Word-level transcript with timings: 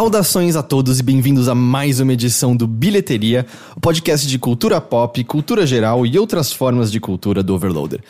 Saudações 0.00 0.56
a 0.56 0.62
todos 0.62 0.98
e 0.98 1.02
bem-vindos 1.02 1.46
a 1.46 1.54
mais 1.54 2.00
uma 2.00 2.14
edição 2.14 2.56
do 2.56 2.66
Bilheteria, 2.66 3.44
o 3.76 3.80
podcast 3.80 4.26
de 4.26 4.38
cultura 4.38 4.80
pop, 4.80 5.22
cultura 5.24 5.66
geral 5.66 6.06
e 6.06 6.18
outras 6.18 6.50
formas 6.50 6.90
de 6.90 6.98
cultura 6.98 7.42
do 7.42 7.54
Overloader. 7.54 8.00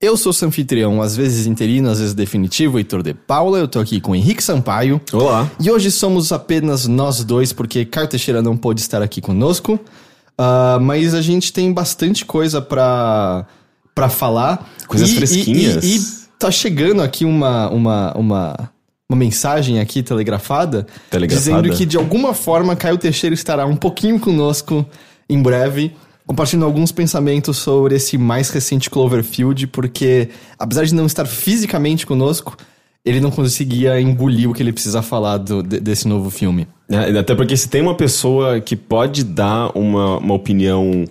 Eu 0.00 0.16
sou 0.16 0.32
seu 0.32 0.46
anfitrião, 0.46 1.02
às 1.02 1.16
vezes 1.16 1.48
interino, 1.48 1.90
às 1.90 1.98
vezes 1.98 2.14
definitivo, 2.14 2.78
Heitor 2.78 3.02
de 3.02 3.14
Paula. 3.14 3.58
Eu 3.58 3.66
tô 3.66 3.80
aqui 3.80 4.00
com 4.00 4.14
Henrique 4.14 4.44
Sampaio. 4.44 5.00
Olá. 5.12 5.50
E 5.58 5.68
hoje 5.68 5.90
somos 5.90 6.30
apenas 6.30 6.86
nós 6.86 7.24
dois, 7.24 7.52
porque 7.52 7.84
Caio 7.84 8.06
Teixeira 8.06 8.40
não 8.40 8.56
pôde 8.56 8.80
estar 8.80 9.02
aqui 9.02 9.20
conosco. 9.20 9.74
Uh, 9.74 10.78
mas 10.80 11.14
a 11.14 11.20
gente 11.20 11.52
tem 11.52 11.72
bastante 11.72 12.24
coisa 12.24 12.62
pra, 12.62 13.44
pra 13.92 14.08
falar. 14.08 14.70
Coisas 14.86 15.10
E- 15.10 15.16
fresquinhas. 15.16 15.82
E, 15.82 15.96
e, 15.96 15.98
e 15.98 16.02
tá 16.38 16.48
chegando 16.48 17.02
aqui 17.02 17.24
uma, 17.24 17.68
uma, 17.70 18.16
uma, 18.16 18.70
uma 19.10 19.16
mensagem 19.18 19.80
aqui 19.80 20.02
telegrafada, 20.02 20.86
Telegrafada? 21.10 21.60
dizendo 21.62 21.76
que 21.76 21.84
de 21.84 21.96
alguma 21.96 22.32
forma 22.32 22.76
Caio 22.76 22.96
Teixeira 22.96 23.34
estará 23.34 23.66
um 23.66 23.74
pouquinho 23.76 24.20
conosco 24.20 24.86
em 25.28 25.42
breve, 25.42 25.92
compartilhando 26.26 26.64
alguns 26.64 26.92
pensamentos 26.92 27.56
sobre 27.56 27.96
esse 27.96 28.16
mais 28.16 28.50
recente 28.50 28.88
Cloverfield, 28.88 29.66
porque 29.66 30.28
apesar 30.56 30.84
de 30.84 30.94
não 30.94 31.06
estar 31.06 31.26
fisicamente 31.26 32.06
conosco, 32.06 32.56
ele 33.04 33.18
não 33.20 33.30
conseguia 33.32 34.00
engolir 34.00 34.48
o 34.48 34.54
que 34.54 34.62
ele 34.62 34.72
precisa 34.72 35.02
falar 35.02 35.38
do- 35.38 35.62
de- 35.62 35.80
desse 35.80 36.06
novo 36.06 36.30
filme. 36.30 36.68
É, 36.88 37.18
Até 37.18 37.34
porque 37.34 37.56
se 37.56 37.68
tem 37.68 37.80
uma 37.82 37.96
pessoa 37.96 38.60
que 38.60 38.76
pode 38.76 39.24
dar 39.24 39.76
uma, 39.76 40.18
uma 40.18 40.34
opinião 40.34 41.04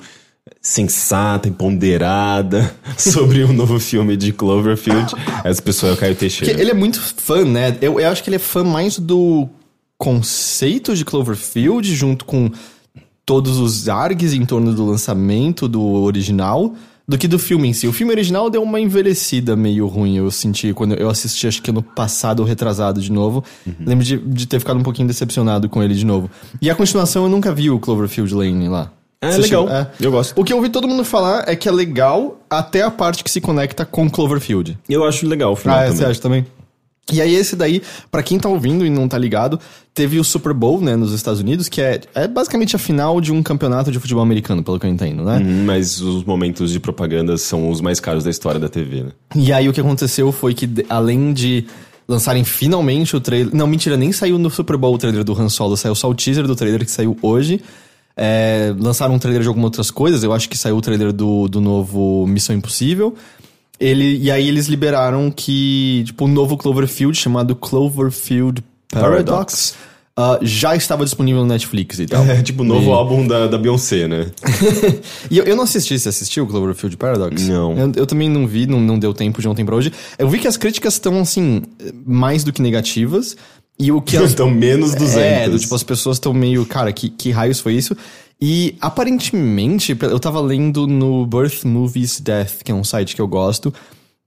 sensata 0.61 1.47
e 1.47 1.52
ponderada 1.52 2.73
sobre 2.97 3.44
o 3.44 3.53
novo 3.53 3.80
filme 3.80 4.17
de 4.17 4.31
Cloverfield, 4.33 5.14
essa 5.44 5.61
pessoa 5.61 5.91
é 5.91 5.95
o 5.95 5.97
Caio 5.97 6.16
Teixeira. 6.16 6.59
ele 6.59 6.72
é 6.72 6.73
muito 6.73 7.00
fã, 7.00 7.45
né? 7.45 7.78
Eu, 7.81 8.00
eu 8.00 8.09
acho 8.09 8.23
que 8.23 8.30
ele 8.30 8.36
é 8.36 8.39
fã 8.39 8.64
mais 8.64 9.00
do 9.00 9.47
conceito 9.97 10.95
de 10.95 11.03
Cloverfield, 11.03 11.94
junto 11.94 12.25
com 12.25 12.50
todos 13.25 13.59
os 13.59 13.88
args 13.88 14.33
em 14.33 14.45
torno 14.45 14.73
do 14.73 14.86
lançamento 14.86 15.67
do 15.67 15.83
original, 15.83 16.73
do 17.08 17.17
que 17.17 17.28
do 17.28 17.38
filme 17.38 17.67
em 17.67 17.73
si. 17.73 17.88
O 17.88 17.94
filme 17.94 18.13
original 18.13 18.50
deu 18.50 18.63
uma 18.63 18.80
envelhecida 18.80 19.56
meio 19.56 19.88
ruim, 19.88 20.17
eu 20.17 20.31
senti 20.31 20.73
quando 20.73 20.95
eu 20.95 21.09
assisti, 21.09 21.47
acho 21.47 21.61
que 21.61 21.69
ano 21.69 21.84
passado 21.84 22.39
ou 22.39 22.45
retrasado 22.45 23.02
de 23.02 23.11
novo. 23.11 23.44
Lembro 23.86 24.06
de, 24.06 24.17
de 24.17 24.47
ter 24.47 24.59
ficado 24.59 24.80
um 24.80 24.84
pouquinho 24.84 25.08
decepcionado 25.08 25.67
com 25.67 25.84
ele 25.84 25.95
de 25.95 26.06
novo. 26.06 26.30
E 26.61 26.69
a 26.69 26.75
continuação 26.75 27.23
eu 27.23 27.30
nunca 27.30 27.53
vi 27.53 27.69
o 27.69 27.80
Cloverfield 27.80 28.34
Lane 28.34 28.67
lá. 28.69 28.91
É 29.22 29.36
legal. 29.38 29.67
é. 29.70 29.88
Eu 30.00 30.12
gosto. 30.12 30.39
O 30.39 30.44
que 30.45 30.53
eu 30.53 30.58
ouvi 30.58 30.70
todo 30.70 30.88
mundo 30.88 31.03
falar 31.03 31.44
é 31.48 31.56
que 31.56 31.67
é 31.67 31.72
legal 31.72 32.39
até 32.50 32.81
a 32.84 32.89
parte 32.92 33.23
que 33.23 33.30
se 33.30 33.42
conecta 33.42 33.86
com 33.86 34.09
Cloverfield. 34.09 34.78
Eu 34.88 35.03
acho 35.03 35.28
legal 35.28 35.52
o 35.52 35.56
final 35.56 35.78
Ah, 35.78 35.81
é, 35.81 35.84
também. 35.86 35.98
você 35.98 36.06
acha 36.06 36.22
também? 36.22 36.45
E 37.12 37.20
aí 37.22 37.34
esse 37.34 37.56
daí, 37.56 37.81
pra 38.12 38.22
quem 38.22 38.40
tá 38.40 38.47
ouvindo 38.47 38.86
e 38.86 38.90
não 38.90 39.08
tá 39.08 39.17
ligado, 39.17 39.59
teve 39.95 40.20
o 40.20 40.23
Super 40.23 40.53
Bowl, 40.53 40.80
né, 40.80 40.95
nos 40.95 41.12
Estados 41.12 41.40
Unidos, 41.42 41.67
que 41.67 41.81
é, 41.81 42.00
é 42.14 42.28
basicamente 42.28 42.75
a 42.75 42.80
final 42.80 43.20
de 43.20 43.31
um 43.34 43.42
campeonato 43.42 43.92
de 43.92 44.00
futebol 44.00 44.22
americano, 44.22 44.64
pelo 44.64 44.80
que 44.80 44.86
eu 44.86 44.90
entendo, 44.92 45.23
né? 45.25 45.40
Hum, 45.44 45.66
Mas 45.66 46.00
os 46.02 46.23
momentos 46.23 46.72
de 46.72 46.80
propaganda 46.80 47.36
são 47.36 47.67
os 47.70 47.81
mais 47.81 48.00
caros 48.00 48.23
da 48.23 48.30
história 48.30 48.59
da 48.59 48.70
TV, 48.70 49.03
né? 49.03 49.09
E 49.36 49.52
aí 49.52 49.67
o 49.67 49.73
que 49.73 49.81
aconteceu 49.81 50.31
foi 50.31 50.53
que, 50.53 50.70
além 50.88 51.34
de 51.34 51.66
lançarem 52.08 52.44
finalmente 52.44 53.16
o 53.16 53.20
trailer... 53.20 53.53
Não, 53.56 53.66
mentira, 53.66 53.97
nem 53.97 54.12
saiu 54.12 54.38
no 54.38 54.50
Super 54.52 54.78
Bowl 54.78 54.94
o 54.94 54.97
trailer 55.00 55.23
do 55.23 55.34
Han 55.34 55.50
Solo, 55.50 55.75
saiu 55.75 55.95
só 55.95 56.08
o 56.09 56.14
teaser 56.14 56.45
do 56.45 56.56
trailer 56.56 56.86
que 56.86 56.92
saiu 56.92 57.17
hoje. 57.23 57.59
É, 58.16 58.74
lançaram 58.78 59.16
um 59.16 59.20
trailer 59.20 59.42
de 59.42 59.47
algumas 59.47 59.68
outras 59.68 59.90
coisas, 59.90 60.24
eu 60.24 60.34
acho 60.34 60.50
que 60.50 60.58
saiu 60.58 60.75
o 60.78 60.81
trailer 60.81 61.14
do, 61.14 61.47
do 61.47 61.62
novo 61.62 62.25
Missão 62.28 62.56
Impossível. 62.56 63.16
Ele, 63.80 64.18
e 64.18 64.30
aí 64.30 64.47
eles 64.47 64.68
liberaram 64.68 65.31
que, 65.31 66.03
tipo, 66.06 66.25
o 66.25 66.28
novo 66.28 66.58
Cloverfield, 66.58 67.18
chamado 67.18 67.56
Cloverfield 67.56 68.62
Paradox, 68.92 69.74
ah, 70.18 70.38
já 70.42 70.75
estava 70.75 71.06
disponível 71.06 71.44
no 71.44 71.48
Netflix 71.48 71.98
e 71.98 72.06
tal. 72.06 72.25
É 72.28 72.42
tipo 72.42 72.62
o 72.64 72.66
novo 72.66 72.90
E- 72.90 72.94
álbum 72.94 73.25
da, 73.25 73.48
da 73.48 73.58
Beyoncé, 73.58 74.06
né? 74.06 74.30
e 75.31 75.38
eu, 75.38 75.46
eu 75.46 75.56
não 75.56 75.64
assisti, 75.64 75.98
você 75.98 76.09
assistiu 76.09 76.44
o 76.44 76.48
Cloverfield 76.48 76.98
Paradox? 76.98 77.48
Não. 77.48 77.78
Eu, 77.78 77.92
eu 77.96 78.06
também 78.06 78.28
não 78.28 78.46
vi, 78.46 78.68
não, 78.68 78.81
não 78.81 79.00
deu 79.00 79.14
tempo 79.14 79.40
de 79.42 79.48
ontem 79.48 79.64
pra 79.66 79.75
hoje. 79.75 79.94
Eu 80.18 80.28
vi 80.28 80.40
que 80.40 80.48
as 80.48 80.58
críticas 80.58 80.96
estão, 80.96 81.22
assim, 81.22 81.62
mais 82.06 82.44
do 82.44 82.52
que 82.52 82.62
negativas. 82.62 83.38
E 83.79 83.91
o 83.91 84.01
que 84.01 84.17
as, 84.17 84.31
Então 84.34 84.50
menos 84.50 84.94
200. 84.94 85.16
É, 85.16 85.50
do, 85.50 85.57
tipo, 85.57 85.73
as 85.73 85.84
pessoas 85.84 86.17
estão 86.17 86.34
meio, 86.34 86.66
cara, 86.66 86.91
que, 86.91 87.09
que 87.09 87.31
raios 87.31 87.59
foi 87.59 87.73
isso? 87.75 87.95
E 88.41 88.75
aparentemente, 88.79 89.97
eu 90.00 90.19
tava 90.19 90.40
lendo 90.40 90.88
no 90.88 91.25
Birth 91.25 91.63
Movies 91.66 92.19
Death, 92.19 92.63
que 92.63 92.72
é 92.72 92.75
um 92.75 92.84
site 92.84 93.16
que 93.16 93.22
eu 93.22 93.28
gosto, 93.28 93.73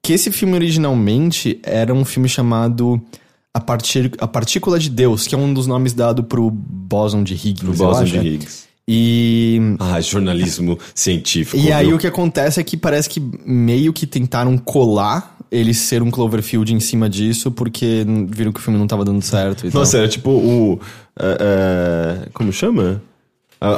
que 0.02 0.12
esse 0.12 0.30
filme 0.30 0.54
originalmente 0.54 1.58
era 1.62 1.94
um 1.94 2.04
filme 2.04 2.28
chamado 2.28 3.00
A, 3.54 3.60
Partir, 3.60 4.10
a 4.18 4.26
Partícula 4.26 4.78
de 4.78 4.90
Deus, 4.90 5.26
que 5.26 5.34
é 5.34 5.38
um 5.38 5.52
dos 5.54 5.66
nomes 5.66 5.92
dado 5.92 6.24
pro 6.24 6.50
Boson 6.50 7.22
de 7.22 7.34
Higgs. 7.34 7.64
Pro 7.64 7.72
Boson 7.74 8.04
de? 8.04 8.18
Higgs. 8.18 8.64
E 8.86 9.58
Ah, 9.78 10.00
jornalismo 10.00 10.78
científico. 10.94 11.56
e 11.62 11.72
aí 11.72 11.86
viu? 11.86 11.96
o 11.96 11.98
que 11.98 12.06
acontece 12.06 12.60
é 12.60 12.64
que 12.64 12.76
parece 12.76 13.08
que 13.08 13.20
meio 13.46 13.92
que 13.92 14.06
tentaram 14.06 14.58
colar 14.58 15.38
ele 15.52 15.74
ser 15.74 16.02
um 16.02 16.10
Cloverfield 16.10 16.74
em 16.74 16.80
cima 16.80 17.08
disso, 17.08 17.50
porque 17.52 18.04
viram 18.28 18.50
que 18.50 18.58
o 18.58 18.62
filme 18.62 18.78
não 18.78 18.86
tava 18.86 19.04
dando 19.04 19.20
certo 19.22 19.66
e 19.66 19.70
tal. 19.70 19.80
Nossa, 19.80 19.98
era 19.98 20.08
tipo 20.08 20.30
o. 20.30 20.80
é, 21.20 21.36
é, 22.24 22.28
como 22.32 22.50
chama? 22.52 23.00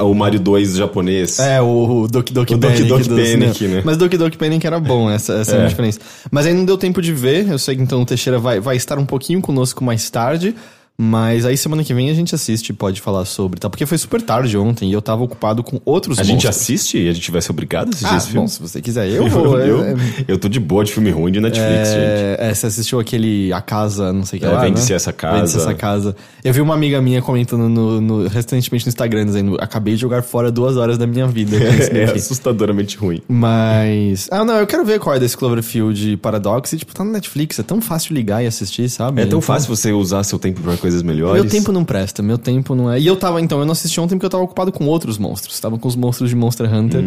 O 0.03 0.15
Mario 0.15 0.41
2 0.41 0.77
japonês. 0.77 1.39
É, 1.39 1.61
o 1.61 2.07
Doki 2.11 2.33
Doki 2.33 2.55
O 2.55 2.57
Doki 2.57 2.75
Panic. 2.75 2.89
Doki 2.89 3.09
do 3.09 3.17
Panic, 3.17 3.69
né? 3.69 3.83
Mas 3.85 3.99
Doki 3.99 4.17
Doki 4.17 4.39
Panic 4.39 4.67
era 4.67 4.81
bom, 4.81 5.11
essa, 5.11 5.35
essa 5.35 5.51
é. 5.51 5.53
a 5.53 5.57
É. 5.57 5.59
minha 5.59 5.69
diferença. 5.69 6.01
Mas 6.31 6.47
aí 6.47 6.55
não 6.55 6.65
deu 6.65 6.79
tempo 6.79 7.03
de 7.03 7.13
ver, 7.13 7.47
eu 7.51 7.59
sei 7.59 7.77
que 7.77 7.83
então 7.83 8.01
o 8.01 8.07
Teixeira 8.07 8.39
vai, 8.39 8.61
vai 8.61 8.77
estar 8.77 8.99
um 8.99 9.05
pouquinho 9.05 9.43
conosco 9.43 9.85
mais 9.85 10.09
tarde, 10.09 10.55
mas 10.97 11.45
aí 11.45 11.57
semana 11.57 11.83
que 11.83 11.93
vem 11.93 12.09
a 12.09 12.15
gente 12.15 12.35
assiste 12.35 12.71
e 12.71 12.73
pode 12.73 13.01
falar 13.01 13.25
sobre, 13.25 13.59
tá? 13.59 13.69
Porque 13.69 13.85
foi 13.85 13.99
super 13.99 14.23
tarde 14.23 14.57
ontem 14.57 14.91
e 14.91 14.93
eu 14.93 15.03
tava 15.03 15.23
ocupado 15.25 15.63
com 15.63 15.81
outros 15.85 16.19
A 16.19 16.23
gente 16.23 16.35
monstros. 16.45 16.57
assiste 16.57 16.99
e 16.99 17.09
a 17.09 17.13
gente 17.13 17.31
vai 17.33 17.43
ser 17.43 17.51
obrigado 17.51 17.89
a 17.89 17.91
assistir 17.91 18.15
Ah, 18.15 18.17
esse 18.17 18.27
bom, 18.29 18.33
filme. 18.33 18.49
se 18.49 18.61
você 18.63 18.81
quiser, 18.81 19.09
eu 19.09 19.27
vou. 19.29 19.59
eu, 19.59 19.83
é- 19.85 19.95
eu 20.29 20.39
tô 20.39 20.49
de 20.49 20.61
boa 20.61 20.85
de 20.85 20.93
filme 20.93 21.11
ruim 21.11 21.33
de 21.33 21.41
Netflix, 21.41 21.89
gente. 21.89 21.99
É, 21.99 22.37
é, 22.39 22.55
você 22.55 22.67
assistiu 22.67 23.01
aquele 23.01 23.53
A 23.53 23.61
Casa, 23.61 24.13
não 24.13 24.25
sei 24.25 24.39
o 24.39 24.41
que 24.41 24.47
É, 24.47 24.51
lá, 24.51 24.61
Vende-se 24.61 24.91
né? 24.91 24.97
Essa 24.97 25.13
Casa. 25.13 25.37
Vende-se 25.39 25.57
essa 25.59 25.75
casa. 25.75 26.15
Eu 26.45 26.53
vi 26.53 26.61
uma 26.61 26.75
amiga 26.75 27.01
minha 27.03 27.21
comentando 27.21 27.69
no, 27.69 28.01
no- 28.01 28.29
recentemente 28.29 28.85
no 28.85 28.89
Instagram, 28.89 29.25
dizendo 29.27 29.57
acabei 29.61 29.95
de 29.95 30.01
jogar 30.01 30.23
fora 30.23 30.53
duas 30.53 30.77
horas 30.77 30.97
da 30.97 31.07
minha 31.07 31.27
vida. 31.27 31.57
É, 31.95 32.07
daqui." 32.07 32.19
assustadoramente 32.19 32.97
ruim. 32.97 33.21
Mas... 33.29 34.29
Ah, 34.31 34.45
não, 34.45 34.55
eu 34.59 34.67
quero 34.67 34.85
ver 34.85 34.99
qual 35.01 35.17
é 35.17 35.19
desse 35.19 35.37
Cloverfield 35.37 36.17
Paradox. 36.19 36.73
E, 36.73 36.79
tipo, 36.79 36.95
tá 36.95 37.03
no 37.05 37.11
Netflix, 37.13 37.59
é 37.59 37.63
tão 37.63 37.81
fácil 37.81 38.15
ligar 38.15 38.43
e 38.43 38.47
assistir, 38.47 38.89
sabe? 38.89 39.21
É 39.21 39.25
tão 39.25 39.39
Então, 39.39 39.41
fácil 39.41 39.75
você 39.75 39.91
usar 39.93 40.23
seu 40.25 40.39
tempo 40.39 40.61
pra 40.61 40.77
coisas 40.85 41.03
melhores. 41.03 41.43
Meu 41.43 41.51
tempo 41.51 41.73
não 41.73 41.85
presta, 41.85 42.23
meu 42.23 42.37
tempo 42.39 42.75
não 42.75 42.93
é... 42.93 43.01
E 43.01 43.07
eu 43.07 43.17
tava, 43.17 43.41
então, 43.41 43.59
eu 43.59 43.65
não 43.65 43.73
assisti 43.73 43.99
ontem 44.01 44.17
porque 44.17 44.27
eu 44.27 44.31
tava 44.31 44.45
ocupado 44.45 44.71
com 44.71 44.85
outros 44.87 45.17
monstros. 45.19 45.59
Tava 45.59 45.79
com 45.79 45.89
os 45.89 45.97
monstros 45.97 46.29
de 46.31 46.37
Monster 46.37 46.73
Hunter. 46.73 47.03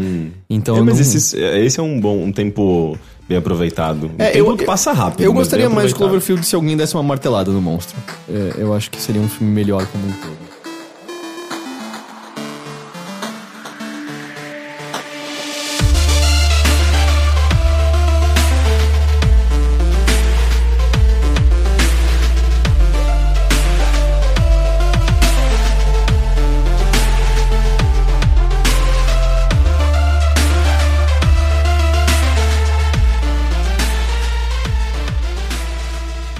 Então 0.49 0.75
É, 0.77 0.81
mas 0.81 0.95
não... 0.95 1.01
esse, 1.01 1.38
esse 1.39 1.79
é 1.79 1.83
um 1.83 1.99
bom 2.01 2.23
um 2.23 2.31
tempo 2.31 2.97
bem 3.29 3.38
aproveitado. 3.38 4.05
Um 4.07 4.15
É, 4.17 4.31
tempo 4.31 4.51
eu- 4.51 4.57
que 4.57 4.65
passa 4.65 4.91
rápido. 4.91 5.21
Eu 5.23 5.31
gostaria 5.33 5.69
mais 5.69 5.89
de. 5.89 5.95
Cloverfield 5.95 6.45
se 6.45 6.55
alguém 6.55 6.75
desse 6.75 6.95
uma 6.95 7.03
martelada 7.03 7.51
no 7.51 7.61
monstro. 7.61 7.95
É, 8.29 8.53
eu 8.57 8.73
acho 8.73 8.89
que 8.89 8.99
seria 9.01 9.21
um 9.21 9.27
filme 9.29 9.53
melhor 9.53 9.85
como 9.88 10.07
um 10.07 10.11
todo. 10.13 10.47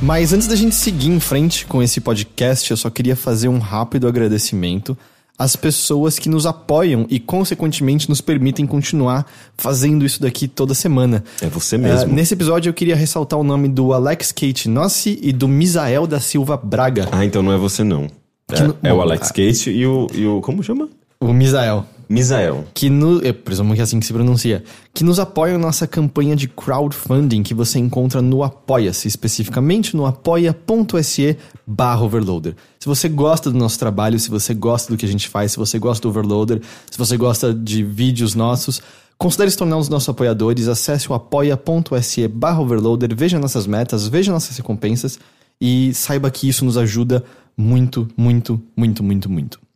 Mas 0.08 0.32
antes 0.32 0.48
da 0.48 0.56
gente 0.56 0.74
seguir 0.74 1.10
em 1.10 1.20
frente 1.20 1.66
com 1.66 1.84
esse 1.84 2.00
podcast, 2.00 2.72
eu 2.72 2.78
só 2.78 2.90
queria 2.90 3.14
fazer 3.14 3.50
um 3.50 3.60
rápido 3.60 4.08
agradecimento 4.08 4.98
às 5.38 5.58
pessoas 5.58 6.18
que 6.18 6.30
nos 6.30 6.46
apoiam 6.46 7.06
e, 7.10 7.20
consequentemente, 7.20 8.08
nos 8.08 8.22
permitem 8.22 8.66
continuar 8.66 9.30
fazendo 9.58 10.06
isso 10.06 10.22
daqui 10.22 10.48
toda 10.48 10.74
semana. 10.74 11.26
É 11.42 11.48
você 11.48 11.78
mesmo. 11.78 12.10
Ah, 12.10 12.16
nesse 12.16 12.34
episódio, 12.34 12.70
eu 12.70 12.74
queria 12.74 12.96
ressaltar 12.96 13.38
o 13.38 13.44
nome 13.44 13.68
do 13.68 13.92
Alex 13.92 14.32
Kate 14.32 14.70
Nossi 14.70 15.20
e 15.22 15.34
do 15.34 15.46
Misael 15.46 16.08
da 16.08 16.22
Silva 16.22 16.56
Braga. 16.56 17.10
Ah, 17.12 17.26
então 17.26 17.44
não 17.44 17.52
é 17.52 17.58
você 17.58 17.84
não. 17.84 18.08
É, 18.50 18.88
é 18.88 18.94
o 18.94 19.02
Alex 19.02 19.30
Case 19.30 19.70
e 19.70 19.86
o, 19.86 20.08
e 20.14 20.26
o. 20.26 20.40
Como 20.40 20.64
chama? 20.64 20.88
O 21.20 21.34
Misael. 21.34 21.86
Misael. 22.10 22.66
que 22.74 22.90
no, 22.90 23.20
eu 23.20 23.34
presumo 23.34 23.74
que 23.74 23.80
é 23.80 23.84
assim 23.84 24.00
que 24.00 24.06
se 24.06 24.14
pronuncia, 24.14 24.64
que 24.94 25.04
nos 25.04 25.20
apoiam 25.20 25.60
nossa 25.60 25.86
campanha 25.86 26.36
de 26.36 26.48
crowdfunding 26.48 27.44
que 27.44 27.54
você 27.54 27.80
encontra 27.80 28.22
no 28.22 28.44
Apoia-se, 28.44 29.08
especificamente 29.08 29.96
no 29.96 30.06
apoia.se 30.06 31.38
barra 31.66 32.02
overloader. 32.04 32.56
Se 32.80 32.88
você 32.88 33.10
gosta 33.10 33.52
do 33.52 33.58
nosso 33.58 33.78
trabalho, 33.78 34.20
se 34.20 34.30
você 34.30 34.54
gosta 34.54 34.92
do 34.92 34.98
que 34.98 35.06
a 35.06 35.10
gente 35.10 35.28
faz, 35.28 35.52
se 35.52 35.58
você 35.58 35.78
gosta 35.78 36.02
do 36.02 36.10
overloader, 36.10 36.62
se 36.90 36.98
você 36.98 37.18
gosta 37.18 37.54
de 37.54 37.84
vídeos 37.84 38.36
nossos, 38.36 38.82
considere 39.18 39.52
se 39.52 39.58
tornar 39.58 39.76
um 39.78 39.80
dos 39.80 39.90
nossos 39.90 40.10
apoiadores, 40.10 40.68
acesse 40.68 41.12
o 41.12 41.14
apoia.se 41.14 42.28
barra 42.28 42.62
overloader, 42.62 43.16
veja 43.16 43.40
nossas 43.40 43.68
metas, 43.68 44.08
veja 44.08 44.32
nossas 44.32 44.56
recompensas 44.56 45.20
E 45.60 45.94
saiba 45.94 46.30
que 46.32 46.48
isso 46.48 46.64
nos 46.64 46.78
ajuda 46.78 47.24
muito, 47.58 48.08
muito, 48.16 48.62
muito, 48.76 49.04
muito, 49.04 49.30
muito. 49.30 49.67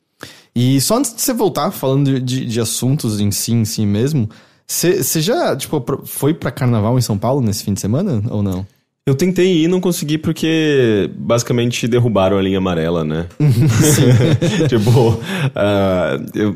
E 0.55 0.79
só 0.81 0.97
antes 0.97 1.13
de 1.15 1.21
você 1.21 1.33
voltar, 1.33 1.71
falando 1.71 2.19
de, 2.19 2.45
de 2.45 2.59
assuntos 2.59 3.19
em 3.19 3.31
si, 3.31 3.53
em 3.53 3.65
si 3.65 3.85
mesmo, 3.85 4.29
você 4.67 5.21
já, 5.21 5.55
tipo, 5.55 5.83
foi 6.05 6.33
pra 6.33 6.51
carnaval 6.51 6.97
em 6.97 7.01
São 7.01 7.17
Paulo 7.17 7.41
nesse 7.41 7.63
fim 7.63 7.73
de 7.73 7.81
semana 7.81 8.21
ou 8.29 8.41
não? 8.41 8.65
Eu 9.05 9.15
tentei 9.15 9.63
ir 9.63 9.67
não 9.67 9.81
consegui 9.81 10.17
porque 10.17 11.09
basicamente 11.17 11.87
derrubaram 11.87 12.37
a 12.37 12.41
linha 12.41 12.59
amarela, 12.59 13.03
né? 13.03 13.27
Sim. 13.39 14.67
tipo, 14.69 15.09
uh, 15.09 16.25
eu, 16.35 16.55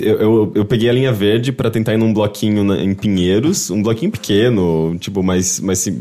eu, 0.00 0.52
eu, 0.54 0.64
peguei 0.64 0.88
a 0.88 0.92
linha 0.92 1.12
verde 1.12 1.52
para 1.52 1.70
tentar 1.70 1.92
ir 1.94 1.98
num 1.98 2.12
bloquinho 2.12 2.64
na, 2.64 2.82
em 2.82 2.94
Pinheiros, 2.94 3.70
um 3.70 3.82
bloquinho 3.82 4.10
pequeno, 4.10 4.96
tipo, 4.98 5.22
mais, 5.22 5.60
mais, 5.60 5.86
eh, 5.86 5.92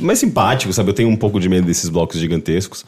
mais 0.00 0.18
simpático, 0.18 0.72
sabe? 0.72 0.90
Eu 0.90 0.94
tenho 0.94 1.08
um 1.08 1.16
pouco 1.16 1.40
de 1.40 1.48
medo 1.48 1.66
desses 1.66 1.88
blocos 1.88 2.18
gigantescos. 2.18 2.84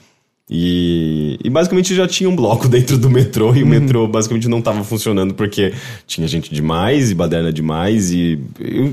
E, 0.54 1.38
e, 1.43 1.49
basicamente 1.49 1.94
já 1.94 2.06
tinha 2.06 2.28
um 2.28 2.37
bloco 2.37 2.69
dentro 2.69 2.99
do 2.99 3.08
metrô 3.08 3.54
e 3.54 3.62
o 3.62 3.64
uhum. 3.64 3.70
metrô 3.70 4.06
basicamente 4.06 4.49
não 4.49 4.58
estava 4.58 4.84
funcionando 4.84 5.32
porque 5.32 5.72
tinha 6.06 6.28
gente 6.28 6.52
demais 6.52 7.10
e 7.10 7.14
baderna 7.14 7.50
demais 7.50 8.12
e 8.12 8.38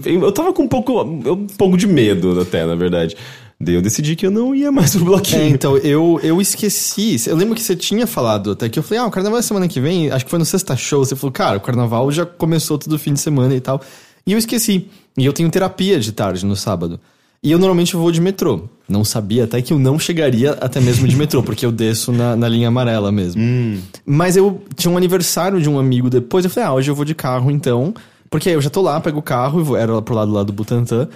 eu, 0.06 0.22
eu 0.22 0.32
tava 0.32 0.54
com 0.54 0.64
um 0.64 0.68
pouco, 0.70 1.02
um 1.02 1.48
pouco 1.58 1.76
de 1.76 1.86
medo 1.86 2.40
até, 2.40 2.66
na 2.66 2.76
verdade. 2.76 3.18
Daí 3.60 3.76
eu 3.76 3.82
decidi 3.82 4.16
que 4.16 4.26
eu 4.26 4.32
não 4.32 4.56
ia 4.56 4.72
mais 4.72 4.96
pro 4.96 5.04
bloquinho. 5.04 5.42
É, 5.42 5.50
então, 5.50 5.76
eu, 5.80 6.18
eu 6.24 6.40
esqueci. 6.40 7.18
Eu 7.28 7.36
lembro 7.36 7.56
que 7.56 7.62
você 7.62 7.76
tinha 7.76 8.08
falado 8.08 8.52
até 8.52 8.70
que 8.70 8.80
eu 8.80 8.84
falei, 8.84 9.04
ah, 9.04 9.08
o 9.08 9.12
carnaval 9.12 9.38
é 9.38 9.42
semana 9.42 9.68
que 9.68 9.82
vem. 9.82 10.10
Acho 10.10 10.24
que 10.24 10.32
foi 10.32 10.40
no 10.40 10.46
sexta 10.46 10.78
show. 10.78 11.04
Você 11.04 11.14
falou, 11.14 11.34
cara, 11.34 11.58
o 11.58 11.62
carnaval 11.62 12.10
já 12.10 12.26
começou 12.26 12.78
todo 12.78 12.98
fim 12.98 13.12
de 13.12 13.20
semana 13.20 13.54
e 13.54 13.60
tal. 13.60 13.82
E 14.26 14.32
eu 14.32 14.38
esqueci. 14.40 14.88
E 15.18 15.26
eu 15.26 15.34
tenho 15.34 15.50
terapia 15.50 16.00
de 16.00 16.14
tarde 16.14 16.46
no 16.46 16.56
sábado. 16.56 17.02
E 17.42 17.52
eu 17.52 17.60
normalmente 17.60 17.96
vou 17.96 18.12
de 18.12 18.20
metrô. 18.20 18.64
Não 18.88 19.04
sabia 19.04 19.46
até 19.46 19.62
que 19.62 19.72
eu 19.72 19.80
não 19.80 19.98
chegaria 19.98 20.52
até 20.52 20.82
mesmo 20.82 21.08
de 21.08 21.16
metrô, 21.16 21.42
porque 21.42 21.66
eu 21.66 21.72
desço 21.72 22.12
na, 22.12 22.36
na 22.36 22.50
linha 22.50 22.68
amarela 22.68 23.12
mesmo. 23.12 23.42
Hum. 23.42 23.80
Mas 24.06 24.36
eu 24.36 24.62
tinha 24.76 24.92
um 24.92 24.98
aniversário 24.98 25.62
de 25.62 25.70
um 25.70 25.80
amigo 25.80 26.10
depois, 26.10 26.44
eu 26.44 26.52
falei, 26.52 26.68
ah, 26.68 26.74
hoje 26.74 26.92
eu 26.92 26.96
vou 26.96 27.06
de 27.06 27.16
carro 27.16 27.50
então. 27.50 27.94
Porque 28.30 28.50
aí 28.50 28.56
eu 28.56 28.62
já 28.62 28.70
tô 28.70 28.82
lá, 28.82 29.00
pego 29.00 29.20
o 29.20 29.24
carro, 29.24 29.64
vou, 29.64 29.78
era 29.78 29.94
lá 29.94 30.02
pro 30.02 30.16
lado 30.16 30.32
lá 30.32 30.44
do 30.44 30.52
Butantã. 30.52 31.08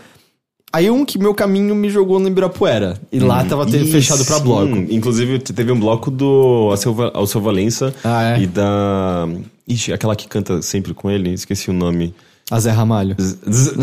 Aí 0.72 0.90
um 0.90 1.06
que 1.06 1.20
meu 1.20 1.36
caminho 1.36 1.76
me 1.76 1.90
jogou 1.90 2.20
no 2.20 2.28
Ibirapuera. 2.28 3.00
E 3.12 3.20
hum, 3.20 3.28
lá 3.28 3.44
tava 3.44 3.68
fechado 3.68 4.26
pra 4.26 4.40
bloco. 4.40 4.76
Inclusive, 4.90 5.38
teve 5.40 5.72
um 5.72 5.80
bloco 5.80 6.10
do 6.10 6.70
Alceu 7.14 7.42
Valença 7.42 7.94
ah, 8.04 8.38
é? 8.38 8.42
e 8.42 8.48
da. 8.48 9.28
Ixi, 9.68 9.94
aquela 9.94 10.16
que 10.16 10.28
canta 10.28 10.62
sempre 10.62 10.94
com 10.94 11.12
ele, 11.12 11.32
esqueci 11.32 11.70
o 11.70 11.74
nome. 11.74 12.14
A 12.50 12.60
Zé 12.60 12.72
Ramalho. 12.72 13.16
Z 13.20 13.38
Z 13.52 13.76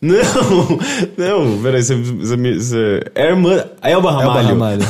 não, 0.00 0.14
não, 1.16 1.62
peraí, 1.62 1.82
você, 1.82 1.94
você, 1.94 2.36
você, 2.36 3.10
é 3.14 3.28
irmã. 3.28 3.64
Elba 3.82 4.10
Ramalho. 4.10 4.48
Elba 4.50 4.68
Ramalho. 4.68 4.80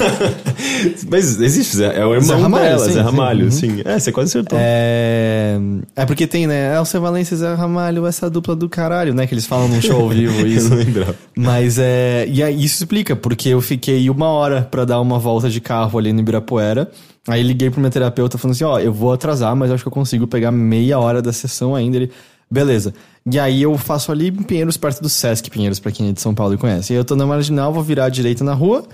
Mas 1.08 1.40
existe, 1.40 1.82
é 1.82 2.04
o 2.04 2.12
irmão 2.12 2.22
Zé 2.22 2.34
Ramalho, 2.34 2.64
dela, 2.64 2.78
sim, 2.86 2.92
Zé 2.92 3.00
Ramalho, 3.00 3.52
sim. 3.52 3.76
sim. 3.76 3.82
É, 3.84 3.98
você 3.98 4.10
quase 4.10 4.30
acertou. 4.30 4.58
É, 4.60 5.58
é 5.94 6.04
porque 6.04 6.26
tem, 6.26 6.46
né? 6.46 6.76
Elcia 6.76 6.98
Valência 6.98 7.34
e 7.34 7.38
Zé 7.38 7.54
Ramalho, 7.54 8.04
essa 8.04 8.28
dupla 8.28 8.56
do 8.56 8.68
caralho, 8.68 9.14
né? 9.14 9.26
Que 9.26 9.34
eles 9.34 9.46
falam 9.46 9.68
num 9.68 9.80
show 9.80 10.02
ao 10.02 10.08
vivo, 10.08 10.42
isso. 10.46 10.70
não 10.70 10.76
lembrava. 10.76 11.14
Mas 11.36 11.78
é. 11.78 12.26
E 12.28 12.42
aí 12.42 12.64
isso 12.64 12.82
explica, 12.82 13.14
porque 13.14 13.48
eu 13.48 13.60
fiquei 13.60 14.10
uma 14.10 14.26
hora 14.26 14.62
para 14.62 14.84
dar 14.84 15.00
uma 15.00 15.18
volta 15.18 15.48
de 15.48 15.60
carro 15.60 15.98
ali 15.98 16.12
no 16.12 16.20
Ibirapuera. 16.20 16.90
Aí 17.28 17.42
liguei 17.42 17.70
pro 17.70 17.80
meu 17.80 17.90
terapeuta 17.90 18.38
falando 18.38 18.54
assim: 18.54 18.64
ó, 18.64 18.78
eu 18.78 18.92
vou 18.92 19.12
atrasar, 19.12 19.54
mas 19.54 19.70
acho 19.70 19.84
que 19.84 19.88
eu 19.88 19.92
consigo 19.92 20.26
pegar 20.26 20.50
meia 20.50 20.98
hora 20.98 21.22
da 21.22 21.32
sessão 21.32 21.74
ainda. 21.74 21.96
Ele. 21.96 22.10
Beleza. 22.50 22.94
E 23.30 23.38
aí 23.38 23.62
eu 23.62 23.76
faço 23.76 24.12
ali 24.12 24.28
em 24.28 24.42
Pinheiros, 24.42 24.76
perto 24.76 25.02
do 25.02 25.08
Sesc 25.08 25.50
Pinheiros, 25.50 25.80
pra 25.80 25.90
quem 25.90 26.08
é 26.08 26.12
de 26.12 26.20
São 26.20 26.34
Paulo 26.34 26.54
e 26.54 26.56
conhece. 26.56 26.92
E 26.92 26.96
eu 26.96 27.04
tô 27.04 27.16
na 27.16 27.26
Marginal, 27.26 27.72
vou 27.72 27.82
virar 27.82 28.04
à 28.04 28.08
direita 28.08 28.44
na 28.44 28.54
rua, 28.54 28.86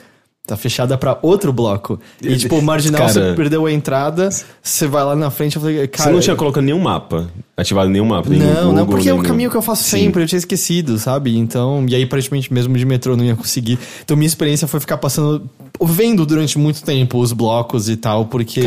Tá 0.44 0.56
fechada 0.56 0.99
para 0.99 1.16
outro 1.22 1.52
bloco. 1.52 2.00
E, 2.20 2.37
tipo, 2.37 2.56
o 2.56 2.62
marginal, 2.62 3.02
cara, 3.02 3.12
você 3.12 3.32
perdeu 3.37 3.64
a 3.64 3.70
entrada, 3.70 4.28
você 4.60 4.88
vai 4.88 5.04
lá 5.04 5.14
na 5.14 5.31
frente, 5.31 5.54
eu 5.54 5.62
falei, 5.62 5.87
cara... 5.87 6.10
Você 6.10 6.12
não 6.12 6.20
tinha 6.20 6.34
colocado 6.34 6.64
nenhum 6.64 6.81
mapa, 6.81 7.31
ativado 7.56 7.88
nenhum 7.88 8.06
mapa, 8.06 8.28
nenhum 8.28 8.46
Não, 8.46 8.54
Google, 8.54 8.72
não, 8.72 8.87
porque 8.88 9.08
é 9.08 9.14
o 9.14 9.22
caminho 9.22 9.49
que 9.49 9.56
eu 9.56 9.62
faço 9.62 9.84
Sim. 9.84 9.98
sempre, 9.98 10.25
eu 10.25 10.26
tinha 10.26 10.40
esquecido, 10.40 10.98
sabe? 10.98 11.38
Então, 11.38 11.87
e 11.88 11.94
aí, 11.94 12.05
praticamente, 12.06 12.52
mesmo 12.52 12.76
de 12.76 12.84
metrô, 12.84 13.16
não 13.16 13.25
ia 13.25 13.37
conseguir. 13.37 13.78
Então, 14.02 14.16
minha 14.16 14.26
experiência 14.26 14.66
foi 14.66 14.81
ficar 14.81 14.96
passando, 14.96 15.48
vendo 15.84 16.25
durante 16.25 16.58
muito 16.58 16.82
tempo 16.82 17.19
os 17.19 17.32
blocos 17.32 17.88
e 17.88 17.96
tal, 17.96 18.26
porque... 18.26 18.61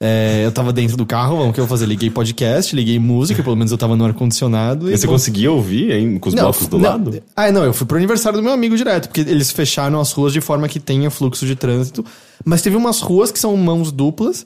É, 0.00 0.42
eu 0.44 0.52
tava 0.52 0.72
dentro 0.72 0.96
do 0.96 1.04
carro, 1.04 1.48
o 1.48 1.52
que 1.52 1.60
eu 1.60 1.64
vou 1.64 1.68
fazer? 1.68 1.86
Liguei 1.86 2.10
podcast, 2.10 2.74
liguei 2.74 2.98
música, 2.98 3.42
pelo 3.42 3.56
menos 3.56 3.72
eu 3.72 3.78
tava 3.78 3.96
no 3.96 4.04
ar-condicionado. 4.04 4.90
E, 4.90 4.96
você 4.96 5.06
conseguia 5.06 5.50
ouvir, 5.50 5.90
hein, 5.90 6.18
com 6.18 6.28
os 6.28 6.34
não, 6.34 6.44
blocos 6.44 6.66
do 6.66 6.78
não, 6.78 6.90
lado? 6.90 7.22
Ah, 7.34 7.50
não, 7.50 7.64
eu 7.64 7.72
fui 7.72 7.86
pro 7.86 7.96
aniversário 7.96 8.38
do 8.38 8.42
meu 8.42 8.52
amigo 8.52 8.76
direto, 8.76 9.08
porque 9.08 9.20
eles 9.20 9.50
fecharam 9.50 10.00
as 10.00 10.12
ruas 10.12 10.32
de 10.32 10.40
forma 10.40 10.68
que 10.68 10.78
tenha 10.78 11.10
fluxo 11.10 11.46
de 11.46 11.56
trânsito. 11.56 12.04
Mas 12.44 12.62
teve 12.62 12.76
umas 12.76 13.00
ruas 13.00 13.32
que 13.32 13.38
são 13.38 13.56
mãos 13.56 13.90
duplas, 13.90 14.44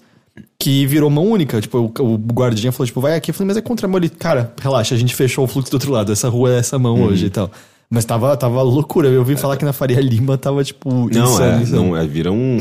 que 0.58 0.87
virou 0.87 1.10
mão 1.10 1.26
única. 1.26 1.60
Tipo, 1.60 1.93
o, 1.99 2.02
o 2.04 2.16
guardinha 2.16 2.72
falou, 2.72 2.87
tipo, 2.87 3.00
vai 3.00 3.16
aqui. 3.16 3.31
Eu 3.31 3.34
falei, 3.34 3.49
mas 3.49 3.56
é 3.56 3.60
contra 3.60 3.88
Ele, 3.96 4.08
cara, 4.08 4.52
relaxa, 4.60 4.94
a 4.94 4.99
gente 4.99 5.14
fechou 5.14 5.44
o 5.44 5.49
fluxo 5.49 5.70
do 5.70 5.75
outro 5.75 5.93
lado. 5.93 6.12
Essa 6.12 6.28
rua 6.28 6.54
é 6.54 6.58
essa 6.58 6.78
mão 6.78 6.96
uhum. 6.96 7.06
hoje 7.06 7.26
e 7.26 7.31
tal. 7.31 7.50
Mas 7.92 8.06
tava, 8.06 8.34
tava 8.38 8.62
loucura. 8.62 9.08
Eu 9.08 9.18
ouvi 9.18 9.36
falar 9.36 9.58
que 9.58 9.66
na 9.66 9.72
Faria 9.72 10.00
Lima 10.00 10.38
tava, 10.38 10.64
tipo, 10.64 10.88
não, 10.88 11.08
insano, 11.08 11.44
é, 11.44 11.62
insano. 11.62 11.82
Não, 11.82 11.96
é, 11.96 12.06
vira 12.06 12.32
um 12.32 12.58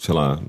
sei 0.00 0.14
lá, 0.14 0.40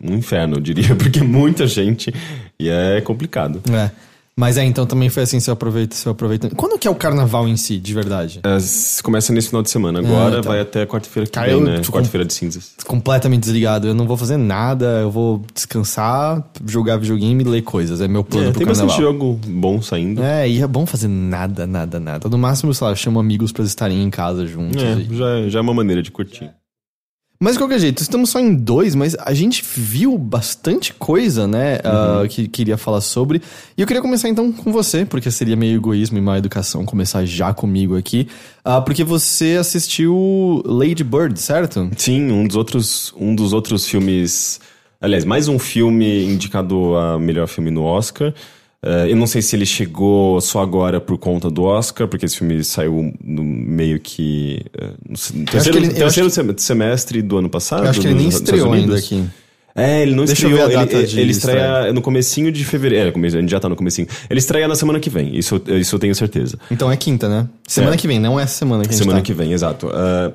um 0.00 0.14
inferno, 0.14 0.56
eu 0.56 0.60
diria, 0.60 0.94
porque 0.96 1.18
é 1.18 1.22
muita 1.22 1.66
gente 1.66 2.14
e 2.58 2.68
é 2.70 3.00
complicado. 3.00 3.60
É. 3.70 3.90
Mas 4.36 4.56
é, 4.56 4.64
então 4.64 4.86
também 4.86 5.10
foi 5.10 5.24
assim, 5.24 5.38
seu 5.38 5.52
aproveita, 5.52 5.94
seu 5.94 6.12
aproveita. 6.12 6.48
Quando 6.56 6.78
que 6.78 6.88
é 6.88 6.90
o 6.90 6.94
carnaval 6.94 7.46
em 7.46 7.56
si, 7.56 7.78
de 7.78 7.92
verdade? 7.92 8.40
É, 8.42 9.02
começa 9.02 9.32
nesse 9.32 9.48
final 9.48 9.62
de 9.62 9.70
semana. 9.70 9.98
Agora 9.98 10.36
ah, 10.36 10.38
então. 10.38 10.52
vai 10.52 10.60
até 10.60 10.86
quarta-feira 10.86 11.26
que 11.26 11.32
Cara, 11.32 11.48
vem, 11.48 11.60
né? 11.60 11.82
Quarta-feira 11.82 12.24
de 12.24 12.32
cinzas. 12.32 12.72
Completamente 12.86 13.42
desligado. 13.42 13.86
Eu 13.86 13.94
não 13.94 14.06
vou 14.06 14.16
fazer 14.16 14.38
nada, 14.38 14.86
eu 15.02 15.10
vou 15.10 15.42
descansar, 15.52 16.42
jogar 16.66 16.96
videogame 16.96 17.44
e 17.44 17.46
ler 17.46 17.62
coisas. 17.62 18.00
É 18.00 18.08
meu 18.08 18.24
plano 18.24 18.48
é, 18.48 18.50
pro 18.50 18.58
tem 18.60 18.66
carnaval. 18.66 18.96
Tem 18.96 19.06
bastante 19.06 19.20
jogo 19.20 19.40
bom 19.46 19.82
saindo. 19.82 20.22
É, 20.22 20.48
e 20.48 20.62
é 20.62 20.66
bom 20.66 20.86
fazer 20.86 21.08
nada, 21.08 21.66
nada, 21.66 22.00
nada. 22.00 22.28
No 22.28 22.38
máximo, 22.38 22.72
sei 22.72 22.86
lá, 22.86 22.92
eu 22.92 22.96
chamo 22.96 23.20
amigos 23.20 23.52
pra 23.52 23.64
estarem 23.64 24.02
em 24.02 24.10
casa 24.10 24.46
juntos. 24.46 24.82
É, 24.82 24.96
já, 25.10 25.48
já 25.48 25.58
é 25.58 25.62
uma 25.62 25.74
maneira 25.74 26.02
de 26.02 26.10
curtir. 26.10 26.50
Mas 27.42 27.54
de 27.54 27.58
qualquer 27.58 27.78
jeito, 27.78 28.02
estamos 28.02 28.28
só 28.28 28.38
em 28.38 28.54
dois, 28.54 28.94
mas 28.94 29.16
a 29.18 29.32
gente 29.32 29.64
viu 29.74 30.18
bastante 30.18 30.92
coisa, 30.92 31.48
né? 31.48 31.78
Uhum. 31.82 32.24
Uh, 32.24 32.28
que 32.28 32.46
queria 32.46 32.76
falar 32.76 33.00
sobre. 33.00 33.40
E 33.78 33.80
eu 33.80 33.86
queria 33.86 34.02
começar 34.02 34.28
então 34.28 34.52
com 34.52 34.70
você, 34.70 35.06
porque 35.06 35.30
seria 35.30 35.56
meio 35.56 35.76
egoísmo 35.76 36.18
e 36.18 36.20
má 36.20 36.36
educação 36.36 36.84
começar 36.84 37.24
já 37.24 37.54
comigo 37.54 37.96
aqui. 37.96 38.28
Uh, 38.62 38.82
porque 38.84 39.02
você 39.02 39.56
assistiu 39.58 40.62
Lady 40.66 41.02
Bird, 41.02 41.40
certo? 41.40 41.90
Sim, 41.96 42.30
um 42.30 42.46
dos 42.46 42.56
outros, 42.56 43.14
um 43.16 43.34
dos 43.34 43.54
outros 43.54 43.86
filmes. 43.86 44.60
Aliás, 45.00 45.24
mais 45.24 45.48
um 45.48 45.58
filme 45.58 46.26
indicado 46.26 46.94
a 46.94 47.18
melhor 47.18 47.48
filme 47.48 47.70
no 47.70 47.84
Oscar. 47.84 48.34
Uh, 48.82 49.06
eu 49.08 49.16
não 49.16 49.26
sei 49.26 49.42
se 49.42 49.54
ele 49.54 49.66
chegou 49.66 50.40
só 50.40 50.62
agora 50.62 50.98
por 51.00 51.18
conta 51.18 51.50
do 51.50 51.64
Oscar, 51.64 52.08
porque 52.08 52.24
esse 52.24 52.38
filme 52.38 52.64
saiu 52.64 53.12
no 53.22 53.44
meio 53.44 54.00
que. 54.00 54.64
Uh, 54.74 54.94
no 55.10 55.44
terceiro, 55.44 55.78
ele, 55.78 55.88
terceiro 55.90 56.30
que, 56.54 56.62
semestre 56.62 57.20
do 57.20 57.36
ano 57.36 57.50
passado. 57.50 57.84
Eu 57.84 57.90
acho 57.90 58.00
que 58.00 58.06
ele 58.06 58.14
nem 58.14 58.28
estreou 58.28 58.72
ainda 58.72 58.96
aqui. 58.96 59.22
É, 59.74 60.02
ele 60.02 60.14
não 60.14 60.24
Deixa 60.24 60.46
estreou. 60.46 60.70
ele, 60.70 60.80
ele 60.80 61.30
estreia 61.30 61.30
estreia 61.30 61.92
no 61.92 62.00
comecinho 62.00 62.50
de 62.50 62.64
fevereiro. 62.64 63.12
É, 63.14 63.26
a 63.26 63.30
gente 63.30 63.50
já 63.50 63.60
tá 63.60 63.68
no 63.68 63.76
comecinho. 63.76 64.08
Ele 64.28 64.38
estreia 64.38 64.66
na 64.66 64.74
semana 64.74 64.98
que 64.98 65.10
vem, 65.10 65.36
isso, 65.36 65.60
isso 65.68 65.94
eu 65.94 65.98
tenho 65.98 66.14
certeza. 66.14 66.58
Então 66.70 66.90
é 66.90 66.96
quinta, 66.96 67.28
né? 67.28 67.46
Semana 67.66 67.94
é. 67.94 67.98
que 67.98 68.08
vem, 68.08 68.18
não 68.18 68.40
é 68.40 68.46
semana 68.46 68.82
que 68.82 68.88
a 68.88 68.92
gente 68.92 68.98
Semana 68.98 69.18
tá. 69.18 69.24
que 69.24 69.34
vem, 69.34 69.52
exato. 69.52 69.88
Uh, 69.88 70.32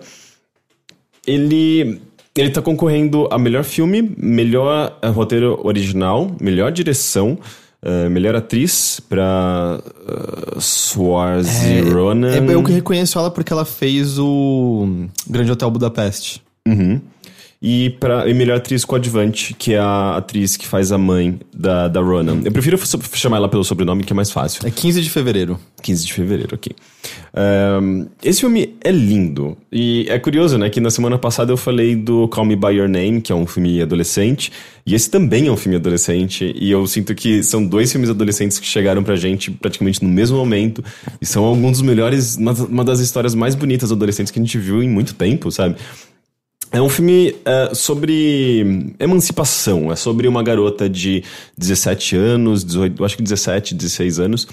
ele. 1.25 1.99
Ele 2.37 2.49
tá 2.49 2.61
concorrendo 2.61 3.29
a 3.31 3.37
melhor 3.37 3.63
filme, 3.63 4.13
melhor 4.17 4.99
roteiro 5.13 5.57
original, 5.63 6.35
melhor 6.41 6.69
direção. 6.69 7.39
Uh, 7.85 8.09
melhor 8.09 8.35
atriz 8.35 8.99
pra 8.99 9.79
uh, 9.79 10.59
Swarzy 10.59 11.77
é, 11.77 11.81
Ronan. 11.81 12.33
É, 12.33 12.53
eu 12.55 12.63
que 12.63 12.71
reconheço 12.71 13.19
ela 13.19 13.29
porque 13.29 13.53
ela 13.53 13.63
fez 13.63 14.17
o 14.17 15.07
Grande 15.29 15.51
Hotel 15.51 15.69
Budapeste. 15.69 16.41
Uhum. 16.67 16.99
E, 17.67 17.89
pra, 17.89 18.29
e 18.29 18.33
melhor 18.35 18.57
atriz 18.57 18.85
coadjuvante, 18.85 19.55
que 19.55 19.73
é 19.73 19.79
a 19.79 20.17
atriz 20.17 20.55
que 20.55 20.67
faz 20.67 20.91
a 20.91 20.99
mãe 20.99 21.39
da, 21.51 21.87
da 21.87 21.99
Ronan. 21.99 22.41
Eu 22.45 22.51
prefiro 22.51 22.77
chamar 23.13 23.37
ela 23.37 23.49
pelo 23.49 23.63
sobrenome, 23.63 24.03
que 24.03 24.13
é 24.13 24.15
mais 24.15 24.29
fácil. 24.29 24.67
É 24.67 24.69
15 24.69 25.01
de 25.01 25.09
fevereiro. 25.09 25.59
15 25.81 26.05
de 26.05 26.13
fevereiro, 26.13 26.53
ok. 26.53 26.71
Um, 27.81 28.05
esse 28.23 28.41
filme 28.41 28.75
é 28.83 28.91
lindo. 28.91 29.57
E 29.71 30.05
é 30.09 30.19
curioso, 30.19 30.59
né? 30.59 30.69
Que 30.69 30.79
na 30.79 30.91
semana 30.91 31.17
passada 31.17 31.51
eu 31.51 31.57
falei 31.57 31.95
do 31.95 32.27
Call 32.27 32.45
Me 32.45 32.55
By 32.55 32.67
Your 32.67 32.87
Name, 32.87 33.19
que 33.19 33.31
é 33.31 33.35
um 33.35 33.47
filme 33.47 33.81
adolescente. 33.81 34.51
E 34.85 34.93
esse 34.93 35.09
também 35.09 35.47
é 35.47 35.51
um 35.51 35.57
filme 35.57 35.77
adolescente. 35.77 36.53
E 36.55 36.69
eu 36.69 36.85
sinto 36.85 37.15
que 37.15 37.41
são 37.41 37.65
dois 37.65 37.91
filmes 37.91 38.11
adolescentes 38.11 38.59
que 38.59 38.67
chegaram 38.67 39.03
pra 39.03 39.15
gente 39.15 39.49
praticamente 39.49 40.03
no 40.03 40.09
mesmo 40.09 40.37
momento. 40.37 40.83
E 41.19 41.25
são 41.25 41.43
alguns 41.43 41.79
dos 41.79 41.81
melhores, 41.81 42.35
uma, 42.35 42.51
uma 42.51 42.83
das 42.83 42.99
histórias 42.99 43.33
mais 43.33 43.55
bonitas 43.55 43.91
adolescentes 43.91 44.29
que 44.29 44.37
a 44.37 44.43
gente 44.43 44.59
viu 44.59 44.83
em 44.83 44.87
muito 44.87 45.15
tempo, 45.15 45.49
sabe? 45.49 45.77
É 46.75 46.81
um 46.81 46.89
filme 46.89 47.33
é, 47.45 47.73
sobre 47.73 48.93
emancipação. 48.99 49.93
É 49.93 49.95
sobre 49.95 50.27
uma 50.27 50.43
garota 50.43 50.89
de 50.89 51.23
17 51.57 52.17
anos, 52.17 52.65
18, 52.65 53.05
acho 53.05 53.15
que 53.15 53.23
17, 53.23 53.73
16 53.73 54.19
anos, 54.19 54.45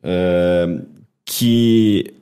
é, 0.00 0.78
que, 1.24 2.14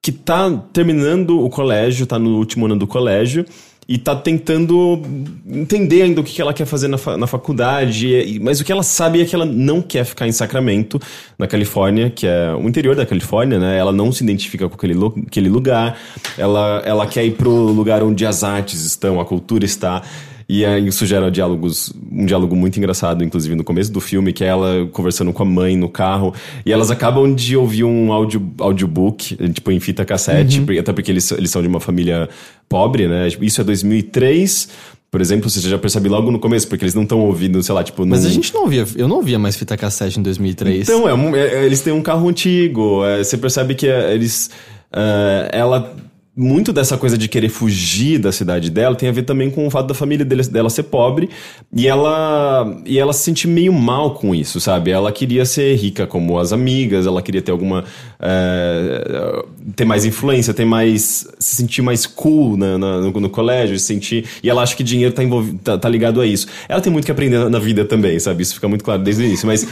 que 0.00 0.10
tá 0.10 0.50
terminando 0.72 1.38
o 1.44 1.50
colégio, 1.50 2.06
tá 2.06 2.18
no 2.18 2.38
último 2.38 2.64
ano 2.64 2.76
do 2.76 2.86
colégio, 2.86 3.44
e 3.88 3.98
tá 3.98 4.16
tentando 4.16 5.00
entender 5.46 6.02
ainda 6.02 6.20
o 6.20 6.24
que 6.24 6.42
ela 6.42 6.52
quer 6.52 6.66
fazer 6.66 6.88
na, 6.88 6.98
fa 6.98 7.16
na 7.16 7.26
faculdade, 7.26 8.40
mas 8.42 8.60
o 8.60 8.64
que 8.64 8.72
ela 8.72 8.82
sabe 8.82 9.20
é 9.20 9.24
que 9.24 9.34
ela 9.34 9.44
não 9.44 9.80
quer 9.80 10.04
ficar 10.04 10.26
em 10.26 10.32
Sacramento, 10.32 11.00
na 11.38 11.46
Califórnia, 11.46 12.10
que 12.10 12.26
é 12.26 12.52
o 12.52 12.68
interior 12.68 12.96
da 12.96 13.06
Califórnia, 13.06 13.60
né? 13.60 13.78
Ela 13.78 13.92
não 13.92 14.10
se 14.10 14.24
identifica 14.24 14.68
com 14.68 14.74
aquele, 14.74 14.94
aquele 15.26 15.48
lugar, 15.48 15.96
ela, 16.36 16.82
ela 16.84 17.06
quer 17.06 17.24
ir 17.24 17.32
pro 17.32 17.50
lugar 17.50 18.02
onde 18.02 18.26
as 18.26 18.42
artes 18.42 18.84
estão, 18.84 19.20
a 19.20 19.24
cultura 19.24 19.64
está. 19.64 20.02
E 20.48 20.64
aí 20.64 20.86
isso 20.86 21.04
gera 21.04 21.28
diálogos, 21.28 21.92
um 22.10 22.24
diálogo 22.24 22.54
muito 22.54 22.78
engraçado, 22.78 23.24
inclusive 23.24 23.54
no 23.56 23.64
começo 23.64 23.90
do 23.90 24.00
filme, 24.00 24.32
que 24.32 24.44
é 24.44 24.46
ela 24.46 24.86
conversando 24.92 25.32
com 25.32 25.42
a 25.42 25.46
mãe 25.46 25.76
no 25.76 25.88
carro. 25.88 26.32
E 26.64 26.72
elas 26.72 26.90
acabam 26.90 27.34
de 27.34 27.56
ouvir 27.56 27.82
um 27.82 28.12
audio, 28.12 28.40
audiobook, 28.58 29.36
tipo 29.52 29.72
em 29.72 29.80
fita 29.80 30.04
cassete, 30.04 30.60
uhum. 30.60 30.78
até 30.78 30.92
porque 30.92 31.10
eles, 31.10 31.30
eles 31.32 31.50
são 31.50 31.62
de 31.62 31.68
uma 31.68 31.80
família 31.80 32.28
pobre, 32.68 33.08
né? 33.08 33.26
Isso 33.40 33.60
é 33.60 33.64
2003. 33.64 34.68
Por 35.10 35.20
exemplo, 35.20 35.48
você 35.48 35.60
já 35.60 35.78
percebe 35.78 36.08
logo 36.08 36.30
no 36.30 36.38
começo, 36.38 36.68
porque 36.68 36.84
eles 36.84 36.94
não 36.94 37.04
estão 37.04 37.20
ouvindo, 37.20 37.62
sei 37.62 37.74
lá, 37.74 37.82
tipo... 37.82 38.04
Mas 38.04 38.24
a 38.24 38.28
gente 38.28 38.52
não 38.52 38.62
ouvia, 38.62 38.84
eu 38.96 39.08
não 39.08 39.16
ouvia 39.16 39.38
mais 39.38 39.56
fita 39.56 39.76
cassete 39.76 40.18
em 40.18 40.22
2003. 40.22 40.88
Então, 40.88 41.08
é, 41.34 41.40
é, 41.40 41.64
eles 41.64 41.80
têm 41.80 41.92
um 41.92 42.02
carro 42.02 42.28
antigo, 42.28 43.04
é, 43.04 43.24
você 43.24 43.36
percebe 43.36 43.74
que 43.74 43.86
é, 43.88 44.12
eles... 44.12 44.50
Uh, 44.92 45.48
ela 45.50 45.96
muito 46.36 46.70
dessa 46.70 46.98
coisa 46.98 47.16
de 47.16 47.28
querer 47.28 47.48
fugir 47.48 48.18
da 48.18 48.30
cidade 48.30 48.70
dela 48.70 48.94
tem 48.94 49.08
a 49.08 49.12
ver 49.12 49.22
também 49.22 49.50
com 49.50 49.66
o 49.66 49.70
fato 49.70 49.86
da 49.86 49.94
família 49.94 50.22
dele, 50.22 50.42
dela 50.42 50.68
ser 50.68 50.82
pobre 50.82 51.30
e 51.74 51.88
ela 51.88 52.78
e 52.84 52.98
ela 52.98 53.14
se 53.14 53.22
sentir 53.22 53.48
meio 53.48 53.72
mal 53.72 54.12
com 54.14 54.34
isso, 54.34 54.60
sabe? 54.60 54.90
Ela 54.90 55.10
queria 55.10 55.46
ser 55.46 55.74
rica 55.76 56.06
como 56.06 56.38
as 56.38 56.52
amigas, 56.52 57.06
ela 57.06 57.22
queria 57.22 57.40
ter 57.40 57.52
alguma 57.52 57.84
é, 58.20 59.44
ter 59.74 59.86
mais 59.86 60.04
influência, 60.04 60.52
ter 60.52 60.66
mais 60.66 61.26
se 61.38 61.56
sentir 61.56 61.80
mais 61.80 62.04
cool 62.04 62.56
na, 62.58 62.76
na, 62.76 63.00
no, 63.00 63.12
no, 63.12 63.30
colégio, 63.30 63.78
se 63.78 63.86
sentir 63.86 64.26
e 64.42 64.50
ela 64.50 64.62
acha 64.62 64.76
que 64.76 64.84
dinheiro 64.84 65.14
tá, 65.14 65.24
envolvido, 65.24 65.58
tá, 65.64 65.78
tá 65.78 65.88
ligado 65.88 66.20
a 66.20 66.26
isso. 66.26 66.46
Ela 66.68 66.82
tem 66.82 66.92
muito 66.92 67.06
que 67.06 67.12
aprender 67.12 67.48
na 67.48 67.58
vida 67.58 67.82
também, 67.82 68.18
sabe? 68.18 68.42
Isso 68.42 68.54
fica 68.54 68.68
muito 68.68 68.84
claro 68.84 69.02
desde 69.02 69.22
o 69.22 69.26
início, 69.26 69.46
mas 69.46 69.66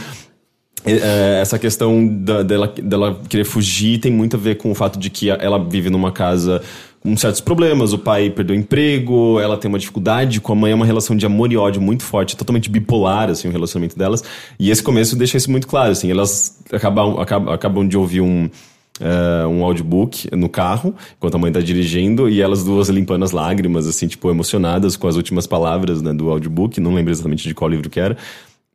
essa 0.85 1.57
questão 1.57 2.05
da, 2.07 2.43
dela, 2.43 2.73
dela 2.81 3.19
querer 3.27 3.43
fugir 3.43 3.99
tem 3.99 4.11
muito 4.11 4.35
a 4.35 4.39
ver 4.39 4.55
com 4.55 4.71
o 4.71 4.75
fato 4.75 4.99
de 4.99 5.09
que 5.09 5.29
ela 5.29 5.57
vive 5.57 5.89
numa 5.89 6.11
casa 6.11 6.61
com 7.05 7.15
certos 7.15 7.39
problemas. 7.39 7.93
O 7.93 7.99
pai 7.99 8.29
perdeu 8.29 8.55
o 8.55 8.59
emprego, 8.59 9.39
ela 9.39 9.57
tem 9.57 9.69
uma 9.69 9.77
dificuldade 9.77 10.41
com 10.41 10.53
a 10.53 10.55
mãe, 10.55 10.71
é 10.71 10.75
uma 10.75 10.85
relação 10.85 11.15
de 11.15 11.25
amor 11.25 11.51
e 11.51 11.57
ódio 11.57 11.81
muito 11.81 12.03
forte, 12.03 12.35
totalmente 12.35 12.69
bipolar, 12.69 13.29
assim, 13.29 13.47
o 13.47 13.51
relacionamento 13.51 13.97
delas. 13.97 14.23
E 14.59 14.71
esse 14.71 14.81
começo 14.81 15.15
deixa 15.15 15.37
isso 15.37 15.51
muito 15.51 15.67
claro, 15.67 15.91
assim, 15.91 16.09
elas 16.09 16.59
acabam, 16.71 17.19
acabam, 17.19 17.53
acabam 17.53 17.87
de 17.87 17.97
ouvir 17.97 18.21
um. 18.21 18.49
Uh, 18.97 19.45
um 19.49 19.65
audiobook 19.65 20.33
no 20.33 20.47
carro, 20.47 20.95
enquanto 21.17 21.35
a 21.35 21.37
mãe 21.37 21.51
tá 21.51 21.59
dirigindo, 21.59 22.29
e 22.29 22.41
elas 22.41 22.63
duas 22.63 22.87
limpando 22.87 23.25
as 23.25 23.31
lágrimas, 23.31 23.85
assim, 23.85 24.07
tipo, 24.07 24.29
emocionadas 24.31 24.95
com 24.95 25.05
as 25.05 25.17
últimas 25.17 25.45
palavras 25.45 26.01
né, 26.01 26.13
do 26.13 26.29
audiobook, 26.29 26.79
não 26.79 26.93
lembro 26.93 27.11
exatamente 27.11 27.45
de 27.45 27.53
qual 27.53 27.69
livro 27.69 27.89
que 27.89 27.99
era, 27.99 28.15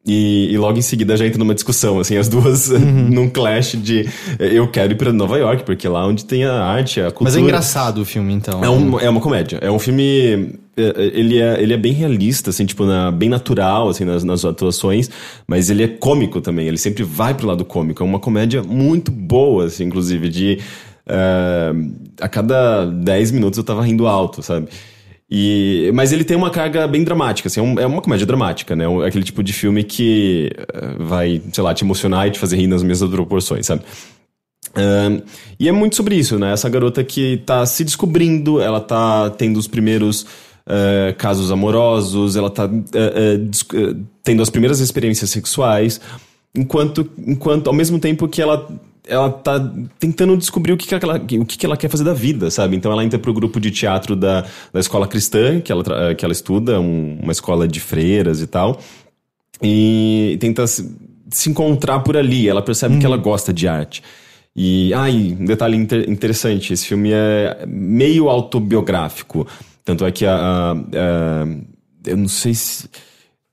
e, 0.05 0.49
e, 0.51 0.57
logo 0.57 0.79
em 0.79 0.83
seguida 0.83 1.15
já 1.15 1.27
entra 1.27 1.39
numa 1.39 1.55
discussão, 1.55 2.01
assim, 2.01 2.17
as 2.17 2.27
duas 2.27 2.69
uhum. 2.73 3.11
num 3.11 3.29
clash 3.29 3.73
de 3.73 4.09
eu 4.39 4.67
quero 4.69 4.93
ir 4.93 4.97
para 4.97 5.13
Nova 5.13 5.37
York, 5.37 5.63
porque 5.63 5.87
é 5.87 5.91
lá 5.91 6.07
onde 6.07 6.25
tem 6.25 6.43
a 6.45 6.65
arte, 6.65 7.01
a 7.01 7.11
cultura. 7.11 7.25
Mas 7.25 7.37
é 7.37 7.41
engraçado 7.41 7.99
o 8.01 8.05
filme, 8.05 8.33
então. 8.33 8.65
É, 8.65 8.71
um, 8.71 8.99
é 8.99 9.11
uma 9.11 9.21
comédia. 9.21 9.59
É 9.61 9.71
um 9.71 9.79
filme. 9.79 10.55
É, 10.75 10.83
é, 10.83 11.05
ele 11.13 11.39
é, 11.39 11.63
ele 11.63 11.75
é 11.75 11.77
bem 11.77 11.93
realista, 11.93 12.49
assim, 12.49 12.65
tipo, 12.65 12.87
na, 12.87 13.11
bem 13.11 13.29
natural, 13.29 13.91
assim, 13.91 14.07
nas, 14.07 14.25
nas 14.25 14.43
atuações, 14.43 15.11
mas 15.47 15.69
ele 15.69 15.83
é 15.83 15.89
cômico 15.89 16.41
também. 16.41 16.67
Ele 16.67 16.79
sempre 16.79 17.03
vai 17.03 17.35
pro 17.35 17.47
lado 17.47 17.63
cômico. 17.63 18.03
É 18.03 18.07
uma 18.07 18.19
comédia 18.19 18.63
muito 18.63 19.11
boa, 19.11 19.67
assim, 19.67 19.85
inclusive, 19.85 20.31
de. 20.31 20.59
Uh, 21.07 21.93
a 22.21 22.29
cada 22.29 22.87
10 22.87 23.33
minutos 23.33 23.59
eu 23.59 23.65
tava 23.65 23.83
rindo 23.83 24.07
alto, 24.07 24.43
sabe? 24.43 24.69
E, 25.31 25.93
mas 25.95 26.11
ele 26.11 26.25
tem 26.25 26.37
uma 26.37 26.51
carga 26.51 26.89
bem 26.89 27.05
dramática, 27.05 27.47
assim, 27.47 27.61
é, 27.79 27.83
é 27.83 27.87
uma 27.87 28.03
comédia 28.03 28.27
dramática, 28.27 28.75
né? 28.75 28.85
É 28.85 29.07
aquele 29.07 29.23
tipo 29.23 29.45
de 29.45 29.53
filme 29.53 29.85
que 29.85 30.51
uh, 30.59 31.05
vai, 31.05 31.41
sei 31.53 31.63
lá, 31.63 31.73
te 31.73 31.85
emocionar 31.85 32.27
e 32.27 32.33
te 32.33 32.39
fazer 32.39 32.57
rir 32.57 32.67
nas 32.67 32.83
mesmas 32.83 33.09
proporções, 33.11 33.67
sabe? 33.67 33.83
Uh, 34.71 35.23
e 35.59 35.69
é 35.69 35.73
muito 35.73 35.95
sobre 35.95 36.17
isso, 36.17 36.37
né? 36.37 36.53
Essa 36.53 36.69
garota 36.69 37.05
que 37.05 37.37
tá 37.47 37.65
se 37.65 37.85
descobrindo, 37.85 38.61
ela 38.61 38.81
tá 38.81 39.31
tendo 39.31 39.57
os 39.57 39.69
primeiros 39.69 40.23
uh, 40.23 41.15
casos 41.17 41.53
amorosos, 41.53 42.35
ela 42.35 42.51
tá 42.51 42.69
tendo 44.25 44.43
as 44.43 44.51
primeiras 44.51 44.81
experiências 44.81 45.31
sexuais, 45.31 46.01
enquanto, 46.53 47.09
enquanto 47.25 47.69
ao 47.69 47.73
mesmo 47.73 48.01
tempo 48.01 48.27
que 48.27 48.43
ela 48.43 48.69
ela 49.07 49.31
tá 49.31 49.59
tentando 49.99 50.37
descobrir 50.37 50.73
o 50.73 50.77
que, 50.77 50.87
que, 50.87 50.95
ela, 50.95 51.17
o 51.17 51.45
que, 51.45 51.59
que 51.59 51.67
ela 51.67 51.77
quer 51.77 51.89
fazer 51.89 52.05
da 52.05 52.13
vida, 52.13 52.51
sabe? 52.51 52.77
Então 52.77 52.93
ela 52.93 53.05
entra 53.05 53.19
pro 53.19 53.33
grupo 53.33 53.61
de 53.61 53.71
teatro 53.71 54.15
da, 54.15 54.45
da 54.73 54.81
escola 54.81 55.07
cristã, 55.07 55.61
que 55.61 55.73
ela, 55.73 56.15
que 56.15 56.25
ela 56.25 56.33
estuda, 56.33 56.81
um, 56.81 57.19
uma 57.23 57.33
escola 57.33 57.67
de 57.67 57.81
freiras 57.81 58.41
e 58.41 58.47
tal, 58.47 58.81
e 59.63 60.37
tenta 60.41 60.67
se, 60.67 60.91
se 61.31 61.51
encontrar 61.51 62.01
por 62.01 62.17
ali. 62.17 62.49
Ela 62.49 62.63
percebe 62.63 62.95
uhum. 62.95 63.01
que 63.01 63.07
ela 63.07 63.17
uhum. 63.17 63.23
gosta 63.23 63.53
de 63.53 63.67
arte. 63.67 64.03
E, 64.55 64.93
ai, 64.95 65.37
ah, 65.39 65.43
um 65.43 65.45
detalhe 65.45 65.77
inter, 65.77 66.09
interessante: 66.11 66.73
esse 66.73 66.87
filme 66.87 67.11
é 67.13 67.65
meio 67.67 68.29
autobiográfico. 68.29 69.47
Tanto 69.85 70.05
é 70.05 70.13
que 70.13 70.27
a, 70.27 70.35
a, 70.35 70.73
a 70.73 71.47
eu 72.07 72.17
não 72.17 72.29
sei 72.29 72.55
se 72.55 72.89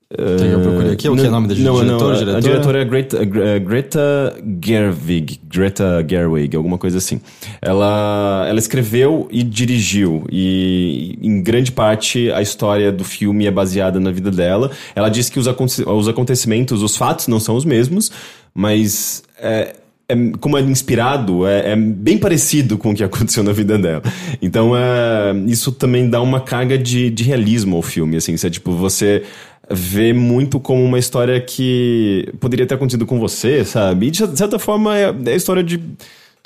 tem 0.09 0.51
eu 0.51 0.61
procurei 0.61 0.93
aqui, 0.93 1.09
o 1.09 1.15
que 1.15 1.25
é 1.25 1.27
o 1.27 1.31
nome 1.31 1.49
da 1.49 1.55
não, 1.55 1.75
diretora, 1.75 1.85
não, 1.85 2.13
diretora? 2.13 2.37
A 2.37 2.39
diretora 2.39 2.81
é 2.81 2.85
Greta, 2.85 3.25
Greta 3.25 4.35
Gerwig, 4.63 5.39
Greta 5.43 6.05
Gerwig, 6.07 6.55
alguma 6.55 6.77
coisa 6.77 6.97
assim. 6.97 7.19
Ela, 7.61 8.45
ela 8.47 8.57
escreveu 8.57 9.27
e 9.29 9.43
dirigiu, 9.43 10.25
e 10.31 11.19
em 11.21 11.41
grande 11.41 11.73
parte 11.73 12.31
a 12.31 12.41
história 12.41 12.89
do 12.89 13.03
filme 13.03 13.47
é 13.47 13.51
baseada 13.51 13.99
na 13.99 14.11
vida 14.11 14.31
dela. 14.31 14.71
Ela 14.95 15.09
diz 15.09 15.29
que 15.29 15.39
os, 15.39 15.47
os 15.47 16.07
acontecimentos, 16.07 16.81
os 16.81 16.95
fatos 16.95 17.27
não 17.27 17.39
são 17.39 17.57
os 17.57 17.65
mesmos, 17.65 18.09
mas 18.55 19.23
é, 19.37 19.75
é, 20.09 20.15
como 20.39 20.57
é 20.57 20.61
inspirado, 20.61 21.45
é, 21.45 21.73
é, 21.73 21.75
bem 21.75 22.17
parecido 22.17 22.77
com 22.77 22.91
o 22.91 22.95
que 22.95 23.03
aconteceu 23.05 23.43
na 23.43 23.51
vida 23.51 23.77
dela. 23.77 24.03
Então, 24.41 24.71
é, 24.75 25.33
isso 25.47 25.71
também 25.73 26.09
dá 26.09 26.21
uma 26.21 26.39
carga 26.39 26.77
de, 26.77 27.09
de 27.09 27.23
realismo 27.25 27.75
ao 27.75 27.81
filme, 27.81 28.15
assim, 28.15 28.35
é 28.41 28.49
tipo, 28.49 28.71
você 28.71 29.23
vê 29.69 30.13
muito 30.13 30.59
como 30.59 30.83
uma 30.83 30.99
história 30.99 31.39
que 31.41 32.31
poderia 32.39 32.65
ter 32.65 32.75
acontecido 32.75 33.05
com 33.05 33.19
você, 33.19 33.65
sabe? 33.65 34.07
E 34.07 34.11
de 34.11 34.37
certa 34.37 34.57
forma 34.57 34.97
é, 34.97 35.13
é 35.25 35.33
a 35.33 35.35
história 35.35 35.63
de 35.63 35.81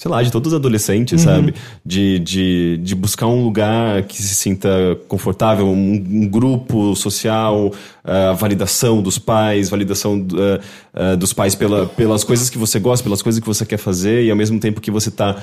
sei 0.02 0.10
lá, 0.10 0.24
de 0.24 0.32
todos 0.32 0.52
os 0.52 0.58
adolescentes, 0.58 1.24
uhum. 1.24 1.32
sabe? 1.32 1.54
De, 1.86 2.18
de, 2.18 2.80
de 2.82 2.96
buscar 2.96 3.28
um 3.28 3.44
lugar 3.44 4.02
que 4.02 4.20
se 4.20 4.34
sinta 4.34 4.98
confortável, 5.08 5.68
um, 5.68 5.94
um 5.94 6.28
grupo 6.28 6.96
social, 6.96 7.72
a 8.04 8.32
uh, 8.32 8.36
validação 8.36 9.00
dos 9.00 9.20
pais, 9.20 9.70
validação 9.70 10.16
uh, 10.18 11.14
uh, 11.14 11.16
dos 11.18 11.34
pais 11.34 11.54
pela, 11.54 11.86
pelas 11.86 12.24
coisas 12.24 12.50
que 12.50 12.58
você 12.58 12.80
gosta, 12.80 13.04
pelas 13.04 13.22
coisas 13.22 13.40
que 13.40 13.46
você 13.46 13.64
quer 13.64 13.78
fazer, 13.78 14.24
e 14.24 14.32
ao 14.32 14.36
mesmo 14.36 14.60
tempo 14.60 14.82
que 14.82 14.90
você 14.90 15.10
está 15.10 15.40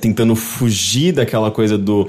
tentando 0.00 0.34
fugir 0.34 1.12
daquela 1.12 1.50
coisa 1.50 1.76
do. 1.76 2.06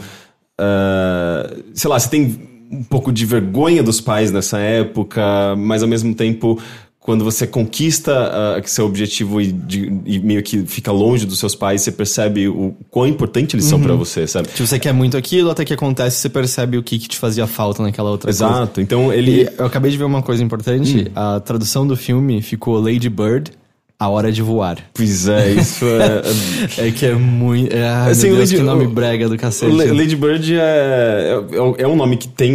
sei 1.74 1.90
lá, 1.90 2.00
você 2.00 2.10
tem 2.10 2.49
um 2.72 2.84
pouco 2.84 3.12
de 3.12 3.26
vergonha 3.26 3.82
dos 3.82 4.00
pais 4.00 4.32
nessa 4.32 4.60
época, 4.60 5.56
mas 5.58 5.82
ao 5.82 5.90
mesmo 5.90 6.14
tempo 6.14 6.60
quando 7.00 7.24
você 7.24 7.48
conquista 7.48 8.30
uh, 8.60 8.70
seu 8.70 8.86
objetivo 8.86 9.42
e, 9.42 9.52
de, 9.52 9.92
e, 10.06 10.20
meio 10.20 10.44
que 10.44 10.64
fica 10.68 10.92
longe 10.92 11.26
dos 11.26 11.40
seus 11.40 11.56
pais, 11.56 11.82
você 11.82 11.92
percebe 11.92 12.48
o 12.48 12.76
quão 12.92 13.08
importante 13.08 13.56
eles 13.56 13.66
uhum. 13.66 13.70
são 13.72 13.82
para 13.82 13.96
você, 13.96 14.28
sabe? 14.28 14.50
Tipo, 14.50 14.68
você 14.68 14.78
quer 14.78 14.94
muito 14.94 15.18
aquilo, 15.18 15.50
até 15.50 15.66
que 15.66 15.74
acontece, 15.74 16.18
você 16.18 16.30
percebe 16.30 16.78
o 16.78 16.84
que, 16.84 17.00
que 17.00 17.08
te 17.08 17.18
fazia 17.18 17.48
falta 17.48 17.82
naquela 17.82 18.12
outra 18.12 18.30
Exato. 18.30 18.52
coisa. 18.52 18.64
Exato. 18.64 18.82
Então 18.82 19.12
ele. 19.12 19.44
E 19.44 19.50
eu 19.58 19.66
acabei 19.66 19.90
de 19.90 19.98
ver 19.98 20.04
uma 20.04 20.22
coisa 20.22 20.44
importante. 20.44 21.08
Hum. 21.08 21.12
A 21.16 21.40
tradução 21.40 21.88
do 21.88 21.96
filme 21.96 22.44
ficou 22.44 22.80
Lady 22.80 23.10
Bird 23.10 23.54
a 24.00 24.08
Hora 24.08 24.32
de 24.32 24.42
Voar. 24.42 24.78
Pois 24.94 25.28
é, 25.28 25.52
isso 25.52 25.86
é. 25.86 26.88
é 26.88 26.92
que 26.92 27.06
é 27.06 27.14
muito. 27.14 27.76
É, 27.76 27.86
assim, 28.10 28.28
Deus, 28.28 28.40
Lady, 28.40 28.56
que 28.56 28.62
nome 28.62 28.88
brega 28.88 29.28
do 29.28 29.38
cacete. 29.38 29.74
Lady 29.74 30.16
Bird 30.16 30.56
é, 30.56 31.34
é, 31.52 31.84
é, 31.84 31.88
um 31.88 31.98
nome 31.98 32.16
que 32.16 32.30
tem 32.30 32.54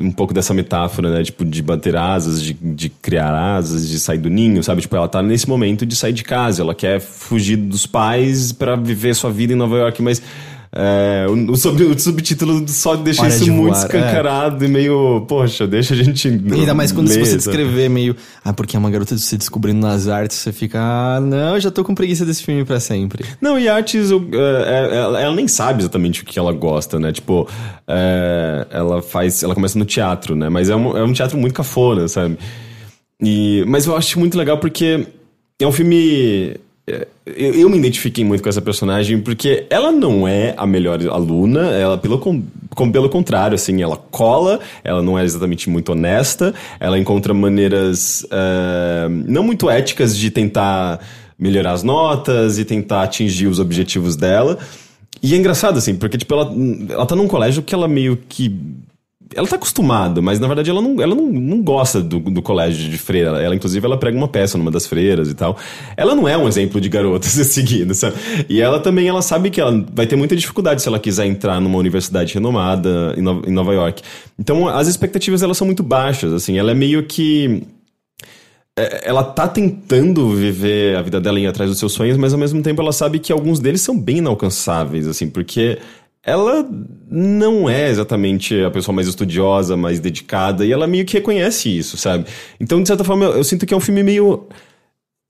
um 0.00 0.10
pouco 0.10 0.32
dessa 0.32 0.54
metáfora, 0.54 1.10
né? 1.10 1.22
Tipo, 1.22 1.44
de 1.44 1.62
bater 1.62 1.94
asas, 1.96 2.42
de, 2.42 2.54
de 2.54 2.88
criar 2.88 3.34
asas, 3.34 3.86
de 3.86 4.00
sair 4.00 4.16
do 4.16 4.30
ninho, 4.30 4.62
sabe? 4.62 4.80
Tipo, 4.80 4.96
ela 4.96 5.06
tá 5.06 5.20
nesse 5.20 5.46
momento 5.46 5.84
de 5.84 5.94
sair 5.94 6.14
de 6.14 6.24
casa. 6.24 6.62
Ela 6.62 6.74
quer 6.74 6.98
fugir 6.98 7.56
dos 7.56 7.84
pais 7.84 8.50
para 8.52 8.74
viver 8.74 9.14
sua 9.14 9.30
vida 9.30 9.52
em 9.52 9.56
Nova 9.56 9.76
York, 9.76 10.00
mas 10.00 10.22
é, 10.72 11.26
o, 11.28 11.32
o, 11.32 11.52
o, 11.52 11.98
subtítulo 11.98 12.68
só 12.68 12.96
deixa 12.96 13.22
Hora 13.22 13.34
isso 13.34 13.52
muito 13.52 13.72
voar, 13.72 13.82
é. 13.82 13.86
escancarado 13.86 14.64
é. 14.64 14.68
e 14.68 14.70
meio, 14.70 15.24
poxa, 15.28 15.66
deixa 15.66 15.94
a 15.94 15.96
gente. 15.96 16.28
Ainda 16.28 16.74
mais 16.74 16.92
quando 16.92 17.08
você 17.08 17.36
descrever 17.36 17.88
meio. 17.88 18.16
Ah, 18.44 18.52
porque 18.52 18.76
é 18.76 18.78
uma 18.78 18.90
garota 18.90 19.16
se 19.16 19.36
descobrindo 19.36 19.80
nas 19.80 20.08
artes, 20.08 20.36
você 20.36 20.52
fica. 20.52 20.78
Ah, 20.80 21.20
não, 21.20 21.54
eu 21.54 21.60
já 21.60 21.70
tô 21.70 21.84
com 21.84 21.94
preguiça 21.94 22.24
desse 22.24 22.42
filme 22.42 22.64
para 22.64 22.80
sempre. 22.80 23.24
Não, 23.40 23.58
e 23.58 23.68
artes, 23.68 24.10
uh, 24.10 24.28
ela, 24.34 25.20
ela, 25.20 25.34
nem 25.34 25.48
sabe 25.48 25.82
exatamente 25.82 26.22
o 26.22 26.24
que 26.24 26.38
ela 26.38 26.52
gosta, 26.52 26.98
né? 26.98 27.12
Tipo, 27.12 27.48
é, 27.86 28.66
ela 28.70 29.00
faz. 29.02 29.42
Ela 29.42 29.54
começa 29.54 29.78
no 29.78 29.84
teatro, 29.84 30.34
né? 30.34 30.48
Mas 30.48 30.68
é 30.68 30.76
um, 30.76 30.96
é 30.96 31.02
um 31.02 31.12
teatro 31.12 31.38
muito 31.38 31.54
cafona, 31.54 32.08
sabe? 32.08 32.38
E, 33.20 33.64
mas 33.66 33.86
eu 33.86 33.96
acho 33.96 34.18
muito 34.18 34.36
legal 34.36 34.58
porque 34.58 35.06
é 35.58 35.66
um 35.66 35.72
filme 35.72 35.96
é, 35.96 36.58
eu, 36.86 37.54
eu, 37.54 37.68
me 37.68 37.76
identifiquei 37.78 38.24
muito 38.24 38.42
com 38.42 38.48
essa 38.48 38.62
personagem 38.62 39.20
porque 39.20 39.66
ela 39.68 39.90
não 39.90 40.26
é 40.26 40.54
a 40.56 40.64
melhor 40.64 41.00
aluna, 41.08 41.70
ela 41.70 41.98
pelo, 41.98 42.18
com, 42.18 42.42
pelo 42.92 43.08
contrário, 43.08 43.56
assim, 43.56 43.82
ela 43.82 43.96
cola, 43.96 44.60
ela 44.84 45.02
não 45.02 45.18
é 45.18 45.24
exatamente 45.24 45.68
muito 45.68 45.90
honesta, 45.90 46.54
ela 46.78 46.96
encontra 46.96 47.34
maneiras 47.34 48.24
uh, 48.24 49.08
não 49.26 49.42
muito 49.42 49.68
éticas 49.68 50.16
de 50.16 50.30
tentar 50.30 51.00
melhorar 51.36 51.72
as 51.72 51.82
notas 51.82 52.56
e 52.56 52.64
tentar 52.64 53.02
atingir 53.02 53.48
os 53.48 53.58
objetivos 53.58 54.14
dela. 54.14 54.56
E 55.20 55.34
é 55.34 55.36
engraçado, 55.36 55.78
assim, 55.78 55.96
porque, 55.96 56.16
tipo, 56.16 56.32
ela, 56.34 56.54
ela 56.88 57.06
tá 57.06 57.16
num 57.16 57.26
colégio 57.26 57.62
que 57.62 57.74
ela 57.74 57.88
meio 57.88 58.16
que 58.28 58.56
ela 59.34 59.46
tá 59.46 59.56
acostumada, 59.56 60.22
mas 60.22 60.38
na 60.38 60.46
verdade 60.46 60.70
ela 60.70 60.80
não, 60.80 61.00
ela 61.00 61.14
não, 61.14 61.26
não 61.26 61.62
gosta 61.62 62.00
do, 62.00 62.20
do 62.20 62.40
colégio 62.40 62.88
de 62.88 62.96
freira. 62.96 63.42
Ela, 63.42 63.54
inclusive, 63.54 63.84
ela 63.84 63.96
prega 63.96 64.16
uma 64.16 64.28
peça 64.28 64.56
numa 64.56 64.70
das 64.70 64.86
freiras 64.86 65.28
e 65.28 65.34
tal. 65.34 65.56
Ela 65.96 66.14
não 66.14 66.28
é 66.28 66.36
um 66.36 66.46
exemplo 66.46 66.80
de 66.80 66.88
garota 66.88 67.26
ser 67.28 67.44
seguida, 67.44 67.92
sabe? 67.94 68.16
E 68.48 68.60
ela 68.60 68.78
também, 68.78 69.08
ela 69.08 69.22
sabe 69.22 69.50
que 69.50 69.60
ela 69.60 69.84
vai 69.92 70.06
ter 70.06 70.16
muita 70.16 70.36
dificuldade 70.36 70.82
se 70.82 70.88
ela 70.88 70.98
quiser 70.98 71.26
entrar 71.26 71.60
numa 71.60 71.78
universidade 71.78 72.34
renomada 72.34 73.14
em, 73.16 73.22
no, 73.22 73.42
em 73.46 73.52
Nova 73.52 73.74
York. 73.74 74.02
Então, 74.38 74.68
as 74.68 74.86
expectativas, 74.86 75.42
elas 75.42 75.56
são 75.56 75.66
muito 75.66 75.82
baixas, 75.82 76.32
assim. 76.32 76.58
Ela 76.58 76.70
é 76.70 76.74
meio 76.74 77.02
que 77.04 77.62
é, 78.78 79.08
ela 79.08 79.24
tá 79.24 79.48
tentando 79.48 80.28
viver 80.30 80.96
a 80.96 81.02
vida 81.02 81.20
dela 81.20 81.40
em 81.40 81.46
atrás 81.46 81.70
dos 81.70 81.78
seus 81.78 81.92
sonhos, 81.92 82.16
mas 82.16 82.32
ao 82.32 82.38
mesmo 82.38 82.62
tempo 82.62 82.80
ela 82.82 82.92
sabe 82.92 83.18
que 83.18 83.32
alguns 83.32 83.58
deles 83.58 83.80
são 83.80 83.98
bem 83.98 84.18
inalcançáveis, 84.18 85.06
assim, 85.06 85.28
porque 85.28 85.78
ela 86.26 86.68
não 87.08 87.70
é 87.70 87.88
exatamente 87.88 88.60
a 88.60 88.70
pessoa 88.70 88.92
mais 88.92 89.06
estudiosa, 89.06 89.76
mais 89.76 90.00
dedicada, 90.00 90.66
e 90.66 90.72
ela 90.72 90.86
meio 90.88 91.04
que 91.04 91.14
reconhece 91.14 91.68
isso, 91.68 91.96
sabe? 91.96 92.26
Então, 92.58 92.82
de 92.82 92.88
certa 92.88 93.04
forma, 93.04 93.26
eu, 93.26 93.36
eu 93.36 93.44
sinto 93.44 93.64
que 93.64 93.72
é 93.72 93.76
um 93.76 93.80
filme 93.80 94.02
meio 94.02 94.48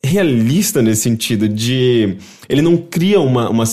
realista 0.03 0.81
nesse 0.81 1.03
sentido 1.03 1.49
de 1.49 2.17
ele 2.49 2.63
não 2.63 2.77
cria 2.77 3.19
uma, 3.21 3.51
uma 3.51 3.65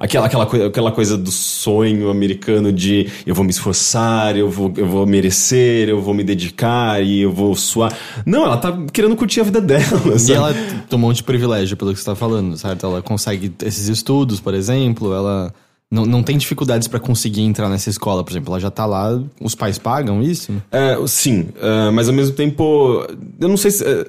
aquela, 0.00 0.26
aquela, 0.26 0.46
coisa, 0.46 0.66
aquela 0.66 0.90
coisa 0.90 1.18
do 1.18 1.30
sonho 1.30 2.08
americano 2.08 2.72
de 2.72 3.08
eu 3.26 3.34
vou 3.34 3.44
me 3.44 3.50
esforçar, 3.50 4.36
eu 4.36 4.48
vou, 4.48 4.72
eu 4.76 4.86
vou 4.86 5.06
merecer, 5.06 5.88
eu 5.88 6.00
vou 6.00 6.14
me 6.14 6.24
dedicar 6.24 7.04
e 7.04 7.20
eu 7.20 7.30
vou 7.30 7.54
suar. 7.54 7.96
Não, 8.24 8.44
ela 8.44 8.56
tá 8.56 8.76
querendo 8.92 9.14
curtir 9.14 9.40
a 9.40 9.44
vida 9.44 9.60
dela. 9.60 10.18
Sabe? 10.18 10.24
E 10.34 10.36
ela 10.36 10.54
tem 10.88 10.98
um 10.98 11.02
monte 11.02 11.16
de 11.16 11.24
privilégio 11.24 11.76
pelo 11.76 11.92
que 11.92 11.98
você 12.00 12.06
tá 12.06 12.14
falando, 12.14 12.56
certo? 12.56 12.86
Ela 12.86 13.02
consegue 13.02 13.52
esses 13.62 13.88
estudos, 13.88 14.40
por 14.40 14.54
exemplo, 14.54 15.12
ela 15.12 15.52
não, 15.90 16.04
não 16.04 16.22
tem 16.22 16.36
dificuldades 16.36 16.88
para 16.88 16.98
conseguir 16.98 17.42
entrar 17.42 17.68
nessa 17.68 17.88
escola, 17.88 18.24
por 18.24 18.32
exemplo. 18.32 18.52
Ela 18.52 18.60
já 18.60 18.70
tá 18.70 18.84
lá, 18.84 19.22
os 19.40 19.54
pais 19.54 19.78
pagam 19.78 20.22
isso? 20.22 20.52
É, 20.72 20.96
sim, 21.06 21.48
uh, 21.56 21.92
mas 21.92 22.08
ao 22.08 22.14
mesmo 22.14 22.34
tempo, 22.34 23.06
eu 23.40 23.48
não 23.48 23.56
sei 23.56 23.70
se. 23.70 23.84
Uh, 23.84 24.06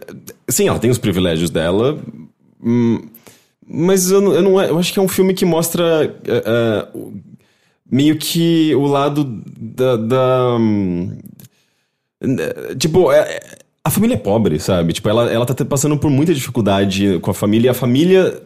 sim, 0.49 0.67
ela 0.67 0.79
tem 0.79 0.89
os 0.89 0.97
privilégios 0.97 1.49
dela, 1.49 1.99
hum, 2.63 3.01
mas 3.67 4.09
eu, 4.09 4.33
eu, 4.33 4.41
não, 4.41 4.61
eu 4.61 4.79
acho 4.79 4.91
que 4.91 4.99
é 4.99 5.01
um 5.01 5.07
filme 5.07 5.33
que 5.33 5.45
mostra 5.45 6.11
uh, 6.95 7.13
meio 7.89 8.17
que 8.17 8.73
o 8.75 8.85
lado 8.85 9.23
da. 9.57 9.95
da 9.95 10.55
um, 10.55 11.17
tipo, 12.79 13.11
é, 13.11 13.39
a 13.83 13.89
família 13.91 14.15
é 14.15 14.17
pobre, 14.17 14.59
sabe? 14.59 14.93
Tipo, 14.93 15.09
ela, 15.09 15.31
ela 15.31 15.45
tá 15.45 15.63
passando 15.63 15.95
por 15.95 16.09
muita 16.09 16.33
dificuldade 16.33 17.19
com 17.19 17.29
a 17.29 17.33
família 17.35 17.67
e 17.67 17.69
a 17.69 17.73
família 17.73 18.41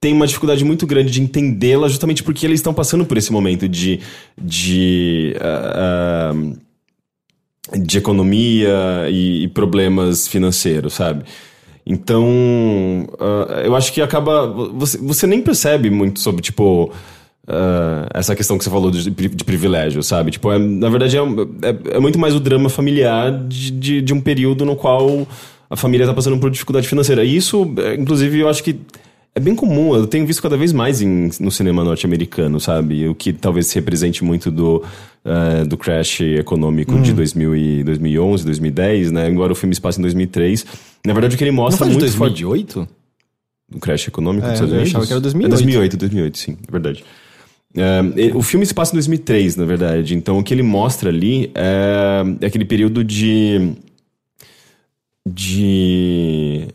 tem 0.00 0.14
uma 0.14 0.26
dificuldade 0.26 0.64
muito 0.64 0.86
grande 0.86 1.10
de 1.10 1.20
entendê-la 1.20 1.86
justamente 1.86 2.22
porque 2.22 2.46
eles 2.46 2.60
estão 2.60 2.72
passando 2.72 3.04
por 3.04 3.18
esse 3.18 3.30
momento 3.30 3.68
de. 3.68 4.00
de 4.40 5.36
uh, 5.36 6.56
uh, 6.56 6.70
de 7.76 7.98
economia 7.98 9.06
e, 9.10 9.44
e, 9.44 9.48
problemas 9.48 10.26
financeiros, 10.26 10.94
sabe? 10.94 11.24
Então, 11.86 12.26
uh, 13.12 13.52
eu 13.62 13.76
acho 13.76 13.92
que 13.92 14.00
acaba. 14.00 14.46
Você, 14.72 14.96
você 14.98 15.26
nem 15.26 15.42
percebe 15.42 15.90
muito 15.90 16.18
sobre, 16.18 16.40
tipo. 16.40 16.90
essa 18.14 18.34
questão 18.34 18.56
que 18.56 18.64
você 18.64 18.70
falou 18.70 18.90
de, 18.90 19.10
de 19.10 19.44
privilégio, 19.44 20.02
sabe? 20.02 20.30
Tipo, 20.30 20.50
é, 20.50 20.58
na 20.58 20.88
verdade, 20.88 21.16
é, 21.16 21.20
é, 21.20 21.96
é, 21.96 22.00
muito 22.00 22.18
mais 22.18 22.34
o 22.34 22.40
drama 22.40 22.70
familiar 22.70 23.30
de, 23.46 23.70
de, 23.70 24.02
de 24.02 24.14
um 24.14 24.20
período 24.20 24.64
no 24.64 24.74
qual 24.74 25.26
a 25.68 25.76
família 25.76 26.04
está 26.04 26.14
passando 26.14 26.38
por 26.38 26.50
dificuldade 26.50 26.88
financeira. 26.88 27.22
E 27.22 27.36
isso, 27.36 27.72
é, 27.78 27.94
inclusive, 27.94 28.38
eu 28.38 28.48
acho 28.48 28.64
que 28.64 28.80
é 29.34 29.38
bem 29.38 29.54
comum, 29.54 29.94
eu 29.94 30.06
tenho 30.06 30.26
visto 30.26 30.42
cada 30.42 30.56
vez 30.56 30.72
mais 30.72 31.00
em, 31.00 31.30
no 31.38 31.50
cinema 31.50 31.84
norte-americano, 31.84 32.58
sabe? 32.58 33.08
O 33.08 33.14
que 33.14 33.32
talvez 33.32 33.68
se 33.68 33.76
represente 33.76 34.24
muito 34.24 34.50
do, 34.50 34.84
uh, 35.24 35.64
do 35.66 35.76
crash 35.76 36.20
econômico 36.20 36.94
hum. 36.94 37.02
de 37.02 37.12
2000 37.12 37.56
e 37.56 37.84
2011, 37.84 38.44
2010, 38.44 39.12
né? 39.12 39.26
Agora 39.26 39.52
o 39.52 39.54
filme 39.54 39.74
se 39.74 39.80
passa 39.80 40.00
em 40.00 40.02
2003. 40.02 40.66
Na 41.06 41.12
verdade, 41.12 41.36
o 41.36 41.38
que 41.38 41.44
ele 41.44 41.52
mostra 41.52 41.86
Não 41.86 41.92
foi 41.92 42.00
muito... 42.00 42.12
de 42.12 42.18
2008? 42.18 42.88
O 43.72 43.78
crash 43.78 44.08
econômico 44.08 44.46
é, 44.46 44.48
dos 44.48 44.54
Estados 44.54 44.74
Unidos? 44.74 44.92
Eu 44.92 45.00
achava 45.00 45.06
que 45.06 45.12
era 45.12 45.20
2008. 45.20 45.46
É 45.46 45.56
2008, 45.56 45.96
2008, 45.96 46.38
sim, 46.38 46.56
é 46.66 46.72
verdade. 46.72 47.04
Uh, 47.72 48.36
o 48.36 48.42
filme 48.42 48.66
se 48.66 48.74
passa 48.74 48.92
em 48.92 48.96
2003, 48.96 49.54
na 49.54 49.64
verdade. 49.64 50.16
Então, 50.16 50.40
o 50.40 50.42
que 50.42 50.52
ele 50.52 50.64
mostra 50.64 51.08
ali 51.08 51.52
é, 51.54 52.24
é 52.40 52.46
aquele 52.46 52.64
período 52.64 53.04
de... 53.04 53.74
de 55.24 56.66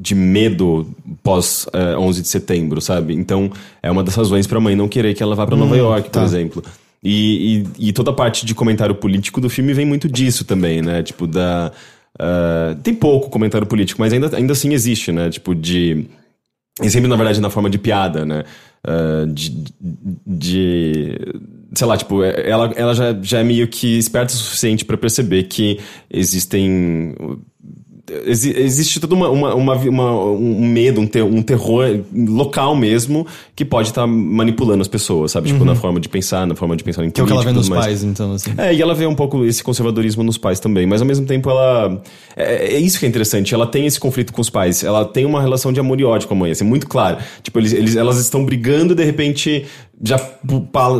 de 0.00 0.14
medo 0.14 0.88
pós 1.24 1.66
é, 1.72 1.96
11 1.98 2.22
de 2.22 2.28
setembro, 2.28 2.80
sabe? 2.80 3.14
Então, 3.14 3.50
é 3.82 3.90
uma 3.90 4.04
das 4.04 4.14
razões 4.14 4.46
para 4.46 4.58
a 4.58 4.60
mãe 4.60 4.76
não 4.76 4.88
querer 4.88 5.12
que 5.12 5.22
ela 5.22 5.34
vá 5.34 5.44
para 5.44 5.56
Nova 5.56 5.74
hum, 5.74 5.78
York, 5.78 6.08
tá. 6.08 6.20
por 6.20 6.26
exemplo. 6.26 6.62
E, 7.02 7.64
e, 7.78 7.88
e, 7.88 7.92
toda 7.92 8.10
a 8.10 8.14
parte 8.14 8.46
de 8.46 8.54
comentário 8.54 8.94
político 8.94 9.40
do 9.40 9.50
filme 9.50 9.72
vem 9.72 9.84
muito 9.84 10.08
disso 10.08 10.44
também, 10.44 10.80
né? 10.82 11.02
Tipo, 11.02 11.26
da. 11.26 11.72
Uh, 12.14 12.74
tem 12.82 12.94
pouco 12.94 13.28
comentário 13.28 13.66
político, 13.66 14.00
mas 14.00 14.12
ainda, 14.12 14.36
ainda 14.36 14.52
assim 14.52 14.72
existe, 14.72 15.10
né? 15.10 15.30
Tipo, 15.30 15.54
de. 15.54 16.06
E 16.82 16.90
sempre, 16.90 17.08
na 17.08 17.16
verdade, 17.16 17.40
na 17.40 17.50
forma 17.50 17.68
de 17.68 17.78
piada, 17.78 18.24
né? 18.24 18.44
Uh, 18.86 19.26
de, 19.32 19.64
de. 20.26 21.18
Sei 21.74 21.86
lá, 21.86 21.96
tipo, 21.96 22.22
ela, 22.22 22.72
ela 22.74 22.94
já, 22.94 23.16
já 23.20 23.40
é 23.40 23.44
meio 23.44 23.68
que 23.68 23.98
esperta 23.98 24.32
o 24.32 24.36
suficiente 24.36 24.84
para 24.84 24.96
perceber 24.96 25.44
que 25.44 25.78
existem 26.10 27.14
existe 28.26 29.00
todo 29.00 29.12
uma, 29.12 29.28
uma, 29.28 29.54
uma, 29.54 29.74
uma, 29.74 30.24
um 30.32 30.66
medo, 30.66 31.00
um, 31.00 31.06
ter, 31.06 31.22
um 31.22 31.42
terror 31.42 32.00
local 32.14 32.74
mesmo 32.74 33.26
que 33.54 33.64
pode 33.64 33.88
estar 33.88 34.02
tá 34.02 34.06
manipulando 34.06 34.82
as 34.82 34.88
pessoas, 34.88 35.32
sabe? 35.32 35.48
Tipo, 35.48 35.60
uhum. 35.60 35.66
na 35.66 35.74
forma 35.74 36.00
de 36.00 36.08
pensar, 36.08 36.46
na 36.46 36.54
forma 36.54 36.76
de 36.76 36.84
pensar 36.84 37.04
em 37.04 37.10
Que 37.10 37.20
é 37.20 37.24
o 37.24 37.26
que 37.26 37.32
ela 37.32 37.42
vê 37.42 37.52
nos 37.52 37.68
mais. 37.68 37.84
pais, 37.84 38.04
então, 38.04 38.32
assim. 38.32 38.52
É, 38.56 38.74
e 38.74 38.80
ela 38.80 38.94
vê 38.94 39.06
um 39.06 39.14
pouco 39.14 39.44
esse 39.44 39.62
conservadorismo 39.62 40.22
nos 40.22 40.38
pais 40.38 40.60
também, 40.60 40.86
mas 40.86 41.00
ao 41.00 41.06
mesmo 41.06 41.26
tempo 41.26 41.50
ela... 41.50 42.02
É, 42.36 42.74
é 42.74 42.78
isso 42.78 42.98
que 42.98 43.06
é 43.06 43.08
interessante, 43.08 43.54
ela 43.54 43.66
tem 43.66 43.86
esse 43.86 43.98
conflito 43.98 44.32
com 44.32 44.40
os 44.40 44.50
pais, 44.50 44.84
ela 44.84 45.04
tem 45.04 45.24
uma 45.24 45.40
relação 45.40 45.72
de 45.72 45.80
amor 45.80 46.00
e 46.00 46.04
ódio 46.04 46.28
com 46.28 46.34
a 46.34 46.36
mãe, 46.36 46.50
assim, 46.50 46.64
muito 46.64 46.86
claro. 46.86 47.18
Tipo, 47.42 47.58
eles, 47.58 47.72
eles, 47.72 47.96
elas 47.96 48.18
estão 48.18 48.44
brigando, 48.44 48.94
de 48.94 49.04
repente 49.04 49.66
já 50.02 50.18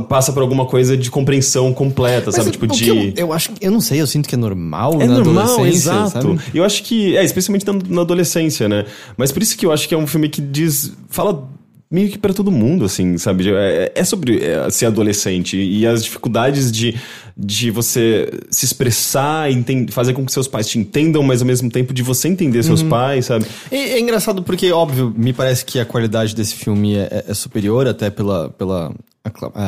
passa 0.08 0.32
por 0.32 0.42
alguma 0.42 0.66
coisa 0.66 0.96
de 0.96 1.10
compreensão 1.10 1.72
completa, 1.72 2.26
Mas 2.26 2.34
sabe? 2.34 2.50
Tipo 2.50 2.66
de. 2.66 2.88
Eu, 2.88 3.12
eu, 3.16 3.32
acho 3.32 3.52
eu 3.60 3.70
não 3.70 3.80
sei, 3.80 4.00
eu 4.00 4.06
sinto 4.06 4.28
que 4.28 4.34
é 4.34 4.38
normal. 4.38 5.00
É 5.00 5.06
normal, 5.06 5.66
exato. 5.66 6.10
Sabe? 6.10 6.40
Eu 6.52 6.64
acho 6.64 6.82
que. 6.82 7.16
É, 7.16 7.24
especialmente 7.24 7.66
na, 7.66 7.74
na, 7.88 8.00
adolescência, 8.00 8.68
né? 8.68 8.86
Mas 9.16 9.30
por 9.30 9.42
isso 9.42 9.56
que 9.56 9.64
eu 9.64 9.72
acho 9.72 9.88
que 9.88 9.94
é 9.94 9.98
um 9.98 10.06
filme 10.06 10.28
que 10.28 10.40
diz. 10.40 10.92
Fala 11.08 11.48
meio 11.90 12.10
que 12.10 12.18
para 12.18 12.34
todo 12.34 12.50
mundo, 12.50 12.84
assim, 12.84 13.16
sabe? 13.16 13.50
É, 13.50 13.92
é 13.94 14.04
sobre 14.04 14.44
é, 14.44 14.68
ser 14.70 14.86
adolescente 14.86 15.56
e 15.56 15.86
as 15.86 16.04
dificuldades 16.04 16.70
de, 16.70 16.94
de 17.36 17.70
você 17.70 18.30
se 18.50 18.66
expressar, 18.66 19.50
entender, 19.50 19.90
fazer 19.90 20.12
com 20.12 20.24
que 20.24 20.32
seus 20.32 20.46
pais 20.46 20.68
te 20.68 20.78
entendam, 20.78 21.22
mas 21.22 21.40
ao 21.40 21.46
mesmo 21.46 21.70
tempo 21.70 21.94
de 21.94 22.02
você 22.02 22.28
entender 22.28 22.62
seus 22.62 22.82
uhum. 22.82 22.90
pais, 22.90 23.26
sabe? 23.26 23.46
É, 23.70 23.76
é, 23.76 24.00
engraçado 24.00 24.42
porque, 24.42 24.70
óbvio, 24.70 25.14
me 25.16 25.32
parece 25.32 25.64
que 25.64 25.80
a 25.80 25.84
qualidade 25.84 26.34
desse 26.34 26.54
filme 26.54 26.96
é, 26.96 27.08
é, 27.10 27.24
é 27.28 27.34
superior 27.34 27.86
até 27.86 28.10
pela, 28.10 28.50
pela 28.50 28.94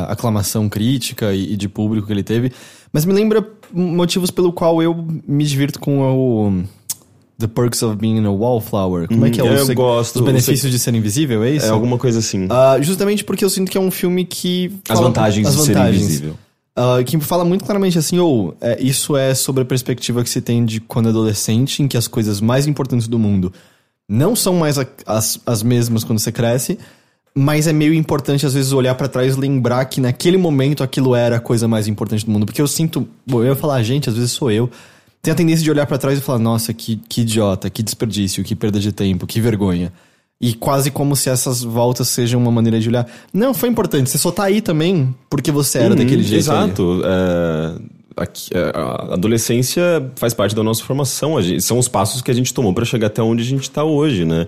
aclamação 0.07 0.69
crítica 0.69 1.33
e, 1.33 1.53
e 1.53 1.57
de 1.57 1.67
público 1.67 2.05
que 2.05 2.13
ele 2.13 2.23
teve, 2.23 2.51
mas 2.93 3.03
me 3.03 3.13
lembra 3.13 3.47
motivos 3.73 4.29
pelo 4.29 4.53
qual 4.53 4.81
eu 4.81 5.07
me 5.27 5.43
divirto 5.43 5.79
com 5.79 6.01
o 6.01 6.63
The 7.41 7.47
Perks 7.47 7.83
of 7.83 7.97
Being 7.97 8.25
a 8.25 8.31
Wallflower. 8.31 9.07
Como 9.07 9.25
é 9.25 9.29
que 9.29 9.39
é, 9.39 9.43
o 9.43 9.47
Eu 9.47 9.75
gosto. 9.75 10.17
Os 10.17 10.21
benefícios 10.21 10.71
de 10.71 10.79
ser 10.79 10.95
invisível, 10.95 11.43
é 11.43 11.51
isso? 11.51 11.65
É 11.65 11.69
alguma 11.69 11.97
coisa 11.97 12.19
assim. 12.19 12.45
Uh, 12.45 12.81
justamente 12.81 13.23
porque 13.23 13.43
eu 13.43 13.49
sinto 13.49 13.69
que 13.69 13.77
é 13.77 13.81
um 13.81 13.91
filme 13.91 14.23
que. 14.23 14.71
As 14.87 14.99
vantagens 14.99 15.47
as 15.47 15.53
de 15.53 15.59
vantagens. 15.59 15.97
ser 15.97 16.05
invisível. 16.05 16.35
Uh, 16.77 17.03
que 17.03 17.19
fala 17.19 17.43
muito 17.43 17.65
claramente 17.65 17.97
assim, 17.97 18.17
ou 18.17 18.49
oh, 18.49 18.65
é, 18.65 18.81
isso 18.81 19.17
é 19.17 19.35
sobre 19.35 19.61
a 19.63 19.65
perspectiva 19.65 20.23
que 20.23 20.29
se 20.29 20.39
tem 20.39 20.63
de 20.63 20.79
quando 20.79 21.09
adolescente, 21.09 21.83
em 21.83 21.87
que 21.87 21.97
as 21.97 22.07
coisas 22.07 22.39
mais 22.39 22.65
importantes 22.65 23.09
do 23.09 23.19
mundo 23.19 23.51
não 24.07 24.35
são 24.37 24.55
mais 24.55 24.79
a, 24.79 24.85
as, 25.05 25.39
as 25.45 25.63
mesmas 25.63 26.05
quando 26.05 26.19
você 26.19 26.31
cresce, 26.31 26.79
mas 27.35 27.67
é 27.67 27.73
meio 27.73 27.93
importante 27.93 28.45
às 28.45 28.53
vezes 28.53 28.71
olhar 28.71 28.95
para 28.95 29.09
trás 29.09 29.35
e 29.35 29.39
lembrar 29.39 29.83
que 29.85 29.99
naquele 29.99 30.37
momento 30.37 30.81
aquilo 30.81 31.13
era 31.13 31.37
a 31.37 31.39
coisa 31.39 31.67
mais 31.67 31.87
importante 31.87 32.25
do 32.25 32.31
mundo. 32.31 32.45
Porque 32.45 32.61
eu 32.61 32.67
sinto, 32.67 33.07
bom, 33.27 33.41
eu 33.41 33.47
ia 33.47 33.55
falar, 33.55 33.83
gente, 33.83 34.09
às 34.09 34.15
vezes 34.15 34.31
sou 34.31 34.49
eu 34.49 34.69
tem 35.21 35.31
a 35.31 35.35
tendência 35.35 35.63
de 35.63 35.69
olhar 35.69 35.85
para 35.85 35.97
trás 35.97 36.17
e 36.17 36.21
falar: 36.21 36.39
nossa, 36.39 36.73
que, 36.73 36.99
que 37.07 37.21
idiota, 37.21 37.69
que 37.69 37.83
desperdício, 37.83 38.43
que 38.43 38.55
perda 38.55 38.79
de 38.79 38.91
tempo, 38.91 39.27
que 39.27 39.39
vergonha. 39.39 39.91
E 40.39 40.55
quase 40.55 40.89
como 40.89 41.15
se 41.15 41.29
essas 41.29 41.61
voltas 41.61 42.07
sejam 42.07 42.41
uma 42.41 42.51
maneira 42.51 42.79
de 42.79 42.89
olhar. 42.89 43.05
Não, 43.31 43.53
foi 43.53 43.69
importante. 43.69 44.09
Você 44.09 44.17
só 44.17 44.31
tá 44.31 44.45
aí 44.45 44.59
também 44.59 45.13
porque 45.29 45.51
você 45.51 45.77
era 45.77 45.91
uhum, 45.91 45.95
daquele 45.95 46.23
jeito. 46.23 46.41
Exato. 46.41 47.01
É, 47.05 47.91
é, 48.57 48.71
a 48.73 49.13
adolescência 49.13 49.81
faz 50.15 50.33
parte 50.33 50.55
da 50.55 50.63
nossa 50.63 50.83
formação. 50.83 51.39
Gente, 51.43 51.61
são 51.61 51.77
os 51.77 51.87
passos 51.87 52.23
que 52.23 52.31
a 52.31 52.33
gente 52.33 52.51
tomou 52.55 52.73
para 52.73 52.83
chegar 52.85 53.07
até 53.07 53.21
onde 53.21 53.43
a 53.43 53.45
gente 53.45 53.69
tá 53.69 53.83
hoje, 53.83 54.25
né? 54.25 54.47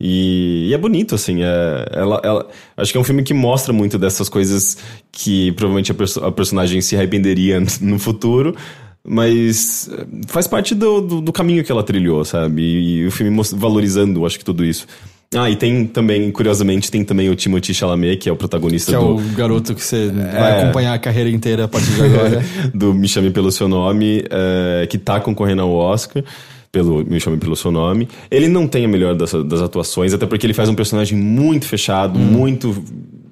E, 0.00 0.68
e, 0.68 0.74
é 0.74 0.78
bonito, 0.78 1.16
assim. 1.16 1.42
É, 1.42 1.88
ela, 1.92 2.20
ela, 2.22 2.48
acho 2.76 2.92
que 2.92 2.98
é 2.98 3.00
um 3.00 3.04
filme 3.04 3.24
que 3.24 3.34
mostra 3.34 3.72
muito 3.72 3.98
dessas 3.98 4.28
coisas 4.28 4.78
que 5.10 5.50
provavelmente 5.52 5.90
a, 5.90 5.94
perso 5.94 6.24
a 6.24 6.30
personagem 6.30 6.80
se 6.80 6.94
arrependeria 6.94 7.60
no 7.80 7.98
futuro, 7.98 8.56
mas 9.04 9.90
eh, 9.92 10.06
faz 10.28 10.46
parte 10.46 10.74
do, 10.74 11.00
do, 11.00 11.20
do, 11.20 11.32
caminho 11.32 11.64
que 11.64 11.72
ela 11.72 11.82
trilhou, 11.82 12.24
sabe? 12.24 12.62
E, 12.62 12.98
e 12.98 13.06
o 13.06 13.10
filme 13.10 13.42
valorizando, 13.54 14.24
acho 14.24 14.38
que 14.38 14.44
tudo 14.44 14.64
isso. 14.64 14.86
Ah, 15.34 15.48
e 15.48 15.56
tem 15.56 15.86
também, 15.86 16.30
curiosamente, 16.30 16.90
tem 16.90 17.02
também 17.04 17.30
o 17.30 17.34
Timothy 17.34 17.72
Chalamet, 17.72 18.18
que 18.18 18.28
é 18.28 18.32
o 18.32 18.36
protagonista 18.36 18.92
que 18.92 18.98
do... 18.98 19.16
Que 19.16 19.22
é 19.22 19.32
o 19.32 19.34
garoto 19.34 19.74
que 19.74 19.82
você 19.82 20.08
é... 20.08 20.38
vai 20.38 20.62
acompanhar 20.62 20.92
a 20.92 20.98
carreira 20.98 21.30
inteira 21.30 21.64
a 21.64 21.68
partir 21.68 21.90
de 21.90 22.02
agora. 22.04 22.44
do 22.74 22.92
Me 22.92 23.08
Chame 23.08 23.30
Pelo 23.30 23.50
Seu 23.50 23.66
Nome, 23.66 24.24
é, 24.30 24.86
que 24.86 24.98
tá 24.98 25.18
concorrendo 25.20 25.62
ao 25.62 25.72
Oscar 25.72 26.22
pelo 26.70 27.04
Me 27.04 27.18
Chame 27.18 27.38
Pelo 27.38 27.56
Seu 27.56 27.70
Nome. 27.70 28.08
Ele 28.30 28.46
não 28.46 28.68
tem 28.68 28.84
a 28.84 28.88
melhor 28.88 29.14
das, 29.14 29.32
das 29.32 29.62
atuações, 29.62 30.12
até 30.12 30.26
porque 30.26 30.46
ele 30.46 30.54
faz 30.54 30.68
um 30.68 30.74
personagem 30.74 31.16
muito 31.16 31.66
fechado, 31.66 32.18
hum. 32.18 32.22
muito 32.22 32.84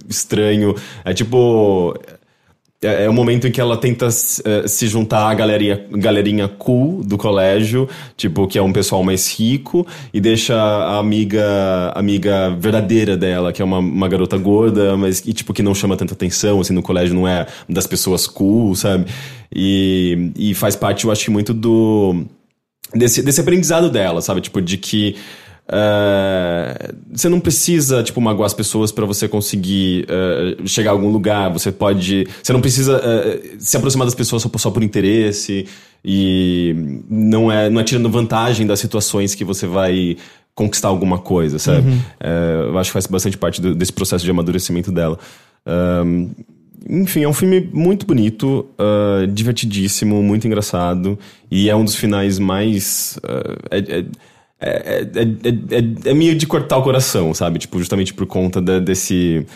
estranho. 0.09 0.75
É 1.05 1.13
tipo... 1.13 1.95
É, 2.83 3.05
é 3.05 3.11
o 3.11 3.13
momento 3.13 3.47
em 3.47 3.51
que 3.51 3.61
ela 3.61 3.77
tenta 3.77 4.09
uh, 4.09 4.67
se 4.67 4.89
juntar 4.89 5.29
à 5.29 5.35
galerinha, 5.35 5.85
galerinha 5.91 6.49
cool 6.49 7.05
do 7.05 7.19
colégio, 7.19 7.87
tipo, 8.17 8.47
que 8.49 8.59
é 8.59 8.63
um 8.63 8.73
pessoal 8.73 9.03
mais 9.03 9.31
rico, 9.39 9.87
e 10.15 10.21
deixa 10.21 10.57
a 10.57 10.99
amiga, 10.99 11.93
amiga 11.95 12.51
verdadeira 12.59 13.19
dela, 13.19 13.53
que 13.53 13.61
é 13.61 13.65
uma, 13.65 13.79
uma 13.79 14.09
garota 14.09 14.39
gorda, 14.39 14.97
mas 14.97 15.21
tipo, 15.21 15.53
que 15.53 15.63
não 15.63 15.75
chama 15.75 15.95
tanta 15.95 16.15
atenção, 16.15 16.59
assim, 16.61 16.73
no 16.73 16.83
colégio 16.83 17.15
não 17.15 17.29
é 17.29 17.47
das 17.69 17.87
pessoas 17.87 18.27
cool, 18.27 18.75
sabe? 18.75 19.05
E, 19.55 20.33
e 20.35 20.55
faz 20.55 20.75
parte, 20.75 21.05
eu 21.05 21.13
acho, 21.13 21.31
muito 21.31 21.53
do 21.53 22.25
desse, 22.95 23.23
desse 23.23 23.41
aprendizado 23.43 23.91
dela, 23.91 24.23
sabe? 24.23 24.41
Tipo, 24.41 24.61
de 24.63 24.79
que 24.79 25.17
uh, 25.71 26.95
você 27.13 27.29
não 27.29 27.41
precisa, 27.41 28.03
tipo, 28.03 28.21
magoar 28.21 28.47
as 28.47 28.55
pessoas 28.55 28.91
para 28.91 29.07
você 29.07 29.29
conseguir 29.29 30.07
uh, 30.07 30.67
chegar 30.67 30.91
a 30.91 30.93
algum 30.93 31.11
lugar. 31.11 31.51
Você 31.53 31.71
pode. 31.71 32.27
Você 32.43 32.53
não 32.53 32.61
precisa 32.61 32.99
uh, 32.99 33.57
se 33.59 33.77
aproximar 33.77 34.07
das 34.07 34.15
pessoas 34.15 34.43
só, 34.43 34.51
só 34.57 34.71
por 34.71 34.83
interesse. 34.83 35.67
E 36.05 36.75
não 37.09 37.53
é, 37.53 37.69
não 37.69 37.81
é 37.81 37.85
tirando 37.85 38.09
vantagem 38.09 38.67
das 38.67 38.81
situações 38.81 39.35
que 39.35 39.45
você 39.45 39.67
vai 39.67 40.17
conquistar 40.55 40.89
alguma 40.89 41.19
coisa, 41.19 41.59
sabe? 41.59 41.91
Uhum. 41.91 42.01
eu 42.69 42.79
acho 42.79 42.91
que 42.91 42.95
faz 42.95 43.07
bastante 43.07 43.37
parte 43.37 43.61
do, 43.61 43.75
desse 43.75 43.93
processo 43.93 44.25
de 44.25 44.31
amadurecimento 44.31 44.91
dela. 44.91 45.19
Enfim, 46.89 47.23
é 47.23 47.29
um 47.29 47.35
filme 47.35 47.69
muito 47.73 48.07
bonito, 48.07 48.67
divertidíssimo, 49.33 50.23
muito 50.23 50.47
engraçado. 50.47 51.19
E 51.51 51.69
é 51.69 51.77
um 51.77 51.85
dos 51.85 51.95
finais 51.95 52.39
mais. 52.39 53.19
Uh, 53.19 53.59
é, 53.71 54.05
é, 54.61 55.07
é, 55.15 56.11
é, 56.11 56.15
meio 56.15 56.35
de 56.37 56.47
cortar 56.47 56.79
o 56.79 56.83
coração, 56.83 57.33
sabe? 57.33 57.59
Tipo, 57.59 57.79
justamente 57.79 58.13
por 58.13 58.27
conta 58.27 58.61
de, 58.61 58.81
desse, 58.81 59.47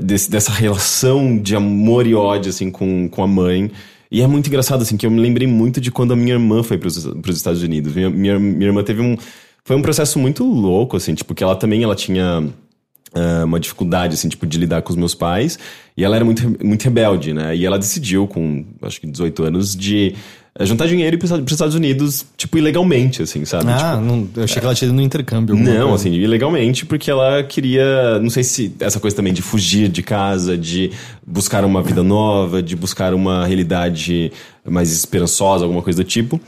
desse, 0.00 0.30
dessa 0.30 0.52
relação 0.52 1.38
de 1.38 1.56
amor 1.56 2.06
e 2.06 2.14
ódio, 2.14 2.50
assim, 2.50 2.70
com, 2.70 3.08
com 3.08 3.22
a 3.22 3.26
mãe. 3.26 3.70
E 4.10 4.22
é 4.22 4.26
muito 4.26 4.46
engraçado, 4.46 4.82
assim, 4.82 4.96
que 4.96 5.06
eu 5.06 5.10
me 5.10 5.20
lembrei 5.20 5.46
muito 5.46 5.80
de 5.80 5.90
quando 5.90 6.12
a 6.12 6.16
minha 6.16 6.34
irmã 6.34 6.62
foi 6.62 6.78
para 6.78 6.88
os 6.88 7.06
Estados 7.28 7.62
Unidos. 7.62 7.94
Minha, 7.94 8.10
minha, 8.10 8.38
minha 8.38 8.66
irmã 8.68 8.82
teve 8.82 9.02
um. 9.02 9.16
Foi 9.64 9.76
um 9.76 9.82
processo 9.82 10.18
muito 10.18 10.44
louco, 10.44 10.96
assim, 10.96 11.14
tipo, 11.14 11.34
que 11.34 11.44
ela 11.44 11.54
também 11.54 11.82
ela 11.82 11.94
tinha 11.94 12.40
uh, 12.40 13.44
uma 13.44 13.60
dificuldade, 13.60 14.14
assim, 14.14 14.28
tipo, 14.28 14.46
de 14.46 14.58
lidar 14.58 14.80
com 14.80 14.90
os 14.90 14.96
meus 14.96 15.14
pais. 15.14 15.58
E 15.94 16.04
ela 16.04 16.16
era 16.16 16.24
muito, 16.24 16.64
muito 16.64 16.82
rebelde, 16.84 17.34
né? 17.34 17.54
E 17.54 17.66
ela 17.66 17.78
decidiu, 17.78 18.26
com 18.26 18.64
acho 18.80 19.00
que 19.00 19.06
18 19.06 19.44
anos, 19.44 19.76
de 19.76 20.14
eh, 20.14 20.14
juntar 20.60 20.86
dinheiro 20.86 21.14
e 21.14 21.16
ir 21.16 21.18
para 21.18 21.36
os 21.36 21.52
Estados 21.52 21.74
Unidos, 21.74 22.26
tipo, 22.36 22.58
ilegalmente, 22.58 23.22
assim, 23.22 23.44
sabe? 23.44 23.70
Ah, 23.70 23.92
tipo, 23.94 24.04
não, 24.04 24.28
eu 24.36 24.44
achei 24.44 24.58
que 24.60 24.64
ela 24.64 24.74
tinha 24.74 24.88
ido 24.88 24.96
no 24.96 25.02
intercâmbio. 25.02 25.54
Não, 25.54 25.94
assim, 25.94 26.12
ilegalmente, 26.12 26.84
porque 26.84 27.10
ela 27.10 27.42
queria, 27.42 28.18
não 28.20 28.30
sei 28.30 28.42
se 28.42 28.72
essa 28.80 28.98
coisa 28.98 29.16
também 29.16 29.32
de 29.32 29.42
fugir 29.42 29.88
de 29.88 30.02
casa, 30.02 30.56
de 30.56 30.90
buscar 31.26 31.64
uma 31.64 31.82
vida 31.82 32.02
nova, 32.02 32.62
de 32.62 32.74
buscar 32.74 33.14
uma 33.14 33.46
realidade 33.46 34.32
mais 34.64 34.92
esperançosa, 34.92 35.64
alguma 35.64 35.82
coisa 35.82 36.02
do 36.02 36.08
tipo. 36.08 36.40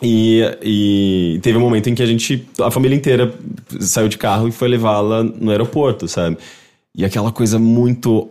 E, 0.00 0.40
e 0.60 1.40
teve 1.42 1.56
um 1.56 1.60
momento 1.60 1.88
em 1.88 1.94
que 1.94 2.02
a 2.02 2.06
gente, 2.06 2.44
a 2.60 2.70
família 2.70 2.96
inteira 2.96 3.32
saiu 3.80 4.08
de 4.08 4.18
carro 4.18 4.48
e 4.48 4.52
foi 4.52 4.68
levá-la 4.68 5.22
no 5.22 5.50
aeroporto, 5.50 6.08
sabe? 6.08 6.38
E 6.94 7.04
aquela 7.04 7.30
coisa 7.30 7.58
muito 7.58 8.28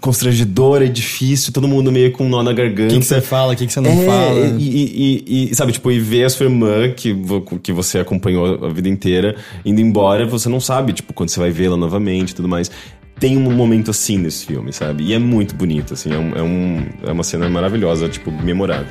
constrangedora 0.00 0.84
e 0.84 0.88
difícil, 0.88 1.52
todo 1.52 1.66
mundo 1.68 1.90
meio 1.90 2.12
com 2.12 2.24
um 2.24 2.28
nó 2.28 2.42
na 2.42 2.52
garganta. 2.52 2.94
O 2.94 2.98
que 2.98 3.04
você 3.04 3.20
fala, 3.20 3.52
o 3.52 3.56
que 3.56 3.68
você 3.68 3.80
não 3.80 3.90
é, 3.90 4.06
fala. 4.06 4.40
E, 4.58 5.24
e, 5.26 5.50
e, 5.50 5.54
sabe, 5.54 5.72
tipo, 5.72 5.90
e 5.90 5.98
ver 5.98 6.24
a 6.24 6.30
sua 6.30 6.44
irmã, 6.44 6.90
que, 6.90 7.16
que 7.62 7.72
você 7.72 7.98
acompanhou 7.98 8.66
a 8.66 8.68
vida 8.68 8.88
inteira, 8.88 9.36
indo 9.64 9.80
embora, 9.80 10.26
você 10.26 10.48
não 10.48 10.60
sabe, 10.60 10.92
tipo, 10.92 11.12
quando 11.12 11.30
você 11.30 11.40
vai 11.40 11.50
vê-la 11.50 11.76
novamente 11.76 12.30
e 12.30 12.34
tudo 12.34 12.48
mais. 12.48 12.70
Tem 13.18 13.36
um 13.36 13.50
momento 13.50 13.90
assim 13.90 14.16
nesse 14.16 14.46
filme, 14.46 14.72
sabe? 14.72 15.02
E 15.02 15.12
é 15.12 15.18
muito 15.18 15.52
bonito, 15.54 15.94
assim, 15.94 16.12
é, 16.12 16.16
um, 16.16 16.36
é, 16.36 16.42
um, 16.42 16.86
é 17.08 17.12
uma 17.12 17.24
cena 17.24 17.48
maravilhosa, 17.48 18.08
tipo, 18.08 18.30
memorável. 18.30 18.86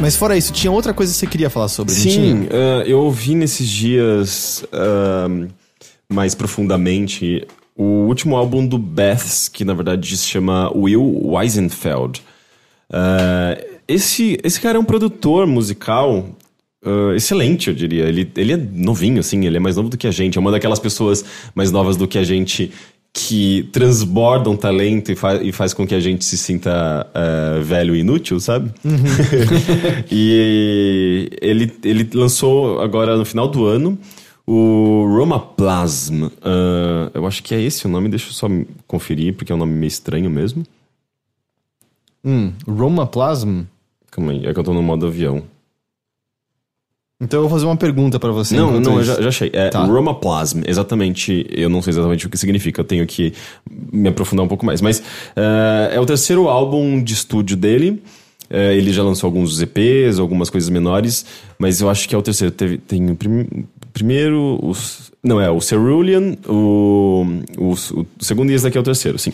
Mas 0.00 0.16
fora 0.16 0.36
isso, 0.36 0.52
tinha 0.52 0.70
outra 0.70 0.94
coisa 0.94 1.12
que 1.12 1.18
você 1.18 1.26
queria 1.26 1.50
falar 1.50 1.68
sobre? 1.68 1.92
Sim, 1.92 2.42
uh, 2.44 2.82
eu 2.86 2.98
ouvi 2.98 3.34
nesses 3.34 3.68
dias 3.68 4.64
uh, 4.64 5.48
mais 6.12 6.34
profundamente 6.34 7.46
o 7.76 8.06
último 8.06 8.36
álbum 8.36 8.66
do 8.66 8.78
Beths, 8.78 9.48
que 9.48 9.64
na 9.64 9.74
verdade 9.74 10.16
se 10.16 10.26
chama 10.26 10.70
Will 10.74 11.20
Weisenfeld. 11.24 12.22
Uh, 12.90 13.78
esse, 13.86 14.38
esse 14.42 14.60
cara 14.60 14.78
é 14.78 14.80
um 14.80 14.84
produtor 14.84 15.46
musical 15.46 16.24
Uh, 16.80 17.12
excelente, 17.14 17.68
eu 17.68 17.74
diria. 17.74 18.04
Ele, 18.04 18.30
ele 18.36 18.52
é 18.52 18.56
novinho, 18.56 19.18
assim, 19.18 19.44
ele 19.44 19.56
é 19.56 19.60
mais 19.60 19.76
novo 19.76 19.88
do 19.88 19.96
que 19.96 20.06
a 20.06 20.12
gente. 20.12 20.38
É 20.38 20.40
uma 20.40 20.52
daquelas 20.52 20.78
pessoas 20.78 21.24
mais 21.52 21.72
novas 21.72 21.96
do 21.96 22.06
que 22.06 22.16
a 22.16 22.22
gente 22.22 22.72
que 23.18 23.68
transbordam 23.72 24.56
talento 24.56 25.10
e, 25.10 25.16
fa 25.16 25.42
e 25.42 25.50
faz 25.50 25.74
com 25.74 25.84
que 25.84 25.94
a 25.94 25.98
gente 25.98 26.24
se 26.24 26.38
sinta 26.38 27.04
uh, 27.10 27.60
velho 27.62 27.96
e 27.96 28.00
inútil, 28.00 28.38
sabe? 28.38 28.70
Uhum. 28.84 28.94
e 30.08 31.28
ele, 31.42 31.72
ele 31.82 32.08
lançou 32.14 32.80
agora 32.80 33.16
no 33.16 33.24
final 33.24 33.48
do 33.48 33.66
ano 33.66 33.98
o 34.46 35.04
Roma 35.08 35.40
Plasm. 35.40 36.26
Uh, 36.26 37.10
eu 37.12 37.26
acho 37.26 37.42
que 37.42 37.54
é 37.56 37.60
esse 37.60 37.86
o 37.86 37.88
nome, 37.88 38.08
deixa 38.08 38.28
eu 38.28 38.32
só 38.32 38.46
conferir, 38.86 39.34
porque 39.34 39.50
é 39.50 39.54
um 39.54 39.58
nome 39.58 39.74
meio 39.74 39.88
estranho 39.88 40.30
mesmo. 40.30 40.62
Hum, 42.24 42.52
Roma 42.68 43.04
Plasm? 43.04 43.62
Calma 44.12 44.30
aí, 44.30 44.46
é 44.46 44.54
que 44.54 44.60
eu 44.60 44.64
tô 44.64 44.72
no 44.72 44.82
modo 44.82 45.06
avião. 45.06 45.42
Então 47.20 47.38
eu 47.38 47.48
vou 47.48 47.50
fazer 47.50 47.66
uma 47.66 47.76
pergunta 47.76 48.18
para 48.20 48.30
você. 48.30 48.56
Não, 48.56 48.78
não, 48.78 48.98
eu 48.98 49.04
já, 49.04 49.20
já, 49.20 49.28
achei. 49.28 49.50
É 49.52 49.70
tá. 49.70 49.84
Romaplasm, 49.84 50.62
exatamente. 50.64 51.44
Eu 51.50 51.68
não 51.68 51.82
sei 51.82 51.90
exatamente 51.90 52.26
o 52.26 52.30
que 52.30 52.38
significa, 52.38 52.80
eu 52.80 52.84
tenho 52.84 53.04
que 53.08 53.32
me 53.92 54.08
aprofundar 54.08 54.44
um 54.44 54.48
pouco 54.48 54.64
mais. 54.64 54.80
Mas 54.80 55.00
uh, 55.00 55.92
é 55.92 55.98
o 55.98 56.06
terceiro 56.06 56.48
álbum 56.48 57.02
de 57.02 57.14
estúdio 57.14 57.56
dele. 57.56 58.00
Uh, 58.48 58.72
ele 58.72 58.92
já 58.92 59.02
lançou 59.02 59.26
alguns 59.26 59.60
EPs, 59.60 60.20
algumas 60.20 60.48
coisas 60.48 60.70
menores, 60.70 61.26
mas 61.58 61.80
eu 61.80 61.90
acho 61.90 62.08
que 62.08 62.14
é 62.14 62.18
o 62.18 62.22
terceiro. 62.22 62.54
Teve, 62.54 62.78
tem 62.78 63.10
o 63.10 63.16
prim, 63.16 63.66
primeiro. 63.92 64.60
Os, 64.62 65.10
não, 65.20 65.40
é 65.40 65.50
o 65.50 65.60
Cerulean, 65.60 66.36
o, 66.48 67.26
o, 67.58 67.72
o 67.72 68.06
segundo 68.20 68.50
e 68.52 68.54
esse 68.54 68.62
daqui 68.62 68.78
é 68.78 68.80
o 68.80 68.84
terceiro, 68.84 69.18
sim. 69.18 69.32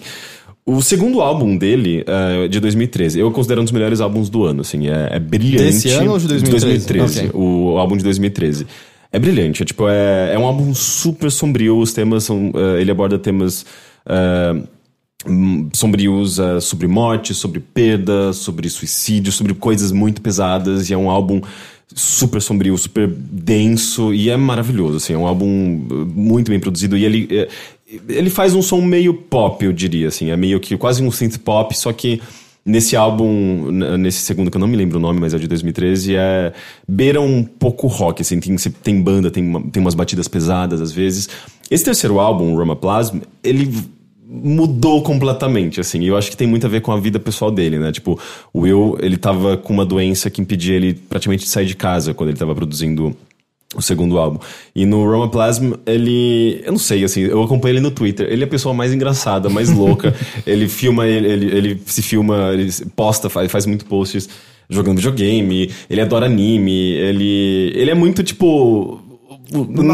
O 0.66 0.80
segundo 0.80 1.20
álbum 1.20 1.58
dele, 1.58 2.06
uh, 2.08 2.48
de 2.48 2.58
2013, 2.58 3.20
eu 3.20 3.30
considero 3.30 3.60
um 3.60 3.64
dos 3.64 3.72
melhores 3.72 4.00
álbuns 4.00 4.30
do 4.30 4.44
ano, 4.44 4.62
assim, 4.62 4.88
é, 4.88 5.10
é 5.12 5.20
brilhante. 5.20 5.64
Desse 5.64 5.90
ano 5.90 6.12
ou 6.12 6.18
de 6.18 6.26
2013? 6.26 6.64
De 6.64 6.92
2013, 6.96 7.18
okay. 7.26 7.30
o 7.34 7.76
álbum 7.76 7.98
de 7.98 8.04
2013. 8.04 8.66
É 9.12 9.18
brilhante, 9.18 9.62
é, 9.62 9.66
tipo, 9.66 9.86
é, 9.86 10.32
é 10.32 10.38
um 10.38 10.46
álbum 10.46 10.74
super 10.74 11.30
sombrio, 11.30 11.76
os 11.78 11.92
temas 11.92 12.24
são, 12.24 12.48
uh, 12.48 12.78
ele 12.78 12.90
aborda 12.90 13.18
temas 13.18 13.66
uh, 14.06 14.66
sombrios 15.74 16.38
sobre 16.62 16.86
morte, 16.86 17.34
sobre 17.34 17.60
perda, 17.60 18.32
sobre 18.32 18.68
suicídio, 18.70 19.32
sobre 19.32 19.52
coisas 19.52 19.92
muito 19.92 20.22
pesadas, 20.22 20.88
e 20.88 20.94
é 20.94 20.96
um 20.96 21.10
álbum 21.10 21.42
super 21.94 22.40
sombrio, 22.40 22.76
super 22.78 23.06
denso, 23.06 24.14
e 24.14 24.30
é 24.30 24.36
maravilhoso, 24.36 24.96
assim, 24.96 25.12
é 25.12 25.18
um 25.18 25.26
álbum 25.26 25.46
muito 26.14 26.50
bem 26.50 26.58
produzido, 26.58 26.96
e 26.96 27.04
ele 27.04 27.48
ele 28.08 28.30
faz 28.30 28.54
um 28.54 28.62
som 28.62 28.80
meio 28.80 29.14
pop, 29.14 29.64
eu 29.64 29.72
diria, 29.72 30.08
assim. 30.08 30.30
É 30.30 30.36
meio 30.36 30.60
que 30.60 30.76
quase 30.76 31.02
um 31.02 31.10
synth 31.10 31.38
pop, 31.38 31.76
só 31.76 31.92
que 31.92 32.20
nesse 32.64 32.96
álbum, 32.96 33.70
nesse 33.98 34.22
segundo, 34.22 34.50
que 34.50 34.56
eu 34.56 34.60
não 34.60 34.66
me 34.66 34.76
lembro 34.76 34.98
o 34.98 35.00
nome, 35.00 35.20
mas 35.20 35.34
é 35.34 35.38
de 35.38 35.46
2013, 35.46 36.16
é 36.16 36.52
beira 36.88 37.20
um 37.20 37.44
pouco 37.44 37.86
rock, 37.86 38.22
assim. 38.22 38.40
Tem, 38.40 38.56
tem 38.56 39.02
banda, 39.02 39.30
tem, 39.30 39.62
tem 39.70 39.80
umas 39.80 39.94
batidas 39.94 40.28
pesadas 40.28 40.80
às 40.80 40.92
vezes. 40.92 41.28
Esse 41.70 41.84
terceiro 41.84 42.18
álbum, 42.18 42.54
Roma 42.56 42.76
Plasma, 42.76 43.20
ele 43.42 43.70
mudou 44.26 45.02
completamente, 45.02 45.80
assim. 45.80 46.00
E 46.00 46.08
eu 46.08 46.16
acho 46.16 46.30
que 46.30 46.36
tem 46.36 46.46
muito 46.46 46.66
a 46.66 46.68
ver 46.68 46.80
com 46.80 46.90
a 46.92 46.98
vida 46.98 47.20
pessoal 47.20 47.50
dele, 47.50 47.78
né? 47.78 47.92
Tipo, 47.92 48.18
o 48.52 48.60
Will, 48.60 48.96
ele 49.00 49.16
tava 49.16 49.56
com 49.56 49.72
uma 49.72 49.84
doença 49.84 50.30
que 50.30 50.40
impedia 50.40 50.74
ele 50.74 50.94
praticamente 50.94 51.44
de 51.44 51.50
sair 51.50 51.66
de 51.66 51.76
casa 51.76 52.14
quando 52.14 52.30
ele 52.30 52.38
tava 52.38 52.54
produzindo 52.54 53.14
o 53.74 53.82
segundo 53.82 54.18
álbum. 54.18 54.38
E 54.74 54.86
no 54.86 55.04
Roma 55.04 55.28
Plasma, 55.28 55.78
ele. 55.86 56.62
Eu 56.64 56.72
não 56.72 56.78
sei, 56.78 57.04
assim, 57.04 57.22
eu 57.22 57.42
acompanho 57.42 57.74
ele 57.74 57.80
no 57.80 57.90
Twitter. 57.90 58.26
Ele 58.30 58.42
é 58.42 58.46
a 58.46 58.50
pessoa 58.50 58.74
mais 58.74 58.92
engraçada, 58.92 59.48
mais 59.48 59.70
louca. 59.70 60.14
ele 60.46 60.68
filma, 60.68 61.06
ele, 61.06 61.28
ele, 61.28 61.56
ele, 61.56 61.82
se 61.86 62.02
filma, 62.02 62.50
ele 62.52 62.72
posta, 62.94 63.28
faz, 63.28 63.50
faz 63.50 63.66
muito 63.66 63.84
posts 63.86 64.28
jogando 64.68 64.96
videogame. 64.96 65.70
Ele 65.88 66.00
adora 66.00 66.26
anime. 66.26 66.92
Ele. 66.92 67.72
Ele 67.74 67.90
é 67.90 67.94
muito, 67.94 68.22
tipo. 68.22 69.00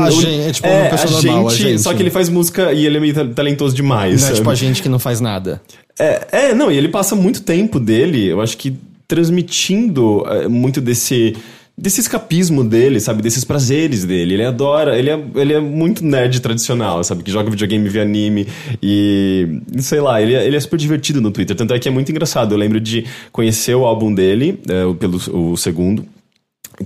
A 0.07 0.11
gente, 0.11 0.49
é 0.49 0.53
tipo 0.53 0.69
é, 0.69 0.83
uma 0.83 0.91
pessoa 0.91 1.09
a 1.09 1.23
normal, 1.23 1.51
gente, 1.51 1.63
a 1.63 1.71
gente. 1.71 1.83
Só 1.83 1.93
que 1.93 2.03
ele 2.03 2.11
faz 2.11 2.29
música 2.29 2.73
e 2.73 2.87
ele 2.87 2.97
é 2.97 3.01
meio 3.01 3.35
talentoso 3.35 3.75
demais. 3.75 4.23
Não 4.23 4.29
é 4.29 4.33
tipo 4.33 4.49
a 4.49 4.55
gente 4.55 4.81
que 4.81 4.89
não 4.89 4.99
faz 4.99 5.21
nada. 5.21 5.61
É, 5.99 6.27
é, 6.33 6.55
não, 6.55 6.71
e 6.73 6.79
ele 6.79 6.89
passa 6.89 7.15
muito 7.15 7.43
tempo 7.43 7.79
dele, 7.79 8.27
eu 8.27 8.41
acho 8.41 8.57
que 8.57 8.75
transmitindo 9.07 10.25
é, 10.29 10.49
muito 10.49 10.81
desse 10.81 11.37
desse 11.81 12.01
escapismo 12.01 12.63
dele, 12.63 13.01
sabe? 13.01 13.23
Desses 13.23 13.43
prazeres 13.43 14.05
dele. 14.05 14.35
Ele 14.35 14.45
adora, 14.45 14.99
ele 14.99 15.09
é, 15.09 15.25
ele 15.37 15.55
é 15.55 15.61
muito 15.61 16.05
nerd 16.05 16.39
tradicional, 16.41 17.03
sabe? 17.03 17.23
Que 17.23 17.31
joga 17.31 17.51
videogame 17.51 17.89
via 17.89 18.03
anime 18.03 18.47
e. 18.83 19.63
sei 19.79 20.01
lá, 20.01 20.21
ele, 20.21 20.35
é, 20.35 20.47
ele 20.47 20.57
é 20.57 20.61
super 20.61 20.79
divertido 20.79 21.21
no 21.21 21.31
Twitter. 21.31 21.57
Tanto 21.57 21.73
é 21.73 21.79
que 21.79 21.89
é 21.89 21.91
muito 21.91 22.11
engraçado. 22.11 22.53
Eu 22.53 22.59
lembro 22.59 22.79
de 22.79 23.07
conhecer 23.33 23.75
o 23.75 23.87
álbum 23.87 24.13
dele, 24.13 24.61
é, 24.69 24.95
pelo 24.95 25.17
o 25.53 25.57
segundo, 25.57 26.05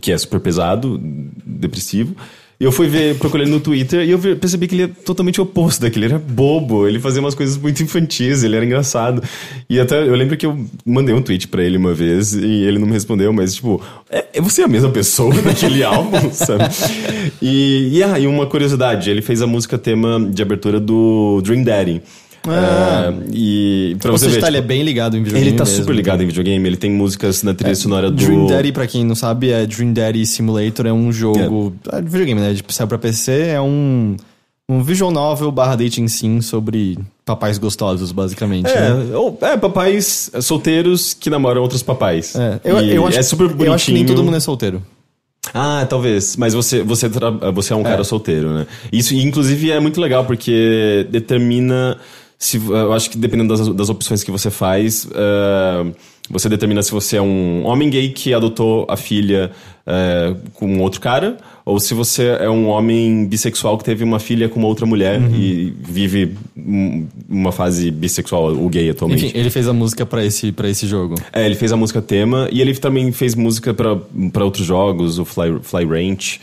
que 0.00 0.12
é 0.12 0.18
super 0.18 0.38
pesado, 0.38 1.00
depressivo. 1.44 2.14
E 2.64 2.66
eu 2.66 2.72
fui 2.72 2.88
ver, 2.88 3.18
procurei 3.18 3.46
no 3.46 3.61
Twitter 3.61 4.09
e 4.09 4.11
eu 4.12 4.18
percebi 4.18 4.66
que 4.66 4.74
ele 4.74 4.85
é 4.85 4.87
totalmente 4.87 5.38
oposto 5.38 5.83
daquele. 5.83 6.07
Ele 6.07 6.14
era 6.14 6.22
bobo, 6.27 6.88
ele 6.88 6.98
fazia 6.98 7.20
umas 7.20 7.35
coisas 7.35 7.59
muito 7.59 7.83
infantis, 7.83 8.42
ele 8.42 8.57
era 8.57 8.64
engraçado. 8.64 9.22
E 9.68 9.79
até 9.79 10.00
eu 10.00 10.14
lembro 10.14 10.35
que 10.35 10.46
eu 10.46 10.59
mandei 10.83 11.14
um 11.14 11.20
tweet 11.20 11.46
para 11.46 11.62
ele 11.62 11.77
uma 11.77 11.92
vez 11.92 12.33
e 12.33 12.62
ele 12.64 12.79
não 12.79 12.87
me 12.87 12.94
respondeu, 12.94 13.31
mas 13.35 13.57
tipo, 13.57 13.83
é, 14.11 14.24
é 14.33 14.40
você 14.40 14.62
a 14.62 14.66
mesma 14.66 14.88
pessoa 14.88 15.35
naquele 15.44 15.85
álbum, 15.85 16.18
sabe? 16.33 16.64
E, 17.42 17.98
e, 17.98 18.03
ah, 18.03 18.18
e 18.18 18.27
uma 18.27 18.46
curiosidade, 18.46 19.11
ele 19.11 19.20
fez 19.20 19.42
a 19.42 19.46
música 19.46 19.77
tema 19.77 20.18
de 20.18 20.40
abertura 20.40 20.81
do 20.81 21.42
Dream 21.44 21.64
Daddy. 21.64 22.00
Ah. 22.46 23.12
É, 23.12 23.14
e 23.33 23.96
pra 24.00 24.11
você 24.12 24.26
seja, 24.26 24.37
ver, 24.37 24.40
tá, 24.42 24.48
ele 24.48 24.57
é 24.57 24.61
tipo, 24.61 24.68
bem 24.68 24.83
ligado 24.83 25.16
em 25.16 25.22
videogame. 25.22 25.48
ele 25.50 25.57
tá 25.57 25.64
mesmo. 25.64 25.80
super 25.80 25.94
ligado 25.94 26.22
em 26.22 26.26
videogame, 26.26 26.68
ele 26.68 26.76
tem 26.76 26.90
músicas 26.90 27.42
na 27.42 27.54
trilha 27.54 27.74
sonora 27.74 28.11
do. 28.11 28.16
Dream 28.16 28.46
Daddy, 28.46 28.72
pra 28.72 28.87
quem 28.87 29.04
não 29.04 29.14
sabe, 29.14 29.50
é 29.50 29.66
Dream 29.66 29.92
Daddy 29.92 30.26
Simulator, 30.26 30.87
é 30.87 30.92
um 30.92 31.12
jogo. 31.12 31.74
É. 31.92 32.00
de 32.00 32.09
videogame, 32.09 32.40
né? 32.40 32.52
De 32.52 32.64
saiu 32.68 32.88
pra 32.88 32.98
PC, 32.98 33.33
é 33.48 33.61
um. 33.61 34.16
Um 34.66 34.83
visual 34.83 35.11
novel 35.11 35.52
barra 35.52 35.76
dating 35.76 36.09
sim 36.09 36.40
sobre 36.40 36.98
papais 37.22 37.59
gostosos, 37.59 38.12
basicamente. 38.12 38.70
É, 38.70 38.94
né? 38.94 39.14
ou- 39.14 39.37
é, 39.42 39.59
papais 39.59 40.30
solteiros 40.40 41.12
que 41.12 41.28
namoram 41.28 41.61
outros 41.61 41.83
papais. 41.83 42.35
É, 42.35 42.61
eu, 42.64 42.78
eu 42.80 43.07
acho, 43.07 43.18
é 43.18 43.22
super 43.22 43.48
bonitinho. 43.48 43.66
eu 43.68 43.74
acho 43.74 43.85
que 43.87 43.92
nem 43.92 44.07
todo 44.07 44.24
mundo 44.24 44.37
é 44.38 44.40
solteiro. 44.40 44.83
Ah, 45.52 45.85
talvez. 45.87 46.37
Mas 46.37 46.54
você, 46.54 46.83
você, 46.83 47.09
você 47.09 47.72
é 47.72 47.76
um 47.76 47.83
cara 47.83 48.02
solteiro, 48.04 48.54
né? 48.54 48.66
Isso, 48.90 49.14
inclusive, 49.14 49.70
é 49.70 49.78
muito 49.80 50.00
legal 50.00 50.24
porque 50.24 51.07
determina. 51.11 51.98
Se, 52.38 52.57
eu 52.59 52.92
acho 52.92 53.11
que 53.11 53.16
dependendo 53.16 53.57
das, 53.57 53.68
das 53.68 53.88
opções 53.88 54.23
que 54.23 54.31
você 54.31 54.51
faz, 54.51 55.09
eh, 55.14 55.87
você 56.29 56.49
determina 56.49 56.83
se 56.83 56.90
você 56.90 57.16
é 57.16 57.23
um 57.23 57.64
homem 57.64 57.88
gay 57.88 58.11
que 58.11 58.35
adotou 58.35 58.87
a 58.88 58.97
filha 58.97 59.51
eh, 59.87 60.35
com 60.55 60.79
outro 60.81 61.01
cara, 61.01 61.38
ou 61.64 61.81
se 61.81 61.94
você 61.94 62.37
é 62.40 62.51
um 62.51 62.66
homem 62.68 63.25
bissexual 63.27 63.79
que 63.79 63.85
teve 63.85 64.05
uma 64.05 64.18
filha 64.18 64.49
com 64.49 64.59
uma 64.59 64.68
outra 64.68 64.85
mulher 64.85 65.18
e 65.33 65.73
vive 65.81 66.35
um- 66.57 67.07
uma 67.29 67.53
fase 67.53 67.90
bissexual 67.90 68.55
ou 68.57 68.68
gay 68.68 68.90
atualmente. 68.90 69.27
Enfim, 69.27 69.38
ele 69.38 69.49
fez 69.49 69.66
a 69.66 69.73
música 69.73 70.05
pra 70.05 70.23
esse, 70.25 70.53
pra 70.53 70.68
esse 70.68 70.87
jogo. 70.87 71.14
É, 71.33 71.47
ele 71.47 71.55
fez 71.55 71.73
a 71.73 71.77
música 71.77 72.03
tema 72.03 72.49
e 72.53 72.61
ele 72.61 72.75
também 72.75 73.11
fez 73.12 73.35
música 73.35 73.73
pra 73.73 74.44
outros 74.44 74.66
jogos, 74.66 75.18
o 75.18 75.25
Fly, 75.25 75.59
Fly 75.62 75.85
Ranch. 75.87 76.40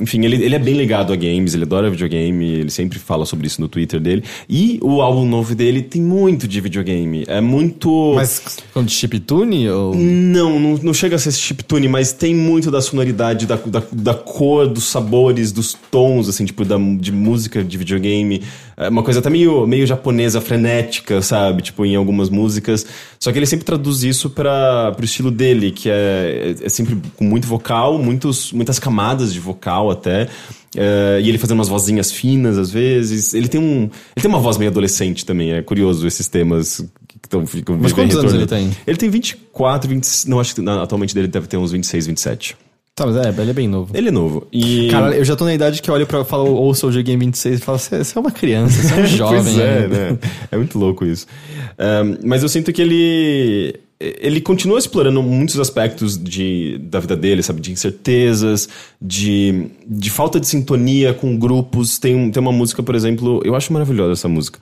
Enfim, 0.00 0.22
ele, 0.24 0.44
ele 0.44 0.54
é 0.54 0.58
bem 0.58 0.74
ligado 0.74 1.12
a 1.12 1.16
games, 1.16 1.54
ele 1.54 1.64
adora 1.64 1.90
videogame, 1.90 2.44
ele 2.44 2.70
sempre 2.70 2.98
fala 2.98 3.24
sobre 3.24 3.46
isso 3.46 3.60
no 3.60 3.68
Twitter 3.68 3.98
dele. 3.98 4.22
E 4.48 4.78
o 4.82 5.00
álbum 5.00 5.24
novo 5.26 5.54
dele 5.54 5.80
tem 5.82 6.02
muito 6.02 6.46
de 6.46 6.60
videogame. 6.60 7.24
É 7.26 7.40
muito. 7.40 8.12
Mas 8.14 8.58
com 8.72 8.84
de 8.84 8.92
chiptune 8.92 9.68
ou... 9.70 9.94
Não, 9.94 10.60
não, 10.60 10.78
não 10.82 10.94
chega 10.94 11.16
a 11.16 11.18
ser 11.18 11.32
chiptune, 11.32 11.88
mas 11.88 12.12
tem 12.12 12.34
muito 12.34 12.70
da 12.70 12.82
sonoridade, 12.82 13.46
da, 13.46 13.56
da, 13.56 13.82
da 13.90 14.14
cor, 14.14 14.66
dos 14.66 14.84
sabores, 14.84 15.52
dos 15.52 15.74
tons, 15.90 16.28
assim, 16.28 16.44
tipo, 16.44 16.64
da, 16.64 16.76
de 16.76 17.10
música 17.10 17.64
de 17.64 17.78
videogame. 17.78 18.42
É 18.76 18.88
uma 18.88 19.02
coisa 19.02 19.20
até 19.20 19.30
meio, 19.30 19.66
meio 19.66 19.86
japonesa, 19.86 20.40
frenética, 20.40 21.22
sabe? 21.22 21.62
Tipo, 21.62 21.84
em 21.84 21.96
algumas 21.96 22.28
músicas. 22.28 22.86
Só 23.18 23.32
que 23.32 23.38
ele 23.38 23.46
sempre 23.46 23.64
traduz 23.64 24.02
isso 24.02 24.30
para 24.30 24.92
pro 24.92 25.04
estilo 25.04 25.30
dele, 25.30 25.72
que 25.72 25.88
é, 25.90 26.54
é 26.62 26.68
sempre 26.68 26.96
com 27.16 27.24
muito 27.24 27.46
vocal, 27.46 27.98
muitos, 27.98 28.52
muitas 28.52 28.78
camadas 28.78 28.97
de 29.32 29.40
vocal 29.40 29.90
até. 29.90 30.28
É, 30.76 31.20
e 31.22 31.28
ele 31.28 31.38
fazendo 31.38 31.58
umas 31.58 31.68
vozinhas 31.68 32.12
finas 32.12 32.58
às 32.58 32.70
vezes. 32.70 33.34
Ele 33.34 33.48
tem 33.48 33.60
um. 33.60 33.82
Ele 33.82 34.22
tem 34.22 34.28
uma 34.28 34.38
voz 34.38 34.56
meio 34.58 34.70
adolescente 34.70 35.24
também, 35.24 35.52
é 35.52 35.62
curioso 35.62 36.06
esses 36.06 36.28
temas 36.28 36.84
que 37.06 37.16
estão 37.22 37.46
ficam 37.46 37.78
Mas 37.80 37.92
quantos 37.92 38.16
anos 38.16 38.34
ele 38.34 38.46
tem? 38.46 38.70
Ele 38.86 38.96
tem 38.96 39.08
24, 39.08 39.88
20, 39.88 40.28
não, 40.28 40.40
acho 40.40 40.54
que 40.54 40.60
não, 40.60 40.82
atualmente 40.82 41.14
dele 41.14 41.28
deve 41.28 41.46
ter 41.46 41.56
uns 41.56 41.72
26, 41.72 42.06
27. 42.06 42.56
Tá, 42.98 43.06
mas 43.06 43.14
é, 43.14 43.28
ele 43.28 43.50
é 43.50 43.54
bem 43.54 43.68
novo. 43.68 43.96
Ele 43.96 44.08
é 44.08 44.10
novo. 44.10 44.48
E... 44.52 44.88
Cara, 44.90 45.16
eu 45.16 45.24
já 45.24 45.36
tô 45.36 45.44
na 45.44 45.54
idade 45.54 45.80
que 45.80 45.88
eu 45.88 45.94
olho 45.94 46.04
pra 46.04 46.24
falar 46.24 46.42
ou 46.42 46.74
Soldier 46.74 47.04
Game 47.04 47.24
26 47.24 47.60
e 47.60 47.62
falo, 47.62 47.78
você 47.78 47.94
é 47.94 48.20
uma 48.20 48.32
criança, 48.32 48.82
você 48.82 48.92
é 48.92 49.02
um 49.02 49.06
jovem. 49.06 49.42
pois 49.44 49.58
é, 49.58 49.78
ainda." 49.84 50.10
né? 50.10 50.18
É 50.50 50.56
muito 50.56 50.76
louco 50.76 51.06
isso. 51.06 51.24
Um, 51.78 52.26
mas 52.26 52.42
eu 52.42 52.48
sinto 52.48 52.72
que 52.72 52.82
ele. 52.82 53.78
Ele 54.00 54.40
continua 54.40 54.78
explorando 54.78 55.22
muitos 55.22 55.58
aspectos 55.58 56.16
de, 56.16 56.78
da 56.78 57.00
vida 57.00 57.16
dele, 57.16 57.42
sabe? 57.42 57.60
De 57.60 57.72
incertezas, 57.72 58.68
de, 59.02 59.70
de 59.86 60.08
falta 60.08 60.38
de 60.38 60.46
sintonia 60.46 61.12
com 61.12 61.36
grupos. 61.36 61.98
Tem, 61.98 62.30
tem 62.30 62.40
uma 62.40 62.52
música, 62.52 62.82
por 62.82 62.94
exemplo, 62.94 63.42
eu 63.44 63.56
acho 63.56 63.72
maravilhosa 63.72 64.12
essa 64.12 64.28
música. 64.28 64.60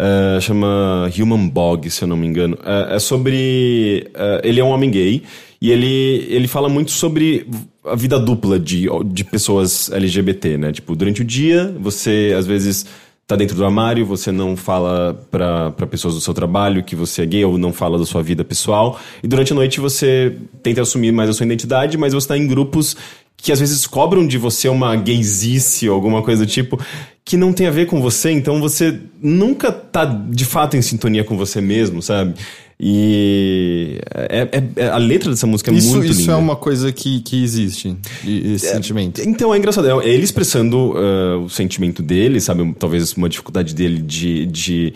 Uh, 0.00 0.40
chama 0.40 1.10
Human 1.18 1.48
Bog, 1.48 1.90
se 1.90 2.02
eu 2.02 2.08
não 2.08 2.16
me 2.16 2.26
engano. 2.26 2.56
Uh, 2.56 2.94
é 2.94 2.98
sobre. 2.98 4.08
uh, 4.14 4.40
ele 4.42 4.60
é 4.60 4.64
um 4.64 4.68
homem 4.68 4.90
gay 4.90 5.22
e 5.60 5.70
ele, 5.70 6.26
ele 6.30 6.48
fala 6.48 6.70
muito 6.70 6.90
sobre 6.90 7.46
a 7.84 7.94
vida 7.94 8.18
dupla 8.18 8.58
de, 8.58 8.86
de 9.06 9.24
pessoas 9.24 9.90
LGBT, 9.92 10.56
né? 10.56 10.72
Tipo, 10.72 10.96
durante 10.96 11.20
o 11.20 11.24
dia, 11.24 11.74
você 11.78 12.34
às 12.36 12.46
vezes 12.46 12.86
tá 13.30 13.36
dentro 13.36 13.56
do 13.56 13.64
armário, 13.64 14.04
você 14.04 14.32
não 14.32 14.56
fala 14.56 15.14
pra 15.30 15.86
pessoas 15.88 16.14
do 16.14 16.20
seu 16.20 16.34
trabalho 16.34 16.82
que 16.82 16.96
você 16.96 17.22
é 17.22 17.26
gay 17.26 17.44
ou 17.44 17.56
não 17.56 17.72
fala 17.72 17.96
da 17.96 18.04
sua 18.04 18.22
vida 18.22 18.44
pessoal. 18.44 18.98
E 19.22 19.28
durante 19.28 19.52
a 19.52 19.54
noite 19.54 19.78
você 19.78 20.36
tenta 20.64 20.82
assumir 20.82 21.12
mais 21.12 21.30
a 21.30 21.32
sua 21.32 21.46
identidade, 21.46 21.96
mas 21.96 22.12
você 22.12 22.26
tá 22.26 22.36
em 22.36 22.46
grupos 22.46 22.96
que 23.36 23.52
às 23.52 23.60
vezes 23.60 23.86
cobram 23.86 24.26
de 24.26 24.36
você 24.36 24.68
uma 24.68 24.96
gaysice 24.96 25.88
ou 25.88 25.94
alguma 25.94 26.22
coisa 26.22 26.44
do 26.44 26.50
tipo 26.50 26.78
que 27.24 27.36
não 27.36 27.52
tem 27.52 27.68
a 27.68 27.70
ver 27.70 27.86
com 27.86 28.02
você, 28.02 28.32
então 28.32 28.60
você 28.60 28.98
nunca 29.22 29.70
tá 29.70 30.04
de 30.04 30.44
fato 30.44 30.76
em 30.76 30.82
sintonia 30.82 31.22
com 31.22 31.36
você 31.36 31.60
mesmo, 31.60 32.02
sabe? 32.02 32.34
E 32.82 33.98
é, 34.14 34.48
é- 34.52 34.82
é- 34.84 34.88
a 34.88 34.96
letra 34.96 35.28
dessa 35.30 35.46
música 35.46 35.70
é 35.70 35.74
Isso, 35.74 35.90
muito 35.90 36.06
isso 36.10 36.20
linda. 36.22 36.32
é 36.32 36.36
uma 36.36 36.56
coisa 36.56 36.90
que, 36.90 37.20
que 37.20 37.42
existe, 37.42 37.94
esse 38.26 38.66
sentimento. 38.70 39.20
Então 39.20 39.52
é 39.54 39.58
engraçado, 39.58 39.86
é 40.00 40.08
ele 40.08 40.24
expressando 40.24 40.94
ah, 40.96 41.36
o 41.44 41.48
sentimento 41.50 42.02
dele, 42.02 42.40
sabe? 42.40 42.74
Talvez 42.78 43.12
uma 43.12 43.28
dificuldade 43.28 43.74
dele 43.74 44.00
de, 44.00 44.46
de, 44.46 44.94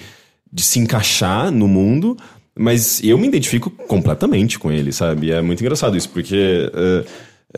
de 0.51 0.63
se 0.63 0.79
encaixar 0.79 1.51
no 1.51 1.69
mundo, 1.69 2.17
mas 2.59 3.03
eu 3.05 3.19
me 3.19 3.27
identifico 3.29 3.69
completamente 3.69 4.59
com 4.59 4.73
ele, 4.73 4.91
sabe? 4.91 5.31
É 5.31 5.43
muito 5.43 5.61
engraçado 5.61 5.95
isso, 5.95 6.09
porque. 6.09 6.71
ah, 6.73 7.05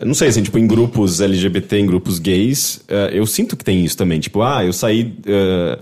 não 0.04 0.12
sei, 0.12 0.28
assim, 0.28 0.42
tipo, 0.42 0.58
em 0.58 0.66
grupos 0.66 1.22
LGBT, 1.22 1.78
em 1.78 1.86
grupos 1.86 2.18
gays, 2.18 2.82
ah, 2.88 3.10
eu 3.12 3.24
sinto 3.26 3.56
que 3.56 3.64
tem 3.64 3.84
isso 3.84 3.96
também. 3.96 4.18
Tipo, 4.18 4.42
ah, 4.42 4.64
eu 4.64 4.72
saí. 4.72 5.14
ah, 5.28 5.78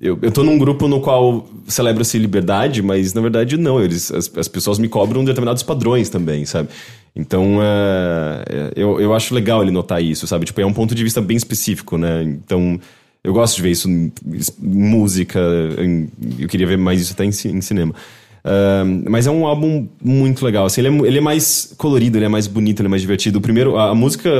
eu, 0.00 0.18
eu 0.20 0.30
tô 0.30 0.42
num 0.42 0.58
grupo 0.58 0.86
no 0.88 1.00
qual 1.00 1.46
celebra-se 1.66 2.18
liberdade, 2.18 2.82
mas 2.82 3.14
na 3.14 3.20
verdade 3.20 3.56
não. 3.56 3.82
Eles, 3.82 4.10
as, 4.12 4.30
as 4.36 4.48
pessoas 4.48 4.78
me 4.78 4.88
cobram 4.88 5.24
determinados 5.24 5.62
padrões 5.62 6.08
também, 6.10 6.44
sabe? 6.44 6.68
Então, 7.14 7.58
é, 7.62 8.72
eu, 8.76 9.00
eu 9.00 9.14
acho 9.14 9.34
legal 9.34 9.62
ele 9.62 9.70
notar 9.70 10.02
isso, 10.02 10.26
sabe? 10.26 10.44
Tipo, 10.44 10.60
é 10.60 10.66
um 10.66 10.72
ponto 10.72 10.94
de 10.94 11.02
vista 11.02 11.20
bem 11.20 11.36
específico, 11.36 11.96
né? 11.96 12.22
Então, 12.22 12.78
eu 13.24 13.32
gosto 13.32 13.56
de 13.56 13.62
ver 13.62 13.70
isso 13.70 13.88
em, 13.88 14.12
em 14.26 14.40
música, 14.62 15.40
em- 15.78 16.08
eu 16.38 16.46
queria 16.48 16.66
ver 16.66 16.76
mais 16.76 17.00
isso 17.00 17.12
até 17.14 17.24
em, 17.24 17.28
em 17.28 17.60
cinema. 17.60 17.94
Mas 19.08 19.26
é 19.26 19.30
um 19.30 19.46
álbum 19.46 19.86
muito 20.02 20.44
legal. 20.44 20.66
Assim, 20.66 20.80
ele, 20.80 20.88
é, 20.88 21.06
ele 21.08 21.18
é 21.18 21.20
mais 21.20 21.74
colorido, 21.76 22.16
ele 22.18 22.24
é 22.26 22.28
mais 22.28 22.46
bonito, 22.46 22.80
ele 22.80 22.86
é 22.86 22.90
mais 22.90 23.02
divertido. 23.02 23.38
O 23.38 23.42
primeiro, 23.42 23.76
a, 23.76 23.90
a 23.90 23.94
música 23.94 24.30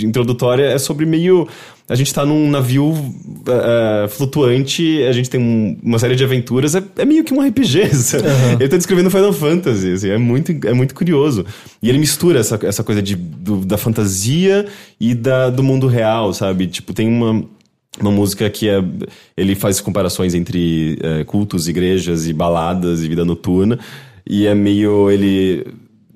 introdutória 0.00 0.64
é 0.64 0.78
sobre 0.78 1.04
meio. 1.06 1.46
A 1.88 1.94
gente 1.94 2.14
tá 2.14 2.24
num 2.24 2.48
navio 2.50 2.94
ah, 3.48 4.06
flutuante, 4.08 5.02
a 5.02 5.12
gente 5.12 5.28
tem 5.28 5.40
um- 5.40 5.76
uma 5.82 5.98
série 5.98 6.14
de 6.16 6.24
aventuras, 6.24 6.74
é, 6.74 6.82
é 6.96 7.04
meio 7.04 7.24
que 7.24 7.34
um 7.34 7.40
RPG. 7.46 7.92
sabe? 7.94 8.24
Ele 8.58 8.68
tá 8.68 8.76
descrevendo 8.76 9.10
Final 9.10 9.32
Fantasy, 9.32 9.92
assim, 9.92 10.08
é, 10.10 10.16
muito, 10.16 10.52
é 10.66 10.72
muito 10.72 10.94
curioso. 10.94 11.44
E 11.82 11.88
ele 11.88 11.98
mistura 11.98 12.38
essa, 12.40 12.58
essa 12.62 12.82
coisa 12.82 13.02
de, 13.02 13.14
do- 13.16 13.64
da 13.66 13.76
fantasia 13.76 14.64
e 14.98 15.12
da, 15.14 15.50
do 15.50 15.62
mundo 15.62 15.86
real, 15.86 16.32
sabe? 16.32 16.66
Tipo, 16.68 16.94
tem 16.94 17.06
uma. 17.08 17.44
Uma 18.00 18.10
música 18.10 18.48
que 18.48 18.68
é. 18.68 18.82
Ele 19.36 19.54
faz 19.54 19.80
comparações 19.80 20.34
entre 20.34 20.98
é, 21.02 21.24
cultos, 21.24 21.68
igrejas 21.68 22.26
e 22.26 22.32
baladas 22.32 23.02
e 23.02 23.08
vida 23.08 23.24
noturna. 23.24 23.78
E 24.26 24.46
é 24.46 24.54
meio. 24.54 25.10
Ele 25.10 25.64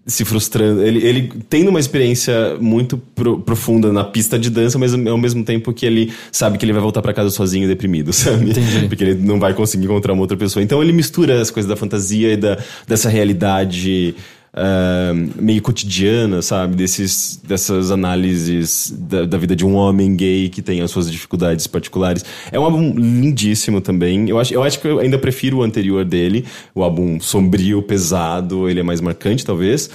se 0.07 0.25
frustrando. 0.25 0.83
Ele, 0.83 1.05
ele 1.05 1.33
tendo 1.49 1.69
uma 1.69 1.81
experiência 1.81 2.57
muito 2.61 2.97
pro, 2.97 3.41
profunda 3.41 3.93
na 3.93 4.05
pista 4.05 4.39
de 4.39 4.49
dança, 4.49 4.79
mas 4.79 4.95
ao 4.95 5.19
mesmo 5.19 5.45
tempo 5.45 5.73
que 5.73 5.85
ele 5.85 6.13
sabe 6.31 6.57
que 6.57 6.65
ele 6.65 6.73
vai 6.73 6.81
voltar 6.81 7.03
para 7.03 7.13
casa 7.13 7.29
sozinho 7.31 7.67
deprimido, 7.67 8.13
sabe? 8.15 8.51
Entendi. 8.51 8.87
Porque 8.89 9.03
ele 9.03 9.15
não 9.15 9.41
vai 9.41 9.53
conseguir 9.53 9.87
encontrar 9.87 10.13
uma 10.13 10.23
outra 10.23 10.37
pessoa. 10.37 10.63
Então 10.63 10.81
ele 10.81 10.93
mistura 10.93 11.41
as 11.41 11.51
coisas 11.51 11.69
da 11.69 11.77
fantasia 11.77 12.33
e 12.33 12.37
da, 12.37 12.57
dessa 12.87 13.09
realidade. 13.09 14.15
Uh, 14.57 15.43
meio 15.43 15.61
cotidiana, 15.61 16.41
sabe? 16.41 16.75
Desses, 16.75 17.39
dessas 17.45 17.91
análises 17.91 18.91
da, 18.91 19.27
da, 19.27 19.37
vida 19.37 19.55
de 19.55 19.67
um 19.67 19.75
homem 19.75 20.17
gay 20.17 20.49
que 20.49 20.63
tem 20.63 20.81
as 20.81 20.91
suas 20.91 21.11
dificuldades 21.11 21.67
particulares. 21.67 22.25
É 22.51 22.59
um 22.59 22.65
álbum 22.65 22.95
lindíssimo 22.95 23.83
também. 23.83 24.31
Eu 24.31 24.39
acho, 24.39 24.55
eu 24.55 24.63
acho 24.63 24.81
que 24.81 24.89
eu 24.89 24.99
ainda 24.99 25.19
prefiro 25.19 25.59
o 25.59 25.63
anterior 25.63 26.07
dele, 26.07 26.47
o 26.75 26.83
álbum 26.83 27.21
sombrio, 27.21 27.83
pesado, 27.83 28.67
ele 28.67 28.81
é 28.81 28.83
mais 28.83 29.01
marcante, 29.01 29.45
talvez. 29.45 29.91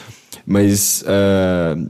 Mas. 0.45 1.03
Uh, 1.03 1.89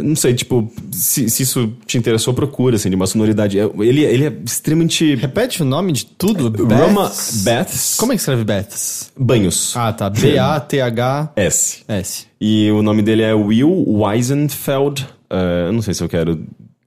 não 0.00 0.16
sei, 0.16 0.32
tipo, 0.32 0.72
se, 0.90 1.28
se, 1.28 1.42
isso 1.42 1.70
te 1.86 1.98
interessou, 1.98 2.32
procura, 2.32 2.76
assim, 2.76 2.88
de 2.88 2.96
uma 2.96 3.06
sonoridade. 3.06 3.58
É, 3.58 3.64
ele, 3.80 4.02
ele 4.02 4.26
é 4.26 4.32
extremamente. 4.44 5.14
Repete 5.16 5.62
o 5.62 5.66
nome 5.66 5.92
de 5.92 6.06
tudo? 6.06 6.52
É, 6.72 6.74
Roma 6.74 7.12
Baths. 7.44 7.96
Como 7.98 8.12
é 8.12 8.14
que 8.14 8.20
escreve 8.20 8.42
Baths? 8.42 9.12
Banhos. 9.18 9.76
Ah, 9.76 9.92
tá. 9.92 10.08
B-A-T-H. 10.08 11.32
S. 11.36 11.84
E 12.40 12.70
o 12.70 12.82
nome 12.82 13.02
dele 13.02 13.22
é 13.22 13.34
Will 13.34 13.84
Weisenfeld. 13.86 15.06
Uh, 15.30 15.66
eu 15.66 15.72
não 15.72 15.82
sei 15.82 15.92
se 15.92 16.02
eu 16.02 16.08
quero. 16.08 16.42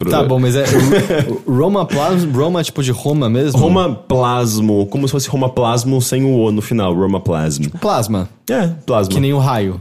Tá 0.10 0.24
bom, 0.24 0.40
mas 0.40 0.56
é. 0.56 0.66
Roma 1.48 1.86
Plasmo, 1.86 2.32
Roma 2.32 2.64
tipo 2.64 2.84
de 2.84 2.92
Roma 2.92 3.30
mesmo? 3.30 3.60
Roma 3.60 3.96
Plasmo, 3.96 4.88
como 4.88 5.08
se 5.08 5.12
fosse 5.12 5.30
Roma 5.30 5.50
Plasmo 5.50 6.02
sem 6.02 6.24
o 6.26 6.38
O 6.38 6.52
no 6.52 6.62
final, 6.62 6.94
Roma 6.94 7.22
Plasmo. 7.22 7.70
Plasma. 7.80 8.28
É, 8.50 8.68
plasma. 8.86 9.14
Que 9.14 9.20
nem 9.22 9.32
o 9.32 9.38
raio. 9.38 9.80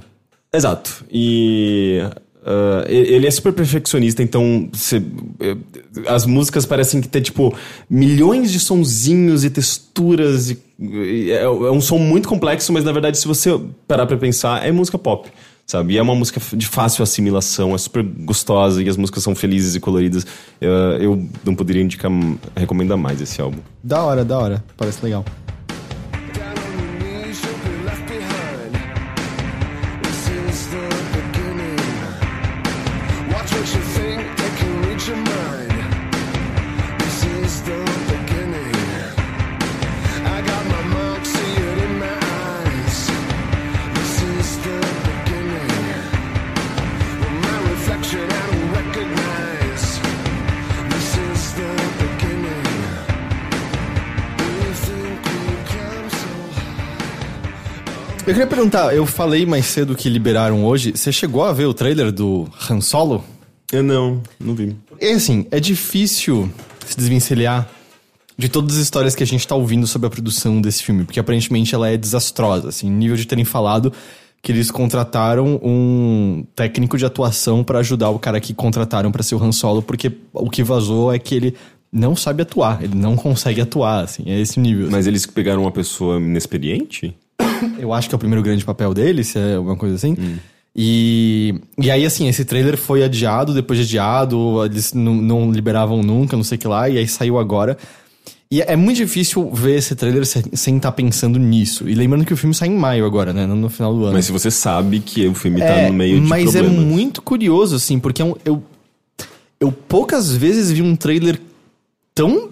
Exato. 0.52 1.04
E 1.10 2.00
Uh, 2.44 2.84
ele 2.86 3.26
é 3.26 3.30
super 3.30 3.54
perfeccionista, 3.54 4.22
então 4.22 4.68
cê, 4.74 5.02
as 6.06 6.26
músicas 6.26 6.66
parecem 6.66 7.00
que 7.00 7.08
tem, 7.08 7.22
tipo, 7.22 7.56
milhões 7.88 8.52
de 8.52 8.60
sonzinhos 8.60 9.44
e 9.44 9.50
texturas. 9.50 10.50
E, 10.50 10.58
e 10.78 11.30
é, 11.30 11.44
é, 11.44 11.48
um 11.48 11.80
som 11.80 11.96
muito 11.96 12.28
complexo, 12.28 12.70
mas 12.70 12.84
na 12.84 12.92
verdade, 12.92 13.16
se 13.16 13.26
você 13.26 13.58
parar 13.88 14.04
pra 14.04 14.18
pensar, 14.18 14.62
é 14.62 14.70
música 14.70 14.98
pop, 14.98 15.30
sabe? 15.66 15.94
E 15.94 15.98
é 15.98 16.02
uma 16.02 16.14
música 16.14 16.38
de 16.54 16.66
fácil 16.66 17.02
assimilação, 17.02 17.74
é 17.74 17.78
super 17.78 18.02
gostosa 18.02 18.82
e 18.82 18.88
as 18.90 18.98
músicas 18.98 19.22
são 19.22 19.34
felizes 19.34 19.74
e 19.74 19.80
coloridas. 19.80 20.24
Uh, 20.60 21.00
eu 21.00 21.26
não 21.46 21.54
poderia 21.54 21.82
indicar, 21.82 22.12
recomendar 22.54 22.98
mais 22.98 23.22
esse 23.22 23.40
álbum. 23.40 23.60
Da 23.82 24.02
hora, 24.02 24.22
da 24.22 24.38
hora. 24.38 24.64
Parece 24.76 25.02
legal. 25.02 25.24
Perguntar, 58.64 58.94
eu 58.94 59.04
falei 59.04 59.44
mais 59.44 59.66
cedo 59.66 59.94
que 59.94 60.08
liberaram 60.08 60.64
hoje. 60.64 60.92
Você 60.92 61.12
chegou 61.12 61.42
a 61.42 61.52
ver 61.52 61.66
o 61.66 61.74
trailer 61.74 62.10
do 62.10 62.48
Han 62.70 62.80
Solo? 62.80 63.22
Eu 63.70 63.82
não, 63.82 64.22
não 64.40 64.54
vi. 64.54 64.74
É 64.98 65.12
assim, 65.12 65.46
é 65.50 65.60
difícil 65.60 66.50
se 66.86 66.96
desvencilhar 66.96 67.68
de 68.38 68.48
todas 68.48 68.76
as 68.76 68.82
histórias 68.82 69.14
que 69.14 69.22
a 69.22 69.26
gente 69.26 69.46
tá 69.46 69.54
ouvindo 69.54 69.86
sobre 69.86 70.06
a 70.06 70.10
produção 70.10 70.62
desse 70.62 70.82
filme, 70.82 71.04
porque 71.04 71.20
aparentemente 71.20 71.74
ela 71.74 71.88
é 71.88 71.96
desastrosa, 71.96 72.70
assim, 72.70 72.88
nível 72.90 73.16
de 73.16 73.26
terem 73.26 73.44
falado 73.44 73.92
que 74.40 74.52
eles 74.52 74.70
contrataram 74.70 75.60
um 75.62 76.44
técnico 76.54 76.98
de 76.98 77.04
atuação 77.06 77.64
para 77.64 77.78
ajudar 77.78 78.10
o 78.10 78.18
cara 78.18 78.40
que 78.40 78.52
contrataram 78.52 79.10
para 79.10 79.22
ser 79.22 79.34
o 79.34 79.42
Han 79.42 79.52
Solo, 79.52 79.82
porque 79.82 80.12
o 80.32 80.50
que 80.50 80.62
vazou 80.62 81.12
é 81.12 81.18
que 81.18 81.34
ele 81.34 81.54
não 81.92 82.16
sabe 82.16 82.42
atuar, 82.42 82.82
ele 82.82 82.94
não 82.94 83.14
consegue 83.14 83.60
atuar, 83.60 84.04
assim, 84.04 84.24
é 84.26 84.38
esse 84.40 84.58
nível. 84.58 84.88
Mas 84.90 85.06
eles 85.06 85.26
pegaram 85.26 85.62
uma 85.62 85.70
pessoa 85.70 86.18
inexperiente? 86.18 87.14
Eu 87.78 87.92
acho 87.92 88.08
que 88.08 88.14
é 88.14 88.16
o 88.16 88.18
primeiro 88.18 88.42
grande 88.42 88.64
papel 88.64 88.92
dele, 88.94 89.24
se 89.24 89.38
é 89.38 89.56
alguma 89.56 89.76
coisa 89.76 89.94
assim. 89.94 90.16
Hum. 90.18 90.36
E, 90.76 91.54
e 91.78 91.90
aí, 91.90 92.04
assim, 92.04 92.26
esse 92.28 92.44
trailer 92.44 92.76
foi 92.76 93.04
adiado, 93.04 93.54
depois 93.54 93.78
de 93.78 93.84
adiado, 93.84 94.64
eles 94.64 94.92
não, 94.92 95.14
não 95.14 95.52
liberavam 95.52 96.02
nunca, 96.02 96.36
não 96.36 96.42
sei 96.42 96.56
o 96.56 96.60
que 96.60 96.66
lá, 96.66 96.88
e 96.88 96.98
aí 96.98 97.06
saiu 97.06 97.38
agora. 97.38 97.78
E 98.50 98.60
é 98.60 98.76
muito 98.76 98.98
difícil 98.98 99.50
ver 99.50 99.78
esse 99.78 99.94
trailer 99.94 100.24
sem 100.26 100.44
estar 100.76 100.80
tá 100.80 100.92
pensando 100.92 101.38
nisso. 101.38 101.88
E 101.88 101.94
lembrando 101.94 102.24
que 102.24 102.32
o 102.32 102.36
filme 102.36 102.54
sai 102.54 102.68
em 102.68 102.76
maio 102.76 103.04
agora, 103.04 103.32
né? 103.32 103.46
No 103.46 103.68
final 103.68 103.94
do 103.94 104.04
ano. 104.04 104.12
Mas 104.12 104.26
se 104.26 104.32
você 104.32 104.50
sabe 104.50 105.00
que 105.00 105.26
o 105.26 105.34
filme 105.34 105.58
tá 105.58 105.66
é, 105.66 105.84
tá 105.84 105.88
no 105.88 105.94
meio 105.94 106.20
de 106.20 106.26
Mas 106.26 106.54
é 106.54 106.60
problemas. 106.60 106.84
é 106.84 106.88
muito 106.88 107.22
curioso, 107.22 107.76
assim, 107.76 107.98
porque 107.98 108.22
é 108.22 108.32
eu, 108.44 108.62
eu 109.58 109.72
poucas 109.72 110.36
vezes 110.36 110.70
vi 110.70 110.82
um 110.82 110.94
trailer 110.94 111.40
tão 112.14 112.50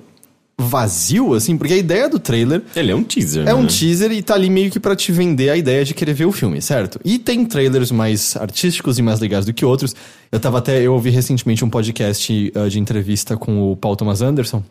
vazio, 0.58 1.34
assim, 1.34 1.56
porque 1.56 1.72
a 1.72 1.76
ideia 1.76 2.08
do 2.08 2.18
trailer. 2.18 2.62
Ele 2.74 2.92
é 2.92 2.94
um 2.94 3.02
teaser. 3.02 3.42
É 3.42 3.46
né? 3.46 3.54
um 3.54 3.66
teaser 3.66 4.12
e 4.12 4.22
tá 4.22 4.34
ali 4.34 4.48
meio 4.48 4.70
que 4.70 4.78
para 4.78 4.94
te 4.94 5.10
vender 5.12 5.50
a 5.50 5.56
ideia 5.56 5.84
de 5.84 5.94
querer 5.94 6.14
ver 6.14 6.26
o 6.26 6.32
filme, 6.32 6.60
certo? 6.60 7.00
E 7.04 7.18
tem 7.18 7.44
trailers 7.44 7.90
mais 7.90 8.36
artísticos 8.36 8.98
e 8.98 9.02
mais 9.02 9.20
legais 9.20 9.44
do 9.44 9.52
que 9.52 9.64
outros. 9.64 9.94
Eu 10.30 10.38
tava 10.38 10.58
até. 10.58 10.80
Eu 10.80 10.94
ouvi 10.94 11.10
recentemente 11.10 11.64
um 11.64 11.70
podcast 11.70 12.52
uh, 12.54 12.68
de 12.68 12.78
entrevista 12.78 13.36
com 13.36 13.72
o 13.72 13.76
Paul 13.76 13.96
Thomas 13.96 14.22
Anderson. 14.22 14.62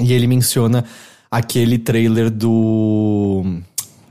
E 0.00 0.12
ele 0.12 0.26
menciona 0.26 0.84
aquele 1.30 1.78
trailer 1.78 2.30
do 2.30 3.60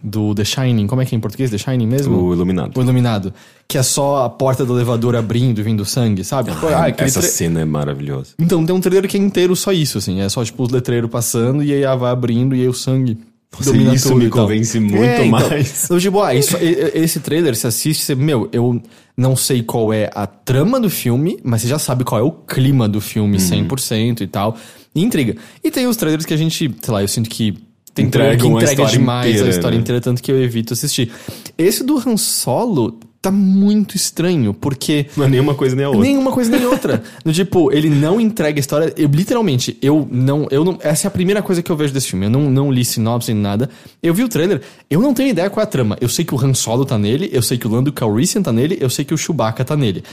do 0.05 0.35
The 0.35 0.45
Shining, 0.45 0.85
como 0.85 1.01
é 1.01 1.05
que 1.05 1.15
é 1.15 1.17
em 1.17 1.19
português? 1.19 1.49
The 1.49 1.57
Shining 1.57 1.87
mesmo? 1.87 2.15
O 2.21 2.33
Iluminado. 2.33 2.77
O 2.77 2.81
Iluminado. 2.81 3.33
Que 3.67 3.79
é 3.79 3.83
só 3.83 4.23
a 4.23 4.29
porta 4.29 4.63
do 4.63 4.75
elevador 4.75 5.15
abrindo 5.15 5.59
e 5.59 5.63
vindo 5.63 5.83
sangue, 5.83 6.23
sabe? 6.23 6.51
Ah, 6.51 6.83
ah 6.83 6.89
essa 6.89 7.19
tra... 7.19 7.27
cena 7.27 7.61
é 7.61 7.65
maravilhosa. 7.65 8.33
Então, 8.37 8.63
tem 8.63 8.75
um 8.75 8.79
trailer 8.79 9.09
que 9.09 9.17
é 9.17 9.19
inteiro 9.19 9.55
só 9.55 9.71
isso, 9.71 9.97
assim. 9.97 10.21
É 10.21 10.29
só, 10.29 10.45
tipo, 10.45 10.61
os 10.61 10.69
letreiros 10.69 11.09
passando 11.09 11.63
e 11.63 11.73
aí 11.73 11.97
vai 11.97 12.11
abrindo 12.11 12.55
e 12.55 12.61
aí 12.61 12.67
o 12.67 12.73
sangue 12.73 13.17
Nossa, 13.51 13.75
isso 13.75 14.15
me 14.15 14.29
convence 14.29 14.79
muito 14.79 15.03
é, 15.03 15.25
então, 15.25 15.29
mais. 15.29 15.85
Então, 15.85 15.97
tipo, 15.97 16.21
ah, 16.21 16.35
isso, 16.35 16.55
esse 16.59 17.19
trailer, 17.19 17.55
você 17.55 17.65
assiste, 17.65 18.03
você, 18.03 18.13
meu, 18.13 18.47
eu 18.53 18.79
não 19.17 19.35
sei 19.35 19.63
qual 19.63 19.91
é 19.91 20.11
a 20.13 20.27
trama 20.27 20.79
do 20.79 20.89
filme, 20.89 21.39
mas 21.43 21.63
você 21.63 21.67
já 21.67 21.79
sabe 21.79 22.03
qual 22.03 22.21
é 22.21 22.23
o 22.23 22.31
clima 22.31 22.87
do 22.87 23.01
filme 23.01 23.37
uhum. 23.37 23.67
100% 23.67 24.21
e 24.21 24.27
tal. 24.27 24.55
E 24.93 25.01
intriga. 25.01 25.35
E 25.63 25.71
tem 25.71 25.87
os 25.87 25.97
trailers 25.97 26.25
que 26.25 26.33
a 26.33 26.37
gente, 26.37 26.71
sei 26.79 26.93
lá, 26.93 27.01
eu 27.01 27.07
sinto 27.07 27.27
que 27.27 27.57
tem 27.95 28.07
entrega 28.07 28.35
que 28.35 28.45
entrega 28.45 28.85
demais 28.85 29.29
inteira, 29.29 29.47
a 29.47 29.49
história 29.49 29.77
né? 29.77 29.81
inteira, 29.81 30.01
tanto 30.01 30.21
que 30.21 30.29
eu 30.29 30.43
evito 30.43 30.73
assistir. 30.73 31.11
Esse 31.57 31.81
do 31.81 31.97
Han 31.97 32.17
Solo 32.17 32.99
tá 33.21 33.31
muito 33.31 33.95
estranho, 33.95 34.53
porque. 34.53 35.07
Não 35.15 35.25
é 35.25 35.29
nenhuma 35.29 35.55
coisa 35.55 35.77
nem 35.77 35.85
a 35.85 35.89
outra. 35.89 36.03
Nenhuma 36.03 36.31
coisa 36.31 36.51
nem 36.51 36.65
outra. 36.67 37.01
no 37.23 37.31
tipo, 37.31 37.71
ele 37.71 37.89
não 37.89 38.19
entrega 38.19 38.59
a 38.59 38.61
história. 38.61 38.93
Eu, 38.97 39.07
literalmente, 39.07 39.77
eu 39.81 40.05
não, 40.11 40.45
eu 40.51 40.65
não. 40.65 40.77
Essa 40.81 41.07
é 41.07 41.09
a 41.09 41.11
primeira 41.11 41.41
coisa 41.41 41.63
que 41.63 41.71
eu 41.71 41.77
vejo 41.77 41.93
desse 41.93 42.09
filme. 42.09 42.25
Eu 42.25 42.29
não, 42.29 42.51
não 42.51 42.69
li 42.69 42.83
sinopse 42.83 43.33
nem 43.33 43.41
nada. 43.41 43.69
Eu 44.03 44.13
vi 44.13 44.25
o 44.25 44.29
trailer, 44.29 44.61
eu 44.89 44.99
não 44.99 45.13
tenho 45.13 45.29
ideia 45.29 45.49
qual 45.49 45.61
é 45.61 45.63
a 45.63 45.67
trama. 45.67 45.97
Eu 46.01 46.09
sei 46.09 46.25
que 46.25 46.35
o 46.35 46.45
Han 46.45 46.53
Solo 46.53 46.83
tá 46.83 46.97
nele, 46.97 47.29
eu 47.31 47.41
sei 47.41 47.57
que 47.57 47.65
o 47.65 47.71
Lando 47.71 47.93
Calrissian 47.93 48.41
tá 48.41 48.51
nele, 48.51 48.77
eu 48.79 48.89
sei 48.89 49.05
que 49.05 49.13
o 49.13 49.17
Chewbacca 49.17 49.63
tá 49.63 49.77
nele. 49.77 50.03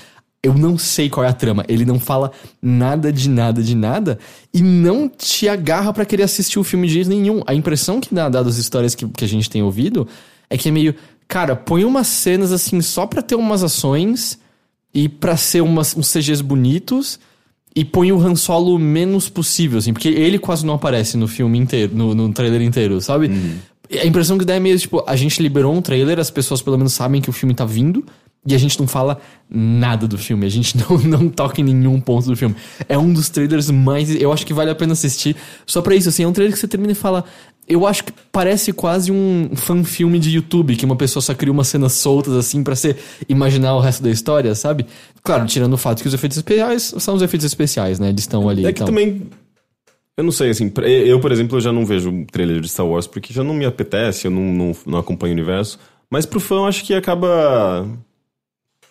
Eu 0.42 0.54
não 0.54 0.76
sei 0.76 1.08
qual 1.08 1.24
é 1.24 1.28
a 1.28 1.32
trama. 1.32 1.64
Ele 1.68 1.84
não 1.84 2.00
fala 2.00 2.32
nada 2.60 3.12
de 3.12 3.30
nada 3.30 3.62
de 3.62 3.76
nada 3.76 4.18
e 4.52 4.60
não 4.60 5.08
te 5.08 5.48
agarra 5.48 5.92
para 5.92 6.04
querer 6.04 6.24
assistir 6.24 6.58
o 6.58 6.64
filme 6.64 6.88
de 6.88 6.94
jeito 6.94 7.08
nenhum. 7.08 7.42
A 7.46 7.54
impressão 7.54 8.00
que 8.00 8.12
dá, 8.12 8.28
dadas 8.28 8.54
as 8.54 8.58
histórias 8.58 8.94
que, 8.94 9.06
que 9.06 9.24
a 9.24 9.28
gente 9.28 9.48
tem 9.48 9.62
ouvido, 9.62 10.08
é 10.50 10.58
que 10.58 10.68
é 10.68 10.72
meio. 10.72 10.94
Cara, 11.28 11.54
põe 11.54 11.84
umas 11.84 12.08
cenas 12.08 12.50
assim 12.50 12.80
só 12.80 13.06
pra 13.06 13.22
ter 13.22 13.36
umas 13.36 13.62
ações 13.62 14.38
e 14.92 15.08
pra 15.08 15.36
ser 15.36 15.62
umas, 15.62 15.96
uns 15.96 16.12
CGs 16.12 16.42
bonitos 16.42 17.18
e 17.74 17.84
põe 17.84 18.12
o 18.12 18.20
Han 18.20 18.34
Solo 18.34 18.78
menos 18.78 19.28
possível, 19.28 19.78
assim, 19.78 19.92
porque 19.92 20.08
ele 20.08 20.38
quase 20.38 20.64
não 20.66 20.74
aparece 20.74 21.16
no 21.16 21.26
filme 21.26 21.58
inteiro, 21.58 21.94
no, 21.94 22.14
no 22.14 22.32
trailer 22.32 22.60
inteiro, 22.60 23.00
sabe? 23.00 23.28
Uhum. 23.28 23.56
A 24.00 24.06
impressão 24.06 24.38
que 24.38 24.44
dá 24.44 24.54
é 24.54 24.60
meio, 24.60 24.78
tipo, 24.78 25.02
a 25.06 25.16
gente 25.16 25.42
liberou 25.42 25.74
um 25.74 25.82
trailer, 25.82 26.18
as 26.18 26.30
pessoas 26.30 26.60
pelo 26.60 26.76
menos 26.76 26.92
sabem 26.92 27.20
que 27.20 27.30
o 27.30 27.32
filme 27.32 27.54
tá 27.54 27.64
vindo, 27.64 28.04
e 28.44 28.54
a 28.54 28.58
gente 28.58 28.78
não 28.80 28.88
fala 28.88 29.20
nada 29.48 30.08
do 30.08 30.18
filme, 30.18 30.44
a 30.44 30.48
gente 30.48 30.76
não, 30.78 30.98
não 30.98 31.28
toca 31.28 31.60
em 31.60 31.64
nenhum 31.64 32.00
ponto 32.00 32.26
do 32.26 32.36
filme. 32.36 32.56
É 32.88 32.98
um 32.98 33.12
dos 33.12 33.28
trailers 33.28 33.70
mais. 33.70 34.14
Eu 34.20 34.32
acho 34.32 34.44
que 34.44 34.52
vale 34.52 34.70
a 34.70 34.74
pena 34.74 34.94
assistir. 34.94 35.36
Só 35.64 35.80
pra 35.80 35.94
isso, 35.94 36.08
assim, 36.08 36.24
é 36.24 36.28
um 36.28 36.32
trailer 36.32 36.52
que 36.52 36.58
você 36.58 36.66
termina 36.66 36.92
e 36.92 36.96
fala. 36.96 37.24
Eu 37.68 37.86
acho 37.86 38.02
que 38.02 38.12
parece 38.32 38.72
quase 38.72 39.12
um 39.12 39.50
fan-filme 39.54 40.18
de 40.18 40.30
YouTube, 40.30 40.74
que 40.74 40.84
uma 40.84 40.96
pessoa 40.96 41.22
só 41.22 41.32
cria 41.32 41.52
umas 41.52 41.68
cenas 41.68 41.92
soltas, 41.92 42.34
assim, 42.34 42.64
para 42.64 42.74
você 42.74 42.96
imaginar 43.28 43.76
o 43.76 43.80
resto 43.80 44.02
da 44.02 44.10
história, 44.10 44.52
sabe? 44.56 44.84
Claro, 45.22 45.46
tirando 45.46 45.74
o 45.74 45.78
fato 45.78 46.02
que 46.02 46.08
os 46.08 46.12
efeitos 46.12 46.36
especiais 46.36 46.92
são 46.98 47.14
os 47.14 47.22
efeitos 47.22 47.46
especiais, 47.46 48.00
né? 48.00 48.08
Eles 48.08 48.22
estão 48.22 48.48
ali. 48.48 48.66
É 48.66 48.72
que 48.72 48.84
também 48.84 49.22
Eu 50.16 50.24
não 50.24 50.32
sei, 50.32 50.50
assim, 50.50 50.72
eu, 50.84 51.20
por 51.20 51.30
exemplo, 51.30 51.56
eu 51.56 51.60
já 51.60 51.70
não 51.70 51.86
vejo 51.86 52.26
trailer 52.32 52.60
de 52.60 52.68
Star 52.68 52.84
Wars 52.84 53.06
porque 53.06 53.32
já 53.32 53.44
não 53.44 53.54
me 53.54 53.64
apetece, 53.64 54.26
eu 54.26 54.32
não, 54.32 54.42
não, 54.42 54.76
não 54.84 54.98
acompanho 54.98 55.32
o 55.32 55.36
universo. 55.36 55.78
Mas 56.10 56.26
pro 56.26 56.40
fã, 56.40 56.56
eu 56.56 56.66
acho 56.66 56.84
que 56.84 56.92
acaba. 56.92 57.88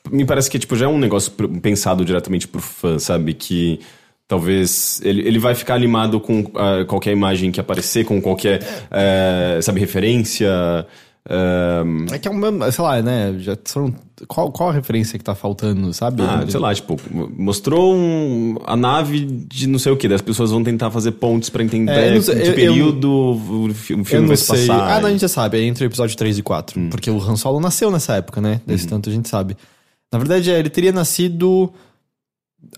Me 0.10 0.26
parece 0.26 0.50
que 0.50 0.58
tipo, 0.58 0.76
já 0.76 0.86
é 0.86 0.90
um 0.90 0.98
negócio 0.98 1.32
pensado 1.62 2.04
diretamente 2.06 2.48
pro 2.48 2.62
fã, 2.62 2.98
sabe? 2.98 3.34
Que 3.34 3.80
talvez 4.28 5.02
ele, 5.04 5.22
ele 5.28 5.40
vai 5.40 5.54
ficar 5.54 5.76
animado 5.76 6.20
com 6.20 6.44
ah, 6.56 6.86
qualquer 6.88 7.12
imagem 7.12 7.52
que 7.52 7.60
aparecer, 7.60 8.06
com 8.06 8.22
qualquer, 8.22 8.62
eh, 8.90 9.60
sabe, 9.62 9.80
referência. 9.80 10.50
eh, 11.30 11.84
É 12.14 12.18
que 12.18 12.28
é 12.28 12.32
uma, 12.32 12.72
sei 12.72 12.84
lá, 12.84 13.02
né? 13.02 13.36
Já 13.40 13.58
foram, 13.66 13.94
qual, 14.28 14.52
qual 14.52 14.70
a 14.70 14.74
referência 14.74 15.18
que 15.20 15.24
tá 15.24 15.36
faltando, 15.36 15.94
sabe? 15.94 16.24
Ah, 16.24 16.44
sei 16.48 16.60
lá, 16.60 16.74
tipo, 16.74 16.98
mostrou 17.38 17.94
um- 17.96 18.56
a 18.66 18.76
nave 18.76 19.26
de 19.26 19.68
não 19.68 19.78
sei 19.78 19.92
o 19.92 19.98
que, 19.98 20.08
das 20.08 20.22
pessoas 20.22 20.50
vão 20.52 20.64
tentar 20.64 20.90
fazer 20.92 21.12
pontes 21.12 21.50
pra 21.50 21.64
entender 21.64 21.92
É, 21.92 22.18
eu 22.18 22.22
sei, 22.22 22.36
eu- 22.36 22.42
que 22.42 22.48
eu- 22.50 22.56
período 22.56 23.12
o 23.12 23.74
fi- 23.74 23.94
o 23.94 24.00
Eu 24.00 24.06
filme 24.06 24.28
vai 24.28 24.38
se 24.38 24.46
sei. 24.46 24.68
passar. 24.68 24.96
Ah, 24.98 25.00
não, 25.02 25.08
a 25.08 25.12
gente 25.12 25.22
já 25.22 25.28
sabe. 25.28 25.60
É 25.60 25.64
entre 25.64 25.84
o 25.84 25.88
episódio 25.88 26.16
3 26.18 26.38
e 26.38 26.42
4. 26.44 26.80
Hum. 26.80 26.90
Porque 26.90 27.10
o 27.12 27.20
Han 27.22 27.36
Solo 27.36 27.60
nasceu 27.60 27.92
nessa 27.92 28.16
época, 28.16 28.40
né? 28.42 28.62
Desse 28.66 28.88
tanto 28.88 29.10
a 29.10 29.14
gente 29.14 29.30
sabe. 29.30 29.56
Na 30.12 30.18
verdade, 30.20 30.52
é, 30.52 30.60
ele 30.60 30.70
teria 30.70 30.92
nascido 30.92 31.72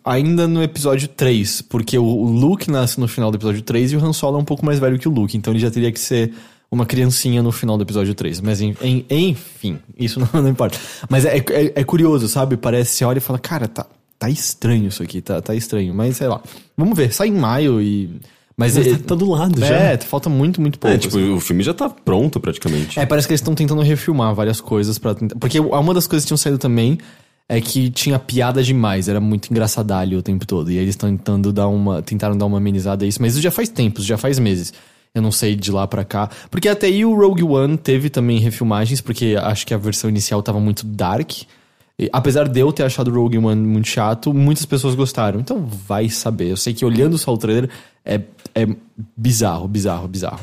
ainda 0.04 0.48
no 0.48 0.62
episódio 0.64 1.08
3. 1.08 1.62
Porque 1.64 1.98
o, 1.98 2.04
o 2.04 2.26
Luke 2.32 2.70
nasce 2.70 3.00
no 3.00 3.08
final 3.08 3.32
do 3.32 3.38
episódio 3.38 3.62
3 3.62 3.92
e 3.94 3.96
o 3.98 4.06
Han 4.06 4.14
Solo 4.14 4.38
é 4.38 4.42
um 4.42 4.46
pouco 4.46 4.66
mais 4.66 4.80
velho 4.80 5.00
que 5.00 5.08
o 5.08 5.12
Luke. 5.12 5.36
Então 5.36 5.54
ele 5.54 5.60
já 5.60 5.72
teria 5.72 5.92
que 5.92 6.00
ser 6.00 6.34
uma 6.72 6.86
criancinha 6.86 7.42
no 7.44 7.52
final 7.52 7.78
do 7.78 7.84
episódio 7.84 8.14
3. 8.14 8.42
Mas 8.42 8.62
en- 8.62 8.76
en- 8.82 9.06
enfim, 9.10 9.80
isso 9.98 10.20
não, 10.34 10.42
não 10.42 10.50
importa. 10.50 10.78
Mas 11.10 11.26
é, 11.26 11.38
é, 11.38 11.74
é 11.76 11.84
curioso, 11.84 12.28
sabe? 12.28 12.58
Parece, 12.58 12.92
você 12.98 13.06
olha 13.06 13.18
e 13.18 13.22
fala, 13.22 13.40
cara, 13.40 13.68
tá, 13.68 13.86
tá 14.18 14.30
estranho 14.30 14.88
isso 14.88 15.02
aqui, 15.04 15.22
tá, 15.22 15.42
tá 15.42 15.56
estranho. 15.56 15.94
Mas 15.94 16.18
sei 16.18 16.28
lá. 16.28 16.42
Vamos 16.78 16.98
ver, 16.98 17.12
sai 17.14 17.28
em 17.30 17.36
maio 17.36 17.82
e. 17.82 18.20
Mas, 18.56 18.78
Mas 18.78 18.86
é, 18.86 18.98
tá 19.00 19.16
do 19.16 19.28
lado 19.32 19.60
já. 19.60 19.66
é, 19.76 19.98
falta 19.98 20.30
muito, 20.30 20.62
muito 20.62 20.78
pouco. 20.78 20.96
É, 20.96 21.00
tipo, 21.00 21.18
o 21.18 21.40
filme 21.40 21.64
já 21.64 21.74
tá 21.74 21.90
pronto 21.90 22.40
praticamente. 22.40 23.00
É, 23.00 23.06
parece 23.06 23.26
que 23.28 23.34
eles 23.34 23.42
estão 23.42 23.56
tentando 23.56 23.82
refilmar 23.82 24.36
várias 24.36 24.62
coisas 24.62 25.00
para 25.00 25.16
tentar. 25.16 25.36
Porque 25.40 25.60
uma 25.60 25.92
das 25.92 26.06
coisas 26.06 26.24
que 26.24 26.28
tinham 26.28 26.38
saído 26.38 26.60
também 26.60 27.00
é 27.48 27.60
que 27.60 27.90
tinha 27.90 28.18
piada 28.18 28.64
demais, 28.64 29.08
era 29.08 29.20
muito 29.20 29.52
engraçadalho 29.52 30.18
o 30.18 30.22
tempo 30.22 30.46
todo. 30.46 30.72
E 30.72 30.78
eles 30.78 30.96
tentando 30.96 31.52
dar 31.52 31.68
uma. 31.68 32.02
Tentaram 32.02 32.38
dar 32.38 32.46
uma 32.46 32.58
amenizada 32.58 33.06
a 33.06 33.08
isso, 33.08 33.22
mas 33.22 33.34
isso 33.34 33.42
já 33.42 33.52
faz 33.52 33.70
tempos, 33.70 34.06
já 34.06 34.18
faz 34.18 34.40
meses. 34.40 34.74
Eu 35.14 35.22
não 35.22 35.32
sei 35.32 35.56
de 35.56 35.72
lá 35.72 35.86
pra 35.86 36.04
cá. 36.04 36.30
Porque 36.50 36.68
até 36.68 36.88
aí 36.88 37.06
o 37.06 37.16
Rogue 37.16 37.44
One 37.44 37.78
teve 37.78 38.10
também 38.10 38.40
refilmagens, 38.40 39.00
porque 39.00 39.36
acho 39.40 39.68
que 39.68 39.74
a 39.74 39.78
versão 39.78 40.10
inicial 40.10 40.42
tava 40.42 40.60
muito 40.60 40.86
dark. 40.86 41.32
E, 42.00 42.10
apesar 42.12 42.48
de 42.48 42.60
eu 42.60 42.74
ter 42.74 42.84
achado 42.84 43.12
o 43.12 43.14
Rogue 43.14 43.38
One 43.38 43.62
muito 43.62 43.88
chato, 43.88 44.34
muitas 44.34 44.66
pessoas 44.66 44.96
gostaram. 44.96 45.40
Então 45.40 45.64
vai 45.66 46.10
saber. 46.10 46.50
Eu 46.50 46.58
sei 46.58 46.74
que 46.74 46.84
olhando 46.84 47.18
só 47.20 47.32
o 47.32 47.38
trailer 47.38 47.70
é, 48.04 48.22
é 48.56 48.68
bizarro, 49.16 49.68
bizarro, 49.68 50.08
bizarro. 50.08 50.40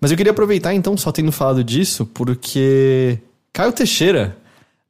Mas 0.00 0.10
eu 0.10 0.16
queria 0.16 0.32
aproveitar 0.32 0.74
então, 0.74 0.96
só 0.96 1.12
tendo 1.12 1.30
falado 1.30 1.62
disso, 1.62 2.06
porque 2.06 3.18
Caio 3.52 3.70
Teixeira 3.70 4.36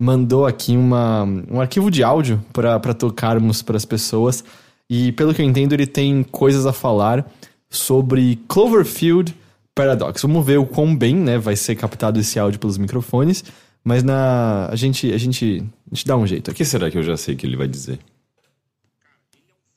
mandou 0.01 0.47
aqui 0.47 0.75
uma, 0.77 1.25
um 1.51 1.61
arquivo 1.61 1.91
de 1.91 2.03
áudio 2.03 2.43
para 2.55 2.95
tocarmos 2.95 3.61
para 3.61 3.77
as 3.77 3.85
pessoas. 3.85 4.43
E 4.89 5.13
pelo 5.13 5.35
que 5.35 5.43
eu 5.43 5.47
entendo, 5.47 5.75
ele 5.75 5.87
tem 5.87 6.23
coisas 6.25 6.65
a 6.65 6.73
falar 6.73 7.31
sobre 7.69 8.37
Cloverfield 8.49 9.37
Paradox. 9.75 10.23
Vamos 10.23 10.45
ver 10.45 10.59
o 10.59 10.67
quão 10.67 10.97
bem 10.97 11.15
né, 11.15 11.39
vai 11.39 11.55
ser 11.55 11.77
captado 11.77 12.19
esse 12.19 12.39
áudio 12.39 12.59
pelos 12.59 12.79
microfones. 12.79 13.45
Mas 13.85 14.03
na 14.03 14.67
a 14.71 14.77
gente, 14.77 15.13
a 15.13 15.19
gente, 15.19 15.63
a 15.91 15.95
gente 15.95 16.07
dá 16.07 16.17
um 16.17 16.27
jeito 16.27 16.51
O 16.51 16.55
que 16.55 16.65
será 16.65 16.91
que 16.91 16.99
eu 16.99 17.03
já 17.03 17.17
sei 17.17 17.35
que 17.37 17.47
ele 17.47 17.57
vai 17.57 17.67
dizer? 17.69 17.99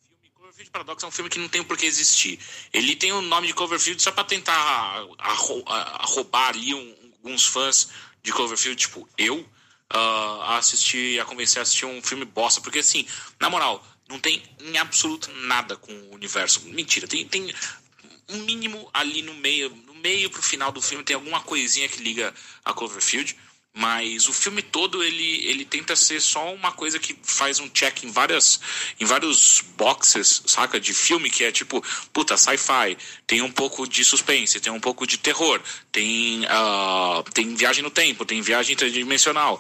filme 0.06 0.30
Cloverfield 0.36 0.72
Paradox 0.72 1.04
é 1.04 1.08
um 1.08 1.12
filme 1.12 1.30
que 1.30 1.40
não 1.40 1.48
tem 1.48 1.64
por 1.64 1.78
que 1.78 1.86
existir. 1.86 2.40
Ele 2.74 2.96
tem 2.96 3.12
o 3.12 3.22
nome 3.22 3.48
de 3.48 3.54
Cloverfield 3.54 4.02
só 4.02 4.12
pra 4.12 4.24
tentar 4.24 4.54
arro- 5.20 5.64
a- 5.68 6.02
a 6.02 6.06
roubar 6.06 6.50
ali 6.50 6.74
um- 6.74 6.94
alguns 7.24 7.46
fãs 7.46 7.90
de 8.22 8.32
Cloverfield, 8.34 8.78
tipo 8.78 9.08
eu, 9.18 9.46
ah, 9.90 10.54
a 10.54 10.58
assistir, 10.58 11.20
a 11.20 11.26
convencer 11.26 11.60
a 11.60 11.64
assistir 11.64 11.86
um 11.86 12.02
filme 12.02 12.26
bosta. 12.26 12.62
Porque 12.62 12.80
assim, 12.80 13.06
na 13.40 13.50
moral, 13.50 13.86
não 14.10 14.20
tem 14.20 14.44
em 14.60 14.78
absoluto 14.78 15.32
nada 15.32 15.76
com 15.76 15.92
o 15.92 16.14
universo. 16.14 16.62
Mentira, 16.66 17.08
tem, 17.08 17.28
tem 17.28 17.54
um 18.30 18.40
mínimo 18.40 18.90
ali 18.94 19.22
no 19.22 19.34
meio, 19.36 19.70
no 19.70 19.96
meio 19.96 20.30
pro 20.30 20.42
final 20.42 20.72
do 20.72 20.82
filme 20.82 21.04
tem 21.04 21.16
alguma 21.16 21.42
coisinha 21.42 21.88
que 21.88 22.02
liga 22.02 22.34
a 22.64 22.74
Cloverfield, 22.74 23.36
mas 23.74 24.28
o 24.28 24.34
filme 24.34 24.62
todo 24.62 25.04
ele, 25.04 25.48
ele 25.48 25.66
tenta 25.66 25.96
ser 25.96 26.22
só 26.22 26.54
uma 26.54 26.72
coisa 26.72 27.00
que 27.00 27.18
faz 27.24 27.60
um 27.60 27.68
check 27.68 28.04
em 28.04 28.12
várias 28.12 28.60
em 29.00 29.06
vários 29.06 29.64
boxes, 29.76 30.44
saca, 30.46 30.80
de 30.80 30.94
filme 30.94 31.30
que 31.30 31.44
é 31.44 31.52
tipo, 31.52 31.84
puta, 32.12 32.38
sci-fi, 32.38 32.96
tem 33.26 33.42
um 33.42 33.52
pouco 33.52 33.88
de 33.88 34.06
suspense, 34.06 34.60
tem 34.60 34.72
um 34.72 34.80
pouco 34.80 35.08
de 35.08 35.18
terror, 35.18 35.60
tem 35.92 36.46
ah, 36.50 37.24
tem 37.34 37.56
viagem 37.56 37.84
no 37.84 37.90
tempo, 37.90 38.26
tem 38.26 38.42
viagem 38.42 38.74
interdimensional. 38.74 39.60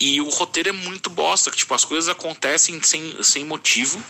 E 0.00 0.20
o 0.20 0.28
roteiro 0.30 0.70
é 0.70 0.72
muito 0.72 1.10
bosta, 1.10 1.50
que 1.50 1.56
tipo, 1.56 1.72
as 1.74 1.84
coisas 1.84 2.08
acontecem 2.08 2.82
sem, 2.82 3.22
sem 3.22 3.44
motivo 3.44 4.02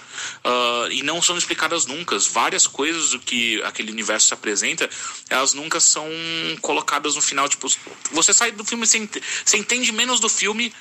ah, 0.45 0.89
e 0.91 1.03
não 1.03 1.20
são 1.20 1.37
explicadas 1.37 1.87
nunca. 1.87 2.18
Várias 2.30 2.66
coisas 2.66 3.11
do 3.11 3.18
que 3.18 3.61
aquele 3.62 3.91
universo 3.93 4.28
se 4.28 4.35
apresenta, 4.35 4.89
elas 5.28 5.53
nunca 5.53 5.80
são 5.80 6.09
colocadas 6.61 7.14
no 7.14 7.20
final. 7.20 7.49
Tipo, 7.49 7.68
você 8.12 8.33
sai 8.33 8.53
do 8.53 8.64
filme 8.64 8.87
sem. 8.87 9.09
Você 9.45 9.57
entende 9.59 9.93
menos 9.93 10.20
do 10.20 10.28
filme 10.28 10.72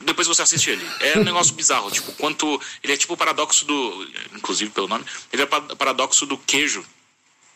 depois 0.00 0.26
você 0.26 0.42
assiste 0.42 0.70
ele. 0.70 0.84
É 1.00 1.18
um 1.18 1.24
negócio 1.24 1.54
bizarro. 1.54 1.90
Tipo, 1.90 2.12
quanto. 2.14 2.60
Ele 2.82 2.92
é 2.92 2.96
tipo 2.96 3.14
o 3.14 3.16
paradoxo 3.16 3.64
do. 3.64 4.08
Inclusive 4.34 4.70
pelo 4.70 4.88
nome, 4.88 5.04
ele 5.32 5.42
é 5.42 5.44
o 5.44 5.48
pa- 5.48 5.60
paradoxo 5.76 6.26
do 6.26 6.36
queijo 6.36 6.84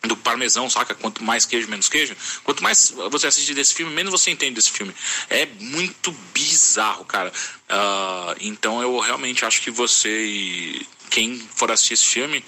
do 0.03 0.15
parmesão, 0.15 0.69
saca? 0.69 0.95
Quanto 0.95 1.23
mais 1.23 1.45
queijo, 1.45 1.69
menos 1.69 1.89
queijo. 1.89 2.15
Quanto 2.43 2.63
mais 2.63 2.93
você 3.11 3.27
assiste 3.27 3.53
desse 3.53 3.73
filme, 3.73 3.93
menos 3.93 4.11
você 4.11 4.31
entende 4.31 4.55
desse 4.55 4.71
filme. 4.71 4.93
É 5.29 5.45
muito 5.59 6.15
bizarro, 6.33 7.03
cara. 7.05 7.31
Ah, 7.67 8.35
então 8.39 8.81
eu 8.81 8.97
realmente 8.99 9.43
acho 9.43 9.61
que 9.61 9.71
você 9.71 10.25
e 10.25 10.87
quem 11.09 11.37
for 11.55 11.71
assistir 11.71 11.95
esse 11.95 12.05
filme 12.05 12.43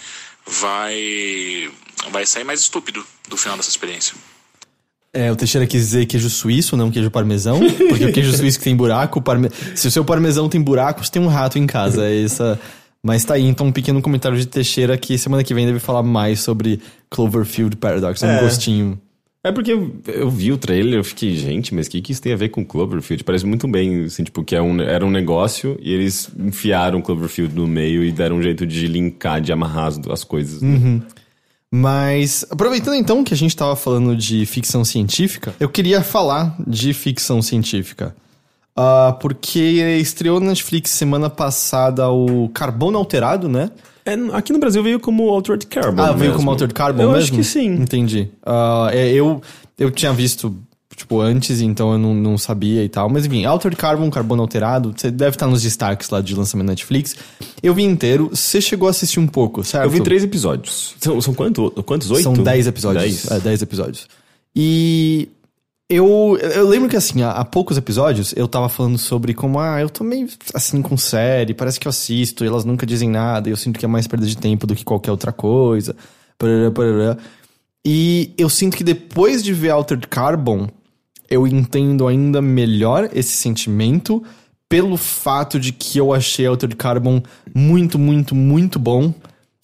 vai 0.46 1.70
vai 2.10 2.26
sair 2.26 2.44
mais 2.44 2.62
estúpido 2.62 3.06
do 3.28 3.38
final 3.38 3.58
dessa 3.58 3.70
experiência. 3.70 4.16
É, 5.14 5.30
o 5.30 5.36
Teixeira 5.36 5.68
quis 5.68 5.82
dizer 5.82 6.06
queijo 6.06 6.30
suíço, 6.30 6.78
não 6.78 6.90
queijo 6.90 7.12
parmesão. 7.12 7.60
Porque 7.90 8.06
o 8.06 8.14
queijo 8.14 8.32
suíço 8.38 8.58
que 8.58 8.64
tem 8.64 8.76
buraco, 8.76 9.22
parme... 9.22 9.50
se 9.76 9.88
o 9.88 9.92
seu 9.92 10.06
parmesão 10.06 10.48
tem 10.48 10.62
buraco, 10.62 11.04
você 11.04 11.12
tem 11.12 11.22
um 11.22 11.28
rato 11.28 11.60
em 11.60 11.68
casa. 11.68 12.06
É 12.06 12.24
essa... 12.24 12.60
Mas 13.04 13.26
tá 13.26 13.34
aí, 13.34 13.48
então 13.48 13.68
um 13.68 13.72
pequeno 13.72 14.02
comentário 14.02 14.38
de 14.38 14.46
Teixeira 14.46 14.98
que 14.98 15.18
semana 15.18 15.44
que 15.44 15.54
vem 15.54 15.66
deve 15.66 15.80
falar 15.80 16.04
mais 16.04 16.40
sobre 16.40 16.80
Cloverfield 17.10 17.76
Paradox. 17.78 18.22
É 18.22 18.38
um 18.38 18.44
gostinho. 18.44 19.00
É 19.44 19.52
porque 19.52 19.72
eu, 19.72 20.30
vi 20.30 20.52
o 20.52 20.58
trailer 20.58 21.00
eu 21.00 21.04
fiquei, 21.04 21.36
gente, 21.36 21.74
mas 21.74 21.88
o 21.88 21.90
que, 21.90 22.00
que 22.00 22.12
isso 22.12 22.22
tem 22.22 22.32
a 22.32 22.36
ver 22.36 22.50
com 22.50 22.64
Cloverfield? 22.64 23.24
Parece 23.24 23.44
muito 23.44 23.68
bem, 23.68 24.06
assim, 24.06 24.24
tipo, 24.24 24.44
que 24.44 24.56
é 24.56 24.62
um, 24.62 24.80
era 24.80 25.04
um 25.04 25.10
negócio 25.10 25.80
e 25.82 25.92
eles 25.92 26.30
enfiaram 26.38 27.02
Cloverfield 27.02 27.56
no 27.56 27.68
meio 27.68 28.04
e 28.04 28.12
deram 28.12 28.36
um 28.36 28.44
jeito 28.44 28.68
de 28.68 28.86
linkar, 28.86 29.42
de 29.42 29.52
amarrar 29.52 29.88
as, 29.88 30.00
as 30.08 30.24
coisas. 30.24 30.62
né? 30.62 31.02
Mas, 31.74 32.46
aproveitando 32.52 32.96
então 32.96 33.24
que 33.24 33.34
a 33.34 33.38
gente 33.38 33.56
tava 33.56 33.76
falando 33.76 34.16
de 34.16 34.46
ficção 34.46 34.86
científica, 34.86 35.56
eu 35.60 35.70
queria 35.70 36.04
falar 36.04 36.56
de 36.68 36.94
ficção 36.94 37.42
científica. 37.42 38.16
Ah, 38.76 39.18
porque 39.20 39.60
estreou 40.00 40.40
na 40.40 40.48
Netflix 40.48 40.92
semana 40.92 41.30
passada 41.30 42.10
o 42.10 42.50
Carbono 42.50 42.98
Alterado, 42.98 43.50
né? 43.50 43.70
É, 44.06 44.14
aqui 44.34 44.52
no 44.52 44.60
Brasil 44.60 44.82
veio 44.82 45.00
como 45.00 45.30
Altered 45.30 45.66
Carbon. 45.68 46.02
Ah, 46.02 46.08
veio 46.08 46.20
mesmo. 46.20 46.36
como 46.38 46.50
Altered 46.50 46.74
Carbon 46.74 47.02
Eu 47.04 47.10
mesmo? 47.10 47.24
acho 47.24 47.32
que 47.34 47.44
sim. 47.44 47.68
Entendi. 47.68 48.30
Ah, 48.46 48.90
é, 48.92 49.12
eu, 49.12 49.42
eu 49.78 49.92
tinha 49.92 50.12
visto, 50.12 50.56
tipo, 50.96 51.20
antes, 51.20 51.62
então 51.62 51.92
eu 51.92 52.00
não, 52.00 52.14
não 52.16 52.38
sabia 52.38 52.84
e 52.84 52.90
tal. 52.90 53.10
Mas 53.10 53.26
enfim, 53.26 53.46
Altered 53.46 53.78
Carbon, 53.78 54.10
Carbono 54.10 54.42
Alterado, 54.42 54.94
você 54.96 55.12
deve 55.12 55.36
estar 55.36 55.48
nos 55.48 55.62
destaques 55.62 56.10
lá 56.10 56.22
de 56.22 56.34
lançamento 56.34 56.68
da 56.68 56.72
Netflix. 56.72 57.16
Eu 57.62 57.76
vi 57.76 57.84
inteiro. 57.84 58.30
Você 58.34 58.60
chegou 58.60 58.88
a 58.88 58.92
assistir 58.92 59.20
um 59.20 59.28
pouco, 59.28 59.64
certo? 59.64 59.84
Eu 59.84 59.90
vi 59.92 60.02
três 60.02 60.24
episódios. 60.24 60.96
São, 61.00 61.22
são 61.22 61.34
quanto, 61.34 61.70
quantos? 61.86 62.10
Oito? 62.10 62.24
São 62.24 62.34
10 62.34 62.68
episódios. 62.68 63.04
Dez? 63.04 63.32
É, 63.32 63.40
10 63.40 63.62
episódios. 63.62 64.08
E 64.56 65.30
eu, 65.92 66.38
eu 66.38 66.68
lembro 66.68 66.88
que, 66.88 66.96
assim, 66.96 67.22
há, 67.22 67.32
há 67.32 67.44
poucos 67.44 67.78
episódios 67.78 68.34
eu 68.38 68.48
tava 68.48 68.70
falando 68.70 68.98
sobre 68.98 69.34
como, 69.34 69.60
ah, 69.60 69.82
eu 69.82 69.90
tô 69.90 70.04
meio 70.04 70.28
assim 70.54 70.82
com 70.82 70.96
série, 70.96 71.54
parece 71.54 71.80
que 71.80 71.88
eu 71.88 71.90
assisto 71.90 72.46
e 72.46 72.48
elas 72.48 72.64
nunca 72.64 72.86
dizem 72.86 73.10
nada, 73.10 73.50
e 73.50 73.52
eu 73.52 73.58
sinto 73.58 73.78
que 73.78 73.86
é 73.86 73.88
mais 73.88 74.08
perda 74.08 74.26
de 74.26 74.38
tempo 74.38 74.66
do 74.66 74.74
que 74.74 74.86
qualquer 74.86 75.12
outra 75.12 75.34
coisa. 75.34 75.96
Parará, 76.38 76.72
parará. 76.72 77.18
E 77.86 78.34
eu 78.38 78.50
sinto 78.50 78.78
que 78.78 78.84
depois 78.84 79.44
de 79.44 79.54
ver 79.54 79.72
Altered 79.72 80.08
Carbon, 80.08 80.70
eu 81.30 81.46
entendo 81.46 82.08
ainda 82.08 82.42
melhor 82.42 83.10
esse 83.14 83.36
sentimento 83.36 84.24
pelo 84.70 84.96
fato 84.96 85.60
de 85.60 85.74
que 85.74 85.98
eu 85.98 86.14
achei 86.14 86.46
Altered 86.46 86.76
Carbon 86.78 87.22
muito, 87.54 88.00
muito, 88.00 88.34
muito 88.34 88.80
bom. 88.80 89.14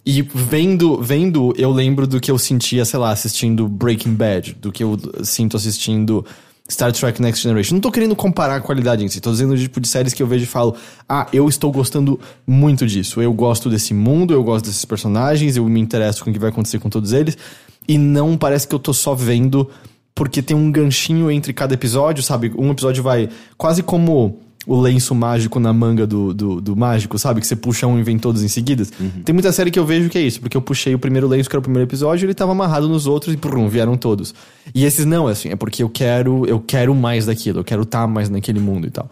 E 0.09 0.21
vendo, 0.21 1.01
vendo, 1.01 1.53
eu 1.57 1.69
lembro 1.69 2.07
do 2.07 2.21
que 2.21 2.31
eu 2.31 2.37
sentia, 2.37 2.85
sei 2.85 2.97
lá, 2.97 3.11
assistindo 3.11 3.67
Breaking 3.67 4.13
Bad, 4.13 4.53
do 4.53 4.71
que 4.71 4.81
eu 4.81 4.97
sinto 5.21 5.57
assistindo 5.57 6.25
Star 6.71 6.93
Trek 6.93 7.21
Next 7.21 7.43
Generation. 7.43 7.73
Não 7.73 7.81
tô 7.81 7.91
querendo 7.91 8.15
comparar 8.15 8.55
a 8.55 8.61
qualidade 8.61 9.03
em 9.03 9.09
si, 9.09 9.19
tô 9.19 9.31
dizendo 9.31 9.57
tipo 9.57 9.81
de 9.81 9.87
séries 9.89 10.13
que 10.13 10.23
eu 10.23 10.27
vejo 10.27 10.45
e 10.45 10.47
falo: 10.47 10.77
"Ah, 11.09 11.27
eu 11.33 11.49
estou 11.49 11.73
gostando 11.73 12.17
muito 12.47 12.87
disso. 12.87 13.21
Eu 13.21 13.33
gosto 13.33 13.69
desse 13.69 13.93
mundo, 13.93 14.33
eu 14.33 14.41
gosto 14.45 14.67
desses 14.67 14.85
personagens, 14.85 15.57
eu 15.57 15.65
me 15.67 15.81
interesso 15.81 16.23
com 16.23 16.29
o 16.29 16.33
que 16.33 16.39
vai 16.39 16.51
acontecer 16.51 16.79
com 16.79 16.89
todos 16.89 17.11
eles". 17.11 17.37
E 17.85 17.97
não 17.97 18.37
parece 18.37 18.65
que 18.65 18.73
eu 18.73 18.79
tô 18.79 18.93
só 18.93 19.13
vendo 19.13 19.69
porque 20.15 20.41
tem 20.41 20.55
um 20.55 20.71
ganchinho 20.71 21.29
entre 21.29 21.51
cada 21.51 21.73
episódio, 21.73 22.23
sabe? 22.23 22.53
Um 22.57 22.71
episódio 22.71 23.03
vai 23.03 23.27
quase 23.57 23.83
como 23.83 24.39
o 24.67 24.79
lenço 24.81 25.15
mágico 25.15 25.61
na 25.61 25.71
manga 25.71 26.05
do, 26.05 26.33
do, 26.33 26.59
do 26.59 26.75
mágico, 26.75 27.17
sabe? 27.17 27.39
Que 27.39 27.47
você 27.47 27.55
puxa 27.55 27.87
um 27.87 27.97
e 27.97 28.03
vem 28.03 28.19
todos 28.19 28.43
em 28.43 28.49
seguida. 28.49 28.83
Uhum. 28.99 29.23
Tem 29.23 29.31
muita 29.31 29.49
série 29.53 29.71
que 29.71 29.79
eu 29.79 29.85
vejo 29.85 30.09
que 30.09 30.17
é 30.17 30.21
isso, 30.21 30.41
porque 30.41 30.57
eu 30.57 30.61
puxei 30.61 30.93
o 30.93 30.99
primeiro 30.99 31.25
lenço, 31.25 31.49
que 31.49 31.55
era 31.55 31.61
o 31.61 31.63
primeiro 31.63 31.87
episódio, 31.87 32.25
ele 32.25 32.33
tava 32.33 32.51
amarrado 32.51 32.89
nos 32.89 33.07
outros 33.07 33.33
e 33.33 33.37
prum, 33.37 33.69
vieram 33.69 33.95
todos. 33.95 34.35
E 34.75 34.83
esses 34.83 35.05
não, 35.05 35.25
assim, 35.25 35.49
é 35.49 35.55
porque 35.55 35.81
eu 35.81 35.89
quero, 35.89 36.45
eu 36.45 36.59
quero 36.59 36.93
mais 36.93 37.25
daquilo, 37.27 37.61
eu 37.61 37.63
quero 37.63 37.83
estar 37.83 38.01
tá 38.01 38.07
mais 38.07 38.29
naquele 38.29 38.59
mundo 38.59 38.85
e 38.85 38.89
tal. 38.89 39.09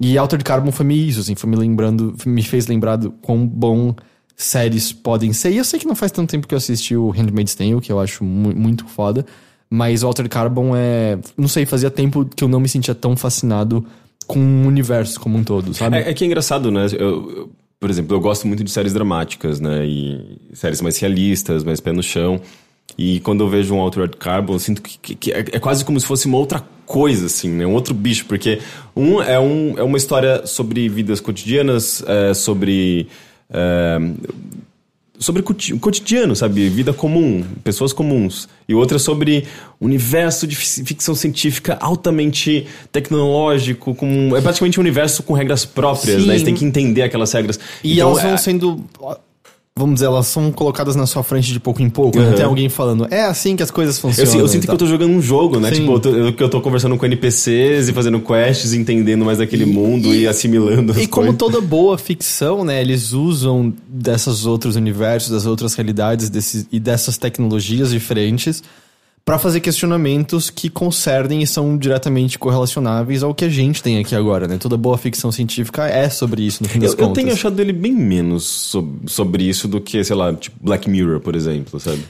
E 0.00 0.18
Altered 0.18 0.44
Carbon 0.44 0.72
foi 0.72 0.84
me 0.84 1.08
isso, 1.08 1.20
assim, 1.20 1.36
foi 1.36 1.48
me 1.48 1.56
lembrando, 1.56 2.12
me 2.26 2.42
fez 2.42 2.66
lembrar 2.66 2.96
do 2.96 3.12
quão 3.12 3.46
bom 3.46 3.94
séries 4.36 4.92
podem 4.92 5.32
ser. 5.32 5.52
E 5.52 5.58
eu 5.58 5.64
sei 5.64 5.78
que 5.78 5.86
não 5.86 5.94
faz 5.94 6.10
tanto 6.10 6.30
tempo 6.30 6.48
que 6.48 6.54
eu 6.54 6.58
assisti 6.58 6.96
o 6.96 7.10
Handmaid's 7.10 7.54
Tale, 7.54 7.80
que 7.80 7.92
eu 7.92 8.00
acho 8.00 8.24
mu 8.24 8.52
muito 8.56 8.84
foda. 8.86 9.24
Mas 9.70 10.02
Altered 10.02 10.28
Carbon 10.28 10.74
é. 10.74 11.16
Não 11.36 11.48
sei, 11.48 11.64
fazia 11.64 11.90
tempo 11.90 12.24
que 12.24 12.42
eu 12.42 12.48
não 12.48 12.60
me 12.60 12.68
sentia 12.68 12.94
tão 12.94 13.16
fascinado 13.16 13.84
com 14.26 14.38
o 14.38 14.66
universo 14.66 15.20
como 15.20 15.38
um 15.38 15.44
todo, 15.44 15.72
sabe? 15.74 15.98
É, 15.98 16.10
é 16.10 16.14
que 16.14 16.24
é 16.24 16.26
engraçado, 16.26 16.70
né? 16.70 16.86
Eu, 16.92 17.30
eu, 17.30 17.50
por 17.78 17.90
exemplo, 17.90 18.16
eu 18.16 18.20
gosto 18.20 18.46
muito 18.46 18.64
de 18.64 18.70
séries 18.70 18.92
dramáticas, 18.92 19.60
né? 19.60 19.86
E 19.86 20.38
séries 20.52 20.80
mais 20.80 20.98
realistas, 20.98 21.62
mais 21.64 21.80
pé 21.80 21.92
no 21.92 22.02
chão. 22.02 22.40
E 22.96 23.20
quando 23.20 23.42
eu 23.44 23.48
vejo 23.48 23.74
um 23.74 23.80
Altered 23.80 24.16
Carbon, 24.16 24.54
eu 24.54 24.58
sinto 24.58 24.80
que, 24.80 24.98
que, 24.98 25.14
que 25.14 25.32
é, 25.32 25.40
é, 25.40 25.58
quase 25.58 25.84
como 25.84 25.98
se 26.00 26.06
fosse 26.06 26.26
uma 26.26 26.38
outra 26.38 26.64
coisa, 26.86 27.26
assim, 27.26 27.50
né? 27.50 27.66
Um 27.66 27.74
outro 27.74 27.92
bicho. 27.92 28.26
Porque 28.26 28.60
um 28.94 29.20
é, 29.20 29.38
um, 29.38 29.78
é 29.78 29.82
uma 29.82 29.96
história 29.96 30.46
sobre 30.46 30.88
vidas 30.88 31.20
cotidianas, 31.20 32.02
é, 32.06 32.34
sobre... 32.34 33.08
É, 33.50 33.98
sobre 35.18 35.42
o 35.42 35.78
cotidiano, 35.78 36.34
sabe? 36.34 36.68
Vida 36.68 36.92
comum, 36.92 37.44
pessoas 37.64 37.92
comuns. 37.92 38.48
E 38.68 38.74
outra 38.74 38.98
sobre 38.98 39.46
universo 39.80 40.46
de 40.46 40.56
ficção 40.56 41.14
científica 41.14 41.76
altamente 41.80 42.66
tecnológico, 42.90 43.94
com, 43.94 44.36
é 44.36 44.40
praticamente 44.40 44.78
um 44.78 44.82
universo 44.82 45.22
com 45.22 45.32
regras 45.32 45.64
próprias, 45.64 46.22
Sim. 46.22 46.28
né? 46.28 46.38
Você 46.38 46.44
tem 46.44 46.54
que 46.54 46.64
entender 46.64 47.02
aquelas 47.02 47.32
regras. 47.32 47.58
E 47.82 47.94
então, 47.94 48.10
elas 48.10 48.22
vão 48.22 48.34
é... 48.34 48.36
sendo 48.36 48.84
vamos 49.78 49.96
dizer, 49.96 50.06
elas 50.06 50.26
são 50.26 50.50
colocadas 50.50 50.96
na 50.96 51.06
sua 51.06 51.22
frente 51.22 51.52
de 51.52 51.60
pouco 51.60 51.82
em 51.82 51.90
pouco. 51.90 52.18
Uhum. 52.18 52.30
Não 52.30 52.32
tem 52.32 52.44
alguém 52.44 52.68
falando, 52.68 53.06
é 53.10 53.22
assim 53.22 53.54
que 53.54 53.62
as 53.62 53.70
coisas 53.70 53.98
funcionam. 53.98 54.32
Eu, 54.32 54.40
eu 54.40 54.48
sinto 54.48 54.66
que 54.66 54.72
eu 54.72 54.78
tô 54.78 54.86
jogando 54.86 55.10
um 55.10 55.20
jogo, 55.20 55.60
né? 55.60 55.68
Sim. 55.68 55.80
Tipo, 55.80 55.92
eu 55.92 56.00
tô, 56.00 56.08
eu, 56.08 56.32
que 56.32 56.42
eu 56.42 56.48
tô 56.48 56.60
conversando 56.62 56.96
com 56.96 57.04
NPCs 57.04 57.88
e 57.88 57.92
fazendo 57.92 58.18
quests, 58.20 58.72
entendendo 58.72 59.24
mais 59.24 59.36
daquele 59.38 59.64
e, 59.64 59.66
mundo 59.66 60.14
e, 60.14 60.22
e 60.22 60.26
assimilando 60.28 60.92
as 60.92 60.98
E 60.98 61.06
como 61.06 61.34
toda 61.34 61.60
boa 61.62 61.98
ficção, 61.98 62.64
né? 62.64 62.80
Eles 62.80 63.12
usam 63.12 63.72
desses 63.86 64.46
outros 64.46 64.76
universos, 64.76 65.30
das 65.30 65.44
outras 65.44 65.74
realidades 65.74 66.30
desses, 66.30 66.66
e 66.72 66.80
dessas 66.80 67.18
tecnologias 67.18 67.90
diferentes 67.90 68.62
para 69.26 69.40
fazer 69.40 69.58
questionamentos 69.58 70.50
que 70.50 70.70
concernem 70.70 71.42
e 71.42 71.46
são 71.48 71.76
diretamente 71.76 72.38
correlacionáveis 72.38 73.24
ao 73.24 73.34
que 73.34 73.44
a 73.44 73.48
gente 73.48 73.82
tem 73.82 73.98
aqui 73.98 74.14
agora, 74.14 74.46
né? 74.46 74.56
Toda 74.56 74.76
boa 74.76 74.96
ficção 74.96 75.32
científica 75.32 75.88
é 75.88 76.08
sobre 76.08 76.42
isso, 76.42 76.62
no 76.62 76.68
fim 76.68 76.78
das 76.78 76.92
eu, 76.92 76.96
contas. 76.96 77.08
Eu 77.08 77.24
tenho 77.24 77.32
achado 77.32 77.60
ele 77.60 77.72
bem 77.72 77.92
menos 77.92 78.44
sobre, 78.44 79.10
sobre 79.10 79.42
isso 79.42 79.66
do 79.66 79.80
que, 79.80 80.04
sei 80.04 80.14
lá, 80.14 80.32
tipo 80.32 80.56
Black 80.60 80.88
Mirror, 80.88 81.18
por 81.18 81.34
exemplo, 81.34 81.80
sabe? 81.80 82.04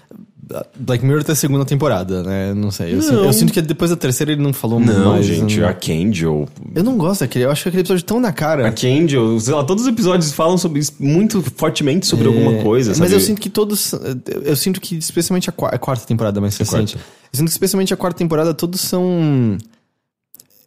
Black 0.79 1.05
Mirror 1.05 1.25
tem 1.25 1.33
a 1.33 1.37
segunda 1.37 1.65
temporada, 1.65 2.23
né? 2.23 2.55
Não 2.55 2.71
sei. 2.71 2.93
Eu, 2.93 2.97
não. 2.97 3.03
Sinto, 3.03 3.15
eu, 3.15 3.33
Sinto, 3.33 3.53
que 3.53 3.61
depois 3.61 3.91
da 3.91 3.97
terceira 3.97 4.31
ele 4.31 4.41
não 4.41 4.53
falou 4.53 4.79
não, 4.79 5.13
mais. 5.13 5.27
gente, 5.27 5.59
não, 5.59 5.67
Archangel. 5.67 6.49
Eu 6.73 6.85
não 6.85 6.97
gosto 6.97 7.21
daquele. 7.21 7.47
Eu 7.47 7.51
acho 7.51 7.65
que 7.65 7.69
aquele 7.69 7.83
episódio 7.83 8.05
tão 8.05 8.21
na 8.21 8.33
cara. 8.33 8.67
Archangel, 8.67 9.41
sei 9.41 9.53
lá, 9.53 9.65
todos 9.65 9.83
os 9.83 9.89
episódios 9.89 10.33
falam 10.33 10.57
sobre 10.57 10.81
muito 11.01 11.43
fortemente 11.57 12.07
sobre 12.07 12.27
é, 12.27 12.29
alguma 12.29 12.63
coisa, 12.63 12.95
sabe? 12.95 13.01
Mas 13.01 13.13
eu 13.13 13.19
sinto 13.19 13.41
que 13.41 13.51
todos. 13.51 13.93
Eu 14.45 14.55
sinto 14.55 14.81
que, 14.81 14.97
especialmente 14.97 15.51
a, 15.51 15.53
a 15.53 15.79
quarta 15.79 16.07
temporada 16.07 16.41
mais 16.41 16.57
recente. 16.57 16.95
Eu 16.95 17.01
sinto 17.33 17.47
que, 17.47 17.53
especialmente 17.53 17.93
a 17.93 17.97
quarta 17.97 18.19
temporada, 18.19 18.55
todos 18.55 18.81
são. 18.81 19.59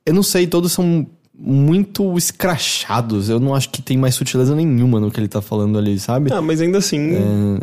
Eu 0.05 0.13
não 0.13 0.23
sei, 0.23 0.45
todos 0.45 0.73
são 0.73 1.07
muito 1.39 2.17
escrachados. 2.17 3.29
Eu 3.29 3.39
não 3.39 3.55
acho 3.55 3.69
que 3.69 3.81
tem 3.81 3.97
mais 3.97 4.15
sutileza 4.15 4.53
nenhuma 4.53 4.99
no 4.99 5.09
que 5.09 5.19
ele 5.19 5.27
tá 5.27 5.41
falando 5.41 5.77
ali, 5.77 5.97
sabe? 5.97 6.31
Ah, 6.33 6.41
mas 6.41 6.59
ainda 6.59 6.79
assim. 6.79 7.15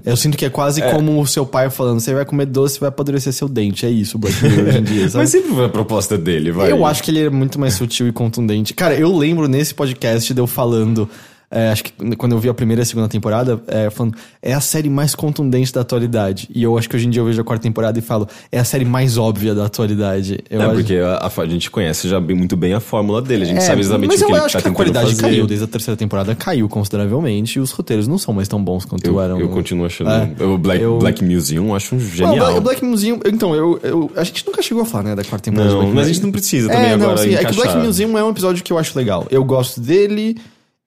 É, 0.05 0.13
eu 0.13 0.17
sinto 0.17 0.37
que 0.37 0.45
é 0.45 0.51
quase 0.51 0.81
é. 0.81 0.91
como 0.91 1.21
o 1.21 1.27
seu 1.27 1.45
pai 1.45 1.69
falando: 1.69 2.01
você 2.01 2.15
vai 2.15 2.25
comer 2.25 2.47
doce 2.47 2.79
e 2.79 2.81
vai 2.81 2.89
apodrecer 2.89 3.33
seu 3.33 3.49
dente. 3.49 3.85
É 3.85 3.91
isso 3.91 4.19
Black 4.19 4.43
Mirror 4.43 4.69
hoje 4.69 4.79
em 4.79 4.83
dia, 4.85 5.09
sabe? 5.09 5.23
mas 5.23 5.31
sempre 5.31 5.51
foi 5.51 5.65
a 5.67 5.69
proposta 5.69 6.17
dele, 6.17 6.51
vai. 6.51 6.73
Eu 6.73 6.87
acho 6.87 7.03
que 7.03 7.11
ele 7.11 7.25
é 7.25 7.31
muito 7.31 7.59
mais 7.61 7.75
sutil 7.75 8.09
e 8.09 8.13
contundente. 8.13 8.73
Cara, 8.73 8.95
eu 8.95 9.15
lembro 9.15 9.47
nesse 9.47 9.75
podcast 9.75 10.33
de 10.33 10.41
eu 10.41 10.47
falando 10.47 11.09
é, 11.51 11.71
acho 11.71 11.85
que 11.85 12.17
quando 12.17 12.33
eu 12.33 12.39
vi 12.39 12.49
a 12.49 12.55
primeira 12.55 12.83
e 12.83 12.85
a 12.85 12.87
segunda 12.87 13.09
temporada, 13.09 13.61
é, 13.69 13.89
falando, 13.89 14.17
é 14.43 14.53
a 14.53 14.61
série 14.61 14.91
mais 14.91 15.15
contundente 15.15 15.73
da 15.73 15.83
atualidade. 15.83 16.49
E 16.53 16.63
eu 16.63 16.77
acho 16.77 16.89
que 16.89 16.97
hoje 16.97 17.07
em 17.07 17.11
dia 17.11 17.21
eu 17.21 17.27
vejo 17.27 17.41
a 17.41 17.45
quarta 17.45 17.63
temporada 17.63 17.99
e 17.99 18.03
falo, 18.03 18.29
é 18.51 18.59
a 18.59 18.65
série 18.65 18.85
mais 18.85 19.17
óbvia 19.17 19.55
da 19.55 19.67
atualidade. 19.67 20.41
Eu 20.51 20.61
é, 20.61 20.65
acho... 20.65 20.75
porque 20.75 20.97
a, 20.97 21.31
a, 21.43 21.47
gente 21.47 21.71
conhece 21.71 22.09
já 22.09 22.19
muito 22.21 22.57
bem 22.57 22.75
a 22.75 22.81
fórmula 22.81 23.23
dele, 23.23 23.45
a 23.45 23.47
gente 23.47 23.59
é, 23.59 23.61
sabe 23.61 23.81
exatamente 23.81 24.11
o 24.11 24.11
que 24.11 24.15
ele 24.15 24.25
tá 24.25 24.31
Mas 24.31 24.41
eu 24.41 24.47
acho 24.47 24.59
que 24.59 24.69
a 24.69 24.73
qualidade 24.73 25.07
fazer. 25.11 25.23
caiu 25.23 25.47
desde 25.47 25.65
a 25.65 25.69
terceira 25.69 25.97
temporada, 25.97 26.35
caiu 26.35 26.69
consideravelmente, 26.69 27.59
e 27.59 27.61
os 27.61 27.71
roteiros 27.71 28.09
não 28.09 28.19
são 28.19 28.35
mais 28.35 28.49
tão 28.49 28.63
bons 28.63 28.85
quanto 28.85 29.07
eu, 29.07 29.21
eram. 29.21 29.41
Eu 29.41 29.49
continuo 29.49 29.87
achando. 29.87 30.11
É, 30.11 30.45
o 30.45 30.59
Black, 30.59 30.83
eu... 30.83 30.99
Black 30.99 31.25
Museum 31.25 31.69
eu 31.69 31.75
acho 31.77 31.95
um 31.95 32.01
genial. 32.01 32.57
o 32.57 32.61
Black 32.61 32.85
Museum, 32.85 33.21
então, 33.25 33.55
eu, 33.55 33.79
eu, 33.85 34.11
a 34.17 34.25
gente 34.25 34.45
nunca 34.45 34.61
chegou 34.63 34.83
a 34.83 34.87
falar, 34.87 35.05
né, 35.05 35.15
da 35.15 35.25
quarta 35.25 35.51
temporada. 35.51 35.73
Não, 35.73 35.93
mas 35.95 36.07
a 36.07 36.13
gente 36.13 36.23
não 36.23 36.33
precisa 36.33 36.69
também 36.69 36.91
agora. 36.91 37.11
Não, 37.11 37.19
sim, 37.19 37.35
é 37.35 37.45
que 37.45 37.53
o 37.53 37.55
Black 37.55 37.77
Museum 37.77 38.19
é 38.19 38.25
um 38.25 38.31
episódio 38.31 38.65
que 38.65 38.73
eu 38.73 38.79
acho 38.79 38.99
legal. 38.99 39.27
Eu 39.31 39.45
gosto 39.45 39.81
dele. 39.81 40.37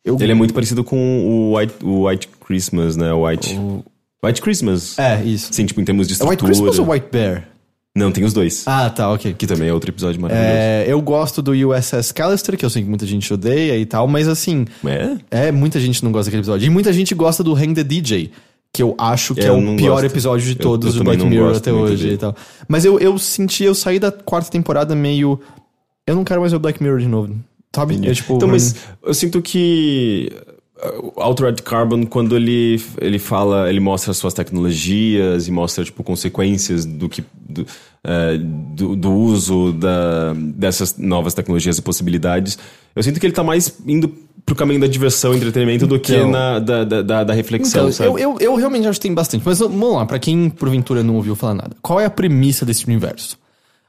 Eu... 0.04 0.18
Ele 0.20 0.32
é 0.32 0.36
muito 0.36 0.54
parecido 0.54 0.84
com 0.84 0.98
o 0.98 1.58
White, 1.58 1.76
o 1.84 2.08
White 2.08 2.30
Christmas, 2.46 2.96
né? 2.96 3.12
O 3.14 3.26
White. 3.26 3.54
O... 3.56 3.84
White 4.24 4.42
Christmas. 4.42 4.98
É, 4.98 5.24
isso. 5.24 5.54
Sim, 5.54 5.66
tipo, 5.66 5.80
em 5.80 5.86
termos 5.86 6.08
de 6.08 6.14
estrutura. 6.14 6.36
É 6.36 6.44
White 6.44 6.46
Christmas 6.46 6.80
ou 6.80 6.94
White 6.94 7.08
Bear? 7.12 7.48
Não, 7.96 8.12
tem 8.12 8.24
os 8.24 8.34
dois. 8.34 8.64
Ah, 8.66 8.90
tá, 8.90 9.12
ok. 9.12 9.34
Que 9.34 9.48
também 9.48 9.68
é 9.68 9.74
outro 9.74 9.90
episódio 9.90 10.22
maravilhoso. 10.22 10.58
É, 10.58 10.86
eu 10.88 11.02
gosto 11.02 11.42
do 11.42 11.52
USS 11.52 12.12
Callister, 12.14 12.58
que 12.58 12.64
eu 12.64 12.70
sei 12.70 12.84
que 12.84 12.88
muita 12.88 13.06
gente 13.06 13.34
odeia 13.34 13.78
e 13.78 13.86
tal, 13.86 14.08
mas 14.08 14.28
assim. 14.28 14.66
É? 14.86 15.48
É, 15.48 15.52
muita 15.52 15.80
gente 15.80 16.04
não 16.04 16.12
gosta 16.12 16.26
daquele 16.26 16.42
episódio. 16.42 16.66
E 16.66 16.70
muita 16.70 16.94
gente 16.94 17.14
gosta 17.16 17.44
do 17.44 17.54
Hang 17.54 17.74
the 17.74 17.84
DJ. 17.84 18.32
Que 18.72 18.84
eu 18.84 18.96
acho 19.00 19.34
que 19.34 19.42
é, 19.42 19.48
é 19.48 19.52
o 19.52 19.76
pior 19.76 19.94
gosto. 19.94 20.06
episódio 20.06 20.46
de 20.46 20.56
todos 20.56 20.94
do 20.94 21.04
Black 21.04 21.26
Mirror 21.26 21.58
até 21.58 21.74
hoje 21.74 22.10
e 22.10 22.18
tal. 22.18 22.36
Mas 22.68 22.86
eu, 22.86 23.00
eu 23.00 23.18
senti, 23.18 23.64
eu 23.64 23.74
saí 23.74 23.98
da 23.98 24.12
quarta 24.12 24.52
temporada 24.52 24.96
meio. 24.96 25.40
Eu 26.06 26.16
não 26.16 26.24
quero 26.24 26.40
mais 26.40 26.52
ver 26.52 26.58
o 26.58 26.60
Black 26.60 26.82
Mirror 26.82 27.00
de 27.00 27.08
novo. 27.08 27.36
Sabe? 27.76 28.00
É, 28.08 28.14
tipo, 28.14 28.36
então, 28.36 28.48
mas 28.48 28.76
eu 29.04 29.14
sinto 29.14 29.42
que 29.42 30.32
Altered 31.18 31.62
Carbon, 31.62 32.06
quando 32.06 32.36
ele, 32.36 32.82
ele 33.00 33.20
fala, 33.20 33.70
ele 33.70 33.80
mostra 33.80 34.14
suas 34.14 34.34
tecnologias 34.34 35.48
e 35.48 35.52
mostra, 35.52 35.84
tipo, 35.84 36.04
consequências 36.04 36.86
do 36.86 37.10
que... 37.10 37.24
Do, 37.38 37.66
é, 38.02 38.38
do, 38.38 38.96
do, 38.96 39.12
uso 39.12 39.74
da, 39.74 40.34
dessas 40.34 40.98
novas 40.98 41.34
tecnologias 41.34 41.78
e 41.78 41.82
possibilidades. 41.82 42.58
Eu 42.96 43.04
sinto 43.04 43.20
que 43.20 43.26
ele 43.26 43.34
tá 43.34 43.44
mais 43.44 43.78
indo 43.86 44.08
pro 44.46 44.56
caminho 44.56 44.80
da 44.80 44.88
diversão 44.88 45.34
e 45.34 45.38
entretenimento 45.38 45.86
do 45.86 46.00
que 46.00 46.16
então. 46.16 46.32
na, 46.32 46.60
da, 46.60 46.84
da, 46.84 47.24
da 47.26 47.34
reflexão, 47.34 47.90
então? 47.90 48.18
Eu, 48.18 48.18
eu, 48.18 48.38
eu, 48.40 48.56
realmente 48.56 48.88
acho 48.88 49.00
que 49.00 49.08
tem 49.08 49.14
bastante. 49.14 49.44
Mas 49.46 49.60
vamos 49.60 49.94
lá, 49.94 50.06
pra 50.06 50.18
quem 50.18 50.50
porventura 50.50 51.04
não 51.04 51.16
ouviu 51.16 51.36
falar 51.36 51.56
nada. 51.56 51.76
Qual 51.82 52.00
é 52.00 52.06
a 52.06 52.10
premissa 52.10 52.66
desse 52.66 52.86
universo? 52.86 53.38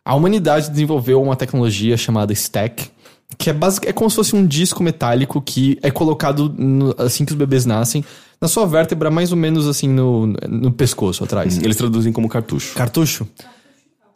A 0.04 0.14
humanidade 0.14 0.70
desenvolveu 0.70 1.22
uma 1.22 1.36
tecnologia 1.36 1.96
chamada 1.96 2.32
Stack, 2.32 2.90
que 3.38 3.50
é 3.50 3.52
basic, 3.52 3.88
é 3.88 3.92
como 3.92 4.10
se 4.10 4.16
fosse 4.16 4.36
um 4.36 4.46
disco 4.46 4.82
metálico 4.82 5.40
que 5.40 5.78
é 5.82 5.90
colocado 5.90 6.54
no, 6.56 6.94
assim 6.98 7.24
que 7.24 7.32
os 7.32 7.38
bebês 7.38 7.64
nascem 7.64 8.04
na 8.40 8.48
sua 8.48 8.66
vértebra 8.66 9.10
mais 9.10 9.30
ou 9.30 9.36
menos 9.36 9.68
assim 9.68 9.88
no, 9.88 10.26
no 10.26 10.72
pescoço 10.72 11.24
atrás. 11.24 11.58
Eles 11.58 11.76
traduzem 11.76 12.12
como 12.12 12.28
cartucho. 12.28 12.74
Cartucho. 12.74 13.26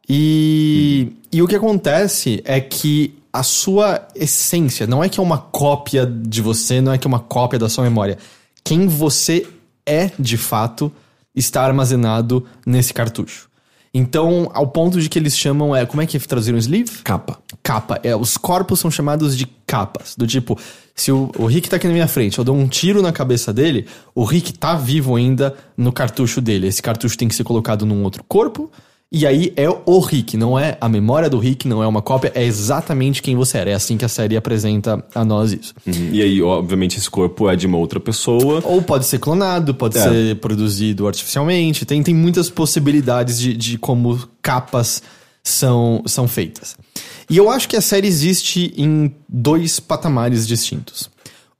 E, 0.08 1.08
hum. 1.08 1.16
e 1.32 1.42
o 1.42 1.48
que 1.48 1.56
acontece 1.56 2.42
é 2.44 2.60
que 2.60 3.14
a 3.32 3.42
sua 3.42 4.06
essência 4.14 4.86
não 4.86 5.02
é 5.02 5.08
que 5.08 5.18
é 5.18 5.22
uma 5.22 5.38
cópia 5.38 6.06
de 6.06 6.40
você, 6.40 6.80
não 6.80 6.92
é 6.92 6.98
que 6.98 7.06
é 7.06 7.08
uma 7.08 7.20
cópia 7.20 7.58
da 7.58 7.68
sua 7.68 7.84
memória. 7.84 8.18
Quem 8.62 8.86
você 8.86 9.46
é 9.84 10.10
de 10.18 10.36
fato 10.36 10.92
está 11.34 11.62
armazenado 11.64 12.46
nesse 12.64 12.94
cartucho. 12.94 13.48
Então, 13.92 14.50
ao 14.54 14.68
ponto 14.68 15.00
de 15.00 15.08
que 15.08 15.18
eles 15.18 15.36
chamam, 15.36 15.74
é, 15.74 15.86
como 15.86 16.02
é 16.02 16.06
que 16.06 16.18
traduziram 16.18 16.58
sleeve? 16.58 17.02
Capa. 17.04 17.38
Capa. 17.64 17.98
É, 18.02 18.14
os 18.14 18.36
corpos 18.36 18.78
são 18.78 18.90
chamados 18.90 19.36
de 19.36 19.46
capas. 19.66 20.14
Do 20.16 20.26
tipo, 20.26 20.56
se 20.94 21.10
o, 21.10 21.32
o 21.36 21.46
Rick 21.46 21.68
tá 21.68 21.76
aqui 21.76 21.86
na 21.86 21.94
minha 21.94 22.06
frente, 22.06 22.38
eu 22.38 22.44
dou 22.44 22.54
um 22.54 22.68
tiro 22.68 23.00
na 23.02 23.10
cabeça 23.10 23.52
dele, 23.52 23.86
o 24.14 24.22
Rick 24.22 24.52
tá 24.52 24.76
vivo 24.76 25.16
ainda 25.16 25.54
no 25.76 25.90
cartucho 25.90 26.40
dele. 26.40 26.68
Esse 26.68 26.82
cartucho 26.82 27.16
tem 27.18 27.26
que 27.26 27.34
ser 27.34 27.42
colocado 27.42 27.86
num 27.86 28.04
outro 28.04 28.22
corpo, 28.22 28.70
e 29.10 29.26
aí 29.26 29.52
é 29.56 29.68
o 29.68 30.00
Rick, 30.00 30.36
não 30.36 30.58
é 30.58 30.76
a 30.80 30.88
memória 30.88 31.30
do 31.30 31.38
Rick, 31.38 31.68
não 31.68 31.82
é 31.82 31.86
uma 31.86 32.02
cópia, 32.02 32.32
é 32.34 32.44
exatamente 32.44 33.22
quem 33.22 33.36
você 33.36 33.58
era. 33.58 33.70
É 33.70 33.74
assim 33.74 33.96
que 33.96 34.04
a 34.04 34.08
série 34.08 34.36
apresenta 34.36 35.04
a 35.14 35.24
nós 35.24 35.52
isso. 35.52 35.72
Uhum. 35.86 36.10
E 36.12 36.20
aí, 36.20 36.42
obviamente, 36.42 36.98
esse 36.98 37.08
corpo 37.08 37.48
é 37.48 37.54
de 37.54 37.66
uma 37.66 37.78
outra 37.78 38.00
pessoa. 38.00 38.60
Ou 38.64 38.82
pode 38.82 39.06
ser 39.06 39.20
clonado, 39.20 39.72
pode 39.72 39.96
é. 39.96 40.02
ser 40.02 40.36
produzido 40.36 41.06
artificialmente. 41.06 41.86
Tem, 41.86 42.02
tem 42.02 42.14
muitas 42.14 42.50
possibilidades 42.50 43.38
de, 43.38 43.56
de 43.56 43.78
como 43.78 44.20
capas 44.42 45.00
são, 45.44 46.02
são 46.06 46.26
feitas. 46.26 46.74
E 47.28 47.36
eu 47.36 47.50
acho 47.50 47.68
que 47.68 47.76
a 47.76 47.80
série 47.80 48.08
existe 48.08 48.72
em 48.76 49.14
dois 49.28 49.78
patamares 49.78 50.46
distintos. 50.46 51.10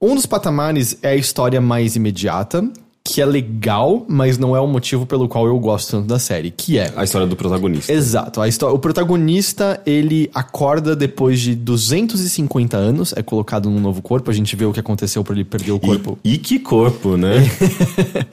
Um 0.01 0.15
dos 0.15 0.25
patamares 0.25 0.97
é 1.01 1.09
a 1.09 1.15
história 1.15 1.61
mais 1.61 1.95
imediata, 1.95 2.67
que 3.07 3.21
é 3.21 3.25
legal, 3.25 4.03
mas 4.09 4.39
não 4.39 4.55
é 4.55 4.59
o 4.59 4.65
motivo 4.65 5.05
pelo 5.05 5.27
qual 5.29 5.45
eu 5.45 5.59
gosto 5.59 5.91
tanto 5.91 6.07
da 6.07 6.17
série, 6.17 6.49
que 6.49 6.79
é 6.79 6.91
A 6.95 7.03
história 7.03 7.27
do 7.27 7.35
protagonista. 7.35 7.93
Exato. 7.93 8.41
A 8.41 8.47
história, 8.47 8.75
o 8.75 8.79
protagonista, 8.79 9.79
ele 9.85 10.27
acorda 10.33 10.95
depois 10.95 11.39
de 11.39 11.53
250 11.53 12.75
anos, 12.75 13.13
é 13.15 13.21
colocado 13.21 13.69
num 13.69 13.79
novo 13.79 14.01
corpo, 14.01 14.31
a 14.31 14.33
gente 14.33 14.55
vê 14.55 14.65
o 14.65 14.73
que 14.73 14.79
aconteceu 14.79 15.23
para 15.23 15.35
ele 15.35 15.43
perder 15.45 15.71
o 15.71 15.79
corpo. 15.79 16.17
E, 16.23 16.33
e 16.33 16.37
que 16.39 16.57
corpo, 16.57 17.15
né? 17.15 17.35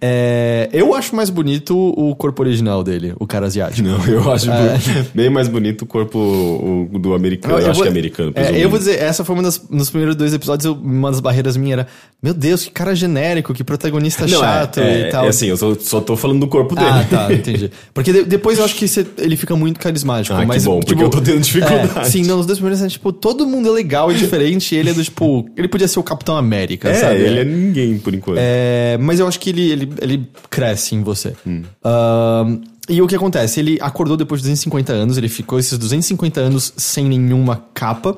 É, 0.00 0.70
eu 0.72 0.94
acho 0.94 1.14
mais 1.14 1.28
bonito 1.28 1.76
o 1.76 2.16
corpo 2.16 2.42
original 2.42 2.82
dele, 2.82 3.12
o 3.20 3.26
cara 3.26 3.46
asiático. 3.46 3.86
Não, 3.86 4.02
eu 4.06 4.32
acho 4.32 4.46
bem 5.14 5.28
mais 5.28 5.46
bonito 5.46 5.82
o 5.82 5.86
corpo 5.86 6.18
o- 6.18 6.98
do 6.98 7.12
americano. 7.14 7.58
Eu, 7.58 7.70
acho 7.70 7.74
vou- 7.74 7.82
que 7.82 7.88
é 7.88 7.90
americano. 7.90 8.32
É, 8.34 8.64
eu 8.64 8.70
vou 8.70 8.78
dizer, 8.78 8.98
essa 8.98 9.24
foi 9.24 9.34
uma 9.36 9.42
das, 9.42 9.60
nos 9.68 9.90
primeiros 9.90 10.16
dois 10.16 10.32
episódios, 10.32 10.64
eu- 10.64 10.72
uma 10.72 11.10
das 11.10 11.20
barreiras 11.20 11.54
minhas 11.56 11.80
era, 11.80 11.88
meu 12.22 12.32
Deus, 12.32 12.64
que 12.64 12.70
cara 12.70 12.94
genérico, 12.94 13.52
que 13.52 13.62
protagonista 13.62 14.13
Não, 14.22 14.40
chato 14.40 14.80
é, 14.80 15.02
é, 15.04 15.08
e 15.08 15.10
tal. 15.10 15.24
É 15.26 15.28
assim, 15.28 15.46
eu 15.46 15.56
só, 15.56 15.74
só 15.78 16.00
tô 16.00 16.16
falando 16.16 16.40
do 16.40 16.46
corpo 16.48 16.74
dele. 16.74 16.88
Ah, 16.90 17.06
tá, 17.08 17.32
entendi. 17.32 17.70
Porque 17.92 18.12
de- 18.12 18.24
depois 18.24 18.58
eu 18.58 18.64
acho 18.64 18.74
que 18.74 18.86
cê- 18.88 19.06
ele 19.18 19.36
fica 19.36 19.54
muito 19.56 19.78
carismático. 19.80 20.34
Ah, 20.36 20.40
que 20.40 20.46
mas, 20.46 20.64
bom, 20.64 20.80
porque 20.80 21.02
eu 21.02 21.10
tô 21.10 21.20
tendo 21.20 21.40
dificuldade. 21.40 21.90
É, 21.98 22.04
sim, 22.04 22.22
não, 22.24 22.36
nos 22.38 22.46
dois 22.46 22.58
primeiros, 22.58 22.82
é, 22.82 22.88
tipo, 22.88 23.12
todo 23.12 23.46
mundo 23.46 23.68
é 23.68 23.72
legal 23.72 24.10
e 24.10 24.14
diferente. 24.14 24.74
e 24.74 24.78
ele 24.78 24.90
é 24.90 24.92
do, 24.94 25.02
tipo, 25.04 25.48
ele 25.56 25.68
podia 25.68 25.88
ser 25.88 25.98
o 25.98 26.02
Capitão 26.02 26.36
América, 26.36 26.88
É, 26.88 26.94
sabe? 26.94 27.16
ele 27.20 27.40
é 27.40 27.44
ninguém 27.44 27.98
por 27.98 28.14
enquanto. 28.14 28.38
É, 28.40 28.96
mas 29.00 29.20
eu 29.20 29.26
acho 29.26 29.38
que 29.40 29.50
ele, 29.50 29.70
ele, 29.70 29.92
ele 30.00 30.28
cresce 30.50 30.94
em 30.94 31.02
você. 31.02 31.34
Hum. 31.46 31.62
Ahn, 31.84 32.60
e 32.88 33.00
o 33.00 33.06
que 33.06 33.14
acontece? 33.16 33.60
Ele 33.60 33.78
acordou 33.80 34.16
depois 34.16 34.40
de 34.40 34.44
250 34.48 34.92
anos, 34.92 35.16
ele 35.16 35.28
ficou 35.28 35.58
esses 35.58 35.76
250 35.78 36.40
anos 36.40 36.72
sem 36.76 37.06
nenhuma 37.06 37.64
capa, 37.72 38.16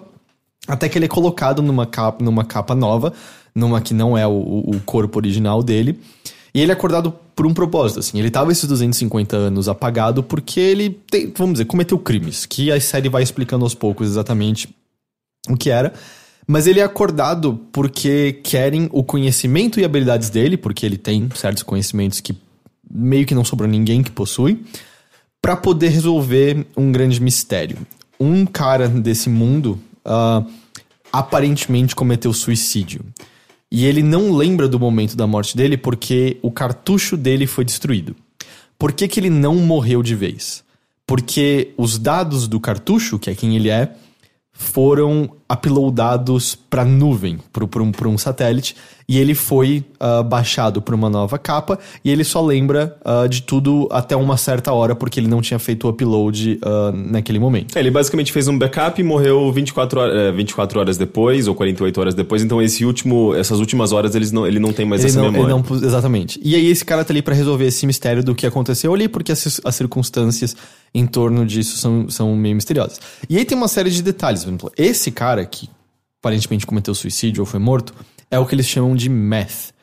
até 0.66 0.88
que 0.88 0.98
ele 0.98 1.04
é 1.04 1.08
colocado 1.08 1.62
numa 1.62 1.86
capa, 1.86 2.24
numa 2.24 2.44
capa 2.44 2.74
nova, 2.74 3.12
numa 3.56 3.80
que 3.80 3.94
não 3.94 4.16
é 4.16 4.26
o, 4.26 4.30
o 4.66 4.80
corpo 4.84 5.18
original 5.18 5.62
dele. 5.62 5.98
E 6.54 6.60
ele 6.60 6.70
é 6.70 6.74
acordado 6.74 7.12
por 7.34 7.46
um 7.46 7.52
propósito, 7.52 8.00
assim. 8.00 8.18
Ele 8.18 8.30
tava 8.30 8.52
esses 8.52 8.64
250 8.68 9.36
anos 9.36 9.68
apagado 9.68 10.22
porque 10.22 10.60
ele, 10.60 10.90
tem- 11.10 11.32
vamos 11.36 11.54
dizer, 11.54 11.64
cometeu 11.64 11.98
crimes, 11.98 12.46
que 12.46 12.70
a 12.70 12.80
série 12.80 13.08
vai 13.08 13.22
explicando 13.22 13.64
aos 13.64 13.74
poucos 13.74 14.06
exatamente 14.08 14.68
o 15.48 15.56
que 15.56 15.70
era. 15.70 15.92
Mas 16.46 16.66
ele 16.66 16.78
é 16.80 16.82
acordado 16.84 17.60
porque 17.72 18.40
querem 18.44 18.88
o 18.92 19.02
conhecimento 19.02 19.80
e 19.80 19.84
habilidades 19.84 20.30
dele, 20.30 20.56
porque 20.56 20.86
ele 20.86 20.96
tem 20.96 21.28
certos 21.34 21.62
conhecimentos 21.62 22.20
que 22.20 22.36
meio 22.88 23.26
que 23.26 23.34
não 23.34 23.44
sobrou 23.44 23.68
ninguém 23.68 24.02
que 24.02 24.10
possui, 24.10 24.62
pra 25.42 25.56
poder 25.56 25.88
resolver 25.88 26.64
um 26.76 26.92
grande 26.92 27.20
mistério. 27.20 27.76
Um 28.18 28.46
cara 28.46 28.88
desse 28.88 29.28
mundo 29.28 29.78
ah, 30.04 30.44
aparentemente 31.12 31.94
cometeu 31.96 32.32
suicídio. 32.32 33.00
E 33.70 33.84
ele 33.84 34.02
não 34.02 34.34
lembra 34.36 34.68
do 34.68 34.78
momento 34.78 35.16
da 35.16 35.26
morte 35.26 35.56
dele 35.56 35.76
porque 35.76 36.38
o 36.42 36.50
cartucho 36.50 37.16
dele 37.16 37.46
foi 37.46 37.64
destruído. 37.64 38.14
Por 38.78 38.92
que, 38.92 39.08
que 39.08 39.18
ele 39.18 39.30
não 39.30 39.56
morreu 39.56 40.02
de 40.02 40.14
vez? 40.14 40.62
Porque 41.06 41.72
os 41.76 41.98
dados 41.98 42.46
do 42.46 42.60
cartucho, 42.60 43.18
que 43.18 43.30
é 43.30 43.34
quem 43.34 43.56
ele 43.56 43.70
é, 43.70 43.94
foram 44.56 45.30
uploadados 45.52 46.56
para 46.56 46.84
nuvem, 46.84 47.38
para 47.52 47.82
um, 47.82 47.92
um 48.12 48.18
satélite, 48.18 48.74
e 49.08 49.18
ele 49.18 49.34
foi 49.34 49.84
ah, 50.00 50.22
baixado 50.22 50.82
para 50.82 50.94
uma 50.94 51.08
nova 51.08 51.38
capa, 51.38 51.78
e 52.04 52.10
ele 52.10 52.24
só 52.24 52.44
lembra 52.44 52.96
ah, 53.04 53.26
de 53.28 53.42
tudo 53.42 53.86
até 53.92 54.16
uma 54.16 54.36
certa 54.36 54.72
hora, 54.72 54.94
porque 54.96 55.20
ele 55.20 55.28
não 55.28 55.40
tinha 55.40 55.58
feito 55.58 55.84
o 55.86 55.90
upload 55.90 56.58
ah, 56.64 56.90
naquele 56.92 57.38
momento. 57.38 57.76
É, 57.76 57.80
ele 57.80 57.90
basicamente 57.90 58.32
fez 58.32 58.48
um 58.48 58.58
backup 58.58 59.00
e 59.00 59.04
morreu 59.04 59.52
24 59.52 60.00
horas, 60.00 60.16
é, 60.16 60.32
24 60.32 60.80
horas 60.80 60.96
depois, 60.96 61.46
ou 61.46 61.54
48 61.54 62.00
horas 62.00 62.14
depois, 62.14 62.42
então 62.42 62.60
esse 62.60 62.84
último, 62.84 63.34
essas 63.34 63.60
últimas 63.60 63.92
horas 63.92 64.14
eles 64.14 64.32
não, 64.32 64.46
ele 64.46 64.58
não 64.58 64.72
tem 64.72 64.84
mais 64.86 65.02
Ele 65.02 65.10
essa 65.10 65.20
não, 65.22 65.30
memória. 65.30 65.54
não- 65.54 65.76
exatamente. 65.86 66.40
E 66.42 66.54
aí 66.56 66.66
esse 66.66 66.84
cara 66.84 67.04
tá 67.04 67.12
ali 67.12 67.22
pra 67.22 67.34
resolver 67.34 67.66
esse 67.66 67.86
mistério 67.86 68.24
do 68.24 68.34
que 68.34 68.46
aconteceu 68.46 68.92
ali, 68.92 69.06
porque 69.06 69.30
as, 69.30 69.60
as 69.64 69.74
circunstâncias 69.76 70.56
em 70.94 71.06
torno 71.06 71.44
disso 71.46 71.76
são, 71.76 72.08
são 72.08 72.34
meio 72.36 72.54
misteriosas. 72.54 73.00
E 73.28 73.36
aí 73.36 73.44
tem 73.44 73.56
uma 73.56 73.68
série 73.68 73.90
de 73.90 74.02
detalhes, 74.02 74.42
por 74.44 74.48
exemplo, 74.48 74.72
esse 74.76 75.10
cara 75.10 75.44
que 75.44 75.68
aparentemente 76.20 76.66
cometeu 76.66 76.94
suicídio 76.94 77.42
ou 77.42 77.46
foi 77.46 77.60
morto, 77.60 77.94
é 78.30 78.38
o 78.38 78.46
que 78.46 78.54
eles 78.54 78.66
chamam 78.66 78.96
de 78.96 79.08
meth. 79.08 79.74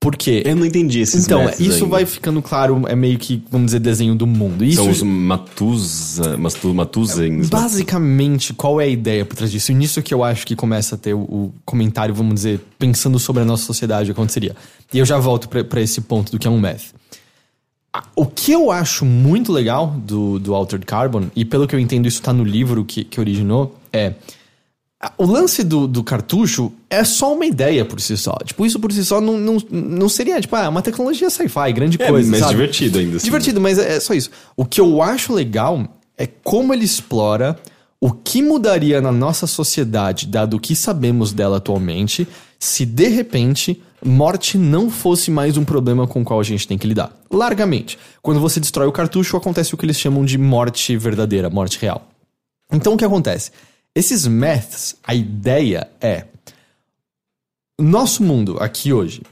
Por 0.00 0.16
quê? 0.16 0.42
Eu 0.44 0.56
não 0.56 0.66
entendi 0.66 0.98
esses 0.98 1.26
Então, 1.26 1.38
métodos 1.44 1.60
isso 1.60 1.74
ainda. 1.84 1.86
vai 1.86 2.04
ficando 2.06 2.42
claro, 2.42 2.82
é 2.88 2.96
meio 2.96 3.16
que, 3.20 3.40
vamos 3.48 3.66
dizer, 3.66 3.78
desenho 3.78 4.16
do 4.16 4.26
mundo. 4.26 4.64
Isso, 4.64 4.82
São 4.82 4.90
os 4.90 5.00
Matusa, 5.02 6.36
Matu, 6.36 6.74
Matuzens. 6.74 7.48
Basicamente, 7.48 8.52
qual 8.52 8.80
é 8.80 8.84
a 8.84 8.88
ideia 8.88 9.24
por 9.24 9.36
trás 9.36 9.50
disso? 9.52 9.70
E 9.70 9.74
nisso 9.76 10.02
que 10.02 10.12
eu 10.12 10.24
acho 10.24 10.44
que 10.46 10.56
começa 10.56 10.96
a 10.96 10.98
ter 10.98 11.14
o, 11.14 11.20
o 11.20 11.54
comentário, 11.64 12.12
vamos 12.14 12.34
dizer, 12.34 12.60
pensando 12.78 13.18
sobre 13.18 13.42
a 13.42 13.44
nossa 13.44 13.64
sociedade, 13.64 14.10
aconteceria. 14.10 14.56
E 14.92 14.98
eu 14.98 15.04
já 15.04 15.18
volto 15.18 15.48
pra- 15.48 15.62
pra 15.62 15.80
esse 15.80 16.00
ponto 16.00 16.32
do 16.32 16.38
que 16.38 16.48
é 16.48 16.50
um 16.50 16.58
math. 16.58 16.86
O 18.16 18.24
que 18.24 18.52
eu 18.52 18.70
acho 18.70 19.04
muito 19.04 19.52
legal 19.52 19.88
do, 19.98 20.38
do 20.38 20.54
Altered 20.54 20.86
Carbon, 20.86 21.26
e 21.36 21.44
pelo 21.44 21.66
que 21.66 21.74
eu 21.74 21.80
entendo 21.80 22.06
isso 22.06 22.22
tá 22.22 22.32
no 22.32 22.44
livro 22.44 22.84
que, 22.84 23.04
que 23.04 23.20
originou, 23.20 23.78
é... 23.92 24.14
O 25.18 25.26
lance 25.26 25.64
do, 25.64 25.88
do 25.88 26.04
cartucho 26.04 26.72
é 26.88 27.02
só 27.02 27.34
uma 27.34 27.44
ideia 27.44 27.84
por 27.84 28.00
si 28.00 28.16
só. 28.16 28.36
Tipo, 28.44 28.64
isso 28.64 28.78
por 28.78 28.92
si 28.92 29.04
só 29.04 29.20
não, 29.20 29.36
não, 29.36 29.56
não 29.68 30.08
seria, 30.08 30.40
tipo, 30.40 30.54
ah, 30.54 30.68
uma 30.68 30.80
tecnologia 30.80 31.28
sci-fi, 31.28 31.72
grande 31.72 32.00
É, 32.00 32.06
coisa, 32.06 32.30
mas 32.30 32.38
sabe? 32.38 32.52
divertido 32.52 32.98
ainda 33.00 33.16
assim. 33.16 33.24
Divertido, 33.24 33.60
mas 33.60 33.78
é 33.78 33.96
é 33.96 34.00
só 34.00 34.14
isso. 34.14 34.30
O 34.56 34.64
que 34.64 34.80
eu 34.80 35.02
acho 35.02 35.32
legal 35.32 35.88
é 36.16 36.24
como 36.44 36.72
ele 36.72 36.84
explora 36.84 37.58
o 38.00 38.12
que 38.12 38.40
mudaria 38.40 39.00
na 39.00 39.10
nossa 39.10 39.44
sociedade, 39.44 40.26
dado 40.28 40.56
o 40.56 40.60
que 40.60 40.76
sabemos 40.76 41.32
dela 41.32 41.56
atualmente, 41.56 42.28
se 42.60 42.86
de 42.86 43.08
repente 43.08 43.82
morte 44.04 44.58
não 44.58 44.90
fosse 44.90 45.30
mais 45.30 45.56
um 45.56 45.64
problema 45.64 46.06
com 46.06 46.22
o 46.22 46.24
qual 46.24 46.40
a 46.40 46.44
gente 46.44 46.66
tem 46.66 46.76
que 46.76 46.86
lidar. 46.86 47.16
Largamente. 47.30 47.98
Quando 48.20 48.40
você 48.40 48.58
destrói 48.60 48.86
o 48.86 48.92
cartucho, 48.92 49.36
acontece 49.36 49.74
o 49.74 49.76
que 49.76 49.84
eles 49.84 49.98
chamam 49.98 50.24
de 50.24 50.36
morte 50.36 50.96
verdadeira, 50.96 51.48
morte 51.48 51.78
real. 51.78 52.08
Então 52.70 52.94
o 52.94 52.96
que 52.96 53.04
acontece? 53.04 53.52
Esses 53.94 54.26
maths, 54.26 54.96
a 55.04 55.14
ideia 55.14 55.88
é. 56.00 56.24
Nosso 57.78 58.22
mundo, 58.22 58.56
aqui 58.60 58.92
hoje, 58.92 59.22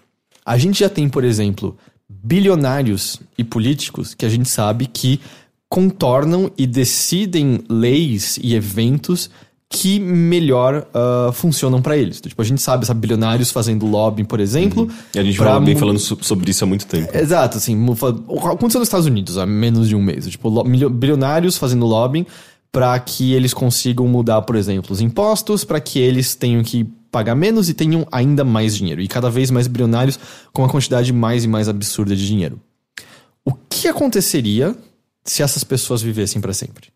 a 0.45 0.59
gente 0.59 0.81
já 0.81 0.89
tem, 0.89 1.09
por 1.09 1.25
exemplo, 1.25 1.77
bilionários 2.09 3.21
e 3.39 3.45
políticos 3.45 4.15
que 4.15 4.27
a 4.27 4.29
gente 4.29 4.49
sabe 4.49 4.87
que 4.87 5.21
contornam 5.69 6.51
e 6.59 6.67
decidem 6.67 7.61
leis 7.69 8.39
e 8.43 8.55
eventos 8.55 9.31
que 9.73 10.01
melhor 10.01 10.87
ah, 10.93 11.31
funcionam 11.33 11.81
pra 11.81 11.97
eles. 11.97 12.21
Tipo, 12.21 12.43
a 12.43 12.45
gente 12.45 12.61
sabe, 12.61 12.85
sabe, 12.85 13.01
bilionários 13.01 13.51
fazendo 13.53 13.87
lobbying, 13.87 14.25
por 14.25 14.41
exemplo. 14.41 14.89
E 15.15 15.19
a 15.19 15.23
gente 15.23 15.39
pra 15.39 15.59
vem 15.61 15.77
falando 15.77 15.99
so- 16.01 16.19
sobre 16.21 16.51
isso 16.51 16.65
há 16.65 16.67
muito 16.67 16.87
tempo. 16.87 17.17
Exato, 17.17 17.57
assim, 17.59 17.77
aconteceu 18.53 18.81
nos 18.81 18.89
Estados 18.89 19.07
Unidos 19.07 19.39
há 19.39 19.47
menos 19.47 19.89
de 19.89 19.95
um 19.95 20.03
mês. 20.03 20.27
Tipo, 20.29 20.65
bilionários 20.91 21.57
fazendo 21.57 21.87
lobbying 21.87 22.27
para 22.73 22.99
que 22.99 23.33
eles 23.33 23.55
consigam 23.55 24.07
mudar, 24.09 24.43
por 24.43 24.57
exemplo, 24.57 24.93
os 24.93 25.01
impostos, 25.01 25.65
para 25.65 25.81
que 25.81 25.99
eles 25.99 26.35
tenham 26.35 26.63
que 26.63 26.85
pagar 27.11 27.35
menos 27.35 27.69
e 27.69 27.75
tenham 27.75 28.07
ainda 28.11 28.45
mais 28.45 28.77
dinheiro. 28.77 29.01
E 29.01 29.09
cada 29.09 29.31
vez 29.31 29.51
mais 29.51 29.67
bilionários 29.69 30.19
com 30.53 30.63
uma 30.63 30.69
quantidade 30.69 31.13
mais 31.13 31.45
e 31.45 31.49
mais 31.49 31.69
absurda 31.69 32.15
de 32.15 32.27
dinheiro. 32.27 32.61
O 33.45 33.53
que 33.69 33.89
aconteceria 33.89 34.77
se 35.25 35.43
essas 35.43 35.65
pessoas 35.65 36.03
vivessem 36.03 36.41
para 36.41 36.53
sempre? 36.53 36.89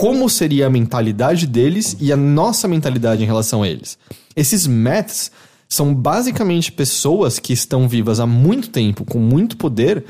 Como 0.00 0.30
seria 0.30 0.66
a 0.66 0.70
mentalidade 0.70 1.46
deles 1.46 1.94
e 2.00 2.10
a 2.10 2.16
nossa 2.16 2.66
mentalidade 2.66 3.22
em 3.22 3.26
relação 3.26 3.62
a 3.62 3.68
eles? 3.68 3.98
Esses 4.34 4.66
maths 4.66 5.30
são 5.68 5.94
basicamente 5.94 6.72
pessoas 6.72 7.38
que 7.38 7.52
estão 7.52 7.86
vivas 7.86 8.18
há 8.18 8.24
muito 8.24 8.70
tempo, 8.70 9.04
com 9.04 9.18
muito 9.18 9.58
poder, 9.58 10.06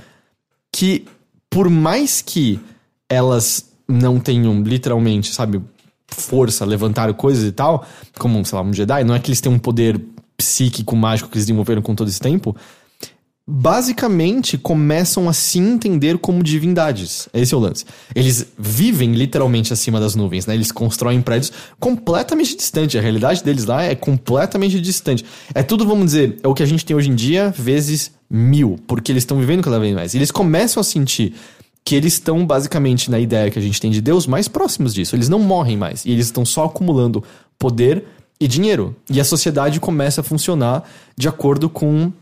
que 0.73 1.07
por 1.51 1.69
mais 1.69 2.23
que 2.23 2.61
elas 3.09 3.69
não 3.89 4.21
tenham 4.21 4.63
literalmente, 4.63 5.35
sabe, 5.35 5.61
força, 6.07 6.65
levantar 6.65 7.13
coisas 7.15 7.43
e 7.43 7.51
tal, 7.51 7.85
como, 8.17 8.45
sei 8.47 8.57
lá, 8.57 8.63
um 8.63 8.73
Jedi, 8.73 9.03
não 9.03 9.17
é 9.17 9.19
que 9.19 9.29
eles 9.29 9.41
têm 9.41 9.51
um 9.51 9.59
poder 9.59 10.01
psíquico, 10.37 10.95
mágico 10.95 11.29
que 11.29 11.37
eles 11.37 11.47
desenvolveram 11.47 11.83
com 11.83 11.97
todo 11.97 12.07
esse 12.07 12.21
tempo, 12.21 12.55
basicamente 13.51 14.57
começam 14.57 15.29
a 15.29 15.33
se 15.33 15.59
entender 15.59 16.19
como 16.19 16.41
divindades. 16.41 17.29
Esse 17.35 17.53
é 17.53 17.57
o 17.57 17.61
lance. 17.61 17.85
Eles 18.15 18.47
vivem 18.57 19.13
literalmente 19.13 19.73
acima 19.73 19.99
das 19.99 20.15
nuvens, 20.15 20.47
né? 20.47 20.55
Eles 20.55 20.71
constroem 20.71 21.21
prédios 21.21 21.53
completamente 21.81 22.57
distantes. 22.57 22.97
A 22.97 23.03
realidade 23.03 23.43
deles 23.43 23.65
lá 23.65 23.83
é 23.83 23.97
completamente 23.97 24.81
distante. 24.81 25.25
É 25.53 25.65
tudo, 25.65 25.85
vamos 25.85 26.07
dizer, 26.07 26.37
é 26.45 26.47
o 26.47 26.55
que 26.55 26.63
a 26.63 26.67
gente 26.67 26.85
tem 26.85 26.97
hoje 26.97 27.11
em 27.11 27.15
dia 27.15 27.53
vezes 27.57 28.13
mil, 28.31 28.79
porque 28.87 29.11
eles 29.11 29.23
estão 29.23 29.39
vivendo 29.41 29.63
cada 29.63 29.81
vez 29.81 29.95
mais. 29.95 30.15
Eles 30.15 30.31
começam 30.31 30.81
a 30.81 30.85
sentir 30.85 31.35
que 31.85 31.97
eles 31.97 32.13
estão 32.13 32.47
basicamente 32.47 33.11
na 33.11 33.19
ideia 33.19 33.51
que 33.51 33.59
a 33.59 33.63
gente 33.63 33.81
tem 33.81 33.91
de 33.91 34.01
Deus 34.01 34.29
mais 34.29 34.47
próximos 34.47 34.95
disso. 34.95 35.17
Eles 35.17 35.29
não 35.29 35.41
morrem 35.41 35.77
mais 35.77 36.05
e 36.05 36.13
eles 36.13 36.27
estão 36.27 36.45
só 36.45 36.67
acumulando 36.67 37.25
poder 37.59 38.05
e 38.39 38.47
dinheiro. 38.47 38.95
E 39.11 39.21
a 39.21 39.25
sociedade 39.25 39.81
começa 39.81 40.21
a 40.21 40.25
funcionar 40.25 40.89
de 41.17 41.29
acordo 41.29 41.69
com 41.69 42.13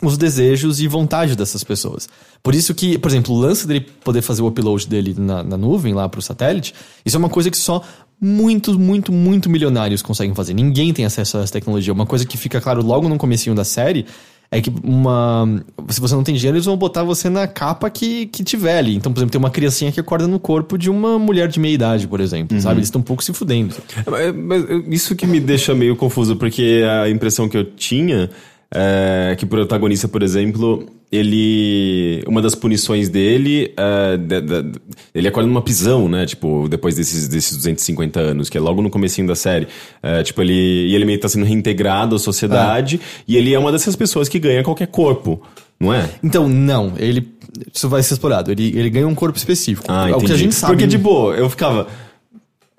os 0.00 0.16
desejos 0.16 0.80
e 0.80 0.88
vontade 0.88 1.36
dessas 1.36 1.62
pessoas. 1.62 2.08
Por 2.42 2.54
isso 2.54 2.74
que, 2.74 2.98
por 2.98 3.10
exemplo, 3.10 3.34
o 3.34 3.38
lance 3.38 3.66
dele 3.66 3.80
poder 3.80 4.22
fazer 4.22 4.42
o 4.42 4.46
upload 4.46 4.88
dele 4.88 5.14
na, 5.16 5.42
na 5.42 5.56
nuvem, 5.56 5.94
lá 5.94 6.08
pro 6.08 6.22
satélite, 6.22 6.74
isso 7.04 7.16
é 7.16 7.18
uma 7.18 7.28
coisa 7.28 7.50
que 7.50 7.56
só 7.56 7.82
muitos, 8.20 8.76
muito, 8.76 9.12
muito 9.12 9.50
milionários 9.50 10.02
conseguem 10.02 10.34
fazer. 10.34 10.54
Ninguém 10.54 10.92
tem 10.92 11.04
acesso 11.04 11.38
a 11.38 11.42
essa 11.42 11.52
tecnologia. 11.52 11.92
Uma 11.92 12.06
coisa 12.06 12.24
que 12.24 12.36
fica 12.36 12.60
claro 12.60 12.82
logo 12.82 13.08
no 13.08 13.18
comecinho 13.18 13.54
da 13.54 13.64
série 13.64 14.06
é 14.50 14.60
que 14.60 14.70
uma. 14.84 15.64
Se 15.88 15.98
você 16.00 16.14
não 16.14 16.22
tem 16.22 16.34
dinheiro, 16.34 16.56
eles 16.56 16.66
vão 16.66 16.76
botar 16.76 17.02
você 17.02 17.30
na 17.30 17.46
capa 17.48 17.88
que, 17.88 18.26
que 18.26 18.44
tiver 18.44 18.78
ali. 18.78 18.94
Então, 18.94 19.10
por 19.10 19.18
exemplo, 19.18 19.32
tem 19.32 19.38
uma 19.38 19.50
criancinha 19.50 19.90
que 19.90 19.98
acorda 19.98 20.28
no 20.28 20.38
corpo 20.38 20.76
de 20.76 20.90
uma 20.90 21.18
mulher 21.18 21.48
de 21.48 21.58
meia 21.58 21.72
idade, 21.72 22.06
por 22.06 22.20
exemplo. 22.20 22.60
Sabe? 22.60 22.76
Eles 22.76 22.88
estão 22.88 23.00
um 23.00 23.04
pouco 23.04 23.24
se 23.24 23.32
fudendo. 23.32 23.74
Mas, 24.06 24.34
mas 24.34 24.64
isso 24.88 25.16
que 25.16 25.26
me 25.26 25.40
deixa 25.40 25.74
meio 25.74 25.96
confuso, 25.96 26.36
porque 26.36 26.82
a 27.02 27.08
impressão 27.08 27.48
que 27.48 27.56
eu 27.56 27.64
tinha 27.64 28.28
é 28.74 29.36
que 29.36 29.44
o 29.44 29.46
protagonista, 29.46 30.08
por 30.08 30.22
exemplo, 30.22 30.86
ele. 31.10 32.22
Uma 32.26 32.40
das 32.40 32.54
punições 32.54 33.10
dele. 33.10 33.72
É, 33.76 34.16
de, 34.16 34.40
de, 34.40 34.80
ele 35.14 35.28
acorda 35.28 35.46
numa 35.46 35.60
prisão, 35.60 36.08
né? 36.08 36.24
Tipo, 36.24 36.68
depois 36.68 36.94
desses, 36.94 37.28
desses 37.28 37.54
250 37.56 38.18
anos, 38.18 38.48
que 38.48 38.56
é 38.56 38.60
logo 38.60 38.80
no 38.80 38.88
comecinho 38.88 39.26
da 39.26 39.34
série. 39.34 39.68
É, 40.02 40.22
tipo, 40.22 40.40
ele. 40.40 40.52
E 40.52 40.94
ele 40.94 41.04
meio 41.04 41.18
que 41.18 41.22
tá 41.22 41.28
sendo 41.28 41.44
reintegrado 41.44 42.16
à 42.16 42.18
sociedade. 42.18 42.98
E 43.28 43.36
ele 43.36 43.52
é 43.52 43.58
uma 43.58 43.70
dessas 43.70 43.94
pessoas 43.94 44.28
que 44.28 44.38
ganha 44.38 44.62
qualquer 44.62 44.86
corpo. 44.86 45.42
Não 45.78 45.92
é? 45.92 46.08
Então, 46.22 46.48
não. 46.48 46.94
Ele. 46.96 47.28
Isso 47.74 47.88
vai 47.90 48.02
ser 48.02 48.14
explorado. 48.14 48.50
Ele, 48.50 48.68
ele 48.68 48.88
ganha 48.88 49.06
um 49.06 49.14
corpo 49.14 49.36
específico. 49.36 49.86
Ah, 49.88 50.08
é 50.08 50.16
o 50.16 50.20
que 50.20 50.32
a 50.32 50.36
gente 50.36 50.54
sabe. 50.54 50.72
Porque, 50.72 50.86
de 50.86 50.96
boa, 50.96 51.34
eu 51.34 51.50
ficava. 51.50 51.88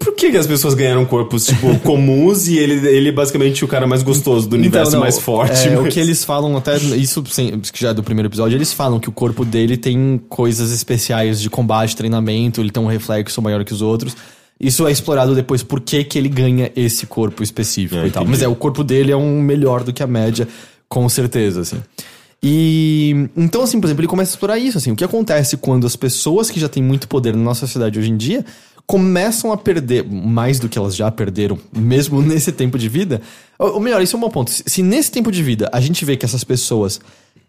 Por 0.04 0.16
que, 0.16 0.32
que 0.32 0.38
as 0.38 0.46
pessoas 0.48 0.74
ganharam 0.74 1.06
corpos, 1.06 1.46
tipo, 1.46 1.78
comuns 1.82 2.48
e 2.48 2.58
ele, 2.58 2.88
ele 2.88 3.10
é 3.10 3.12
basicamente 3.12 3.64
o 3.64 3.68
cara 3.68 3.86
mais 3.88 4.04
gostoso 4.04 4.48
do 4.50 4.56
universo, 4.56 4.90
Então, 4.90 5.00
não, 5.00 5.06
mais 5.06 5.18
forte? 5.20 5.68
É, 5.68 5.76
mas- 5.76 5.86
O 5.86 5.90
que 5.90 6.00
eles 6.00 6.24
falam, 6.24 6.56
até 6.58 6.78
isso 6.78 7.24
sem- 7.30 7.60
que 7.60 7.80
já 7.82 7.90
é 7.90 7.94
do 7.94 8.04
primeiro 8.04 8.28
episódio, 8.28 8.56
eles 8.58 8.74
falam 8.74 9.00
que 9.00 9.10
o 9.10 9.12
corpo 9.12 9.44
dele 9.46 9.78
tem 9.78 10.20
coisas 10.30 10.72
especiais 10.72 11.40
de 11.42 11.50
combate, 11.50 11.96
treinamento, 11.96 12.62
ele 12.62 12.70
tem 12.72 12.82
um 12.84 12.88
reflexo 12.88 13.42
maior 13.42 13.64
que 13.64 13.74
os 13.74 13.82
outros. 13.82 14.16
Isso 14.60 14.88
é 14.88 14.92
explorado 14.92 15.34
depois 15.36 15.64
por 15.64 15.80
que, 15.82 16.04
que 16.04 16.18
ele 16.18 16.30
ganha 16.30 16.72
esse 16.76 17.06
corpo 17.06 17.44
específico 17.44 17.96
É, 18.02 18.08
e 18.08 18.12
tal. 18.12 18.24
entendi. 18.24 18.32
Mas 18.38 18.42
é, 18.42 18.48
o 18.48 18.56
corpo 18.56 18.84
dele 18.84 19.12
é 19.12 19.18
um 19.18 19.42
melhor 19.42 19.84
do 19.84 19.92
que 19.92 20.02
a 20.04 20.08
média, 20.08 20.48
com 20.88 21.08
certeza, 21.10 21.62
assim. 21.62 21.78
E 22.42 23.30
então, 23.38 23.62
assim, 23.64 23.80
por 23.80 23.88
exemplo, 23.88 24.02
ele 24.02 24.08
começa 24.08 24.32
a 24.32 24.34
explorar 24.34 24.58
isso, 24.60 24.78
assim, 24.78 24.92
o 24.92 24.96
que 24.96 25.04
acontece 25.04 25.56
quando 25.58 25.88
as 25.88 25.96
pessoas 25.96 26.50
que 26.50 26.60
já 26.60 26.68
têm 26.68 26.84
muito 26.84 27.08
poder 27.08 27.34
na 27.36 27.42
nossa 27.42 27.62
sociedade 27.62 27.98
hoje 27.98 28.10
em 28.12 28.18
dia 28.18 28.46
começam 28.86 29.52
a 29.52 29.58
perder 29.58 30.06
mais 30.06 30.60
do 30.60 30.70
que 30.70 30.78
elas 30.78 30.96
já 30.96 31.10
perderam, 31.10 31.58
mesmo 31.76 32.22
nesse 32.24 32.52
tempo 32.52 32.78
de 32.78 32.90
vida. 32.90 33.22
Ou 33.58 33.80
melhor, 33.80 34.02
isso 34.02 34.16
é 34.16 34.18
um 34.18 34.22
bom 34.22 34.30
ponto. 34.30 34.52
Se, 34.52 34.64
se 34.66 34.84
nesse 34.84 35.12
tempo 35.12 35.32
de 35.32 35.42
vida 35.42 35.70
a 35.72 35.80
gente 35.80 36.04
vê 36.06 36.18
que 36.18 36.26
essas 36.26 36.44
pessoas 36.44 37.00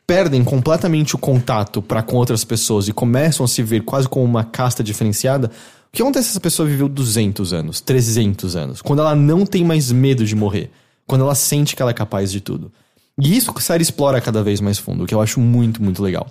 perdem 0.07 0.45
completamente 0.45 1.14
o 1.14 1.18
contato 1.18 1.80
para 1.80 2.03
com 2.03 2.16
outras 2.16 2.45
pessoas 2.45 2.89
e 2.89 2.93
começam 2.93 3.45
a 3.45 3.49
se 3.49 3.62
ver 3.62 3.82
quase 3.82 4.09
como 4.09 4.24
uma 4.24 4.45
casta 4.45 4.85
diferenciada, 4.85 5.51
o 5.93 5.97
que 5.97 6.03
acontece 6.03 6.26
se 6.26 6.32
essa 6.32 6.41
pessoa 6.41 6.68
viveu 6.68 6.89
200 6.89 7.53
anos, 7.53 7.80
300 7.80 8.57
anos, 8.57 8.82
quando 8.82 9.01
ela 9.01 9.14
não 9.14 9.47
tem 9.47 9.64
mais 9.64 9.91
medo 9.91 10.24
de 10.24 10.35
morrer, 10.35 10.70
quando 11.07 11.22
ela 11.22 11.35
sente 11.35 11.74
que 11.74 11.80
ela 11.80 11.91
é 11.91 11.95
capaz 11.95 12.30
de 12.30 12.41
tudo? 12.41 12.70
E 13.18 13.37
isso 13.37 13.53
que 13.53 13.61
a 13.61 13.62
série 13.62 13.82
explora 13.82 14.20
cada 14.20 14.43
vez 14.43 14.61
mais 14.61 14.78
fundo, 14.78 15.05
o 15.05 15.07
que 15.07 15.14
eu 15.14 15.20
acho 15.20 15.41
muito, 15.41 15.82
muito 15.82 16.03
legal. 16.03 16.26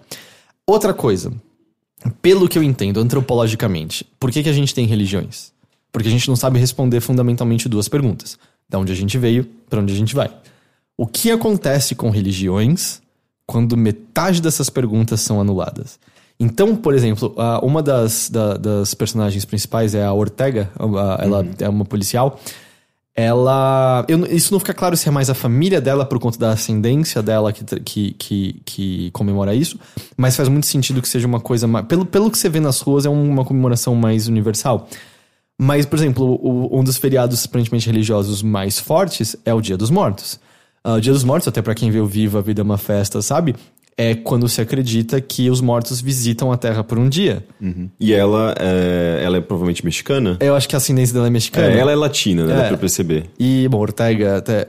Outra 0.67 0.93
coisa, 0.93 1.31
pelo 2.21 2.47
que 2.47 2.57
eu 2.57 2.63
entendo 2.63 2.99
antropologicamente, 2.99 4.05
por 4.19 4.31
que, 4.31 4.43
que 4.43 4.49
a 4.49 4.53
gente 4.53 4.73
tem 4.73 4.85
religiões? 4.85 5.51
Porque 5.91 6.07
a 6.07 6.11
gente 6.11 6.27
não 6.27 6.35
sabe 6.35 6.59
responder 6.59 6.99
fundamentalmente 7.01 7.69
duas 7.69 7.87
perguntas: 7.87 8.37
da 8.67 8.79
onde 8.79 8.91
a 8.91 8.95
gente 8.95 9.17
veio, 9.17 9.45
para 9.69 9.79
onde 9.79 9.93
a 9.93 9.95
gente 9.97 10.15
vai. 10.15 10.29
O 10.97 11.05
que 11.07 11.31
acontece 11.31 11.95
com 11.95 12.09
religiões 12.09 13.01
quando 13.45 13.75
metade 13.77 14.41
dessas 14.41 14.69
perguntas 14.69 15.21
são 15.21 15.39
anuladas? 15.41 15.99
Então, 16.39 16.75
por 16.75 16.93
exemplo, 16.95 17.35
uma 17.61 17.81
das, 17.81 18.29
da- 18.29 18.57
das 18.57 18.93
personagens 18.93 19.45
principais 19.45 19.93
é 19.95 20.03
a 20.03 20.11
Ortega, 20.11 20.69
ela 21.19 21.45
é 21.59 21.69
uma 21.69 21.85
policial. 21.85 22.39
Ela. 23.15 24.03
eu 24.07 24.25
isso 24.25 24.51
não 24.51 24.59
fica 24.59 24.73
claro 24.73 24.97
se 24.97 25.07
é 25.07 25.11
mais 25.11 25.29
a 25.29 25.35
família 25.35 25.79
dela 25.79 26.03
por 26.03 26.17
conta 26.19 26.39
da 26.39 26.49
ascendência 26.51 27.21
dela 27.21 27.53
que, 27.53 27.63
que, 27.81 28.11
que, 28.17 28.61
que 28.65 29.11
comemora 29.11 29.53
isso, 29.53 29.79
mas 30.17 30.35
faz 30.35 30.49
muito 30.49 30.65
sentido 30.65 31.01
que 31.01 31.07
seja 31.07 31.27
uma 31.27 31.39
coisa. 31.39 31.67
Pelo, 31.83 32.05
pelo 32.05 32.31
que 32.31 32.37
você 32.37 32.49
vê 32.49 32.59
nas 32.59 32.79
ruas, 32.81 33.05
é 33.05 33.09
um- 33.09 33.29
uma 33.29 33.45
comemoração 33.45 33.93
mais 33.95 34.27
universal. 34.27 34.87
Mas, 35.61 35.85
por 35.85 35.97
exemplo, 35.99 36.25
o- 36.41 36.79
um 36.79 36.83
dos 36.83 36.97
feriados 36.97 37.45
aparentemente 37.45 37.85
religiosos 37.87 38.41
mais 38.41 38.79
fortes 38.79 39.35
é 39.45 39.53
o 39.53 39.61
Dia 39.61 39.77
dos 39.77 39.91
Mortos. 39.91 40.39
O 40.83 40.99
Dia 40.99 41.13
dos 41.13 41.23
Mortos, 41.23 41.47
até 41.47 41.61
pra 41.61 41.75
quem 41.75 41.91
vê 41.91 41.99
o 41.99 42.07
Viva 42.07 42.39
a 42.39 42.41
Vida 42.41 42.61
é 42.61 42.63
uma 42.63 42.77
Festa, 42.79 43.21
sabe? 43.21 43.55
É 43.95 44.15
quando 44.15 44.49
se 44.49 44.59
acredita 44.59 45.21
que 45.21 45.49
os 45.51 45.61
mortos 45.61 46.01
visitam 46.01 46.51
a 46.51 46.57
Terra 46.57 46.83
por 46.83 46.97
um 46.97 47.07
dia. 47.07 47.45
E 47.99 48.11
ela 48.11 48.55
é, 48.59 49.21
ela 49.23 49.37
é 49.37 49.41
provavelmente 49.41 49.85
mexicana? 49.85 50.35
Eu 50.39 50.55
acho 50.55 50.67
que 50.67 50.75
a 50.75 50.77
ascendência 50.77 51.13
dela 51.13 51.27
é 51.27 51.29
mexicana. 51.29 51.67
É, 51.67 51.77
ela 51.77 51.91
é 51.91 51.95
latina, 51.95 52.43
né? 52.45 52.55
Dá 52.55 52.63
É. 52.63 52.67
pra 52.69 52.77
perceber. 52.77 53.25
E, 53.37 53.67
bom, 53.69 53.77
Ortega 53.79 54.37
até. 54.37 54.67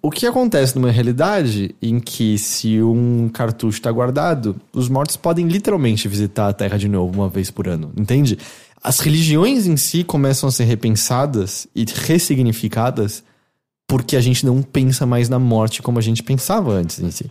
O 0.00 0.10
que 0.10 0.26
acontece 0.26 0.74
numa 0.74 0.90
realidade 0.90 1.74
em 1.82 2.00
que, 2.00 2.38
se 2.38 2.80
um 2.82 3.28
cartucho 3.30 3.76
está 3.78 3.92
guardado, 3.92 4.56
os 4.72 4.88
mortos 4.88 5.16
podem 5.18 5.46
literalmente 5.48 6.08
visitar 6.08 6.48
a 6.48 6.52
Terra 6.54 6.78
de 6.78 6.88
novo 6.88 7.12
uma 7.14 7.28
vez 7.28 7.50
por 7.50 7.68
ano, 7.68 7.92
entende? 7.96 8.38
As 8.82 9.00
religiões 9.00 9.66
em 9.66 9.76
si 9.76 10.02
começam 10.02 10.48
a 10.48 10.52
ser 10.52 10.64
repensadas 10.64 11.68
e 11.76 11.84
ressignificadas 11.84 13.22
porque 13.86 14.16
a 14.16 14.20
gente 14.20 14.46
não 14.46 14.62
pensa 14.62 15.04
mais 15.04 15.28
na 15.28 15.38
morte 15.38 15.82
como 15.82 15.98
a 15.98 16.02
gente 16.02 16.22
pensava 16.22 16.72
antes 16.72 16.98
em 16.98 17.10
si. 17.10 17.26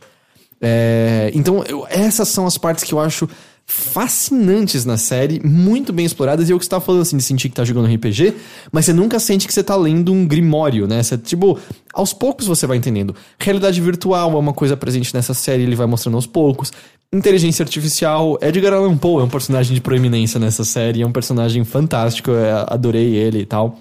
É, 0.62 1.32
então, 1.34 1.64
eu- 1.68 1.86
essas 1.90 2.28
são 2.30 2.46
as 2.46 2.58
partes 2.58 2.84
que 2.84 2.94
eu 2.94 3.00
acho 3.00 3.28
fascinantes 3.66 4.84
na 4.86 4.98
série, 4.98 5.40
muito 5.46 5.94
bem 5.94 6.06
exploradas, 6.06 6.50
e 6.50 6.52
eu 6.52 6.58
que 6.60 6.66
estava 6.66 6.84
falando 6.84 7.02
assim, 7.02 7.16
de 7.18 7.24
sentir 7.24 7.48
que 7.50 7.56
tá 7.56 7.64
jogando 7.64 7.88
RPG, 7.88 8.34
mas 8.72 8.86
você 8.86 8.92
nunca 8.94 9.20
sente 9.20 9.48
que 9.48 9.54
você 9.54 9.64
tá 9.64 9.76
lendo 9.76 10.12
um 10.12 10.28
grimório, 10.28 10.88
né? 10.88 11.02
Você, 11.02 11.18
tipo, 11.18 11.58
aos 11.94 12.12
poucos 12.12 12.48
você 12.48 12.68
vai 12.68 12.78
entendendo. 12.78 13.16
Realidade 13.40 13.80
virtual 13.80 14.32
é 14.34 14.36
uma 14.38 14.54
coisa 14.54 14.76
presente 14.76 15.14
nessa 15.14 15.34
série, 15.34 15.64
ele 15.64 15.76
vai 15.76 15.88
mostrando 15.88 16.16
aos 16.16 16.26
poucos. 16.28 16.72
Inteligência 17.14 17.64
artificial, 17.64 18.38
Edgar 18.42 18.74
Allan 18.74 18.98
Poe 18.98 19.22
é 19.22 19.26
um 19.26 19.30
personagem 19.30 19.74
de 19.74 19.82
proeminência 19.82 20.40
nessa 20.40 20.64
série, 20.66 21.02
é 21.02 21.08
um 21.08 21.12
personagem 21.12 21.64
fantástico, 21.64 22.32
eu 22.32 22.66
adorei 22.68 23.16
ele 23.16 23.40
e 23.40 23.46
tal. 23.46 23.80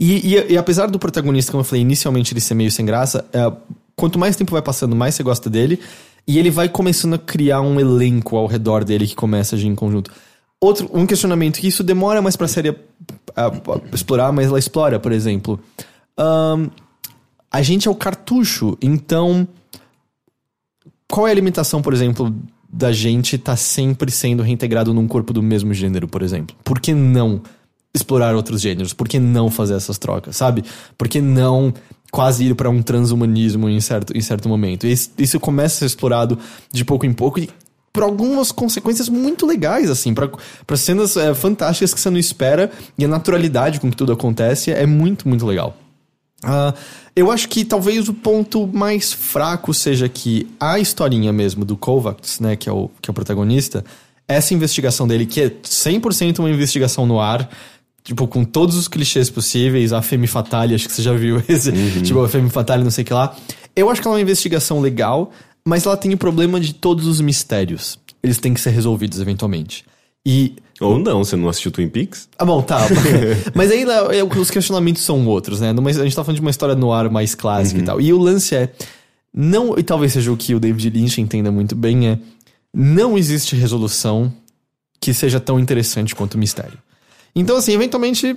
E, 0.00 0.34
e- 0.36 0.52
e 0.52 0.58
apesar 0.58 0.86
do 0.90 0.98
protagonista, 0.98 1.52
como 1.52 1.60
eu 1.60 1.64
falei, 1.66 1.82
inicialmente 1.82 2.32
ele 2.32 2.40
ser 2.40 2.54
meio 2.54 2.70
sem 2.70 2.84
graça, 2.84 3.24
é, 3.32 3.50
quanto 4.02 4.18
mais 4.18 4.34
tempo 4.34 4.50
vai 4.50 4.60
passando, 4.62 4.96
mais 4.96 5.14
você 5.14 5.22
gosta 5.22 5.48
dele. 5.48 5.78
E 6.26 6.36
ele 6.36 6.50
vai 6.50 6.68
começando 6.68 7.14
a 7.14 7.18
criar 7.18 7.60
um 7.60 7.78
elenco 7.78 8.36
ao 8.36 8.48
redor 8.48 8.82
dele 8.82 9.06
que 9.06 9.14
começa 9.14 9.54
a 9.54 9.56
agir 9.56 9.68
em 9.68 9.76
conjunto. 9.76 10.10
Outro, 10.60 10.90
um 10.92 11.06
questionamento 11.06 11.60
que 11.60 11.68
isso 11.68 11.84
demora 11.84 12.20
mais 12.20 12.34
pra 12.36 12.48
série 12.48 12.70
a- 13.36 13.46
a- 13.46 13.52
explorar, 13.92 14.32
mas 14.32 14.48
ela 14.48 14.58
explora, 14.58 14.98
por 14.98 15.12
exemplo. 15.12 15.60
Ahn, 16.18 16.68
a 17.48 17.62
gente 17.62 17.86
é 17.86 17.90
o 17.90 17.94
cartucho, 17.94 18.76
então. 18.82 19.46
Qual 21.08 21.28
é 21.28 21.30
a 21.30 21.34
limitação, 21.34 21.80
por 21.80 21.92
exemplo, 21.94 22.34
da 22.72 22.90
gente 22.92 23.36
estar 23.36 23.56
sempre 23.56 24.10
sendo 24.10 24.42
reintegrado 24.42 24.92
num 24.92 25.06
corpo 25.06 25.32
do 25.32 25.42
mesmo 25.42 25.72
gênero, 25.74 26.08
por 26.08 26.22
exemplo? 26.22 26.56
Por 26.64 26.80
que 26.80 26.92
não 26.92 27.40
explorar 27.94 28.34
outros 28.34 28.60
gêneros? 28.62 28.92
Por 28.92 29.06
que 29.06 29.18
não 29.20 29.50
fazer 29.50 29.74
essas 29.74 29.98
trocas, 29.98 30.36
sabe? 30.36 30.64
Por 30.96 31.06
que 31.08 31.20
não 31.20 31.72
quase 32.12 32.44
ir 32.44 32.54
para 32.54 32.68
um 32.68 32.82
transhumanismo 32.82 33.68
em 33.68 33.80
certo, 33.80 34.16
em 34.16 34.20
certo 34.20 34.48
momento? 34.48 34.86
Isso, 34.86 35.40
começa 35.40 35.76
a 35.76 35.78
ser 35.80 35.86
explorado 35.86 36.38
de 36.70 36.84
pouco 36.84 37.06
em 37.06 37.12
pouco 37.12 37.40
e 37.40 37.48
por 37.92 38.02
algumas 38.02 38.52
consequências 38.52 39.08
muito 39.08 39.46
legais, 39.46 39.90
assim, 39.90 40.14
para 40.14 40.76
cenas 40.76 41.16
é, 41.16 41.34
fantásticas 41.34 41.92
que 41.92 42.00
você 42.00 42.10
não 42.10 42.18
espera 42.18 42.70
e 42.96 43.04
a 43.04 43.08
naturalidade 43.08 43.80
com 43.80 43.90
que 43.90 43.96
tudo 43.96 44.12
acontece 44.12 44.70
é 44.70 44.86
muito, 44.86 45.28
muito 45.28 45.44
legal. 45.44 45.76
Ah, 46.42 46.74
eu 47.14 47.30
acho 47.30 47.48
que 47.48 47.64
talvez 47.64 48.08
o 48.08 48.14
ponto 48.14 48.66
mais 48.66 49.12
fraco 49.12 49.72
seja 49.72 50.08
que 50.08 50.50
a 50.58 50.78
historinha 50.78 51.32
mesmo 51.32 51.64
do 51.64 51.76
Kovacs, 51.76 52.40
né, 52.40 52.56
que 52.56 52.68
é 52.68 52.72
o, 52.72 52.90
que 53.00 53.10
é 53.10 53.12
o 53.12 53.14
protagonista, 53.14 53.84
essa 54.26 54.54
investigação 54.54 55.06
dele, 55.06 55.26
que 55.26 55.40
é 55.40 55.50
100% 55.50 56.38
uma 56.38 56.50
investigação 56.50 57.06
no 57.06 57.20
ar, 57.20 57.48
tipo, 58.02 58.26
com 58.26 58.44
todos 58.44 58.76
os 58.76 58.88
clichês 58.88 59.30
possíveis, 59.30 59.92
a 59.92 60.02
Femme 60.02 60.26
Fatale, 60.26 60.74
acho 60.74 60.86
que 60.86 60.94
você 60.94 61.02
já 61.02 61.12
viu 61.12 61.42
esse, 61.48 61.72
tipo, 62.02 62.20
a 62.22 62.28
Femme 62.28 62.50
Fatale, 62.50 62.82
não 62.82 62.90
sei 62.90 63.02
o 63.02 63.06
que 63.06 63.14
lá. 63.14 63.36
Eu 63.74 63.88
acho 63.88 64.00
que 64.00 64.06
ela 64.06 64.16
é 64.16 64.18
uma 64.18 64.22
investigação 64.22 64.80
legal, 64.80 65.30
mas 65.64 65.86
ela 65.86 65.96
tem 65.96 66.12
o 66.12 66.18
problema 66.18 66.60
de 66.60 66.74
todos 66.74 67.06
os 67.06 67.20
mistérios. 67.20 67.98
Eles 68.22 68.38
têm 68.38 68.52
que 68.52 68.60
ser 68.60 68.70
resolvidos 68.70 69.20
eventualmente. 69.20 69.84
E 70.24 70.54
Ou 70.80 70.98
não, 70.98 71.24
você 71.24 71.36
não 71.36 71.48
assistiu 71.48 71.72
Twin 71.72 71.88
Peaks? 71.88 72.28
ah, 72.38 72.44
bom, 72.44 72.62
tá. 72.62 72.78
Mas 73.54 73.70
aí 73.72 73.84
os 74.38 74.50
questionamentos 74.50 75.02
são 75.02 75.26
outros, 75.26 75.60
né? 75.60 75.70
A 75.70 75.92
gente 76.04 76.14
tá 76.14 76.22
falando 76.22 76.36
de 76.36 76.40
uma 76.40 76.50
história 76.50 76.76
no 76.76 76.92
ar 76.92 77.10
mais 77.10 77.34
clássica 77.34 77.80
e 77.80 77.82
tal. 77.82 78.00
E 78.00 78.12
o 78.12 78.18
lance 78.18 78.54
é. 78.54 78.72
Não, 79.34 79.76
e 79.76 79.82
talvez 79.82 80.12
seja 80.12 80.30
o 80.30 80.36
que 80.36 80.54
o 80.54 80.60
David 80.60 80.90
Lynch 80.90 81.20
entenda 81.20 81.50
muito 81.50 81.74
bem, 81.74 82.08
é. 82.08 82.18
Não 82.72 83.18
existe 83.18 83.56
resolução 83.56 84.32
que 85.00 85.12
seja 85.12 85.40
tão 85.40 85.58
interessante 85.58 86.14
quanto 86.14 86.34
o 86.34 86.38
mistério. 86.38 86.78
Então, 87.34 87.56
assim, 87.56 87.72
eventualmente, 87.72 88.36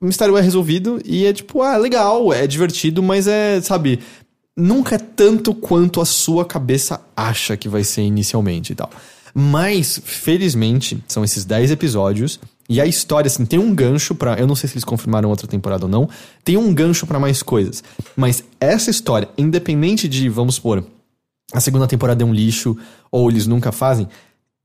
o 0.00 0.06
mistério 0.06 0.36
é 0.36 0.40
resolvido 0.40 1.00
e 1.04 1.24
é 1.24 1.32
tipo, 1.32 1.62
ah, 1.62 1.76
legal, 1.76 2.32
é 2.32 2.46
divertido, 2.46 3.02
mas 3.02 3.26
é, 3.26 3.60
sabe. 3.60 4.00
nunca 4.56 4.96
é 4.96 4.98
tanto 4.98 5.54
quanto 5.54 6.00
a 6.00 6.04
sua 6.04 6.44
cabeça 6.44 7.00
acha 7.16 7.56
que 7.56 7.68
vai 7.68 7.84
ser 7.84 8.02
inicialmente 8.02 8.72
e 8.72 8.76
tal. 8.76 8.90
Mas, 9.34 10.00
felizmente, 10.04 11.02
são 11.06 11.24
esses 11.24 11.44
10 11.44 11.70
episódios. 11.70 12.40
E 12.68 12.80
a 12.80 12.86
história, 12.86 13.28
assim, 13.28 13.46
tem 13.46 13.58
um 13.58 13.74
gancho 13.74 14.14
para 14.14 14.38
Eu 14.38 14.46
não 14.46 14.54
sei 14.54 14.68
se 14.68 14.74
eles 14.74 14.84
confirmaram 14.84 15.30
outra 15.30 15.46
temporada 15.46 15.86
ou 15.86 15.90
não. 15.90 16.08
Tem 16.44 16.56
um 16.56 16.74
gancho 16.74 17.06
para 17.06 17.18
mais 17.18 17.42
coisas. 17.42 17.82
Mas 18.16 18.44
essa 18.60 18.90
história, 18.90 19.28
independente 19.38 20.06
de, 20.08 20.28
vamos 20.28 20.56
supor, 20.56 20.84
a 21.52 21.60
segunda 21.60 21.86
temporada 21.86 22.22
é 22.22 22.26
um 22.26 22.34
lixo, 22.34 22.76
ou 23.10 23.30
eles 23.30 23.46
nunca 23.46 23.72
fazem, 23.72 24.06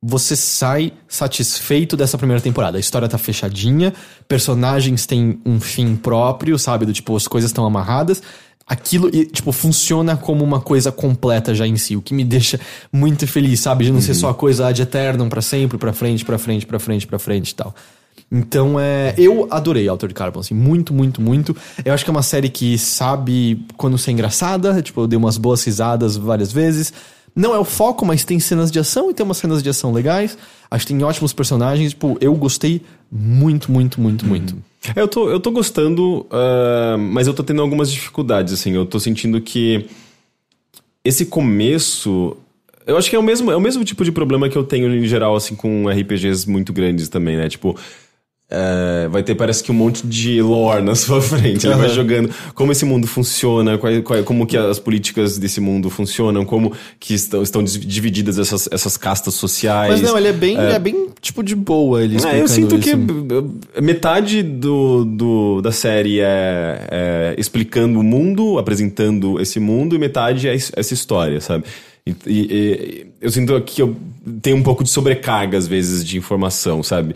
você 0.06 0.36
sai 0.36 0.92
satisfeito 1.08 1.96
dessa 1.96 2.18
primeira 2.18 2.42
temporada. 2.42 2.76
A 2.76 2.80
história 2.80 3.08
tá 3.08 3.18
fechadinha, 3.18 3.94
personagens 4.28 5.06
têm 5.06 5.40
um 5.46 5.62
fim 5.62 5.96
próprio, 5.96 6.60
sabe? 6.60 6.86
Do 6.86 6.92
tipo, 6.92 7.16
as 7.16 7.26
coisas 7.26 7.50
estão 7.50 7.66
amarradas. 7.66 8.22
Aquilo, 8.68 9.10
tipo, 9.10 9.54
funciona 9.54 10.18
como 10.18 10.44
uma 10.44 10.60
coisa 10.60 10.92
completa 10.92 11.56
já 11.56 11.66
em 11.66 11.78
si, 11.78 11.96
o 11.96 12.02
que 12.02 12.14
me 12.14 12.24
deixa 12.26 12.60
muito 12.92 13.26
feliz, 13.26 13.62
sabe? 13.62 13.86
De 13.86 13.92
não 13.92 13.98
uhum. 13.98 14.02
ser 14.02 14.14
só 14.14 14.30
a 14.30 14.34
coisa 14.34 14.72
de 14.74 14.82
eterno 14.82 15.30
para 15.30 15.42
sempre, 15.42 15.78
para 15.78 15.94
frente, 15.94 16.26
para 16.26 16.38
frente, 16.38 16.66
para 16.66 16.80
frente, 16.80 17.08
para 17.08 17.20
frente 17.20 17.52
e 17.52 17.56
tal. 17.56 17.74
Então, 18.30 18.80
é, 18.80 19.14
eu 19.18 19.48
adorei 19.52 19.88
Altered 19.88 20.14
Carbon, 20.14 20.40
assim, 20.40 20.54
muito, 20.54 20.94
muito, 20.94 21.22
muito. 21.22 21.56
Eu 21.86 21.94
acho 21.94 22.04
que 22.04 22.10
é 22.10 22.12
uma 22.12 22.24
série 22.24 22.50
que 22.50 22.78
sabe 22.78 23.66
quando 23.78 23.98
ser 23.98 24.12
engraçada, 24.12 24.82
tipo, 24.82 25.02
eu 25.02 25.08
dei 25.08 25.18
umas 25.18 25.38
boas 25.38 25.64
risadas 25.64 26.18
várias 26.18 26.52
vezes. 26.52 26.92
Não 27.36 27.56
é 27.56 27.60
o 27.60 27.66
foco, 27.66 28.06
mas 28.06 28.24
tem 28.24 28.40
cenas 28.40 28.70
de 28.70 28.80
ação 28.80 29.10
e 29.10 29.14
tem 29.14 29.26
umas 29.26 29.38
cenas 29.38 29.64
de 29.64 29.70
ação 29.70 29.92
legais. 29.92 30.38
Acho 30.70 30.86
que 30.86 30.94
tem 30.94 31.04
ótimos 31.04 31.34
personagens. 31.34 31.92
Tipo, 31.92 32.18
eu 32.22 32.34
gostei 32.36 32.82
muito, 33.12 33.72
muito, 33.72 34.00
muito, 34.00 34.26
muito. 34.26 34.56
É, 34.96 35.02
eu 35.02 35.08
tô, 35.08 35.30
eu 35.30 35.40
tô 35.40 35.50
gostando, 35.50 36.28
uh, 36.30 36.98
mas 36.98 37.26
eu 37.26 37.34
tô 37.34 37.44
tendo 37.44 37.62
algumas 37.62 37.92
dificuldades, 37.92 38.54
assim. 38.54 38.74
Eu 38.74 38.86
tô 38.86 39.00
sentindo 39.00 39.42
que 39.42 39.88
esse 41.04 41.26
começo. 41.26 42.38
Eu 42.86 42.98
acho 42.98 43.10
que 43.10 43.16
é 43.16 43.20
o 43.20 43.24
mesmo, 43.24 43.50
é 43.52 43.56
o 43.56 43.62
mesmo 43.62 43.84
tipo 43.84 44.04
de 44.04 44.12
problema 44.12 44.50
que 44.50 44.58
eu 44.58 44.64
tenho 44.64 44.94
em 44.94 45.06
geral, 45.06 45.36
assim, 45.36 45.56
com 45.56 45.88
RPGs 45.90 46.50
muito 46.50 46.74
grandes 46.74 47.08
também, 47.08 47.38
né? 47.38 47.48
Tipo, 47.48 47.78
é, 48.54 49.08
vai 49.08 49.24
ter, 49.24 49.34
parece 49.34 49.64
que 49.64 49.72
um 49.72 49.76
monte 49.76 50.06
de 50.06 50.42
lore 50.42 50.84
na 50.84 50.94
sua 50.96 51.22
frente. 51.22 51.66
Ele 51.66 51.74
uhum. 51.74 51.80
vai 51.80 51.90
jogando 51.90 52.30
como 52.54 52.72
esse 52.72 52.86
mundo 52.86 53.08
funciona, 53.08 53.78
qual, 53.78 53.92
qual, 54.04 54.24
como 54.24 54.46
que 54.46 54.56
as 54.56 54.80
políticas 54.80 55.38
desse 55.38 55.60
mundo 55.60 55.90
funcionam, 55.90 56.46
como 56.46 56.72
que 57.00 57.16
estão, 57.16 57.42
estão 57.42 57.64
divididas 57.64 58.38
essas, 58.38 58.70
essas 58.72 58.96
castas 58.96 59.34
sociais. 59.34 59.92
Mas 59.92 60.02
não, 60.02 60.18
ele 60.18 60.28
é 60.28 60.34
bem, 60.34 60.58
é, 60.58 60.74
é 60.74 60.80
bem 60.80 61.10
tipo 61.20 61.42
de 61.44 61.56
boa. 61.56 62.04
Ele 62.04 62.18
é, 62.24 62.42
eu 62.42 62.48
sinto 62.48 62.76
isso. 62.76 62.90
que 62.90 63.82
metade 63.82 64.44
do, 64.44 65.04
do, 65.04 65.62
da 65.62 65.72
série 65.72 66.20
é, 66.20 66.88
é, 66.92 67.36
explicando 67.38 68.00
o 68.00 68.04
mundo, 68.04 68.60
apresentando 68.60 69.42
esse 69.42 69.60
mundo, 69.60 69.96
e 69.96 69.98
metade 69.98 70.48
é 70.48 70.54
essa 70.54 70.94
história, 70.94 71.42
sabe? 71.42 71.64
E, 72.06 72.16
e, 72.28 72.40
e, 72.52 73.06
eu 73.22 73.32
sinto 73.32 73.60
que 73.62 73.82
eu 73.82 73.96
tenho 74.42 74.58
um 74.58 74.64
pouco 74.64 74.84
de 74.84 74.90
sobrecarga, 74.90 75.58
às 75.58 75.66
vezes, 75.66 76.04
de 76.06 76.18
informação, 76.18 76.84
sabe? 76.84 77.16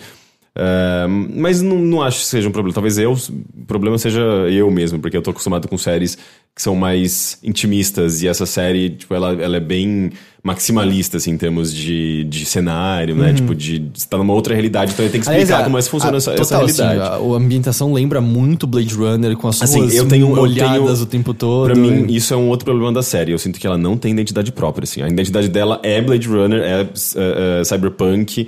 Uh, 0.58 1.30
mas 1.36 1.62
não, 1.62 1.78
não 1.78 2.02
acho 2.02 2.20
que 2.20 2.26
seja 2.26 2.50
um 2.50 2.52
problema. 2.52 2.74
Talvez 2.74 2.98
eu, 2.98 3.14
o 3.14 3.66
problema 3.68 3.96
seja 4.00 4.22
eu 4.50 4.72
mesmo, 4.72 4.98
porque 4.98 5.16
eu 5.16 5.22
tô 5.22 5.30
acostumado 5.30 5.68
com 5.68 5.78
séries 5.78 6.18
que 6.56 6.62
são 6.64 6.74
mais 6.74 7.38
intimistas 7.44 8.24
e 8.24 8.28
essa 8.28 8.48
série, 8.48 8.90
tipo, 8.90 9.14
ela, 9.14 9.34
ela 9.34 9.58
é 9.58 9.60
bem 9.60 10.10
maximalista, 10.42 11.18
assim, 11.18 11.32
em 11.32 11.38
termos 11.38 11.72
de, 11.72 12.24
de 12.24 12.44
cenário, 12.46 13.16
né? 13.16 13.28
Uhum. 13.28 13.36
Tipo, 13.36 13.54
de 13.54 13.92
estar 13.94 14.12
tá 14.12 14.18
numa 14.18 14.34
outra 14.34 14.56
realidade, 14.56 14.94
então 14.94 15.06
ele 15.06 15.12
tem 15.12 15.22
que 15.22 15.30
explicar 15.30 15.64
como 15.64 15.78
é 15.78 15.82
que 15.82 15.90
funciona 15.90 16.16
a, 16.16 16.18
essa, 16.18 16.32
total, 16.32 16.44
essa 16.44 16.58
realidade. 16.58 17.00
Assim, 17.00 17.32
a, 17.32 17.34
a, 17.34 17.38
ambientação 17.38 17.94
lembra 17.94 18.20
muito 18.20 18.66
Blade 18.66 18.96
Runner 18.96 19.38
com 19.38 19.48
as 19.48 19.62
assim, 19.62 19.88
eu 19.92 20.08
tenho, 20.08 20.32
olhadas 20.32 20.80
eu 20.80 20.88
tenho, 20.88 21.04
o 21.04 21.06
tempo 21.06 21.34
todo. 21.36 21.66
Pra 21.66 21.76
mim, 21.76 22.08
isso 22.10 22.34
é 22.34 22.38
um 22.38 22.48
outro 22.48 22.66
problema 22.66 22.92
da 22.92 23.04
série. 23.04 23.32
Eu 23.32 23.38
sinto 23.38 23.60
que 23.60 23.68
ela 23.68 23.78
não 23.78 23.96
tem 23.96 24.12
identidade 24.12 24.52
própria, 24.52 24.86
assim. 24.86 25.04
A 25.04 25.08
identidade 25.08 25.50
dela 25.50 25.80
é 25.84 26.02
Blade 26.02 26.28
Runner, 26.28 26.60
é 26.62 26.82
uh, 26.82 27.62
uh, 27.62 27.66
Cyberpunk, 27.66 28.48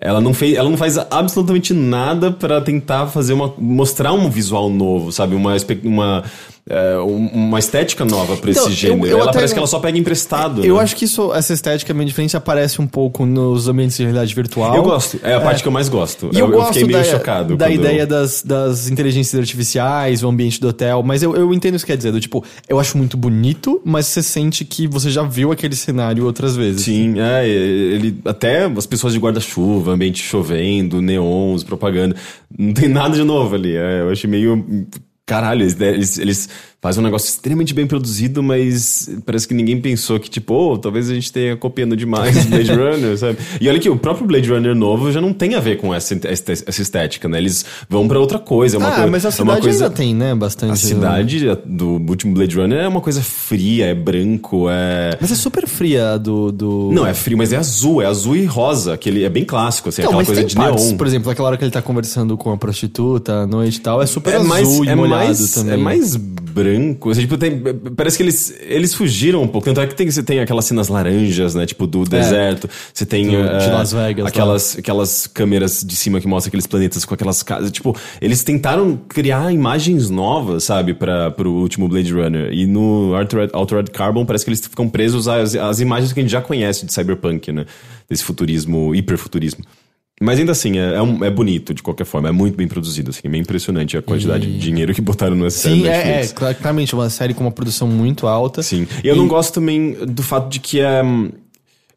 ela 0.00 0.20
não, 0.20 0.32
fez, 0.32 0.56
ela 0.56 0.70
não 0.70 0.76
faz 0.76 0.96
absolutamente 0.98 1.74
nada 1.74 2.30
para 2.30 2.60
tentar 2.60 3.08
fazer 3.08 3.32
uma. 3.32 3.52
mostrar 3.58 4.12
um 4.12 4.30
visual 4.30 4.70
novo, 4.70 5.10
sabe? 5.10 5.34
Uma, 5.34 5.56
uma 5.82 6.24
é, 6.68 6.98
uma 6.98 7.58
estética 7.58 8.04
nova 8.04 8.36
pra 8.36 8.50
então, 8.50 8.66
esse 8.66 8.72
gênero. 8.72 9.06
Eu, 9.06 9.12
eu 9.12 9.18
ela 9.22 9.32
parece 9.32 9.54
que 9.54 9.58
ela 9.58 9.66
só 9.66 9.78
pega 9.78 9.96
emprestado. 9.96 10.64
Eu 10.64 10.76
né? 10.76 10.82
acho 10.82 10.94
que 10.94 11.06
isso, 11.06 11.32
essa 11.32 11.52
estética 11.52 11.94
meio 11.94 12.06
diferente 12.06 12.36
aparece 12.36 12.80
um 12.80 12.86
pouco 12.86 13.24
nos 13.24 13.68
ambientes 13.68 13.96
de 13.96 14.02
realidade 14.02 14.34
virtual. 14.34 14.74
Eu 14.74 14.82
gosto. 14.82 15.18
É 15.22 15.34
a 15.34 15.40
parte 15.40 15.60
é. 15.60 15.62
que 15.62 15.68
eu 15.68 15.72
mais 15.72 15.88
gosto. 15.88 16.30
Eu, 16.32 16.40
eu, 16.40 16.50
gosto 16.50 16.74
fiquei 16.74 16.86
meio 16.86 16.98
da, 16.98 17.04
chocado. 17.04 17.56
Da 17.56 17.70
ideia 17.70 18.06
das, 18.06 18.42
das 18.42 18.90
inteligências 18.90 19.38
artificiais, 19.40 20.22
o 20.22 20.28
ambiente 20.28 20.60
do 20.60 20.68
hotel. 20.68 21.02
Mas 21.02 21.22
eu, 21.22 21.34
eu 21.34 21.52
entendo 21.54 21.76
o 21.76 21.78
que 21.78 21.86
quer 21.86 21.96
dizer. 21.96 22.12
Do, 22.12 22.20
tipo, 22.20 22.44
eu 22.68 22.78
acho 22.78 22.98
muito 22.98 23.16
bonito, 23.16 23.80
mas 23.84 24.06
você 24.06 24.22
sente 24.22 24.64
que 24.64 24.86
você 24.86 25.10
já 25.10 25.22
viu 25.22 25.50
aquele 25.50 25.74
cenário 25.74 26.26
outras 26.26 26.54
vezes. 26.54 26.82
Sim, 26.82 27.18
é. 27.18 27.48
Ele, 27.48 28.20
até 28.24 28.64
as 28.64 28.86
pessoas 28.86 29.14
de 29.14 29.18
guarda-chuva, 29.18 29.92
ambiente 29.92 30.22
chovendo, 30.22 31.00
neons, 31.00 31.64
propaganda. 31.64 32.14
Não 32.56 32.74
tem 32.74 32.88
nada 32.88 33.14
de 33.14 33.24
novo 33.24 33.54
ali. 33.54 33.74
É, 33.74 34.02
eu 34.02 34.10
achei 34.10 34.28
meio 34.28 34.86
caralho, 35.28 35.62
eles, 35.62 36.18
eles 36.18 36.48
fazem 36.80 37.00
um 37.02 37.04
negócio 37.04 37.28
extremamente 37.28 37.74
bem 37.74 37.86
produzido, 37.86 38.40
mas 38.40 39.10
parece 39.26 39.48
que 39.48 39.54
ninguém 39.54 39.80
pensou 39.80 40.18
que, 40.20 40.30
tipo, 40.30 40.54
oh, 40.54 40.78
talvez 40.78 41.10
a 41.10 41.14
gente 41.14 41.32
tenha 41.32 41.56
copiando 41.56 41.96
demais 41.96 42.46
Blade 42.46 42.70
Runner, 42.72 43.18
sabe? 43.18 43.38
E 43.60 43.68
olha 43.68 43.80
que 43.80 43.90
o 43.90 43.96
próprio 43.96 44.26
Blade 44.26 44.48
Runner 44.48 44.76
novo 44.76 45.10
já 45.10 45.20
não 45.20 45.32
tem 45.32 45.56
a 45.56 45.60
ver 45.60 45.76
com 45.78 45.92
essa, 45.92 46.18
essa 46.24 46.82
estética, 46.82 47.28
né? 47.28 47.38
Eles 47.38 47.64
vão 47.88 48.06
para 48.06 48.20
outra 48.20 48.38
coisa. 48.38 48.76
É 48.76 48.78
uma 48.78 48.94
ah, 48.94 49.06
mas 49.08 49.26
a 49.26 49.30
cidade 49.32 49.58
é 49.58 49.62
coisa, 49.62 49.84
ainda 49.86 49.96
tem, 49.96 50.14
né? 50.14 50.34
Bastante. 50.36 50.72
A 50.72 50.76
cidade 50.76 51.44
do 51.64 52.00
último 52.08 52.32
Blade 52.32 52.56
Runner 52.56 52.78
é 52.78 52.88
uma 52.88 53.00
coisa 53.00 53.22
fria, 53.22 53.86
é 53.86 53.94
branco, 53.94 54.68
é... 54.70 55.18
Mas 55.20 55.32
é 55.32 55.34
super 55.34 55.66
fria 55.66 56.16
do... 56.16 56.52
do... 56.52 56.90
Não, 56.92 57.04
é 57.04 57.12
frio, 57.12 57.36
mas 57.36 57.52
é 57.52 57.56
azul, 57.56 58.00
é 58.00 58.06
azul 58.06 58.36
e 58.36 58.44
rosa, 58.44 58.96
que 58.96 59.08
ele 59.08 59.24
é 59.24 59.28
bem 59.28 59.44
clássico, 59.44 59.88
assim, 59.88 60.02
então, 60.02 60.12
aquela 60.12 60.24
coisa 60.24 60.44
de 60.44 60.54
partes, 60.54 60.86
neon. 60.86 60.96
Por 60.96 61.06
exemplo, 61.08 61.30
aquela 61.30 61.48
hora 61.48 61.56
que 61.56 61.64
ele 61.64 61.72
tá 61.72 61.82
conversando 61.82 62.36
com 62.36 62.52
a 62.52 62.56
prostituta 62.56 63.42
à 63.42 63.46
noite 63.46 63.78
e 63.78 63.80
tal, 63.80 64.00
é 64.00 64.06
super 64.06 64.34
é 64.34 64.36
azul 64.36 64.48
mais, 64.48 64.68
e 64.68 64.88
é 64.88 64.94
molhado 64.94 65.24
mais, 65.24 65.50
também. 65.50 65.74
É 65.74 65.76
mais 65.76 66.16
branco. 66.16 66.67
Assim, 67.10 67.20
tipo, 67.22 67.36
tem, 67.38 67.60
parece 67.96 68.16
que 68.16 68.22
eles, 68.22 68.54
eles 68.60 68.94
fugiram 68.94 69.42
um 69.42 69.48
pouco. 69.48 69.64
Tanto 69.64 69.80
é 69.80 69.86
que 69.86 69.94
tem, 69.94 70.10
você 70.10 70.22
tem 70.22 70.40
aquelas 70.40 70.64
cenas 70.64 70.88
laranjas, 70.88 71.54
né? 71.54 71.66
Tipo, 71.66 71.86
do 71.86 72.02
é. 72.02 72.06
deserto. 72.06 72.68
Você 72.92 73.06
tem. 73.06 73.26
Do, 73.26 73.36
uh, 73.36 73.58
de 73.58 73.70
Las 73.70 73.92
Vegas. 73.92 74.26
Aquelas, 74.26 74.78
aquelas 74.78 75.26
câmeras 75.26 75.84
de 75.84 75.96
cima 75.96 76.20
que 76.20 76.26
mostram 76.26 76.48
aqueles 76.48 76.66
planetas 76.66 77.04
com 77.04 77.14
aquelas 77.14 77.42
casas. 77.42 77.70
Tipo, 77.70 77.96
eles 78.20 78.42
tentaram 78.42 78.98
criar 79.08 79.52
imagens 79.52 80.10
novas, 80.10 80.64
sabe? 80.64 80.94
Pra, 80.94 81.30
pro 81.30 81.50
último 81.50 81.88
Blade 81.88 82.12
Runner. 82.12 82.52
E 82.52 82.66
no 82.66 83.14
Altered, 83.14 83.50
Altered 83.52 83.90
Carbon 83.90 84.24
parece 84.26 84.44
que 84.44 84.50
eles 84.50 84.60
ficam 84.60 84.88
presos 84.88 85.28
às, 85.28 85.54
às 85.54 85.80
imagens 85.80 86.12
que 86.12 86.20
a 86.20 86.22
gente 86.22 86.32
já 86.32 86.40
conhece 86.40 86.84
de 86.84 86.92
cyberpunk, 86.92 87.52
né? 87.52 87.66
Desse 88.08 88.24
futurismo, 88.24 88.94
hiperfuturismo. 88.94 89.64
Mas 90.20 90.38
ainda 90.38 90.52
assim, 90.52 90.78
é, 90.78 90.94
é, 90.94 91.02
um, 91.02 91.24
é, 91.24 91.30
bonito 91.30 91.72
de 91.72 91.82
qualquer 91.82 92.04
forma, 92.04 92.28
é 92.28 92.32
muito 92.32 92.56
bem 92.56 92.66
produzido, 92.66 93.10
assim, 93.10 93.20
é 93.24 93.28
bem 93.28 93.40
impressionante 93.40 93.96
a 93.96 94.02
quantidade 94.02 94.46
e... 94.46 94.52
de 94.52 94.58
dinheiro 94.58 94.92
que 94.94 95.00
botaram 95.00 95.36
nessa 95.36 95.58
série. 95.58 95.82
Sim, 95.82 95.88
é, 95.88 96.20
é, 96.22 96.26
claramente, 96.54 96.94
uma 96.94 97.08
série 97.08 97.34
com 97.34 97.44
uma 97.44 97.52
produção 97.52 97.86
muito 97.86 98.26
alta. 98.26 98.62
Sim. 98.62 98.86
E, 99.02 99.06
e 99.06 99.10
eu 99.10 99.16
não 99.16 99.28
gosto 99.28 99.54
também 99.54 99.92
do 100.06 100.22
fato 100.22 100.48
de 100.50 100.60
que 100.60 100.80
é. 100.80 101.02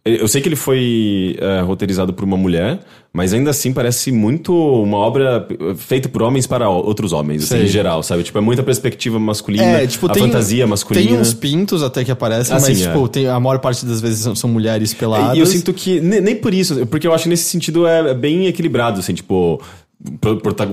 Eu 0.04 0.28
sei 0.28 0.42
que 0.42 0.50
ele 0.50 0.56
foi 0.56 1.38
é, 1.40 1.62
roteirizado 1.62 2.12
por 2.12 2.24
uma 2.26 2.36
mulher, 2.36 2.80
mas 3.14 3.34
ainda 3.34 3.52
assim 3.52 3.72
parece 3.72 4.12
muito 4.12 4.52
uma 4.52 4.98
obra 4.98 5.48
feita 5.78 6.10
por 6.10 6.24
homens 6.24 6.48
para 6.48 6.68
outros 6.70 7.14
homens, 7.14 7.44
assim, 7.44 7.66
em 7.66 7.68
geral, 7.68 8.02
sabe? 8.02 8.24
Tipo, 8.24 8.40
é 8.40 8.42
muita 8.42 8.64
perspectiva 8.64 9.20
masculina, 9.20 9.64
é, 9.64 9.86
tipo, 9.86 10.08
a 10.08 10.10
tem, 10.10 10.24
fantasia 10.24 10.66
masculina. 10.66 11.06
Tem 11.06 11.20
uns 11.20 11.36
pintos 11.36 11.84
até 11.84 12.04
que 12.04 12.12
aparecem, 12.12 12.56
assim, 12.56 12.70
mas, 12.70 12.82
é. 12.82 12.88
tipo, 12.88 13.08
tem, 13.08 13.28
a 13.28 13.40
maior 13.40 13.60
parte 13.60 13.86
das 13.86 14.02
vezes 14.02 14.22
são, 14.22 14.36
são 14.36 14.50
mulheres 14.50 14.92
peladas. 14.92 15.38
E 15.38 15.40
eu 15.40 15.46
sinto 15.46 15.72
que, 15.72 16.02
nem, 16.02 16.20
nem 16.20 16.36
por 16.36 16.52
isso, 16.52 16.84
porque 16.88 17.06
eu 17.06 17.14
acho 17.14 17.26
que 17.26 17.30
nesse 17.30 17.44
sentido 17.44 17.86
é, 17.86 18.10
é 18.10 18.14
bem 18.16 18.48
equilibrado, 18.48 19.02
assim, 19.02 19.14
tipo 19.14 19.62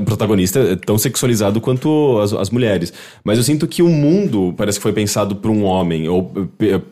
protagonista 0.05 0.59
é 0.61 0.76
tão 0.76 0.97
sexualizado 0.97 1.61
quanto 1.61 2.18
as, 2.18 2.33
as, 2.33 2.51
mulheres. 2.51 2.93
Mas 3.22 3.37
eu 3.39 3.45
sinto 3.45 3.66
que 3.66 3.83
o 3.83 3.89
mundo 3.89 4.55
parece 4.57 4.79
que 4.79 4.83
foi 4.83 4.93
pensado 4.93 5.37
por 5.37 5.51
um 5.51 5.64
homem, 5.64 6.09
ou 6.09 6.33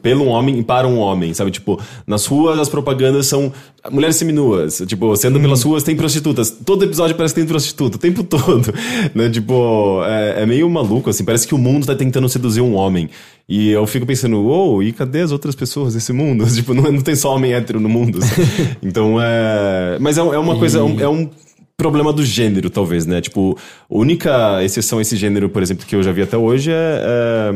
pelo 0.03 0.24
um 0.24 0.28
homem 0.28 0.59
e 0.59 0.62
para 0.62 0.87
um 0.87 0.99
homem, 0.99 1.32
sabe? 1.32 1.51
Tipo, 1.51 1.80
nas 2.07 2.26
ruas 2.26 2.59
as 2.59 2.68
propagandas 2.68 3.26
são 3.26 3.53
mulheres 3.91 4.16
seminuas. 4.16 4.82
Tipo, 4.87 5.16
sendo 5.16 5.39
hum. 5.39 5.43
pelas 5.43 5.62
ruas 5.62 5.82
tem 5.82 5.97
prostitutas. 5.97 6.51
Todo 6.51 6.84
episódio 6.84 7.16
parece 7.16 7.34
que 7.34 7.41
tem 7.41 7.49
prostituta, 7.49 7.97
o 7.97 8.01
tempo 8.01 8.22
todo. 8.24 8.72
né? 9.14 9.30
Tipo, 9.30 10.03
é, 10.05 10.43
é, 10.43 10.47
meio 10.47 10.68
maluco, 10.68 11.11
assim. 11.11 11.24
Parece 11.24 11.47
que 11.47 11.55
o 11.55 11.59
mundo 11.59 11.87
tá 11.87 11.95
tentando 11.95 12.28
seduzir 12.28 12.61
um 12.61 12.74
homem. 12.74 13.09
E 13.49 13.70
eu 13.70 13.87
fico 13.87 14.05
pensando, 14.05 14.39
uou, 14.39 14.76
oh, 14.76 14.82
e 14.82 14.93
cadê 14.93 15.20
as 15.20 15.32
outras 15.32 15.55
pessoas 15.55 15.95
desse 15.95 16.12
mundo? 16.12 16.45
tipo, 16.53 16.74
não, 16.74 16.91
não 16.91 17.01
tem 17.01 17.14
só 17.14 17.34
homem 17.34 17.55
hétero 17.55 17.80
no 17.80 17.89
mundo. 17.89 18.18
então, 18.82 19.16
é... 19.20 19.99
Mas 20.01 20.18
é, 20.18 20.20
é 20.20 20.39
uma 20.39 20.57
coisa, 20.59 20.80
é 20.80 20.82
um, 20.82 21.01
é 21.01 21.09
um 21.09 21.30
problema 21.77 22.12
do 22.12 22.24
gênero, 22.24 22.70
talvez, 22.70 23.07
né? 23.07 23.20
Tipo, 23.20 23.57
a 23.91 23.95
única 23.95 24.62
exceção 24.64 24.99
a 24.99 25.03
esse 25.03 25.16
gênero, 25.16 25.49
por 25.49 25.62
exemplo, 25.62 25.87
que 25.87 25.95
eu 25.95 26.03
já 26.03 26.12
vi 26.12 26.22
até 26.22 26.37
hoje 26.37 26.70
é. 26.72 27.55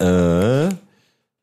é, 0.00 0.06
é 0.70 0.73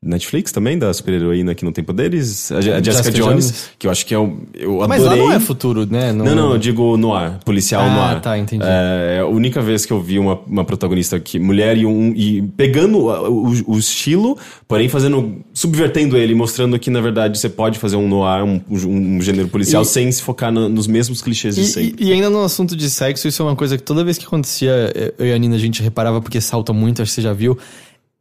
Netflix 0.03 0.51
também, 0.51 0.79
da 0.79 0.91
super-heroína 0.91 1.53
que 1.53 1.63
não 1.63 1.71
tem 1.71 1.83
poderes. 1.83 2.51
A, 2.51 2.57
a 2.57 2.61
Jessica, 2.61 2.83
Jessica 2.83 3.11
Jones, 3.11 3.45
Jones. 3.45 3.69
que 3.77 3.85
eu 3.85 3.91
acho 3.91 4.03
que 4.03 4.13
é 4.15 4.17
o. 4.17 4.35
Eu 4.55 4.77
Mas 4.87 4.99
lá 5.03 5.11
adorei. 5.11 5.23
não 5.27 5.31
é 5.31 5.39
futuro, 5.39 5.85
né? 5.85 6.11
Não, 6.11 6.25
não, 6.33 6.51
eu 6.53 6.57
digo 6.57 6.97
no 6.97 7.13
ar, 7.13 7.37
policial 7.45 7.83
Ah, 7.83 7.93
no 7.93 8.01
ar. 8.01 8.19
tá, 8.21 8.35
entendi. 8.35 8.63
É 8.65 9.19
a 9.21 9.27
única 9.27 9.61
vez 9.61 9.85
que 9.85 9.93
eu 9.93 10.01
vi 10.01 10.17
uma, 10.17 10.39
uma 10.47 10.65
protagonista 10.65 11.19
que 11.19 11.37
mulher 11.37 11.77
e 11.77 11.85
um 11.85 12.13
e 12.15 12.41
pegando 12.41 12.97
o, 12.97 13.49
o- 13.51 13.73
o 13.73 13.77
estilo, 13.77 14.35
porém 14.67 14.89
fazendo 14.89 15.35
subvertendo 15.53 16.17
ele, 16.17 16.33
mostrando 16.33 16.79
que 16.79 16.89
na 16.89 16.99
verdade 16.99 17.37
você 17.37 17.47
pode 17.49 17.77
fazer 17.77 17.95
um 17.95 18.07
noir, 18.07 18.43
um, 18.43 18.59
um, 18.71 19.17
um 19.17 19.21
gênero 19.21 19.49
policial 19.49 19.83
E- 19.83 19.85
sem 19.85 20.11
se 20.11 20.23
focar 20.23 20.51
na- 20.51 20.67
nos 20.67 20.87
mesmos 20.87 21.21
clichês 21.21 21.53
de 21.55 21.61
E, 21.61 21.65
sempre. 21.65 22.03
e- 22.03 22.09
e 22.09 22.11
ainda 22.13 22.29
no 22.29 22.43
assunto 22.43 22.75
de 22.75 22.89
sexo, 22.89 23.27
isso 23.27 23.39
é 23.43 23.45
uma 23.45 23.55
coisa 23.55 23.77
que 23.77 23.83
toda 23.83 24.03
vez 24.03 24.17
que 24.17 24.25
acontecia, 24.25 24.91
eu 25.19 25.27
e 25.27 25.31
a 25.31 25.37
Nina 25.37 25.55
a 25.57 25.59
gente 25.59 25.83
reparava 25.83 26.19
porque 26.19 26.41
salta 26.41 26.73
muito, 26.73 27.03
acho 27.03 27.11
que 27.11 27.15
você 27.15 27.21
já 27.21 27.33
viu. 27.33 27.55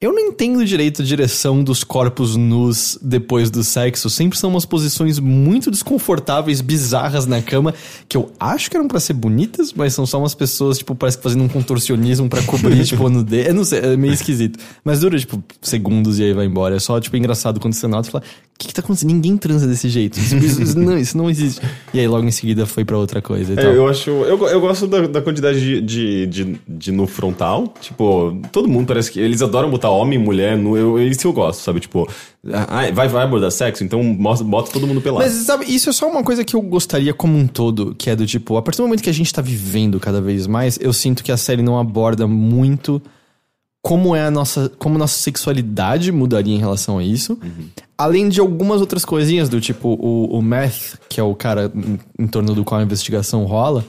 Eu 0.03 0.15
não 0.15 0.19
entendo 0.29 0.65
direito 0.65 1.03
a 1.03 1.05
direção 1.05 1.63
dos 1.63 1.85
corpos 1.85 2.35
nus 2.35 2.99
depois 3.03 3.51
do 3.51 3.63
sexo. 3.63 4.09
Sempre 4.09 4.39
são 4.39 4.49
umas 4.49 4.65
posições 4.65 5.19
muito 5.19 5.71
desconfortáveis, 5.71 6.63
bizarras 6.63 7.27
na 7.27 7.43
cama, 7.43 7.75
que 8.09 8.17
eu 8.17 8.33
acho 8.41 8.71
que 8.71 8.79
eram 8.79 8.89
pra 8.89 8.99
ser 8.99 9.13
bonitas, 9.13 9.75
mas 9.75 9.93
são 9.93 10.07
só 10.07 10.19
umas 10.19 10.35
pessoas, 10.35 10.79
tipo, 10.79 10.95
parece 10.95 11.19
que 11.19 11.23
fazendo 11.23 11.45
um 11.45 11.49
contorcionismo 11.49 12.31
pra 12.31 12.43
cobrir, 12.45 12.83
tipo, 12.89 13.11
no 13.11 13.23
dedo. 13.23 13.49
Eu 13.49 13.55
não 13.55 13.63
sei, 13.63 13.81
é 13.81 13.95
meio 13.95 14.15
esquisito. 14.15 14.59
Mas 14.83 15.01
dura, 15.01 15.19
tipo, 15.19 15.45
segundos 15.61 16.19
e 16.19 16.23
aí 16.25 16.33
vai 16.33 16.47
embora. 16.47 16.77
É 16.77 16.81
só, 16.81 16.99
tipo, 16.99 17.15
engraçado 17.19 17.61
quando 17.61 17.75
você 17.75 17.87
nota 17.87 18.09
e 18.09 18.11
fala, 18.11 18.25
o 18.25 18.59
que 18.59 18.69
que 18.69 18.73
tá 18.75 18.81
acontecendo? 18.81 19.11
Ninguém 19.11 19.37
transa 19.37 19.67
desse 19.67 19.91
jeito. 19.91 20.19
Isso, 20.19 20.35
isso- 20.39 20.63
isso 20.63 20.79
não, 20.79 20.97
isso 20.97 21.17
não 21.19 21.29
existe. 21.29 21.61
E 21.93 22.01
aí 22.01 22.09
logo 22.09 22.27
em 22.27 22.31
seguida 22.31 22.65
foi 22.65 22.87
pra 22.87 22.97
outra 22.97 23.21
coisa 23.21 23.53
e 23.53 23.59
É, 23.59 23.77
eu 23.77 23.87
acho. 23.87 24.09
Eu, 24.11 24.39
eu 24.49 24.61
gosto 24.63 24.87
da, 24.87 25.07
da 25.07 25.21
quantidade 25.21 25.61
de, 25.61 25.81
de, 25.83 26.27
de, 26.27 26.61
de 26.67 26.91
nu 26.93 27.07
frontal. 27.07 27.73
Tipo, 27.83 28.39
todo 28.51 28.67
mundo 28.67 28.87
parece 28.87 29.11
que. 29.13 29.21
Eles 29.21 29.41
adoram 29.43 29.71
botar 29.71 29.90
homem 29.91 30.19
e 30.19 30.23
mulher 30.23 30.57
nu. 30.57 30.77
Eu, 30.77 30.99
isso 30.99 31.27
eu 31.27 31.33
gosto, 31.33 31.61
sabe? 31.61 31.81
Tipo, 31.81 32.09
ah, 32.53 32.91
vai, 32.93 33.09
vai 33.09 33.25
abordar 33.25 33.51
sexo, 33.51 33.85
então 33.85 34.03
mostra, 34.03 34.47
bota 34.47 34.71
todo 34.71 34.87
mundo 34.87 35.01
pelado. 35.01 35.25
Mas, 35.25 35.33
sabe, 35.33 35.67
isso 35.67 35.91
é 35.91 35.93
só 35.93 36.09
uma 36.09 36.23
coisa 36.23 36.45
que 36.45 36.57
eu 36.57 36.63
gostaria 36.63 37.13
como 37.13 37.37
um 37.37 37.47
todo, 37.47 37.95
que 37.95 38.09
é 38.09 38.17
do 38.17 38.27
tipo, 38.27 38.57
a 38.57 38.63
partir 38.63 38.79
do 38.79 38.85
momento 38.85 39.03
que 39.03 39.11
a 39.11 39.15
gente 39.15 39.33
tá 39.33 39.43
vivendo 39.43 40.01
cada 40.01 40.21
vez 40.21 40.47
mais, 40.47 40.79
eu 40.81 40.93
sinto 40.93 41.23
que 41.23 41.33
a 41.33 41.37
série 41.37 41.63
não 41.63 41.79
aborda 41.79 42.27
muito 42.27 43.03
como 43.83 44.15
é 44.15 44.27
a 44.27 44.31
nossa, 44.31 44.71
como 44.79 44.99
nossa 44.99 45.19
sexualidade 45.19 46.13
mudaria 46.13 46.55
em 46.55 46.59
relação 46.59 46.99
a 46.99 47.05
isso. 47.05 47.39
Além 47.97 48.29
de 48.29 48.41
algumas 48.41 48.81
outras 48.81 49.05
coisinhas, 49.05 49.49
do 49.49 49.61
tipo, 49.61 49.89
o, 49.89 50.39
o 50.39 50.43
Math, 50.43 50.99
que 51.09 51.19
é 51.19 51.23
o 51.23 51.35
cara 51.35 51.71
em, 51.75 51.99
em 52.19 52.27
torno 52.27 52.55
do 52.55 52.65
qual 52.65 52.81
a 52.81 52.85
investigação 52.85 53.45
rola, 53.45 53.85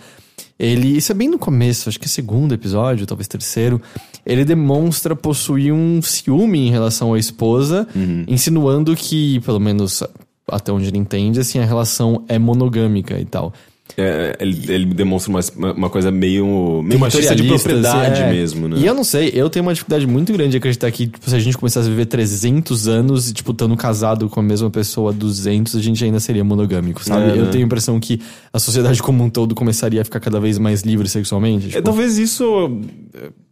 ele, 0.61 0.95
isso 0.95 1.11
é 1.11 1.15
bem 1.15 1.27
no 1.27 1.39
começo, 1.39 1.89
acho 1.89 1.99
que 1.99 2.05
é 2.05 2.07
segundo 2.07 2.53
episódio, 2.53 3.07
talvez 3.07 3.27
terceiro, 3.27 3.81
ele 4.23 4.45
demonstra 4.45 5.15
possuir 5.15 5.73
um 5.73 5.99
ciúme 6.03 6.67
em 6.67 6.69
relação 6.69 7.15
à 7.15 7.19
esposa, 7.19 7.87
insinuando 8.27 8.95
que, 8.95 9.39
pelo 9.39 9.59
menos 9.59 10.03
até 10.47 10.71
onde 10.71 10.87
ele 10.87 10.99
entende, 10.99 11.39
assim, 11.39 11.57
a 11.57 11.65
relação 11.65 12.23
é 12.27 12.37
monogâmica 12.37 13.19
e 13.19 13.25
tal. 13.25 13.51
É, 13.97 14.37
ele, 14.39 14.71
ele 14.71 14.85
demonstra 14.85 15.31
uma, 15.31 15.73
uma 15.73 15.89
coisa 15.89 16.11
meio, 16.11 16.81
meio 16.83 16.99
machista 16.99 17.35
de 17.35 17.43
propriedade 17.43 18.21
é. 18.21 18.31
mesmo, 18.31 18.67
né? 18.67 18.77
E 18.79 18.85
eu 18.85 18.93
não 18.93 19.03
sei, 19.03 19.31
eu 19.33 19.49
tenho 19.49 19.63
uma 19.63 19.73
dificuldade 19.73 20.07
muito 20.07 20.31
grande 20.31 20.51
de 20.51 20.57
acreditar 20.57 20.89
que 20.91 21.07
tipo, 21.07 21.29
se 21.29 21.35
a 21.35 21.39
gente 21.39 21.57
começasse 21.57 21.87
a 21.87 21.89
viver 21.89 22.05
300 22.05 22.87
anos 22.87 23.29
e, 23.29 23.33
tipo, 23.33 23.51
estando 23.51 23.75
casado 23.75 24.29
com 24.29 24.39
a 24.39 24.43
mesma 24.43 24.69
pessoa 24.69 25.11
há 25.11 25.13
200, 25.13 25.75
a 25.75 25.81
gente 25.81 26.03
ainda 26.03 26.19
seria 26.19 26.43
monogâmico, 26.43 27.03
sabe? 27.03 27.31
É, 27.31 27.37
eu 27.37 27.45
né? 27.45 27.51
tenho 27.51 27.63
a 27.63 27.65
impressão 27.65 27.99
que 27.99 28.21
a 28.53 28.59
sociedade 28.59 29.01
como 29.01 29.23
um 29.23 29.29
todo 29.29 29.53
começaria 29.53 30.01
a 30.01 30.05
ficar 30.05 30.19
cada 30.19 30.39
vez 30.39 30.57
mais 30.57 30.81
livre 30.81 31.07
sexualmente. 31.07 31.67
É, 31.67 31.69
Tipo, 31.71 31.83
talvez 31.83 32.17
isso. 32.17 32.43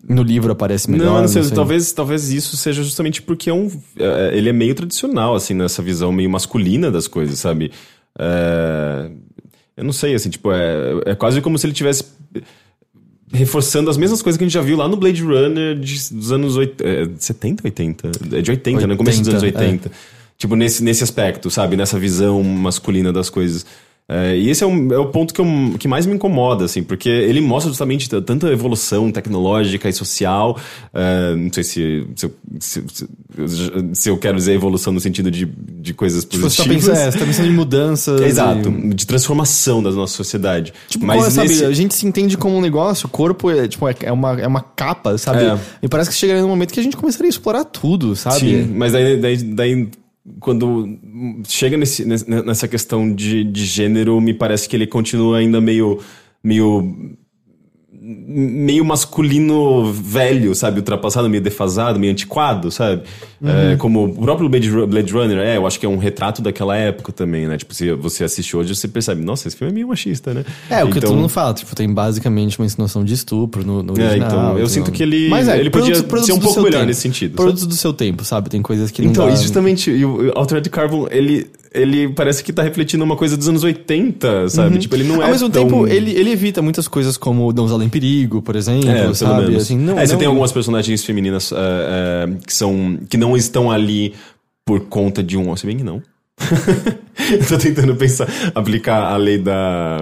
no 0.07 0.23
livro 0.23 0.51
aparece 0.51 0.89
melhor. 0.89 1.05
não, 1.05 1.21
não 1.21 1.27
sei, 1.27 1.43
sei. 1.43 1.55
talvez, 1.55 1.91
talvez 1.91 2.31
isso 2.31 2.55
seja 2.57 2.83
justamente 2.83 3.21
porque 3.21 3.49
é 3.49 3.53
um, 3.53 3.69
é, 3.97 4.37
ele 4.37 4.49
é 4.49 4.53
meio 4.53 4.75
tradicional, 4.75 5.35
assim, 5.35 5.53
nessa 5.53 5.81
visão 5.81 6.11
meio 6.11 6.29
masculina 6.29 6.91
das 6.91 7.07
coisas, 7.07 7.39
sabe? 7.39 7.71
É, 8.17 9.09
eu 9.80 9.84
não 9.86 9.93
sei, 9.93 10.13
assim, 10.13 10.30
tipo, 10.30 10.51
é, 10.51 11.01
é 11.07 11.15
quase 11.15 11.41
como 11.41 11.57
se 11.57 11.65
ele 11.65 11.73
tivesse 11.73 12.03
reforçando 13.32 13.89
as 13.89 13.97
mesmas 13.97 14.21
coisas 14.21 14.38
que 14.38 14.43
a 14.43 14.47
gente 14.47 14.53
já 14.53 14.61
viu 14.61 14.75
lá 14.77 14.88
no 14.88 14.97
Blade 14.97 15.21
Runner 15.23 15.75
de- 15.77 16.13
dos 16.13 16.32
anos 16.32 16.55
80, 16.57 16.84
é, 16.88 17.07
70, 17.17 17.63
80? 17.67 18.11
É 18.38 18.41
de 18.41 18.51
80, 18.51 18.88
né? 18.88 18.95
Começo 18.95 19.19
dos 19.19 19.30
anos 19.30 19.43
80, 19.43 19.63
80. 19.65 19.91
Tipo, 20.38 20.55
nesse, 20.55 20.84
nesse 20.84 21.03
aspecto, 21.03 21.49
sabe? 21.51 21.75
Nessa 21.75 21.99
visão 21.99 22.41
masculina 22.43 23.11
das 23.13 23.30
coisas. 23.30 23.65
É, 24.12 24.36
e 24.36 24.49
esse 24.49 24.64
é, 24.64 24.68
um- 24.68 24.91
é 24.91 24.97
o 24.97 25.05
ponto 25.05 25.32
que, 25.32 25.39
eu- 25.39 25.76
que 25.78 25.88
mais 25.88 26.07
me 26.07 26.16
incomoda, 26.16 26.66
assim, 26.66 26.82
porque 26.82 27.07
ele 27.07 27.39
mostra 27.41 27.70
justamente 27.70 28.10
tanta 28.22 28.47
evolução 28.51 29.12
tecnológica 29.12 29.88
e 29.88 29.93
social. 29.93 30.57
é, 30.91 31.36
não 31.36 31.53
sei 31.53 31.64
se, 31.64 32.07
se, 32.16 32.26
eu, 32.26 32.34
se, 32.60 32.84
se- 32.88 33.07
se 33.93 34.10
eu 34.10 34.18
quero 34.18 34.36
dizer 34.38 34.53
evolução 34.53 34.91
no 34.91 34.99
sentido 34.99 35.30
de, 35.30 35.45
de 35.45 35.93
coisas 35.93 36.24
Tipo, 36.26 36.49
você 36.49 36.57
tá, 36.57 36.64
positivas. 36.64 36.86
pensando, 36.88 37.07
é, 37.07 37.12
você 37.12 37.20
tá 37.20 37.26
pensando 37.26 37.47
em 37.47 37.53
mudanças. 37.53 38.22
Exato, 38.22 38.70
e- 38.70 38.93
de 38.95 39.05
transformação 39.05 39.84
da 39.84 39.91
nossa 39.91 40.14
sociedade. 40.16 40.74
Tipo, 40.88 41.05
Mas 41.05 41.18
qual 41.20 41.28
é, 41.28 41.30
sabe, 41.30 41.47
nesse- 41.49 41.66
a 41.66 41.72
gente 41.72 41.93
se 41.93 42.07
entende 42.07 42.36
como 42.38 42.57
um 42.57 42.62
negócio, 42.62 43.05
o 43.05 43.10
corpo 43.10 43.51
é, 43.51 43.68
tipo, 43.68 43.88
é, 43.88 43.95
é 44.01 44.12
uma, 44.12 44.41
é 44.41 44.47
uma 44.47 44.62
capa, 44.62 45.18
sabe? 45.20 45.43
É. 45.43 45.57
E 45.84 45.88
parece 45.88 46.10
que 46.10 46.16
chegaria 46.16 46.41
num 46.41 46.47
momento 46.49 46.74
que 46.74 46.80
a 46.80 46.84
gente 46.84 46.97
começaria 46.97 47.28
a 47.28 47.30
explorar 47.30 47.64
tudo, 47.66 48.16
sabe? 48.16 48.39
Sim, 48.39 48.74
mas 48.76 48.91
daí, 48.93 49.18
daí, 49.18 49.38
daí 49.38 49.88
quando 50.39 50.97
chega 51.47 51.77
nesse, 51.77 52.05
nessa 52.05 52.67
questão 52.67 53.13
de, 53.13 53.43
de 53.43 53.65
gênero, 53.65 54.19
me 54.21 54.33
parece 54.33 54.67
que 54.67 54.75
ele 54.75 54.87
continua 54.87 55.37
ainda 55.39 55.59
meio. 55.59 55.99
meio. 56.43 57.17
Meio 58.12 58.84
masculino 58.84 59.91
velho, 59.93 60.55
sabe? 60.55 60.80
Ultrapassado, 60.80 61.30
meio 61.30 61.43
defasado, 61.43 61.99
meio 61.99 62.12
antiquado, 62.12 62.72
sabe? 62.72 63.03
É, 63.43 63.76
como 63.78 64.05
o 64.05 64.16
próprio 64.22 64.49
Blade, 64.49 64.70
Ru- 64.70 64.88
Blade 64.88 65.14
Runner 65.14 65.38
é, 65.38 65.57
eu 65.57 65.68
acho 65.68 65.80
que 65.80 65.86
é 65.86 65.89
um 65.89 65.97
retrato 65.97 66.41
daquela 66.41 66.76
época 66.76 67.12
também, 67.12 67.47
né? 67.47 67.57
Tipo, 67.57 67.74
se 67.74 67.91
você 67.93 68.24
assiste 68.24 68.57
hoje, 68.57 68.74
você 68.76 68.88
percebe, 68.88 69.22
nossa, 69.24 69.47
esse 69.47 69.55
filme 69.55 69.72
é 69.72 69.76
meio 69.76 69.88
machista, 69.88 70.34
né? 70.34 70.43
É, 70.70 70.84
o 70.84 70.88
que 70.89 70.97
Então- 70.97 71.10
todo 71.12 71.18
mundo 71.20 71.30
fala, 71.30 71.53
tipo, 71.53 71.76
tem 71.76 71.91
basicamente 71.93 72.57
uma 72.60 72.66
insinuação 72.66 73.03
de 73.05 73.14
estupro 73.14 73.64
no, 73.66 73.84
no 73.84 73.99
É, 73.99 74.05
original. 74.07 74.28
então, 74.28 74.57
eu 74.60 74.68
sinto 74.68 74.91
que 74.91 75.03
ele- 75.03 75.30
Mas 75.30 75.47
é, 75.47 75.60
ele 75.60 75.70
podia 75.70 75.93
produtos- 75.93 76.01
produtos 76.10 76.26
ser 76.26 76.34
um 76.34 76.39
pouco 76.39 76.62
melhor 76.62 76.78
tempo. 76.80 76.88
nesse 76.88 77.01
sentido, 77.01 77.36
Produtos 77.36 77.68
do 77.68 77.76
seu 77.76 77.93
tempo, 77.93 78.24
sabe? 78.26 78.49
Tem 78.49 78.62
coisas 78.62 78.89
que 78.91 79.03
Então, 79.05 79.26
não 79.26 79.32
e 79.34 79.36
dá... 79.36 79.41
justamente, 79.41 79.91
e 79.91 80.03
o 80.03 80.32
Altered 80.36 80.68
Carbon, 80.70 81.07
ele, 81.12 81.47
ele 81.74 82.09
parece 82.09 82.43
que 82.43 82.51
tá 82.51 82.63
refletindo 82.63 83.03
uma 83.03 83.15
coisa 83.15 83.38
dos 83.38 83.47
anos 83.47 83.63
80, 83.63 84.49
sabe? 84.49 84.78
Tipo, 84.80 84.95
ele 84.95 85.03
não 85.03 85.22
é 85.22 85.26
Ao 85.26 85.32
mesmo 85.32 85.49
tão... 85.49 85.63
tempo, 85.67 85.88
ele, 85.88 86.11
ele 86.11 86.32
evita 86.32 86.61
muitas 86.61 86.88
coisas 86.88 87.15
como 87.17 87.51
Donzela 87.53 87.84
em 87.86 87.89
Perigo, 87.89 88.41
por 88.41 88.55
exemplo, 88.55 88.89
É, 88.89 89.13
sabe? 89.13 89.55
Assim, 89.55 89.78
não, 89.78 89.97
é, 89.99 90.05
você 90.05 90.13
não- 90.13 90.20
tem 90.20 90.28
algumas 90.28 90.51
personagens 90.51 91.03
femininas 91.03 91.51
é, 91.51 91.55
é, 91.57 92.30
que 92.45 92.53
são... 92.53 92.97
que 93.09 93.17
não 93.17 93.36
estão 93.38 93.70
ali 93.70 94.13
por 94.65 94.82
conta 94.82 95.22
de 95.24 95.38
um... 95.38 95.55
Se 95.55 95.65
bem 95.65 95.78
que 95.78 95.84
não. 95.84 96.01
Tô 97.47 97.57
tentando 97.57 97.95
pensar, 97.95 98.28
aplicar 98.55 99.03
a 99.11 99.17
lei 99.17 99.38
da... 99.38 99.99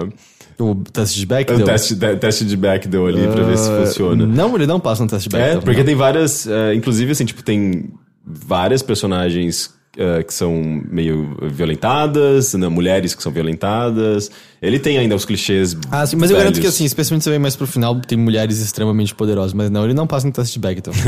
O 0.59 0.73
teste 0.75 1.19
de 1.19 1.25
O 1.25 1.27
Bechdel. 1.27 1.65
teste, 1.65 1.93
de- 1.95 2.15
teste 2.15 2.43
de 2.45 2.57
Bechdel 2.57 3.05
ali 3.05 3.27
pra 3.27 3.43
ver 3.43 3.57
se 3.57 3.69
Ah, 3.69 3.83
funciona. 3.85 4.25
Não, 4.25 4.55
ele 4.55 4.65
não 4.65 4.79
passa 4.79 5.03
no 5.03 5.09
teste 5.09 5.29
de 5.29 5.35
É, 5.35 5.39
Bechdel. 5.39 5.61
porque 5.61 5.79
não. 5.79 5.85
tem 5.85 5.95
várias. 5.95 6.47
é, 6.47 6.73
inclusive, 6.73 7.11
assim, 7.11 7.25
tipo, 7.25 7.43
tem 7.43 7.89
várias 8.25 8.81
personagens 8.81 9.76
é, 9.97 10.23
que 10.23 10.33
são 10.33 10.81
meio 10.89 11.35
violentadas, 11.41 12.53
né, 12.53 12.67
mulheres 12.67 13.15
que 13.15 13.23
são 13.23 13.31
violentadas. 13.31 14.29
Ele 14.61 14.79
tem 14.79 14.97
ainda 14.97 15.15
os 15.15 15.25
clichês. 15.25 15.75
Ah, 15.91 16.05
sim, 16.05 16.15
mas 16.15 16.29
eu 16.29 16.37
garanto 16.37 16.55
velhos. 16.55 16.69
que 16.69 16.75
assim, 16.75 16.85
especialmente 16.85 17.23
você 17.23 17.31
vê 17.31 17.39
mais 17.39 17.55
pro 17.55 17.67
final, 17.67 17.99
tem 18.01 18.17
mulheres 18.17 18.59
extremamente 18.59 19.13
poderosas, 19.13 19.53
mas 19.53 19.69
não, 19.69 19.83
ele 19.83 19.93
não 19.93 20.07
passa 20.07 20.27
no 20.27 20.33
teste 20.33 20.53
de 20.53 20.59
Bechdel. 20.59 20.93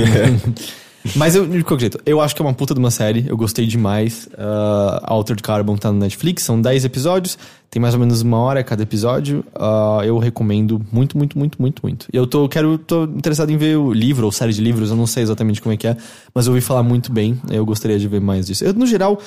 mas 1.16 1.36
eu, 1.36 1.48
de 1.48 1.64
qualquer 1.64 1.82
jeito, 1.82 2.00
eu 2.06 2.20
acho 2.20 2.36
que 2.36 2.42
é 2.42 2.46
uma 2.46 2.54
puta 2.54 2.74
de 2.74 2.80
uma 2.80 2.92
série, 2.92 3.26
eu 3.28 3.38
gostei 3.38 3.66
demais. 3.66 4.28
Uh, 4.34 5.00
Altered 5.04 5.42
Carbon 5.42 5.78
tá 5.78 5.92
no 5.92 6.00
Netflix, 6.00 6.44
são 6.44 6.62
10 6.62 6.86
episódios, 6.86 7.38
tem 7.70 7.82
mais 7.82 7.94
ou 7.94 8.00
menos 8.00 8.22
uma 8.22 8.38
hora 8.40 8.64
cada 8.64 8.84
episódio. 8.84 9.44
Ah, 9.56 10.02
eu 10.04 10.18
recomendo 10.18 10.82
muito, 10.92 11.18
muito, 11.18 11.38
muito, 11.38 11.62
muito, 11.62 11.82
muito. 11.82 12.08
Eu 12.12 12.26
tô, 12.28 12.50
quero, 12.50 12.78
tô 12.78 13.04
interessado 13.04 13.52
em 13.52 13.58
ver 13.58 13.78
o 13.78 13.94
livro 13.94 14.26
ou 14.26 14.32
série 14.32 14.54
de 14.54 14.62
livros, 14.62 14.90
eu 14.90 14.96
não 14.96 15.08
sei 15.08 15.24
exatamente 15.24 15.62
como 15.62 15.74
é 15.74 15.78
que 15.78 15.88
é, 15.88 15.96
mas 16.34 16.48
eu 16.48 16.54
ouvi 16.54 16.62
falar 16.62 16.84
muito 16.84 17.12
bem, 17.12 17.40
eu 17.50 17.66
gostaria 17.66 17.98
de 17.98 18.08
ver 18.08 18.20
mais 18.20 18.48
disso. 18.48 18.66
Eu, 18.66 18.74
no 18.74 18.86
geral, 18.86 19.20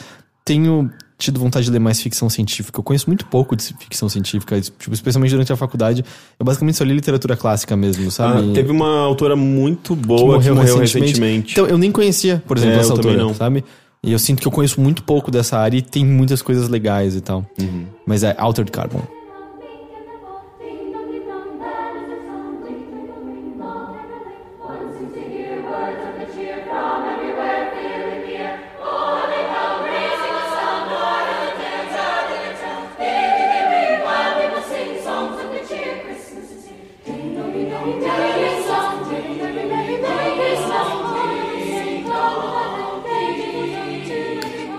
tenho 0.44 0.90
tido 1.22 1.38
vontade 1.40 1.64
de 1.66 1.70
ler 1.72 1.78
mais 1.78 2.00
ficção 2.00 2.28
científica. 2.28 2.78
Eu 2.80 2.82
conheço 2.82 3.08
muito 3.08 3.24
pouco 3.26 3.54
de 3.56 3.64
ficção 3.78 4.08
científica, 4.08 4.60
tipo, 4.60 4.92
especialmente 4.92 5.30
durante 5.30 5.52
a 5.52 5.56
faculdade. 5.56 6.04
Eu 6.38 6.44
basicamente 6.44 6.76
só 6.76 6.84
li 6.84 6.92
literatura 6.94 7.36
clássica 7.36 7.76
mesmo, 7.76 8.08
Ah, 8.08 8.10
sabe? 8.10 8.52
teve 8.52 8.70
uma 8.70 9.00
autora 9.00 9.34
muito 9.36 9.96
que 9.96 10.06
boa 10.06 10.40
que 10.42 10.50
morreu, 10.50 10.78
recentemente. 10.78 11.52
Então, 11.52 11.66
eu 11.66 11.78
nem 11.78 11.90
conhecia, 11.92 12.42
por 12.46 12.56
exemplo, 12.58 12.76
É, 12.76 12.80
essa 12.80 12.92
autora, 12.92 13.16
não. 13.16 13.34
sabe? 13.34 13.64
E 14.04 14.12
eu 14.12 14.18
sinto 14.18 14.40
que 14.42 14.48
eu 14.48 14.52
conheço 14.52 14.80
muito 14.80 15.04
pouco 15.04 15.30
dessa 15.30 15.56
área 15.58 15.76
e 15.78 15.82
tem 15.82 16.04
muitas 16.04 16.42
coisas 16.42 16.68
legais 16.68 17.14
e 17.14 17.20
tal. 17.20 17.46
Uhum. 17.60 17.86
Mas 18.04 18.24
é 18.24 18.34
Altered 18.36 18.70
Carbon. 18.72 19.00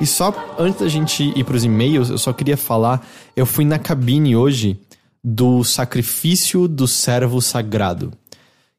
E 0.04 0.06
só 0.06 0.36
antes 0.60 0.82
da 0.82 0.89
gente 0.89 1.32
ir 1.34 1.45
pros 1.45 1.64
e-mails, 1.64 2.10
eu 2.10 2.18
só 2.18 2.34
queria 2.34 2.58
falar, 2.58 3.08
eu 3.38 3.45
fui 3.45 3.64
na 3.64 3.80
cabine 3.80 4.36
hoje 4.36 4.78
do 5.24 5.64
Sacrifício 5.64 6.68
do 6.68 6.89
Servo 6.89 7.41
Sagrado, 7.41 8.12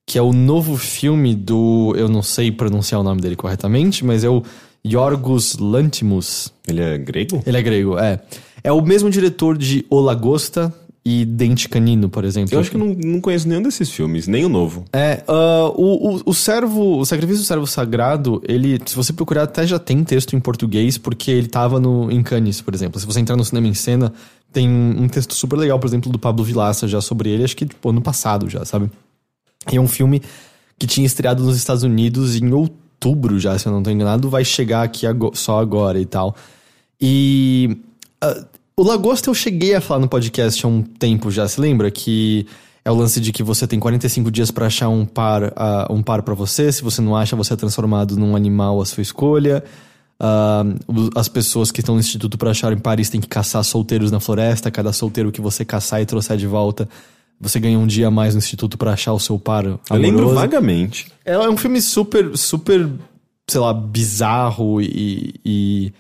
que 0.07 0.19
é 0.19 0.23
o 0.23 0.35
novo 0.35 0.77
filme 0.77 1.35
do, 1.35 1.95
eu 1.97 2.11
não 2.11 2.21
sei 2.21 2.53
pronunciar 2.53 3.01
o 3.01 3.03
nome 3.03 3.23
dele 3.23 3.37
corretamente, 3.37 4.05
mas 4.05 4.23
é 4.23 4.29
o 4.29 4.43
Yorgos 4.87 5.57
Lantimos. 5.57 6.53
Ele 6.69 6.83
é 6.83 6.99
grego? 6.99 7.43
Ele 7.47 7.57
é 7.57 7.63
grego, 7.63 7.99
é. 7.99 8.21
É 8.63 8.71
o 8.71 8.83
mesmo 8.83 9.09
diretor 9.09 9.57
de 9.57 9.87
O 9.89 10.01
Lagosta 10.01 10.75
e 11.07 11.27
Dente 11.27 11.69
Canino, 11.69 12.09
por 12.09 12.25
exemplo. 12.25 12.55
Eu 12.55 12.61
acho 12.61 12.71
que 12.71 12.79
não, 12.79 12.95
não 12.95 13.21
conheço 13.21 13.47
nenhum 13.47 13.61
desses 13.61 13.91
filmes, 13.91 14.27
nem 14.27 14.45
o 14.45 14.49
novo. 14.49 14.87
É, 14.91 15.23
uh, 15.29 15.69
o, 15.77 16.15
o, 16.17 16.23
o 16.25 16.35
servo, 16.35 16.99
o 16.99 17.05
Sacrifício 17.05 17.43
do 17.43 17.47
Servo 17.47 17.67
Sagrado, 17.67 18.43
ele, 18.49 18.81
se 18.87 18.97
você 18.97 19.13
procurar, 19.13 19.43
até 19.43 19.67
já 19.67 19.79
tem 19.79 20.03
texto 20.03 20.35
em 20.35 20.41
português, 20.41 20.97
porque 20.97 21.31
ele 21.31 21.47
tava 21.47 21.79
no, 21.79 22.11
em 22.11 22.23
Cannes, 22.23 22.63
por 22.63 22.73
exemplo. 22.73 22.99
Se 22.99 23.05
você 23.05 23.21
entrar 23.21 23.37
no 23.37 23.45
cinema 23.45 23.67
em 23.67 23.75
cena, 23.75 24.15
tem 24.51 24.67
um 24.67 25.07
texto 25.07 25.35
super 25.35 25.57
legal, 25.57 25.79
por 25.79 25.87
exemplo, 25.87 26.11
do 26.11 26.19
Pablo 26.19 26.43
Vilaça 26.43 26.89
já 26.89 27.03
sobre 27.03 27.29
ele, 27.29 27.45
acho 27.45 27.57
que, 27.57 27.67
tipo, 27.67 27.91
ano 27.91 28.01
passado 28.01 28.49
já, 28.49 28.65
sabe? 28.65 28.91
E 29.71 29.77
é 29.77 29.81
um 29.81 29.89
filme 29.89 30.23
que 30.79 30.87
tinha 30.87 31.07
estreado 31.07 31.45
nos 31.45 31.57
Estados 31.57 31.83
Unidos 31.83 32.35
em 32.35 32.51
outubro 32.51 33.39
já, 33.39 33.59
se 33.59 33.67
eu 33.67 33.73
não 33.73 33.83
tô 33.83 33.91
enganado, 33.91 34.31
vai 34.31 34.45
chegar 34.45 34.83
aqui 34.83 35.05
só 35.35 35.61
agora 35.61 36.01
e 36.01 36.07
tal. 36.07 36.35
E... 36.99 37.77
Uh, 38.25 38.54
o 38.77 38.83
Lagosta 38.83 39.31
eu 39.31 39.35
cheguei 39.35 39.75
a 39.75 39.81
falar 39.81 40.01
no 40.01 40.09
podcast 40.09 40.65
há 40.65 40.69
um 40.69 40.83
tempo 40.83 41.31
já, 41.31 41.47
se 41.47 41.61
lembra? 41.61 41.91
Que 41.91 42.47
é 42.85 42.91
o 42.91 42.95
lance 42.95 43.21
de 43.21 43.33
que 43.33 43.43
você 43.43 43.67
tem 43.67 43.79
45 43.79 44.31
dias 44.31 44.51
para 44.51 44.67
achar 44.67 44.89
um 44.89 45.07
par, 45.07 45.45
uh, 45.45 45.93
um 45.93 46.03
par 46.03 46.23
para 46.23 46.35
você. 46.35 46.71
Se 46.71 46.83
você 46.83 47.01
não 47.01 47.17
acha, 47.17 47.37
você 47.37 47.55
é 47.55 47.57
transformado 47.57 48.17
num 48.17 48.37
animal 48.37 48.81
à 48.81 48.85
sua 48.85 49.03
escolha. 49.03 49.65
Uh, 50.21 51.11
as 51.15 51.29
pessoas 51.29 51.71
que 51.71 51.81
estão 51.81 51.95
no 51.95 52.01
instituto 52.01 52.37
para 52.37 52.51
achar 52.51 52.73
em 52.73 52.79
Paris 52.79 53.09
têm 53.09 53.21
que 53.21 53.29
caçar 53.29 53.63
solteiros 53.65 54.11
na 54.11 54.21
floresta. 54.21 54.71
Cada 54.71 54.93
solteiro 54.93 55.33
que 55.33 55.41
você 55.41 55.65
caçar 55.65 56.03
e 56.03 56.07
trouxer 56.07 56.37
de 56.37 56.47
volta, 56.47 56.89
você 57.41 57.61
ganha 57.61 57.79
um 57.79 57.87
dia 57.87 58.09
a 58.09 58.11
mais 58.11 58.35
no 58.35 58.39
instituto 58.39 58.77
para 58.77 58.93
achar 58.93 59.13
o 59.13 59.21
seu 59.21 59.39
par. 59.39 59.65
Amoroso. 59.65 59.83
Eu 59.91 59.99
lembro 59.99 60.35
vagamente. 60.35 61.13
É, 61.25 61.35
é 61.35 61.49
um 61.49 61.57
filme 61.57 61.81
super, 61.81 62.37
super, 62.37 62.91
sei 63.49 63.61
lá, 63.61 63.73
bizarro 63.73 64.81
e, 64.83 65.35
e 65.45 65.93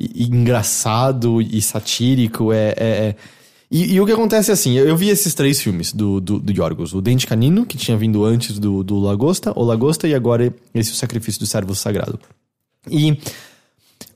e, 0.00 0.24
engraçado 0.24 1.42
e 1.42 1.60
satírico. 1.60 2.52
É, 2.52 2.68
é, 2.70 2.74
é... 2.78 3.16
E, 3.70 3.94
e, 3.94 4.00
o 4.00 4.06
que 4.06 4.12
acontece 4.12 4.50
é 4.50 4.54
assim: 4.54 4.72
eu, 4.72 4.96
vi 4.96 5.10
esses 5.10 5.34
três 5.34 5.60
filmes 5.60 5.92
do, 5.92 6.20
do, 6.20 6.40
do 6.40 6.52
Yorgos: 6.52 6.94
O 6.94 7.00
Dente 7.00 7.26
Canino, 7.26 7.66
que 7.66 7.76
tinha 7.76 7.96
vindo 7.96 8.24
antes 8.24 8.58
do, 8.58 8.82
do 8.82 8.98
Lagosta, 8.98 9.52
O 9.54 9.62
Lagosta, 9.62 10.08
e 10.08 10.14
agora 10.14 10.52
esse 10.74 10.92
O 10.92 10.94
Sacrifício 10.94 11.40
do 11.40 11.46
Servo 11.46 11.74
Sagrado. 11.74 12.18
E 12.90 13.18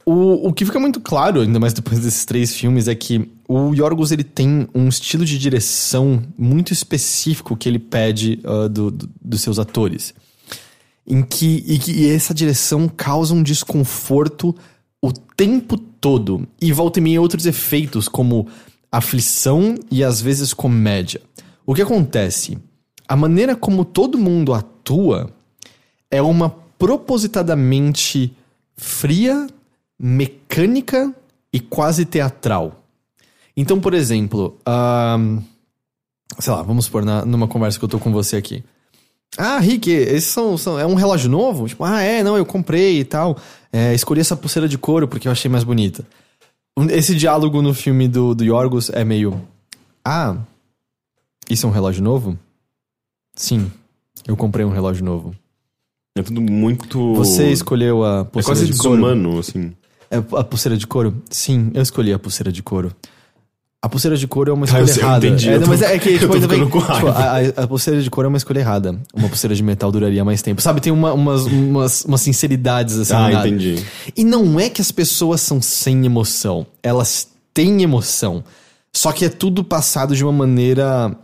o, 0.06 0.48
o 0.48 0.52
que 0.52 0.66
fica 0.66 0.78
muito 0.78 1.00
claro, 1.00 1.40
ainda 1.40 1.58
mais 1.58 1.72
depois 1.72 2.00
desses 2.00 2.24
três 2.24 2.54
filmes, 2.54 2.88
é 2.88 2.94
que 2.94 3.30
o 3.48 3.74
Yorgos 3.74 4.12
ele 4.12 4.24
tem 4.24 4.68
um 4.74 4.88
estilo 4.88 5.24
de 5.24 5.38
direção 5.38 6.22
muito 6.36 6.72
específico 6.72 7.56
que 7.56 7.68
ele 7.68 7.78
pede 7.78 8.40
uh, 8.44 8.68
do, 8.68 8.90
do, 8.90 9.08
dos 9.22 9.40
seus 9.40 9.58
atores. 9.58 10.14
Em 11.06 11.22
que, 11.22 11.62
e 11.66 11.78
que 11.78 12.10
essa 12.10 12.32
direção 12.32 12.88
causa 12.88 13.34
um 13.34 13.42
desconforto 13.42 14.54
o 15.06 15.12
tempo 15.12 15.76
todo. 15.76 16.48
E 16.58 16.72
volta 16.72 16.98
e 16.98 17.02
meia 17.02 17.20
outros 17.20 17.44
efeitos, 17.44 18.08
como 18.08 18.48
aflição 18.90 19.74
e 19.90 20.02
às 20.02 20.20
vezes 20.22 20.54
comédia. 20.54 21.20
O 21.66 21.74
que 21.74 21.82
acontece? 21.82 22.58
A 23.06 23.14
maneira 23.14 23.54
como 23.54 23.84
todo 23.84 24.16
mundo 24.16 24.54
atua 24.54 25.28
é 26.10 26.22
uma 26.22 26.48
propositadamente 26.78 28.34
fria, 28.76 29.46
mecânica 29.98 31.14
e 31.52 31.60
quase 31.60 32.06
teatral. 32.06 32.82
Então, 33.54 33.78
por 33.78 33.92
exemplo, 33.92 34.58
uh, 34.66 35.42
sei 36.38 36.52
lá, 36.52 36.62
vamos 36.62 36.86
supor 36.86 37.04
na, 37.04 37.26
numa 37.26 37.46
conversa 37.46 37.78
que 37.78 37.84
eu 37.84 37.88
tô 37.90 37.98
com 37.98 38.10
você 38.10 38.36
aqui. 38.36 38.64
Ah, 39.36 39.58
Rick, 39.58 39.90
esses 39.90 40.30
são, 40.30 40.56
são, 40.56 40.78
É 40.78 40.86
um 40.86 40.94
relógio 40.94 41.28
novo? 41.28 41.66
Tipo, 41.66 41.84
ah, 41.84 42.00
é, 42.00 42.22
não, 42.22 42.36
eu 42.36 42.46
comprei 42.46 43.00
e 43.00 43.04
tal. 43.04 43.36
É, 43.76 43.92
escolhi 43.92 44.20
essa 44.20 44.36
pulseira 44.36 44.68
de 44.68 44.78
couro 44.78 45.08
porque 45.08 45.26
eu 45.26 45.32
achei 45.32 45.50
mais 45.50 45.64
bonita. 45.64 46.04
Esse 46.90 47.12
diálogo 47.16 47.60
no 47.60 47.74
filme 47.74 48.06
do, 48.06 48.32
do 48.32 48.44
Yorgos 48.44 48.88
é 48.90 49.04
meio. 49.04 49.40
Ah, 50.04 50.36
isso 51.50 51.66
é 51.66 51.68
um 51.68 51.72
relógio 51.72 52.00
novo? 52.02 52.38
Sim, 53.34 53.68
eu 54.28 54.36
comprei 54.36 54.64
um 54.64 54.70
relógio 54.70 55.04
novo. 55.04 55.34
É 56.16 56.22
tudo 56.22 56.40
muito. 56.40 57.14
Você 57.14 57.50
escolheu 57.50 58.04
a 58.04 58.20
É 58.20 58.24
pulseira 58.24 58.60
quase 58.60 58.72
de 58.72 58.78
couro? 58.78 59.02
desumano, 59.02 59.38
assim. 59.40 59.72
É 60.08 60.18
a 60.18 60.44
pulseira 60.44 60.76
de 60.78 60.86
couro? 60.86 61.20
Sim, 61.28 61.72
eu 61.74 61.82
escolhi 61.82 62.12
a 62.12 62.18
pulseira 62.18 62.52
de 62.52 62.62
couro. 62.62 62.94
A 63.84 63.88
pulseira 63.88 64.16
de 64.16 64.26
couro 64.26 64.50
é 64.50 64.54
uma 64.54 64.64
Ah, 64.64 64.68
escolha 64.68 64.86
sei, 64.86 65.02
errada. 65.02 65.26
entendi, 65.26 65.48
é, 65.50 65.54
eu 65.54 65.58
não, 65.58 65.64
tô- 65.66 65.70
mas 65.72 65.82
é 65.82 65.98
que, 65.98 66.08
eu 66.14 66.18
tipo, 66.20 66.70
com 66.70 66.80
tipo, 66.80 67.08
a, 67.08 67.12
a- 67.38 67.64
a 67.64 67.66
pulseira 67.66 68.00
de 68.00 68.08
couro 68.10 68.26
é 68.26 68.30
uma 68.30 68.38
escolha 68.38 68.60
errada. 68.60 68.98
Uma 69.14 69.28
pulseira 69.28 69.54
de 69.54 69.62
metal 69.62 69.92
duraria 69.92 70.24
mais 70.24 70.40
tempo. 70.40 70.62
Sabe, 70.62 70.80
tem 70.80 70.90
uma- 70.92 71.12
umas, 71.12 71.44
umas, 71.44 72.04
umas 72.06 72.20
sinceridades 72.22 72.98
assim. 72.98 73.12
Ah, 73.12 73.28
nada. 73.28 73.46
entendi. 73.46 73.84
E 74.16 74.24
não 74.24 74.58
é 74.58 74.70
que 74.70 74.80
as 74.80 74.90
pessoas 74.90 75.42
são 75.42 75.60
sem 75.60 76.06
emoção. 76.06 76.66
Elas 76.82 77.28
têm 77.52 77.82
emoção. 77.82 78.42
Só 78.90 79.12
que 79.12 79.24
é 79.26 79.28
tudo 79.28 79.62
passado 79.62 80.16
de 80.16 80.24
uma 80.24 80.32
maneira 80.32 81.14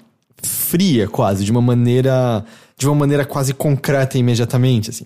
fria, 0.42 1.08
quase. 1.08 1.44
De 1.44 1.50
uma 1.50 1.62
maneira. 1.62 2.44
De 2.76 2.86
uma 2.86 2.94
maneira 2.94 3.24
quase 3.24 3.52
concreta 3.54 4.16
imediatamente, 4.18 4.90
assim. 4.90 5.04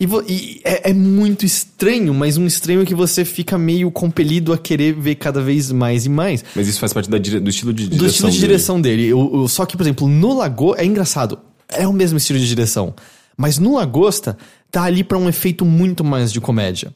E, 0.00 0.06
e 0.28 0.60
é, 0.64 0.90
é 0.90 0.92
muito 0.92 1.46
estranho, 1.46 2.12
mas 2.12 2.36
um 2.36 2.46
estranho 2.46 2.84
que 2.84 2.94
você 2.94 3.24
fica 3.24 3.56
meio 3.56 3.90
compelido 3.90 4.52
a 4.52 4.58
querer 4.58 4.92
ver 4.94 5.14
cada 5.14 5.40
vez 5.40 5.70
mais 5.70 6.04
e 6.04 6.08
mais. 6.08 6.44
Mas 6.56 6.66
isso 6.68 6.80
faz 6.80 6.92
parte 6.92 7.08
da 7.08 7.16
do 7.18 7.48
estilo 7.50 7.72
de 7.72 7.84
direção. 7.88 7.98
Do 7.98 8.10
estilo 8.10 8.30
de 8.30 8.36
dele. 8.38 8.46
direção 8.48 8.80
dele. 8.80 9.12
O- 9.14 9.42
o- 9.44 9.48
só 9.48 9.64
que, 9.64 9.76
por 9.76 9.82
exemplo, 9.84 10.08
no 10.08 10.34
Lago 10.36 10.74
é 10.76 10.84
engraçado. 10.84 11.38
É 11.68 11.86
o 11.86 11.92
mesmo 11.92 12.18
estilo 12.18 12.38
de 12.38 12.46
direção. 12.48 12.94
Mas 13.36 13.58
no 13.58 13.74
Lagosta 13.76 14.36
tá 14.70 14.82
ali 14.82 15.02
pra 15.04 15.16
um 15.18 15.28
efeito 15.28 15.64
muito 15.64 16.02
mais 16.04 16.32
de 16.32 16.40
comédia. 16.40 16.92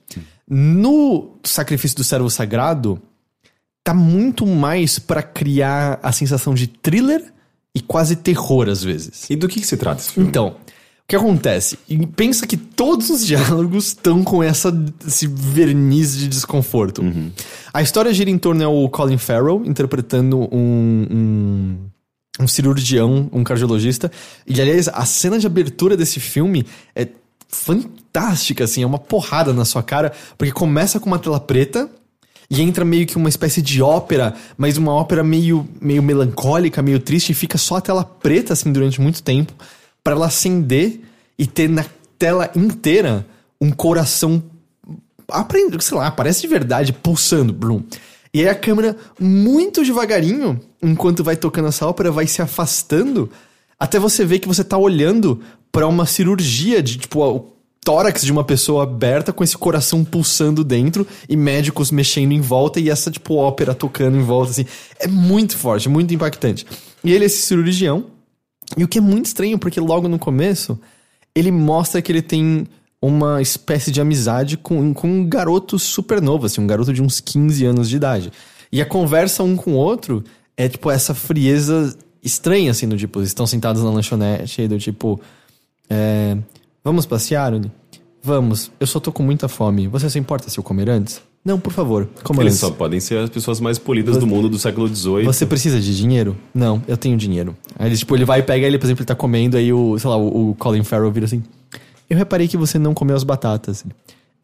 No 0.49 1.37
Sacrifício 1.45 1.97
do 1.97 2.05
Servo 2.05 2.31
Sagrado 2.31 3.01
tá 3.85 3.93
muito 3.95 4.47
mais 4.47 4.99
pra 4.99 5.23
criar 5.23 5.99
a 6.03 6.11
sensação 6.13 6.55
de 6.55 6.67
thriller 6.67 7.23
e 7.75 7.81
quase 7.81 8.17
terror 8.17 8.69
às 8.69 8.83
vezes. 8.83 9.29
E 9.31 9.37
do 9.37 9.47
que, 9.49 9.61
que 9.61 9.67
se 9.67 9.77
trata 9.77 10.01
esse 10.01 10.13
filme? 10.13 10.29
Então, 10.29 10.57
que 11.09 11.17
acontece? 11.17 11.79
E 11.89 12.07
pensa 12.07 12.47
que 12.47 12.59
todos 12.59 13.09
os 13.09 13.27
diálogos 13.27 13.89
estão 13.89 14.23
com 14.23 14.43
essa, 14.43 14.71
esse 15.07 15.27
verniz 15.27 16.15
de 16.15 16.29
desconforto. 16.29 17.03
A 17.73 17.81
história 17.81 18.13
gira 18.13 18.29
em 18.29 18.37
torno 18.37 18.63
ao 18.63 18.89
Colin 18.91 19.17
Farrell 19.17 19.63
interpretando 19.65 20.39
um, 20.55 21.07
um, 21.11 21.77
um 22.41 22.47
cirurgião, 22.47 23.27
um 23.33 23.43
cardiologista. 23.43 24.13
E, 24.47 24.61
aliás, 24.61 24.87
a 24.89 25.07
cena 25.07 25.39
de 25.39 25.47
abertura 25.47 25.97
desse 25.97 26.21
filme 26.21 26.67
é 26.95 27.09
fantástica, 27.49 28.65
assim, 28.65 28.83
é 28.83 28.87
uma 28.87 28.99
porrada 28.99 29.55
na 29.55 29.65
sua 29.65 29.83
cara, 29.83 30.13
porque 30.37 30.53
começa 30.53 31.01
com 31.01 31.07
uma 31.07 31.19
tela 31.19 31.41
preta 31.41 31.89
e 32.51 32.61
entra 32.61 32.85
meio 32.85 33.07
que 33.07 33.17
uma 33.17 33.31
espécie 33.31 33.63
de 33.63 33.81
ópera, 33.81 34.35
mas 34.59 34.77
uma 34.77 34.93
ópera 34.93 35.25
meio, 35.25 35.67
meio 35.81 36.03
melancólica, 36.03 36.83
meio 36.83 37.01
triste, 37.01 37.31
e 37.31 37.35
fica 37.35 37.57
só 37.57 37.77
a 37.77 37.81
tela 37.81 38.05
preta, 38.05 38.53
assim, 38.53 38.71
durante 38.71 39.01
muito 39.01 39.23
tempo, 39.23 39.55
para 40.09 40.17
ela 40.17 40.27
acender 40.29 41.03
e 41.39 41.47
ter 41.47 41.69
na 41.69 41.85
tela 42.19 42.51
inteira 42.57 43.27
um 43.61 43.71
coração. 43.71 44.43
Aprende, 45.31 45.85
sei 45.85 45.99
lá, 45.99 46.11
parece 46.11 46.41
de 46.41 46.47
verdade, 46.47 46.95
pulsando, 46.95 47.53
blum. 47.53 47.83
E 48.33 48.41
aí 48.41 48.49
a 48.49 48.55
câmera, 48.55 48.97
muito 49.21 49.85
devagarinho, 49.85 50.59
enquanto 50.83 51.23
vai 51.23 51.37
tocando 51.37 51.69
essa 51.69 51.87
ópera, 51.87 52.11
vai 52.11 52.27
se 52.27 52.41
afastando, 52.41 53.31
até 53.79 53.99
você 53.99 54.25
ver 54.25 54.39
que 54.39 54.49
você 54.49 54.65
tá 54.65 54.79
olhando 54.79 55.43
para 55.71 55.87
uma 55.87 56.07
cirurgia 56.07 56.83
de, 56.83 56.97
tipo, 56.97 57.23
o 57.23 57.53
tórax 57.85 58.23
de 58.25 58.33
uma 58.33 58.45
pessoa 58.45 58.85
aberta 58.85 59.31
com 59.31 59.45
esse 59.45 59.59
coração 59.59 60.03
pulsando 60.03 60.65
dentro 60.65 61.07
e 61.29 61.37
médicos 61.37 61.91
mexendo 61.91 62.33
em 62.33 62.41
volta 62.41 62.81
e 62.81 62.89
essa, 62.89 63.11
tipo, 63.11 63.35
ópera 63.35 63.75
tocando 63.75 64.17
em 64.17 64.23
volta, 64.23 64.53
assim. 64.53 64.65
É 64.99 65.07
muito 65.07 65.55
forte, 65.55 65.87
muito 65.87 66.15
impactante. 66.15 66.67
E 67.05 67.13
ele 67.13 67.25
é 67.25 67.27
esse 67.27 67.43
cirurgião, 67.43 68.07
e 68.77 68.85
o 68.85 68.89
que 68.89 68.99
é 68.99 69.01
muito 69.01 69.27
estranho, 69.27 69.59
porque 69.59 69.81
logo 69.81 70.09
no 70.09 70.19
começo, 70.19 70.79
ele 71.35 71.51
mostra 71.51 72.03
que 72.03 72.13
ele 72.13 72.23
tem 72.23 72.67
uma 73.01 73.41
espécie 73.41 73.91
de 73.91 74.01
amizade 74.01 74.57
com, 74.57 74.93
com 74.93 75.09
um 75.09 75.29
garoto 75.29 75.79
super 75.79 76.21
novo, 76.21 76.47
assim, 76.47 76.61
um 76.61 76.67
garoto 76.67 76.93
de 76.93 77.01
uns 77.01 77.21
15 77.21 77.65
anos 77.65 77.89
de 77.89 77.97
idade. 77.97 78.33
E 78.71 78.83
a 78.83 78.87
conversa 78.87 79.43
um 79.43 79.57
com 79.57 79.73
o 79.73 79.77
outro 79.77 80.25
é, 80.57 80.69
tipo, 80.69 80.91
essa 80.91 81.15
frieza 81.15 81.97
estranha, 82.23 82.73
assim, 82.73 82.89
do 82.89 82.97
tipo, 82.97 83.23
estão 83.23 83.47
sentados 83.47 83.83
na 83.83 83.91
lanchonete, 83.91 84.67
do 84.67 84.79
tipo, 84.79 85.21
é, 85.89 86.37
vamos 86.83 87.07
passear, 87.07 87.55
Uni? 87.55 87.71
Vamos, 88.23 88.71
eu 88.81 88.87
só 88.87 88.99
tô 88.99 89.13
com 89.13 89.23
muita 89.23 89.49
fome. 89.49 89.87
Você 89.87 90.11
se 90.11 90.19
importa 90.19 90.51
se 90.51 90.59
eu 90.59 90.65
comer 90.65 90.91
antes? 90.91 91.23
Não, 91.49 91.59
por 91.59 91.73
favor, 91.73 92.07
coma 92.23 92.43
Eles 92.43 92.57
só 92.57 92.71
podem 92.71 93.01
ser 93.01 93.17
as 93.17 93.31
pessoas 93.31 93.59
mais 93.59 93.79
polidas 93.79 94.19
do 94.19 94.27
mundo 94.27 94.51
do 94.51 94.59
século 94.59 94.87
XVIII. 94.87 95.25
Você 95.25 95.47
precisa 95.47 95.81
de 95.81 95.97
dinheiro? 95.97 96.37
Não, 96.55 96.83
eu 96.87 96.95
tenho 96.95 97.17
dinheiro. 97.17 97.57
Aí 97.79 97.89
ele, 97.89 97.97
tipo, 97.97 98.15
ele 98.15 98.27
vai 98.27 98.41
e 98.41 98.43
pega 98.43 98.67
ele, 98.67 98.77
por 98.77 98.85
exemplo, 98.85 99.01
ele 99.01 99.07
tá 99.07 99.15
comendo, 99.15 99.57
aí 99.57 99.73
o, 99.73 99.99
sei 99.99 100.11
lá, 100.11 100.19
o, 100.19 100.51
o 100.51 100.55
Colin 100.57 100.85
Farrell 100.85 101.11
vira 101.11 101.25
assim. 101.25 101.43
Eu 102.11 102.19
reparei 102.19 102.47
que 102.49 102.59
você 102.59 102.79
não 102.79 102.93
comeu 102.93 103.17
as 103.17 103.25
batatas. 103.25 103.83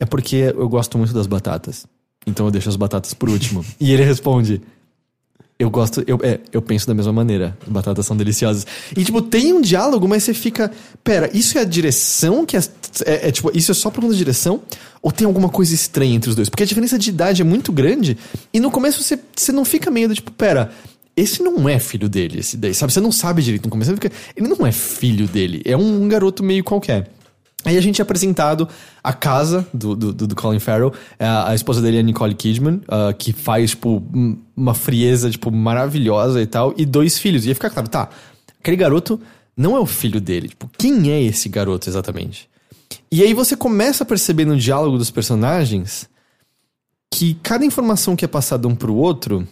É 0.00 0.06
porque 0.06 0.54
eu 0.56 0.66
gosto 0.66 0.96
muito 0.96 1.12
das 1.12 1.26
batatas. 1.26 1.86
Então 2.26 2.46
eu 2.46 2.50
deixo 2.50 2.70
as 2.70 2.76
batatas 2.76 3.12
por 3.12 3.28
último. 3.28 3.62
e 3.78 3.92
ele 3.92 4.02
responde: 4.02 4.62
Eu 5.64 5.70
gosto, 5.70 6.04
eu, 6.06 6.20
é, 6.22 6.40
eu 6.52 6.60
penso 6.60 6.86
da 6.86 6.92
mesma 6.92 7.10
maneira. 7.10 7.56
As 7.66 7.72
batatas 7.72 8.04
são 8.04 8.14
deliciosas. 8.14 8.66
E, 8.94 9.02
tipo, 9.02 9.22
tem 9.22 9.54
um 9.54 9.62
diálogo, 9.62 10.06
mas 10.06 10.22
você 10.22 10.34
fica. 10.34 10.70
Pera, 11.02 11.30
isso 11.32 11.56
é 11.56 11.62
a 11.62 11.64
direção 11.64 12.44
que 12.44 12.54
é, 12.54 12.60
é, 13.06 13.28
é, 13.28 13.32
tipo, 13.32 13.50
isso 13.56 13.70
é 13.70 13.74
só 13.74 13.88
por 13.88 14.02
conta 14.02 14.12
da 14.12 14.18
direção? 14.18 14.60
Ou 15.00 15.10
tem 15.10 15.26
alguma 15.26 15.48
coisa 15.48 15.74
estranha 15.74 16.14
entre 16.14 16.28
os 16.28 16.36
dois? 16.36 16.50
Porque 16.50 16.62
a 16.62 16.66
diferença 16.66 16.98
de 16.98 17.08
idade 17.08 17.40
é 17.40 17.44
muito 17.46 17.72
grande. 17.72 18.18
E 18.52 18.60
no 18.60 18.70
começo 18.70 19.02
você, 19.02 19.18
você 19.34 19.52
não 19.52 19.64
fica 19.64 19.90
meio 19.90 20.06
do 20.06 20.14
tipo, 20.14 20.30
pera. 20.32 20.70
Esse 21.16 21.42
não 21.42 21.66
é 21.66 21.78
filho 21.78 22.10
dele, 22.10 22.40
esse 22.40 22.58
daí, 22.58 22.74
sabe? 22.74 22.92
Você 22.92 23.00
não 23.00 23.12
sabe 23.12 23.40
direito 23.40 23.64
no 23.64 23.70
começo. 23.70 23.90
Fica, 23.94 24.12
ele 24.36 24.48
não 24.48 24.66
é 24.66 24.72
filho 24.72 25.26
dele. 25.26 25.62
É 25.64 25.74
um 25.74 26.06
garoto 26.08 26.42
meio 26.42 26.62
qualquer. 26.62 27.10
Aí 27.64 27.78
a 27.78 27.80
gente 27.80 28.00
é 28.00 28.02
apresentado 28.02 28.68
a 29.02 29.12
casa 29.12 29.66
do, 29.72 29.96
do, 29.96 30.12
do 30.12 30.34
Colin 30.34 30.58
Farrell. 30.58 30.92
É 31.18 31.26
a, 31.26 31.54
esposa 31.54 31.80
dele 31.80 31.98
é 31.98 32.02
Nicole 32.02 32.34
Kidman, 32.34 32.82
uh, 32.84 33.14
que 33.16 33.32
faz, 33.32 33.70
tipo, 33.70 34.02
uma 34.56 34.74
frieza, 34.74 35.30
tipo, 35.30 35.50
maravilhosa 35.50 36.42
e 36.42 36.46
tal. 36.46 36.74
E 36.76 36.84
dois 36.84 37.18
filhos. 37.18 37.44
E 37.44 37.48
ia 37.48 37.54
ficar 37.54 37.70
claro, 37.70 37.88
tá, 37.88 38.10
aquele 38.60 38.76
garoto 38.76 39.20
não 39.56 39.76
é 39.76 39.80
o 39.80 39.86
filho 39.86 40.20
dele. 40.20 40.48
Tipo, 40.48 40.70
quem 40.76 41.10
é 41.10 41.22
esse 41.22 41.48
garoto 41.48 41.88
exatamente? 41.88 42.48
E 43.10 43.22
aí 43.22 43.32
você 43.32 43.56
começa 43.56 44.04
a 44.04 44.06
perceber 44.06 44.44
no 44.44 44.56
diálogo 44.56 44.98
dos 44.98 45.10
personagens 45.10 46.08
que 47.12 47.34
cada 47.42 47.64
informação 47.64 48.16
que 48.16 48.24
é 48.24 48.28
passada 48.28 48.66
um 48.66 48.74
pro 48.74 48.94
outro 48.94 49.46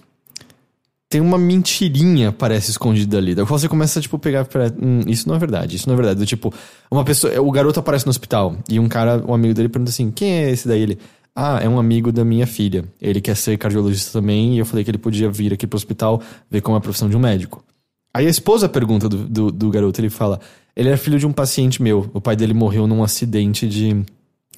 tem 1.12 1.20
uma 1.20 1.36
mentirinha, 1.36 2.32
parece, 2.32 2.70
escondida 2.70 3.18
ali. 3.18 3.34
Daí 3.34 3.44
você 3.44 3.68
começa, 3.68 4.00
tipo, 4.00 4.18
pegar. 4.18 4.48
Hum, 4.82 5.00
isso 5.06 5.28
não 5.28 5.36
é 5.36 5.38
verdade, 5.38 5.76
isso 5.76 5.86
não 5.86 5.92
é 5.92 5.96
verdade. 5.96 6.18
Do, 6.20 6.24
tipo, 6.24 6.50
uma 6.90 7.04
pessoa. 7.04 7.38
O 7.38 7.50
garoto 7.50 7.78
aparece 7.78 8.06
no 8.06 8.10
hospital 8.10 8.56
e 8.66 8.80
um 8.80 8.88
cara, 8.88 9.22
um 9.28 9.34
amigo 9.34 9.52
dele, 9.52 9.68
pergunta 9.68 9.90
assim: 9.90 10.10
quem 10.10 10.32
é 10.32 10.50
esse 10.50 10.66
daí? 10.66 10.80
Ele. 10.80 10.98
Ah, 11.36 11.60
é 11.62 11.68
um 11.68 11.78
amigo 11.78 12.10
da 12.10 12.24
minha 12.24 12.46
filha. 12.46 12.86
Ele 12.98 13.20
quer 13.20 13.36
ser 13.36 13.58
cardiologista 13.58 14.18
também 14.18 14.54
e 14.54 14.58
eu 14.58 14.64
falei 14.64 14.84
que 14.84 14.90
ele 14.90 14.98
podia 14.98 15.30
vir 15.30 15.52
aqui 15.52 15.66
pro 15.66 15.76
hospital 15.76 16.22
ver 16.50 16.62
como 16.62 16.76
é 16.76 16.78
a 16.78 16.80
profissão 16.80 17.10
de 17.10 17.16
um 17.16 17.20
médico. 17.20 17.62
Aí 18.14 18.26
a 18.26 18.30
esposa 18.30 18.66
pergunta 18.66 19.06
do, 19.06 19.28
do, 19.28 19.52
do 19.52 19.70
garoto, 19.70 20.00
ele 20.00 20.08
fala: 20.08 20.40
ele 20.74 20.88
é 20.88 20.96
filho 20.96 21.18
de 21.18 21.26
um 21.26 21.32
paciente 21.32 21.82
meu. 21.82 22.10
O 22.14 22.22
pai 22.22 22.36
dele 22.36 22.54
morreu 22.54 22.86
num 22.86 23.02
acidente 23.02 23.68
de, 23.68 24.02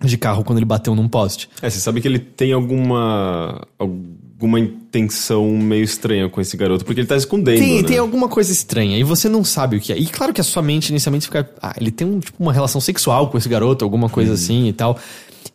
de 0.00 0.16
carro 0.16 0.44
quando 0.44 0.58
ele 0.58 0.66
bateu 0.66 0.94
num 0.94 1.08
poste. 1.08 1.50
É, 1.60 1.68
você 1.68 1.80
sabe 1.80 2.00
que 2.00 2.06
ele 2.06 2.20
tem 2.20 2.52
alguma 2.52 3.66
alguma 3.76 4.23
intenção 4.58 5.48
meio 5.56 5.84
estranha 5.84 6.28
com 6.28 6.40
esse 6.40 6.56
garoto, 6.56 6.84
porque 6.84 7.00
ele 7.00 7.06
tá 7.06 7.16
escondendo. 7.16 7.58
Tem, 7.58 7.82
né? 7.82 7.88
tem 7.88 7.98
alguma 7.98 8.28
coisa 8.28 8.52
estranha, 8.52 8.98
e 8.98 9.02
você 9.02 9.28
não 9.28 9.44
sabe 9.44 9.76
o 9.76 9.80
que 9.80 9.92
é. 9.92 9.98
E 9.98 10.06
claro 10.06 10.32
que 10.32 10.40
a 10.40 10.44
sua 10.44 10.62
mente 10.62 10.90
inicialmente 10.90 11.26
fica. 11.26 11.48
Ah, 11.60 11.74
ele 11.80 11.90
tem 11.90 12.06
um, 12.06 12.20
tipo, 12.20 12.42
uma 12.42 12.52
relação 12.52 12.80
sexual 12.80 13.30
com 13.30 13.38
esse 13.38 13.48
garoto, 13.48 13.84
alguma 13.84 14.08
coisa 14.08 14.32
hum. 14.32 14.34
assim 14.34 14.68
e 14.68 14.72
tal. 14.72 14.98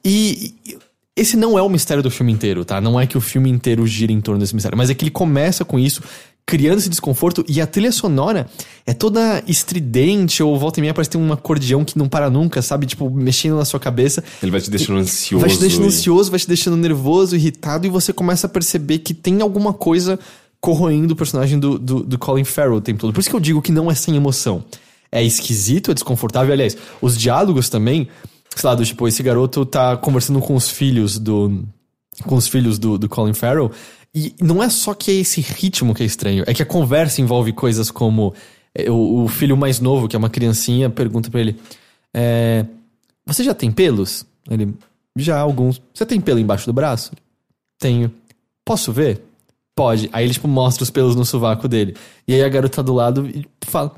E. 0.04 0.54
Esse 1.16 1.36
não 1.36 1.60
é 1.60 1.62
o 1.62 1.68
mistério 1.68 2.02
do 2.02 2.10
filme 2.10 2.32
inteiro, 2.32 2.64
tá? 2.64 2.80
Não 2.80 2.98
é 2.98 3.06
que 3.06 3.18
o 3.18 3.20
filme 3.20 3.50
inteiro 3.50 3.86
gira 3.86 4.10
em 4.10 4.22
torno 4.22 4.40
desse 4.40 4.56
mistério, 4.56 4.78
mas 4.78 4.90
é 4.90 4.94
que 4.94 5.04
ele 5.04 5.12
começa 5.12 5.66
com 5.66 5.78
isso 5.78 6.02
criando 6.50 6.80
esse 6.80 6.90
desconforto 6.90 7.46
e 7.48 7.62
a 7.62 7.68
trilha 7.68 7.92
sonora 7.92 8.50
é 8.84 8.92
toda 8.92 9.44
estridente 9.46 10.42
ou 10.42 10.58
volta 10.58 10.80
e 10.80 10.82
meia 10.82 10.96
parece 10.96 11.12
ter 11.12 11.20
um 11.20 11.32
acordeão 11.32 11.86
que 11.86 11.96
não 11.96 12.10
para 12.10 12.28
nunca, 12.28 12.60
sabe? 12.60 12.88
Tipo, 12.88 13.08
mexendo 13.08 13.56
na 13.56 13.66
sua 13.66 13.80
cabeça. 13.80 14.24
Ele 14.42 14.52
vai 14.52 14.60
te 14.60 14.72
deixando 14.72 14.98
ansioso. 14.98 15.46
Vai 15.46 15.56
te 15.56 15.60
deixando 15.60 15.84
e... 15.84 15.88
ansioso, 15.90 16.32
vai 16.32 16.40
te 16.40 16.48
deixando 16.48 16.76
nervoso, 16.76 17.36
irritado 17.36 17.86
e 17.86 17.90
você 17.90 18.12
começa 18.12 18.48
a 18.48 18.50
perceber 18.50 18.98
que 18.98 19.14
tem 19.14 19.44
alguma 19.44 19.74
coisa 19.74 20.20
corroendo 20.60 21.14
o 21.14 21.16
personagem 21.16 21.60
do, 21.60 21.78
do, 21.78 22.02
do 22.02 22.18
Colin 22.18 22.44
Farrell 22.44 22.78
o 22.78 22.82
tempo 22.82 23.00
todo. 23.00 23.14
Por 23.14 23.20
isso 23.20 23.30
que 23.30 23.36
eu 23.36 23.40
digo 23.40 23.62
que 23.62 23.72
não 23.72 23.92
é 23.92 23.94
sem 23.94 24.16
emoção. 24.16 24.64
É 25.12 25.24
esquisito, 25.24 25.92
é 25.92 25.94
desconfortável. 25.94 26.52
Aliás, 26.52 26.76
os 27.00 27.16
diálogos 27.16 27.70
também, 27.70 28.08
sei 28.56 28.68
lá, 28.68 28.74
do, 28.74 28.84
tipo, 28.84 29.08
esse 29.08 29.22
garoto 29.22 29.68
tá 29.68 29.96
conversando 29.98 30.40
com 30.40 30.56
os 30.56 30.68
filhos 30.68 31.20
do. 31.20 31.64
com 32.24 32.36
os 32.36 32.48
filhos 32.48 32.80
do, 32.80 32.98
do 32.98 33.08
Colin 33.08 33.36
Farrell. 33.36 33.72
E 34.14 34.34
não 34.42 34.62
é 34.62 34.70
só 34.70 34.94
que 34.94 35.12
é 35.12 35.14
esse 35.16 35.40
ritmo 35.40 35.94
que 35.94 36.04
é 36.04 36.06
estranho, 36.06 36.44
é 36.48 36.54
que 36.54 36.64
a 36.64 36.66
conversa 36.66 37.22
envolve 37.22 37.54
coisas 37.54 37.92
como 37.92 38.34
é, 38.74 38.90
o, 38.90 39.24
o 39.24 39.28
filho 39.28 39.56
mais 39.56 39.80
novo, 39.80 40.08
que 40.08 40.16
é 40.16 40.20
uma 40.20 40.30
criancinha, 40.30 40.90
pergunta 40.90 41.30
para 41.30 41.40
ele: 41.40 41.56
é, 42.14 42.66
Você 43.26 43.44
já 43.44 43.54
tem 43.54 43.72
pelos? 43.72 44.26
Ele: 44.50 44.74
Já, 45.16 45.40
alguns. 45.40 45.82
Você 45.94 46.06
tem 46.06 46.20
pelo 46.20 46.40
embaixo 46.40 46.66
do 46.66 46.74
braço? 46.74 47.12
Tenho. 47.78 48.12
Posso 48.66 48.92
ver? 48.92 49.22
Pode. 49.76 50.10
Aí 50.12 50.26
ele, 50.26 50.34
tipo, 50.34 50.48
mostra 50.48 50.84
os 50.84 50.90
pelos 50.90 51.16
no 51.16 51.26
sovaco 51.26 51.68
dele. 51.68 51.96
E 52.28 52.34
aí 52.34 52.44
a 52.44 52.50
garota 52.50 52.84
do 52.84 52.94
lado 52.94 53.30
fala: 53.62 53.96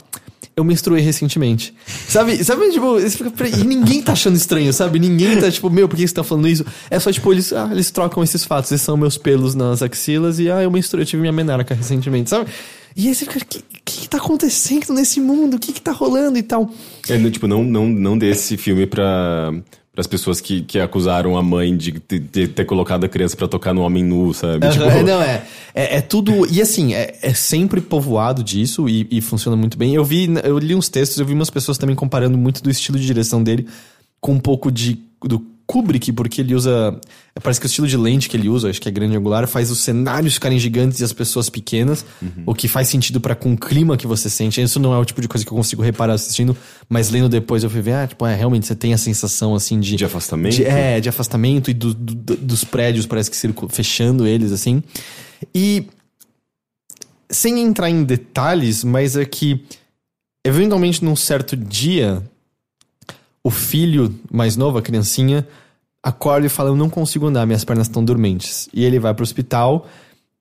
eu 0.56 0.64
menstruei 0.64 1.02
recentemente. 1.02 1.74
Sabe, 2.08 2.44
sabe, 2.44 2.70
tipo, 2.72 2.98
e 3.00 3.64
ninguém 3.64 4.02
tá 4.02 4.14
achando 4.14 4.36
estranho, 4.36 4.72
sabe? 4.74 5.00
Ninguém 5.00 5.40
tá, 5.40 5.50
tipo, 5.50 5.70
meu, 5.70 5.88
por 5.88 5.96
que 5.96 6.08
você 6.08 6.14
tá 6.14 6.24
falando 6.24 6.48
isso? 6.48 6.66
É 6.90 7.00
só, 7.00 7.12
tipo, 7.12 7.32
eles, 7.32 7.54
ah, 7.54 7.70
eles 7.72 7.90
trocam 7.92 8.24
esses 8.24 8.44
fatos. 8.44 8.72
Esses 8.72 8.86
são 8.86 8.98
meus 8.98 9.18
pelos 9.18 9.56
nas 9.56 9.82
axilas 9.82 10.40
e, 10.40 10.50
ah, 10.52 10.62
eu 10.62 10.70
menstruei, 10.70 11.04
eu 11.04 11.08
tive 11.08 11.22
minha 11.22 11.32
menarca 11.32 11.74
recentemente, 11.74 12.30
sabe? 12.30 12.50
E 12.96 13.08
aí 13.08 13.16
você 13.16 13.26
fica, 13.26 13.38
o 13.38 13.46
que, 13.46 13.64
que, 13.86 14.02
que 14.02 14.10
tá 14.10 14.18
acontecendo 14.18 14.94
nesse 14.94 15.22
mundo? 15.22 15.56
O 15.56 15.60
que 15.60 15.72
que 15.72 15.82
tá 15.82 15.92
rolando 15.92 16.38
e 16.38 16.44
tal? 16.44 16.70
É, 17.08 17.18
tipo, 17.30 17.48
não, 17.48 17.64
não, 17.64 17.88
não 17.88 18.18
dê 18.18 18.32
esse 18.32 18.58
filme 18.58 18.86
pra 18.86 19.54
para 19.94 20.02
as 20.02 20.08
pessoas 20.08 20.40
que, 20.40 20.62
que 20.62 20.80
acusaram 20.80 21.36
a 21.36 21.44
mãe 21.44 21.76
de, 21.76 21.92
de, 21.92 22.20
de 22.20 22.48
ter 22.48 22.64
colocado 22.64 23.04
a 23.04 23.10
criança 23.10 23.36
para 23.36 23.48
tocar 23.48 23.74
no 23.74 23.82
homem 23.82 24.02
nu, 24.02 24.34
sabe? 24.34 24.66
Uhum, 24.66 24.72
tipo... 24.72 24.86
é, 24.86 25.04
não, 25.04 25.22
é, 25.22 25.46
é, 25.76 25.98
é. 25.98 26.02
tudo. 26.02 26.48
E 26.50 26.62
assim, 26.62 26.94
é, 26.94 27.18
é 27.22 27.34
sempre 27.34 27.82
povoado 27.82 28.42
disso 28.42 28.88
e, 28.88 29.06
e, 29.12 29.20
funciona 29.20 29.58
muito 29.58 29.78
bem. 29.78 29.94
Eu 29.94 30.06
vi, 30.06 30.30
eu 30.44 30.58
li 30.58 30.74
uns 30.76 30.88
textos, 30.88 31.20
eu 31.20 31.26
vi 31.26 31.34
umas 31.34 31.50
pessoas 31.50 31.78
também 31.78 31.96
comparando 31.96 32.38
muito 32.38 32.64
do 32.64 32.70
estilo 32.70 32.98
de 32.98 33.06
direção 33.06 33.44
dele 33.44 33.68
com 34.22 34.34
um 34.34 34.40
pouco 34.40 34.72
de 34.72 34.98
do 35.24 35.40
Kubrick, 35.66 36.12
porque 36.12 36.42
ele 36.42 36.54
usa. 36.54 37.00
Parece 37.42 37.60
que 37.60 37.66
o 37.66 37.68
estilo 37.68 37.88
de 37.88 37.96
lente 37.96 38.28
que 38.28 38.36
ele 38.36 38.50
usa, 38.50 38.70
acho 38.70 38.82
que 38.82 38.90
é 38.90 38.92
grande 38.92 39.16
angular, 39.16 39.48
faz 39.48 39.72
os 39.72 39.80
cenários 39.80 40.34
ficarem 40.34 40.60
gigantes 40.60 41.00
e 41.00 41.04
as 41.04 41.14
pessoas 41.14 41.50
pequenas, 41.50 42.06
uhum. 42.22 42.44
o 42.46 42.54
que 42.54 42.68
faz 42.68 42.90
sentido 42.90 43.22
para 43.22 43.36
com 43.36 43.54
o 43.54 43.58
clima 43.58 43.96
que 43.96 44.06
você 44.06 44.30
sente. 44.30 44.62
Isso 44.62 44.80
não 44.80 44.94
é 44.94 44.98
o 44.98 45.06
tipo 45.06 45.22
de 45.22 45.28
coisa 45.28 45.46
que 45.46 45.52
eu 45.52 45.56
consigo 45.56 45.82
reparar 45.82 46.14
assistindo, 46.14 46.56
mas 46.90 47.10
lendo 47.10 47.30
depois 47.30 47.64
eu 47.64 47.70
fui 47.70 47.82
ver, 47.82 47.94
ah, 47.94 48.08
tipo, 48.08 48.26
é, 48.26 48.36
realmente 48.36 48.68
você 48.68 48.76
tem 48.76 48.94
a 48.94 48.98
sensação 48.98 49.56
assim 49.56 49.80
de. 49.80 49.96
De 49.96 50.06
afastamento? 50.06 50.56
De, 50.56 50.66
é, 50.66 51.00
de 51.00 51.08
afastamento 51.08 51.72
e 51.72 51.74
do, 51.74 51.94
do, 51.94 52.36
dos 52.36 52.64
prédios, 52.64 53.06
parece 53.06 53.32
que 53.32 53.38
circul, 53.38 53.70
fechando 53.70 54.28
eles, 54.28 54.52
assim. 54.52 54.84
E. 55.54 55.88
Sem 57.30 57.62
entrar 57.62 57.90
em 57.90 58.04
detalhes, 58.04 58.84
mas 58.84 59.16
é 59.16 59.24
que. 59.24 59.64
Eventualmente, 60.46 61.06
num 61.06 61.16
certo 61.16 61.56
dia, 61.56 62.22
o 63.44 63.50
filho 63.50 64.14
mais 64.32 64.56
novo, 64.56 64.78
a 64.78 64.82
criancinha, 64.82 65.48
acorda 66.02 66.46
e 66.46 66.50
fala: 66.50 66.70
Eu 66.70 66.76
não 66.76 66.90
consigo 66.90 67.28
andar, 67.28 67.46
minhas 67.46 67.64
pernas 67.64 67.88
estão 67.88 68.04
dormentes. 68.04 68.70
E 68.74 68.84
ele 68.84 69.00
vai 69.00 69.14
pro 69.14 69.24
hospital 69.24 69.88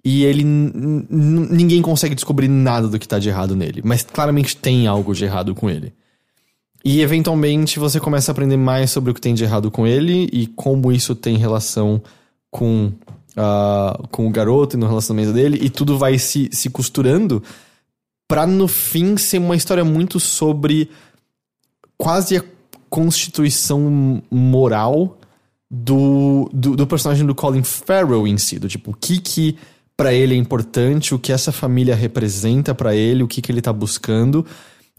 e 0.04 0.24
ele. 0.24 0.44
Ninguém 0.44 1.82
consegue 1.82 2.14
descobrir 2.14 2.48
nada 2.48 2.88
do 2.88 2.98
que 2.98 3.08
tá 3.08 3.18
de 3.18 3.28
errado 3.28 3.56
nele. 3.56 3.82
Mas 3.84 4.02
claramente 4.02 4.56
tem 4.56 4.86
algo 4.86 5.14
de 5.14 5.24
errado 5.24 5.54
com 5.54 5.68
ele. 5.68 5.92
E 6.84 7.02
eventualmente 7.02 7.78
você 7.78 8.00
começa 8.00 8.30
a 8.30 8.32
aprender 8.32 8.56
mais 8.56 8.90
sobre 8.90 9.10
o 9.10 9.14
que 9.14 9.20
tem 9.20 9.34
de 9.34 9.44
errado 9.44 9.70
com 9.70 9.86
ele 9.86 10.30
e 10.32 10.46
como 10.46 10.90
isso 10.90 11.14
tem 11.14 11.36
relação 11.36 12.02
com, 12.50 12.90
uh, 13.36 14.08
com 14.08 14.26
o 14.26 14.30
garoto 14.30 14.76
e 14.76 14.80
no 14.80 14.86
relacionamento 14.86 15.34
dele. 15.34 15.58
E 15.60 15.68
tudo 15.68 15.98
vai 15.98 16.18
se, 16.18 16.48
se 16.50 16.70
costurando 16.70 17.42
pra 18.26 18.46
no 18.46 18.66
fim 18.66 19.18
ser 19.18 19.38
uma 19.38 19.56
história 19.56 19.84
muito 19.84 20.18
sobre 20.18 20.88
quase 21.98 22.38
a 22.38 22.44
constituição 22.90 24.20
moral 24.30 25.18
do, 25.70 26.50
do, 26.52 26.74
do, 26.74 26.86
personagem 26.86 27.24
do 27.24 27.34
Colin 27.34 27.62
Farrell 27.62 28.26
em 28.26 28.36
si, 28.36 28.58
do 28.58 28.68
tipo, 28.68 28.90
o 28.90 28.94
que 28.94 29.20
que 29.20 29.56
para 29.96 30.12
ele 30.12 30.34
é 30.34 30.36
importante, 30.36 31.14
o 31.14 31.18
que 31.18 31.32
essa 31.32 31.52
família 31.52 31.94
representa 31.94 32.74
para 32.74 32.94
ele, 32.94 33.22
o 33.22 33.28
que 33.28 33.40
que 33.40 33.52
ele 33.52 33.62
tá 33.62 33.72
buscando, 33.72 34.44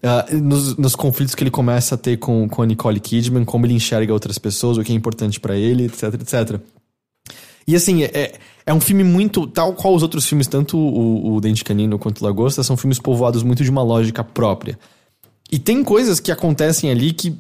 uh, 0.02 0.38
nos, 0.42 0.78
nos, 0.78 0.96
conflitos 0.96 1.36
que 1.36 1.44
ele 1.44 1.52
começa 1.52 1.96
a 1.96 1.98
ter 1.98 2.18
com, 2.18 2.48
com 2.48 2.62
a 2.62 2.66
Nicole 2.66 3.00
Kidman, 3.00 3.44
como 3.44 3.66
ele 3.66 3.74
enxerga 3.74 4.14
outras 4.14 4.38
pessoas, 4.38 4.78
o 4.78 4.84
que 4.84 4.94
é 4.94 4.96
importante 4.96 5.40
para 5.40 5.58
ele, 5.58 5.86
etc, 5.86 6.14
etc. 6.14 6.62
E 7.68 7.76
assim, 7.76 8.04
é, 8.04 8.34
é 8.66 8.74
um 8.74 8.80
filme 8.80 9.04
muito. 9.04 9.48
Tal 9.48 9.74
qual 9.74 9.96
os 9.96 10.04
outros 10.04 10.26
filmes, 10.28 10.48
tanto 10.48 10.78
o, 10.78 11.36
o 11.36 11.42
Dente 11.42 11.64
Canino 11.64 11.98
quanto 11.98 12.22
o 12.22 12.26
Lagosta, 12.26 12.64
são 12.64 12.78
filmes 12.78 13.00
povoados 13.00 13.44
muito 13.44 13.64
de 13.64 13.70
uma 13.70 13.84
lógica 13.84 14.24
própria. 14.24 14.78
E 15.52 15.60
tem 15.60 15.84
coisas 15.84 16.20
que 16.20 16.32
acontecem 16.32 16.90
ali 16.90 17.12
que 17.12 17.36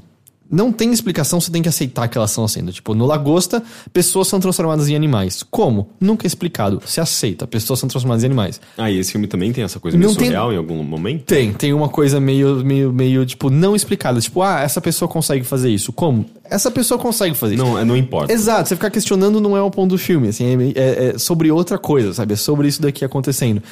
não 0.51 0.71
tem 0.71 0.91
explicação, 0.91 1.39
você 1.39 1.49
tem 1.49 1.61
que 1.61 1.69
aceitar 1.69 2.07
que 2.09 2.17
elas 2.17 2.31
são 2.31 2.43
assim. 2.43 2.63
Tipo, 2.65 2.93
no 2.93 3.05
Lagosta, 3.05 3.63
pessoas 3.93 4.27
são 4.27 4.39
transformadas 4.39 4.89
em 4.89 4.95
animais. 4.95 5.43
Como? 5.49 5.89
Nunca 5.99 6.25
é 6.25 6.27
explicado. 6.27 6.81
Você 6.85 6.99
aceita, 6.99 7.47
pessoas 7.47 7.79
são 7.79 7.87
transformadas 7.87 8.23
em 8.23 8.27
animais. 8.27 8.59
Ah, 8.77 8.91
e 8.91 8.99
esse 8.99 9.13
filme 9.13 9.27
também 9.27 9.53
tem 9.53 9.63
essa 9.63 9.79
coisa 9.79 9.97
meio 9.97 10.09
não 10.09 10.13
surreal 10.13 10.47
tem... 10.47 10.55
em 10.55 10.57
algum 10.57 10.83
momento? 10.83 11.23
Tem, 11.23 11.53
tem 11.53 11.73
uma 11.73 11.87
coisa 11.87 12.19
meio, 12.19 12.63
meio, 12.65 12.91
meio, 12.91 13.25
tipo, 13.25 13.49
não 13.49 13.75
explicada. 13.75 14.19
Tipo, 14.19 14.41
ah, 14.41 14.59
essa 14.59 14.81
pessoa 14.81 15.07
consegue 15.07 15.45
fazer 15.45 15.69
isso. 15.69 15.93
Como? 15.93 16.25
Essa 16.43 16.69
pessoa 16.69 16.99
consegue 16.99 17.33
fazer 17.33 17.55
isso. 17.55 17.63
Não, 17.63 17.79
é, 17.79 17.85
não 17.85 17.95
importa. 17.95 18.33
Exato, 18.33 18.67
você 18.67 18.75
ficar 18.75 18.89
questionando 18.89 19.39
não 19.39 19.55
é 19.55 19.61
o 19.61 19.71
ponto 19.71 19.91
do 19.91 19.97
filme, 19.97 20.27
assim, 20.27 20.45
é, 20.45 20.79
é, 20.79 21.05
é 21.15 21.17
sobre 21.17 21.49
outra 21.49 21.77
coisa, 21.77 22.13
sabe? 22.13 22.33
É 22.33 22.35
sobre 22.35 22.67
isso 22.67 22.81
daqui 22.81 23.05
acontecendo. 23.05 23.63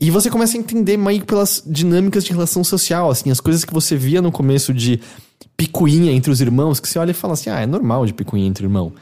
E 0.00 0.10
você 0.10 0.28
começa 0.28 0.56
a 0.56 0.60
entender 0.60 0.96
mais 0.96 1.20
pelas 1.20 1.62
dinâmicas 1.64 2.24
de 2.24 2.32
relação 2.32 2.64
social, 2.64 3.10
assim, 3.10 3.30
as 3.30 3.38
coisas 3.38 3.64
que 3.64 3.72
você 3.72 3.94
via 3.94 4.20
no 4.20 4.32
começo 4.32 4.74
de 4.74 5.00
picuinha 5.56 6.12
entre 6.12 6.30
os 6.30 6.40
irmãos, 6.40 6.80
que 6.80 6.88
você 6.88 6.98
olha 6.98 7.10
e 7.10 7.14
fala 7.14 7.34
assim, 7.34 7.50
ah, 7.50 7.60
é 7.60 7.66
normal 7.66 8.06
de 8.06 8.12
picuinha 8.12 8.46
entre 8.46 8.64
irmão. 8.64 8.92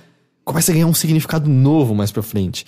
começa 0.45 0.71
a 0.71 0.75
ganhar 0.75 0.87
um 0.87 0.95
significado 0.95 1.49
novo 1.49 1.95
mais 1.95 2.11
pra 2.11 2.23
frente. 2.23 2.67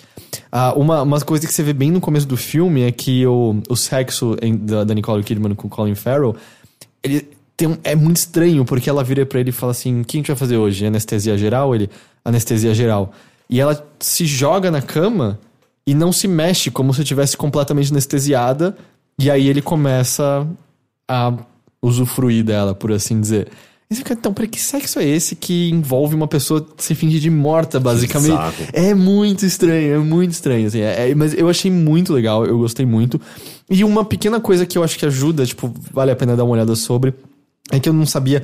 Ah, 0.51 0.73
uma, 0.75 1.01
uma 1.01 1.19
coisa 1.21 1.45
que 1.45 1.53
você 1.53 1.63
vê 1.63 1.73
bem 1.73 1.91
no 1.91 2.01
começo 2.01 2.27
do 2.27 2.37
filme 2.37 2.81
é 2.81 2.91
que 2.91 3.25
o, 3.25 3.61
o 3.69 3.75
sexo 3.75 4.37
em, 4.41 4.55
da, 4.55 4.83
da 4.83 4.93
Nicole 4.93 5.23
Kidman 5.23 5.55
com 5.55 5.69
Colin 5.69 5.95
Farrell, 5.95 6.35
ele 7.03 7.29
tem 7.55 7.67
um, 7.67 7.77
é 7.83 7.95
muito 7.95 8.17
estranho, 8.17 8.65
porque 8.65 8.89
ela 8.89 9.03
vira 9.03 9.25
para 9.25 9.39
ele 9.39 9.49
e 9.49 9.53
fala 9.53 9.71
assim: 9.71 10.01
o 10.01 10.05
que 10.05 10.17
a 10.17 10.19
gente 10.19 10.27
vai 10.27 10.35
fazer 10.35 10.57
hoje? 10.57 10.85
Anestesia 10.85 11.37
geral? 11.37 11.75
Ele, 11.75 11.89
anestesia 12.25 12.73
geral. 12.73 13.13
E 13.49 13.59
ela 13.59 13.85
se 13.99 14.25
joga 14.25 14.71
na 14.71 14.81
cama 14.81 15.39
e 15.85 15.93
não 15.93 16.11
se 16.11 16.27
mexe, 16.27 16.71
como 16.71 16.93
se 16.93 17.01
estivesse 17.01 17.37
completamente 17.37 17.91
anestesiada. 17.91 18.75
E 19.19 19.29
aí 19.29 19.47
ele 19.47 19.61
começa 19.61 20.47
a 21.07 21.33
usufruir 21.81 22.43
dela, 22.43 22.73
por 22.73 22.91
assim 22.91 23.19
dizer. 23.21 23.49
E 23.93 23.95
você 23.95 23.99
fica, 23.99 24.13
então, 24.13 24.33
peraí, 24.33 24.47
que 24.49 24.59
sexo 24.59 24.99
é 24.99 25.05
esse 25.05 25.35
que 25.35 25.69
envolve 25.69 26.15
uma 26.15 26.27
pessoa 26.27 26.65
se 26.77 26.95
fingir 26.95 27.19
de 27.21 27.29
morta, 27.29 27.79
basicamente? 27.79 28.35
saco. 28.35 28.63
É 28.73 28.93
muito 28.93 29.45
estranho, 29.45 29.93
é 29.95 29.97
muito 29.99 30.31
estranho, 30.31 30.67
assim. 30.67 30.79
é- 30.81 31.11
é- 31.11 31.15
mas 31.15 31.33
eu 31.33 31.47
achei 31.47 31.69
muito 31.71 32.11
legal, 32.11 32.45
eu 32.45 32.57
gostei 32.57 32.85
muito. 32.85 33.21
E 33.69 33.83
uma 33.83 34.03
pequena 34.03 34.39
coisa 34.39 34.65
que 34.65 34.77
eu 34.77 34.83
acho 34.83 34.97
que 34.97 35.05
ajuda, 35.05 35.45
tipo, 35.45 35.73
vale 35.91 36.11
a 36.11 36.15
pena 36.15 36.35
dar 36.35 36.43
uma 36.43 36.53
olhada 36.53 36.75
sobre, 36.75 37.13
é 37.71 37.79
que 37.79 37.87
eu 37.87 37.93
não 37.93 38.05
sabia. 38.05 38.43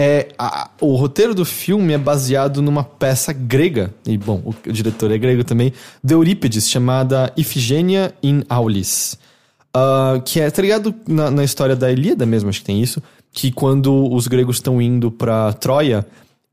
É, 0.00 0.28
a- 0.38 0.70
o 0.80 0.94
roteiro 0.94 1.34
do 1.34 1.44
filme 1.44 1.92
é 1.92 1.98
baseado 1.98 2.62
numa 2.62 2.84
peça 2.84 3.32
grega, 3.32 3.92
e 4.06 4.16
bom, 4.16 4.40
o, 4.44 4.54
o 4.68 4.72
diretor 4.72 5.10
é 5.10 5.18
grego 5.18 5.42
também, 5.44 5.72
de 6.02 6.14
Eurípides, 6.14 6.68
chamada 6.68 7.32
Ifigênia 7.36 8.12
in 8.22 8.42
Aulis. 8.48 9.18
Ah, 9.74 10.20
que 10.24 10.40
é, 10.40 10.50
tá 10.50 10.62
ligado 10.62 10.94
na, 11.06 11.30
na 11.30 11.44
história 11.44 11.76
da 11.76 11.90
Ilíada 11.92 12.24
mesmo, 12.24 12.48
acho 12.48 12.60
que 12.60 12.64
tem 12.66 12.80
isso, 12.80 13.02
que 13.32 13.50
quando 13.52 14.12
os 14.12 14.26
gregos 14.26 14.56
estão 14.56 14.80
indo 14.80 15.10
pra 15.10 15.52
Troia, 15.52 16.06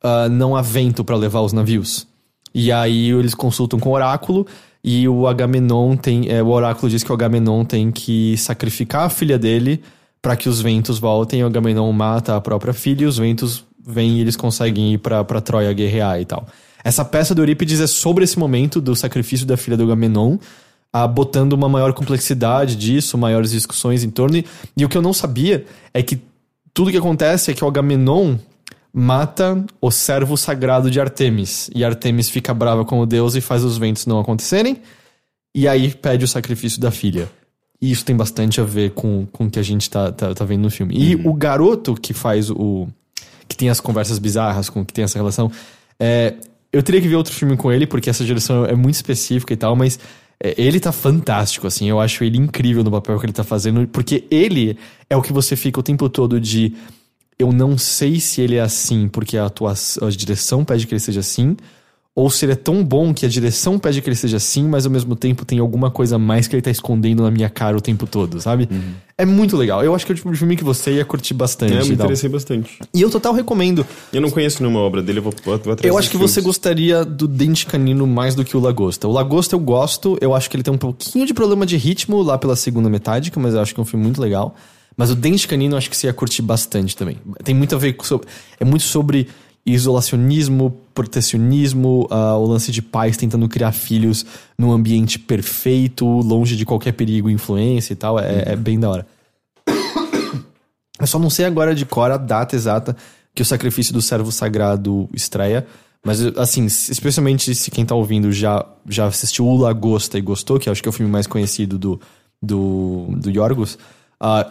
ah, 0.04 0.30
não 0.30 0.56
há 0.56 0.62
vento 0.62 1.04
pra 1.04 1.16
levar 1.16 1.42
os 1.42 1.54
navios. 1.54 2.08
E 2.54 2.72
aí 2.72 3.10
eles 3.10 3.34
consultam 3.34 3.80
com 3.80 3.90
o 3.90 3.94
oráculo 3.94 4.46
e 4.84 5.08
o 5.10 5.28
Agamenon 5.28 5.98
tem. 5.98 6.30
é, 6.30 6.44
o 6.44 6.48
oráculo 6.48 6.90
diz 6.90 7.04
que 7.04 7.12
o 7.12 7.16
Agamenon 7.16 7.66
tem 7.66 7.92
que 7.92 8.38
sacrificar 8.38 9.04
a 9.04 9.10
filha 9.10 9.38
dele 9.38 9.82
para 10.22 10.36
que 10.36 10.48
os 10.48 10.62
ventos 10.62 11.00
voltem. 11.00 11.44
O 11.44 11.48
Agamenon 11.48 11.92
mata 11.92 12.36
a 12.36 12.42
própria 12.42 12.74
filha 12.74 13.04
e 13.04 13.08
os 13.08 13.18
ventos 13.18 13.66
vêm 13.86 14.18
e 14.18 14.22
eles 14.22 14.36
conseguem 14.36 14.94
ir 14.94 15.00
pra 15.00 15.24
Troia 15.42 15.74
guerrear 15.74 16.22
e 16.22 16.26
tal. 16.26 16.48
Essa 16.84 17.04
peça 17.04 17.34
do 17.34 17.42
Eurípides 17.42 17.80
é 17.80 17.88
sobre 17.88 18.24
esse 18.24 18.38
momento 18.38 18.80
do 18.80 18.96
sacrifício 18.96 19.46
da 19.46 19.58
filha 19.58 19.76
do 19.76 19.84
Agamenon, 19.84 20.38
ah, 20.94 21.08
botando 21.08 21.54
uma 21.54 21.68
maior 21.68 21.94
complexidade 21.94 22.76
disso, 22.76 23.18
maiores 23.18 23.50
discussões 23.50 24.04
em 24.04 24.10
torno. 24.12 24.38
E, 24.38 24.46
e 24.78 24.86
o 24.86 24.90
que 24.90 24.96
eu 24.96 25.02
não 25.02 25.14
sabia 25.14 25.66
é 25.94 26.04
que 26.04 26.22
tudo 26.76 26.92
que 26.92 26.98
acontece 26.98 27.50
é 27.50 27.54
que 27.54 27.64
o 27.64 27.68
Agamenon 27.68 28.36
mata 28.94 29.66
o 29.80 29.90
servo 29.90 30.36
sagrado 30.36 30.92
de 30.92 31.00
Artemis. 31.00 31.72
E 31.74 31.86
Artemis 31.86 32.30
fica 32.30 32.54
brava 32.54 32.84
com 32.84 33.00
o 33.00 33.06
deus 33.06 33.34
e 33.34 33.40
faz 33.40 33.64
os 33.64 33.78
ventos 33.78 34.06
não 34.06 34.20
acontecerem. 34.20 34.82
E 35.56 35.70
aí 35.70 35.94
pede 35.94 36.26
o 36.26 36.28
sacrifício 36.28 36.82
da 36.82 36.92
filha. 36.92 37.30
E 37.82 37.92
isso 37.92 38.04
tem 38.04 38.14
bastante 38.14 38.60
a 38.60 38.66
ver 38.66 38.92
com, 38.92 39.26
com 39.32 39.46
o 39.46 39.50
que 39.50 39.58
a 39.58 39.64
gente 39.64 39.90
tá, 39.90 40.12
tá, 40.12 40.34
tá 40.34 40.44
vendo 40.44 40.64
no 40.64 40.70
filme. 40.70 40.94
E 40.98 41.16
o 41.16 41.34
garoto 41.34 41.96
que 41.96 42.14
faz 42.14 42.52
o. 42.52 42.90
que 43.48 43.56
tem 43.56 43.70
as 43.70 43.80
conversas 43.80 44.20
bizarras, 44.20 44.70
com 44.70 44.84
que 44.86 44.94
tem 44.94 45.06
essa 45.06 45.18
relação. 45.18 45.50
É, 45.98 46.34
eu 46.74 46.84
teria 46.84 47.00
que 47.00 47.08
ver 47.08 47.16
outro 47.16 47.34
filme 47.34 47.56
com 47.56 47.72
ele, 47.72 47.88
porque 47.88 48.10
essa 48.10 48.26
direção 48.26 48.66
é 48.66 48.76
muito 48.76 48.96
específica 48.96 49.54
e 49.54 49.58
tal, 49.58 49.78
mas 49.78 49.98
ele 50.40 50.80
tá 50.80 50.92
fantástico, 50.92 51.68
assim. 51.68 51.90
Eu 51.90 52.00
acho 52.00 52.24
ele 52.24 52.38
incrível 52.38 52.84
no 52.84 52.92
papel 52.92 53.20
que 53.20 53.26
ele 53.26 53.34
tá 53.34 53.44
fazendo, 53.44 53.88
porque 53.88 54.26
ele 54.30 54.78
é 55.10 55.16
o 55.16 55.22
que 55.22 55.34
você 55.34 55.56
fica 55.56 55.80
o 55.80 55.84
tempo 55.84 56.10
todo 56.10 56.40
de. 56.40 56.74
Eu 57.38 57.52
não 57.52 57.78
sei 57.78 58.20
se 58.20 58.42
ele 58.42 58.56
é 58.56 58.62
assim 58.62 59.10
porque 59.10 59.38
a, 59.38 59.46
atuação, 59.46 60.08
a 60.08 60.12
direção 60.12 60.64
pede 60.64 60.88
que 60.88 60.94
ele 60.94 61.00
seja 61.02 61.20
assim, 61.20 61.58
ou 62.16 62.30
se 62.30 62.46
ele 62.46 62.54
é 62.54 62.56
tão 62.56 62.82
bom 62.82 63.14
que 63.14 63.26
a 63.26 63.30
direção 63.30 63.78
pede 63.78 64.02
que 64.02 64.08
ele 64.08 64.16
seja 64.16 64.38
assim, 64.38 64.64
mas 64.64 64.86
ao 64.86 64.92
mesmo 64.92 65.18
tempo 65.18 65.44
tem 65.44 65.60
alguma 65.60 65.92
coisa 65.92 66.16
a 66.16 66.20
mais 66.20 66.48
que 66.48 66.56
ele 66.56 66.62
tá 66.62 66.72
escondendo 66.72 67.24
na 67.24 67.30
minha 67.30 67.50
cara 67.50 67.76
o 67.76 67.82
tempo 67.82 68.08
todo, 68.08 68.40
sabe? 68.40 68.70
É 69.18 69.26
muito 69.26 69.58
legal. 69.58 69.84
Eu 69.84 69.94
acho 69.94 70.06
que 70.06 70.14
é 70.14 70.14
o 70.14 70.16
tipo 70.16 70.32
de 70.32 70.38
filme 70.38 70.56
que 70.56 70.64
você 70.64 70.94
ia 70.94 71.04
curtir 71.04 71.34
bastante. 71.34 71.74
É, 71.74 71.82
e 71.82 71.90
me 71.90 71.94
interessei 71.96 72.30
bastante. 72.30 72.80
E 72.94 73.02
eu 73.02 73.10
total 73.10 73.34
recomendo. 73.34 73.86
Eu 74.14 74.22
não 74.22 74.32
conheço 74.32 74.64
nenhuma 74.64 74.80
obra 74.80 75.04
dele, 75.04 75.20
eu 75.20 75.24
vou, 75.24 75.34
vou, 75.44 75.56
atrás 75.56 75.80
Eu 75.84 75.98
acho 75.98 76.10
que 76.10 76.16
você 76.16 76.36
filmes. 76.36 76.46
gostaria 76.46 77.04
do 77.04 77.28
Dente 77.28 77.66
Canino 77.66 78.08
mais 78.08 78.34
do 78.34 78.46
que 78.46 78.56
o 78.56 78.62
Lagosta. 78.62 79.10
O 79.10 79.12
Lagosta 79.12 79.54
eu 79.54 79.60
gosto, 79.60 80.18
eu 80.22 80.34
acho 80.34 80.50
que 80.50 80.56
ele 80.56 80.64
tem 80.64 80.74
um 80.74 80.78
pouquinho 80.78 81.26
de 81.26 81.34
problema 81.34 81.66
de 81.66 81.76
ritmo 81.76 82.22
lá 82.22 82.38
pela 82.38 82.56
segunda 82.56 82.90
metade, 82.90 83.30
mas 83.36 83.54
eu 83.54 83.60
acho 83.60 83.74
que 83.74 83.80
é 83.80 83.84
um 83.84 83.86
filme 83.86 84.06
muito 84.06 84.22
legal. 84.22 84.56
Mas 84.96 85.12
o 85.12 85.16
Dente 85.16 85.50
Canino 85.50 85.74
eu 85.74 85.78
acho 85.78 85.90
que 85.90 85.98
você 85.98 86.08
ia 86.08 86.14
curtir 86.14 86.42
bastante 86.42 86.96
também. 86.96 87.18
Tem 87.44 87.54
muito 87.54 87.76
a 87.76 87.78
ver 87.78 87.94
com. 87.94 88.22
É 88.58 88.64
muito 88.64 88.84
sobre 88.84 89.28
isolacionismo, 89.66 90.78
protecionismo, 90.94 92.08
ah, 92.12 92.38
o 92.38 92.46
lance 92.46 92.72
de 92.72 92.82
pais 92.82 93.18
tentando 93.18 93.50
criar 93.50 93.72
filhos 93.72 94.26
num 94.58 94.72
ambiente 94.72 95.18
perfeito, 95.18 96.06
longe 96.06 96.56
de 96.56 96.66
qualquer 96.66 96.92
perigo 96.92 97.30
e 97.30 97.34
influência 97.34 97.94
e 97.94 97.96
tal. 97.96 98.20
É, 98.20 98.54
é 98.54 98.56
bem 98.56 98.80
da 98.80 98.90
hora. 98.90 99.08
Eu 101.00 101.08
só 101.08 101.18
não 101.18 101.30
sei 101.30 101.46
agora 101.46 101.74
de 101.74 101.86
cor 101.86 102.12
a 102.12 102.18
data 102.18 102.56
exata 102.56 102.96
que 103.34 103.42
o 103.42 103.46
sacrifício 103.46 103.94
do 103.94 104.02
servo 104.02 104.32
sagrado 104.32 105.10
estreia. 105.14 105.66
Mas, 106.06 106.22
assim, 106.38 106.66
especialmente 106.66 107.56
se 107.56 107.72
quem 107.72 107.84
tá 107.84 107.96
ouvindo 107.96 108.32
já, 108.32 108.64
já 108.88 109.08
assistiu 109.08 109.48
o 109.48 109.58
Lagosta 109.58 110.20
e 110.20 110.22
gostou, 110.22 110.60
que 110.60 110.70
acho 110.70 110.82
que 110.82 110.88
é 110.88 110.92
o 110.92 110.94
filme 110.94 111.12
mais 111.12 111.26
conhecido 111.26 111.80
do, 111.80 112.00
do, 112.40 113.08
do 113.18 113.32
Yorgos, 113.32 113.80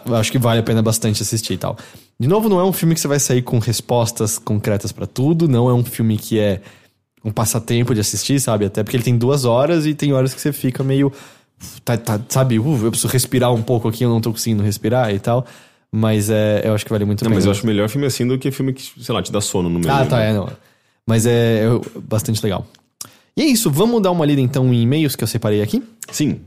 eu 0.05 0.15
acho 0.15 0.31
que 0.31 0.37
vale 0.37 0.59
a 0.59 0.63
pena 0.63 0.81
bastante 0.81 1.21
assistir 1.21 1.53
e 1.53 1.57
tal. 1.57 1.77
De 2.19 2.27
novo, 2.27 2.47
não 2.47 2.59
é 2.59 2.63
um 2.63 2.71
filme 2.71 2.95
que 2.95 3.01
você 3.01 3.07
vai 3.07 3.19
sair 3.19 3.41
com 3.41 3.59
respostas 3.59 4.37
concretas 4.37 4.91
pra 4.91 5.05
tudo, 5.05 5.47
não 5.47 5.69
é 5.69 5.73
um 5.73 5.83
filme 5.83 6.17
que 6.17 6.39
é 6.39 6.61
um 7.23 7.31
passatempo 7.31 7.93
de 7.93 7.99
assistir, 7.99 8.39
sabe? 8.39 8.65
Até 8.65 8.83
porque 8.83 8.95
ele 8.95 9.03
tem 9.03 9.17
duas 9.17 9.43
horas 9.43 9.85
e 9.85 9.93
tem 9.93 10.13
horas 10.13 10.33
que 10.33 10.39
você 10.39 10.53
fica 10.53 10.83
meio. 10.83 11.11
Tá, 11.83 11.97
tá, 11.97 12.19
sabe, 12.29 12.59
uh, 12.59 12.79
eu 12.83 12.91
preciso 12.91 13.11
respirar 13.11 13.53
um 13.53 13.61
pouco 13.61 13.87
aqui, 13.87 14.03
eu 14.03 14.09
não 14.09 14.21
tô 14.21 14.31
conseguindo 14.31 14.61
respirar 14.61 15.13
e 15.13 15.19
tal. 15.19 15.45
Mas 15.91 16.29
é, 16.29 16.61
eu 16.63 16.73
acho 16.73 16.85
que 16.85 16.91
vale 16.91 17.05
muito 17.05 17.21
a 17.21 17.25
pena. 17.25 17.35
mas 17.35 17.45
eu 17.45 17.51
acho 17.51 17.65
melhor 17.65 17.89
filme 17.89 18.05
assim 18.05 18.27
do 18.27 18.37
que 18.37 18.51
filme 18.51 18.73
que, 18.73 18.83
sei 19.01 19.15
lá, 19.15 19.23
te 19.23 19.31
dá 19.31 19.41
sono 19.41 19.69
no 19.69 19.79
meio. 19.79 19.91
Ah, 19.91 20.03
né? 20.03 20.05
tá, 20.05 20.21
é, 20.21 20.33
não. 20.33 20.49
Mas 21.07 21.25
é, 21.25 21.63
é 21.65 21.99
bastante 22.01 22.43
legal. 22.43 22.67
E 23.35 23.41
é 23.41 23.45
isso, 23.45 23.69
vamos 23.69 24.01
dar 24.01 24.11
uma 24.11 24.25
lida 24.25 24.41
então 24.41 24.73
em 24.73 24.81
e-mails 24.81 25.15
que 25.15 25.23
eu 25.23 25.27
separei 25.27 25.61
aqui? 25.61 25.83
Sim. 26.11 26.41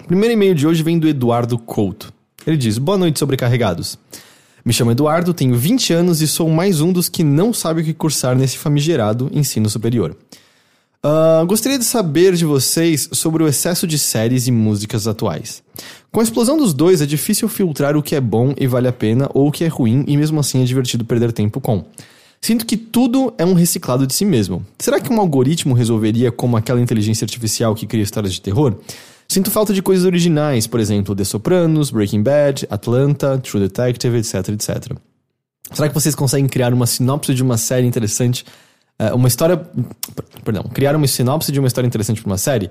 O 0.03 0.07
primeiro 0.07 0.33
e-mail 0.33 0.53
de 0.53 0.67
hoje 0.67 0.83
vem 0.83 0.99
do 0.99 1.07
Eduardo 1.07 1.57
Couto. 1.57 2.13
Ele 2.45 2.57
diz: 2.57 2.77
Boa 2.77 2.97
noite, 2.97 3.17
sobrecarregados. 3.17 3.97
Me 4.65 4.73
chamo 4.73 4.91
Eduardo, 4.91 5.33
tenho 5.33 5.55
20 5.55 5.93
anos 5.93 6.21
e 6.21 6.27
sou 6.27 6.49
mais 6.49 6.81
um 6.81 6.91
dos 6.91 7.07
que 7.07 7.23
não 7.23 7.53
sabe 7.53 7.79
o 7.81 7.83
que 7.83 7.93
cursar 7.93 8.35
nesse 8.35 8.57
famigerado 8.57 9.29
ensino 9.31 9.69
superior. 9.69 10.17
Ah, 11.07 11.43
gostaria 11.45 11.77
de 11.77 11.85
saber 11.85 12.33
de 12.33 12.45
vocês 12.45 13.07
sobre 13.11 13.43
o 13.43 13.47
excesso 13.47 13.85
de 13.85 13.99
séries 13.99 14.47
e 14.47 14.51
músicas 14.51 15.07
atuais. 15.07 15.61
Com 16.11 16.19
a 16.19 16.23
explosão 16.23 16.57
dos 16.57 16.73
dois, 16.73 16.99
é 16.99 17.05
difícil 17.05 17.47
filtrar 17.47 17.95
o 17.95 18.01
que 18.01 18.15
é 18.15 18.19
bom 18.19 18.55
e 18.57 18.65
vale 18.65 18.87
a 18.87 18.91
pena 18.91 19.29
ou 19.31 19.47
o 19.47 19.51
que 19.51 19.63
é 19.63 19.67
ruim 19.67 20.03
e 20.07 20.17
mesmo 20.17 20.39
assim 20.39 20.63
é 20.63 20.65
divertido 20.65 21.05
perder 21.05 21.31
tempo 21.31 21.61
com. 21.61 21.85
Sinto 22.41 22.65
que 22.65 22.75
tudo 22.75 23.31
é 23.37 23.45
um 23.45 23.53
reciclado 23.53 24.07
de 24.07 24.15
si 24.15 24.25
mesmo. 24.25 24.65
Será 24.79 24.99
que 24.99 25.13
um 25.13 25.19
algoritmo 25.19 25.75
resolveria 25.75 26.31
como 26.31 26.57
aquela 26.57 26.81
inteligência 26.81 27.23
artificial 27.23 27.75
que 27.75 27.85
cria 27.85 28.01
histórias 28.01 28.33
de 28.33 28.41
terror? 28.41 28.75
Sinto 29.27 29.51
falta 29.51 29.75
de 29.75 29.83
coisas 29.83 30.07
originais, 30.07 30.65
por 30.65 30.79
exemplo, 30.79 31.15
The 31.15 31.23
Sopranos, 31.23 31.91
Breaking 31.91 32.23
Bad, 32.23 32.65
Atlanta, 32.67 33.37
True 33.37 33.61
Detective, 33.61 34.17
etc, 34.17 34.49
etc. 34.49 34.97
Será 35.71 35.87
que 35.87 35.93
vocês 35.93 36.15
conseguem 36.15 36.47
criar 36.47 36.73
uma 36.73 36.87
sinopse 36.87 37.31
de 37.35 37.43
uma 37.43 37.57
série 37.57 37.85
interessante? 37.85 38.43
Eh, 38.99 39.13
uma 39.13 39.27
história. 39.27 39.57
Perdão, 40.43 40.63
criar 40.63 40.95
uma 40.95 41.07
sinopse 41.07 41.51
de 41.51 41.59
uma 41.59 41.67
história 41.67 41.87
interessante 41.87 42.21
para 42.21 42.29
uma 42.29 42.37
série? 42.37 42.69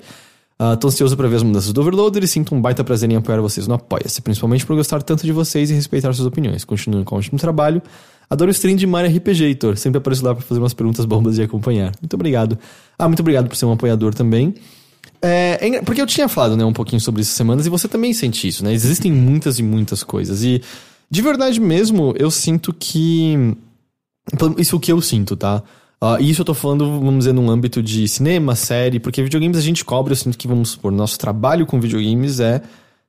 Ah, 0.59 0.77
tô 0.77 0.87
ansioso 0.87 1.17
para 1.17 1.27
ver 1.27 1.37
as 1.37 1.43
mudanças 1.43 1.73
do 1.73 1.81
Overloader 1.81 2.23
e 2.23 2.29
sinto 2.29 2.55
um 2.55 2.61
baita 2.61 2.85
prazer 2.85 3.11
em 3.11 3.17
apoiar 3.17 3.41
vocês 3.41 3.67
no 3.67 3.75
Apoia-se, 3.75 4.23
principalmente 4.23 4.65
por 4.65 4.77
gostar 4.77 5.03
tanto 5.03 5.25
de 5.25 5.33
vocês 5.33 5.71
e 5.71 5.75
respeitar 5.75 6.13
suas 6.13 6.27
opiniões. 6.27 6.65
Continuem 6.65 7.03
com 7.03 7.17
o 7.17 7.19
ótimo 7.19 7.39
trabalho. 7.39 7.83
Adoro 8.31 8.51
o 8.51 8.53
stream 8.53 8.77
de 8.77 8.87
Mario 8.87 9.15
RPG, 9.17 9.45
Heitor. 9.45 9.77
Sempre 9.77 9.99
apareço 9.99 10.25
lá 10.25 10.35
para 10.35 10.45
fazer 10.45 10.61
umas 10.61 10.73
perguntas 10.73 11.05
bombas 11.05 11.39
e 11.39 11.43
acompanhar. 11.43 11.93
Muito 12.01 12.15
obrigado. 12.15 12.59
Ah, 12.99 13.09
muito 13.09 13.21
obrigado 13.21 13.49
por 13.49 13.57
ser 13.57 13.67
um 13.67 13.73
apoiador 13.73 14.15
também. 14.15 14.55
É, 15.21 15.59
é 15.61 15.83
porque 15.83 16.01
eu 16.01 16.07
tinha 16.07 16.29
falado, 16.29 16.57
né, 16.57 16.65
um 16.65 16.73
pouquinho 16.73 17.01
sobre 17.01 17.23
isso 17.23 17.33
semanas 17.33 17.67
e 17.67 17.71
você 17.71 17.89
também 17.89 18.13
sente 18.13 18.47
isso, 18.47 18.65
né? 18.65 18.73
Existem 18.73 19.11
muitas 19.11 19.59
e 19.59 19.63
muitas 19.63 20.03
coisas. 20.03 20.43
E 20.45 20.63
de 21.11 21.23
verdade 21.23 21.61
mesmo, 21.61 22.15
eu 22.17 22.31
sinto 22.31 22.73
que. 22.73 23.57
Isso 24.57 24.75
é 24.75 24.79
o 24.79 24.81
que 24.81 24.93
eu 24.93 25.01
sinto, 25.03 25.37
tá? 25.37 25.63
E 26.20 26.31
isso 26.31 26.43
eu 26.43 26.44
tô 26.44 26.55
falando, 26.55 27.01
vamos 27.01 27.18
dizer, 27.18 27.32
num 27.32 27.51
âmbito 27.51 27.82
de 27.82 28.06
cinema, 28.09 28.55
série, 28.55 28.98
porque 28.98 29.22
videogames 29.22 29.56
a 29.56 29.60
gente 29.60 29.85
cobre, 29.85 30.12
eu 30.12 30.16
sinto 30.16 30.36
que, 30.36 30.48
vamos 30.48 30.70
supor, 30.70 30.93
nosso 30.93 31.18
trabalho 31.18 31.66
com 31.66 31.81
videogames 31.81 32.40
é 32.40 32.62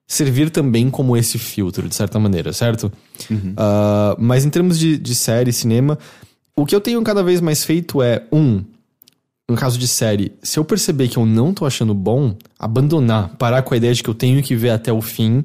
servir 0.07 0.49
também 0.49 0.89
como 0.89 1.17
esse 1.17 1.37
filtro, 1.37 1.89
de 1.89 1.95
certa 1.95 2.19
maneira, 2.19 2.53
certo? 2.53 2.91
Ah, 3.57 4.15
mas 4.19 4.45
em 4.45 4.49
termos 4.49 4.77
de, 4.77 4.97
de 4.97 5.15
série, 5.15 5.51
cinema, 5.51 5.97
o 6.55 6.65
que 6.65 6.75
eu 6.75 6.81
tenho 6.81 7.01
cada 7.01 7.23
vez 7.23 7.41
mais 7.41 7.63
feito 7.63 8.01
é, 8.01 8.23
um, 8.31 8.63
no 9.49 9.55
caso 9.55 9.77
de 9.77 9.87
série, 9.87 10.33
se 10.41 10.57
eu 10.57 10.65
perceber 10.65 11.07
que 11.07 11.17
eu 11.17 11.25
não 11.25 11.53
tô 11.53 11.65
achando 11.65 11.93
bom, 11.93 12.35
abandonar, 12.57 13.35
parar 13.37 13.61
com 13.61 13.73
a 13.73 13.77
ideia 13.77 13.93
de 13.93 14.01
que 14.01 14.09
eu 14.09 14.15
tenho 14.15 14.41
que 14.41 14.55
ver 14.55 14.71
até 14.71 14.91
o 14.91 15.01
fim 15.01 15.43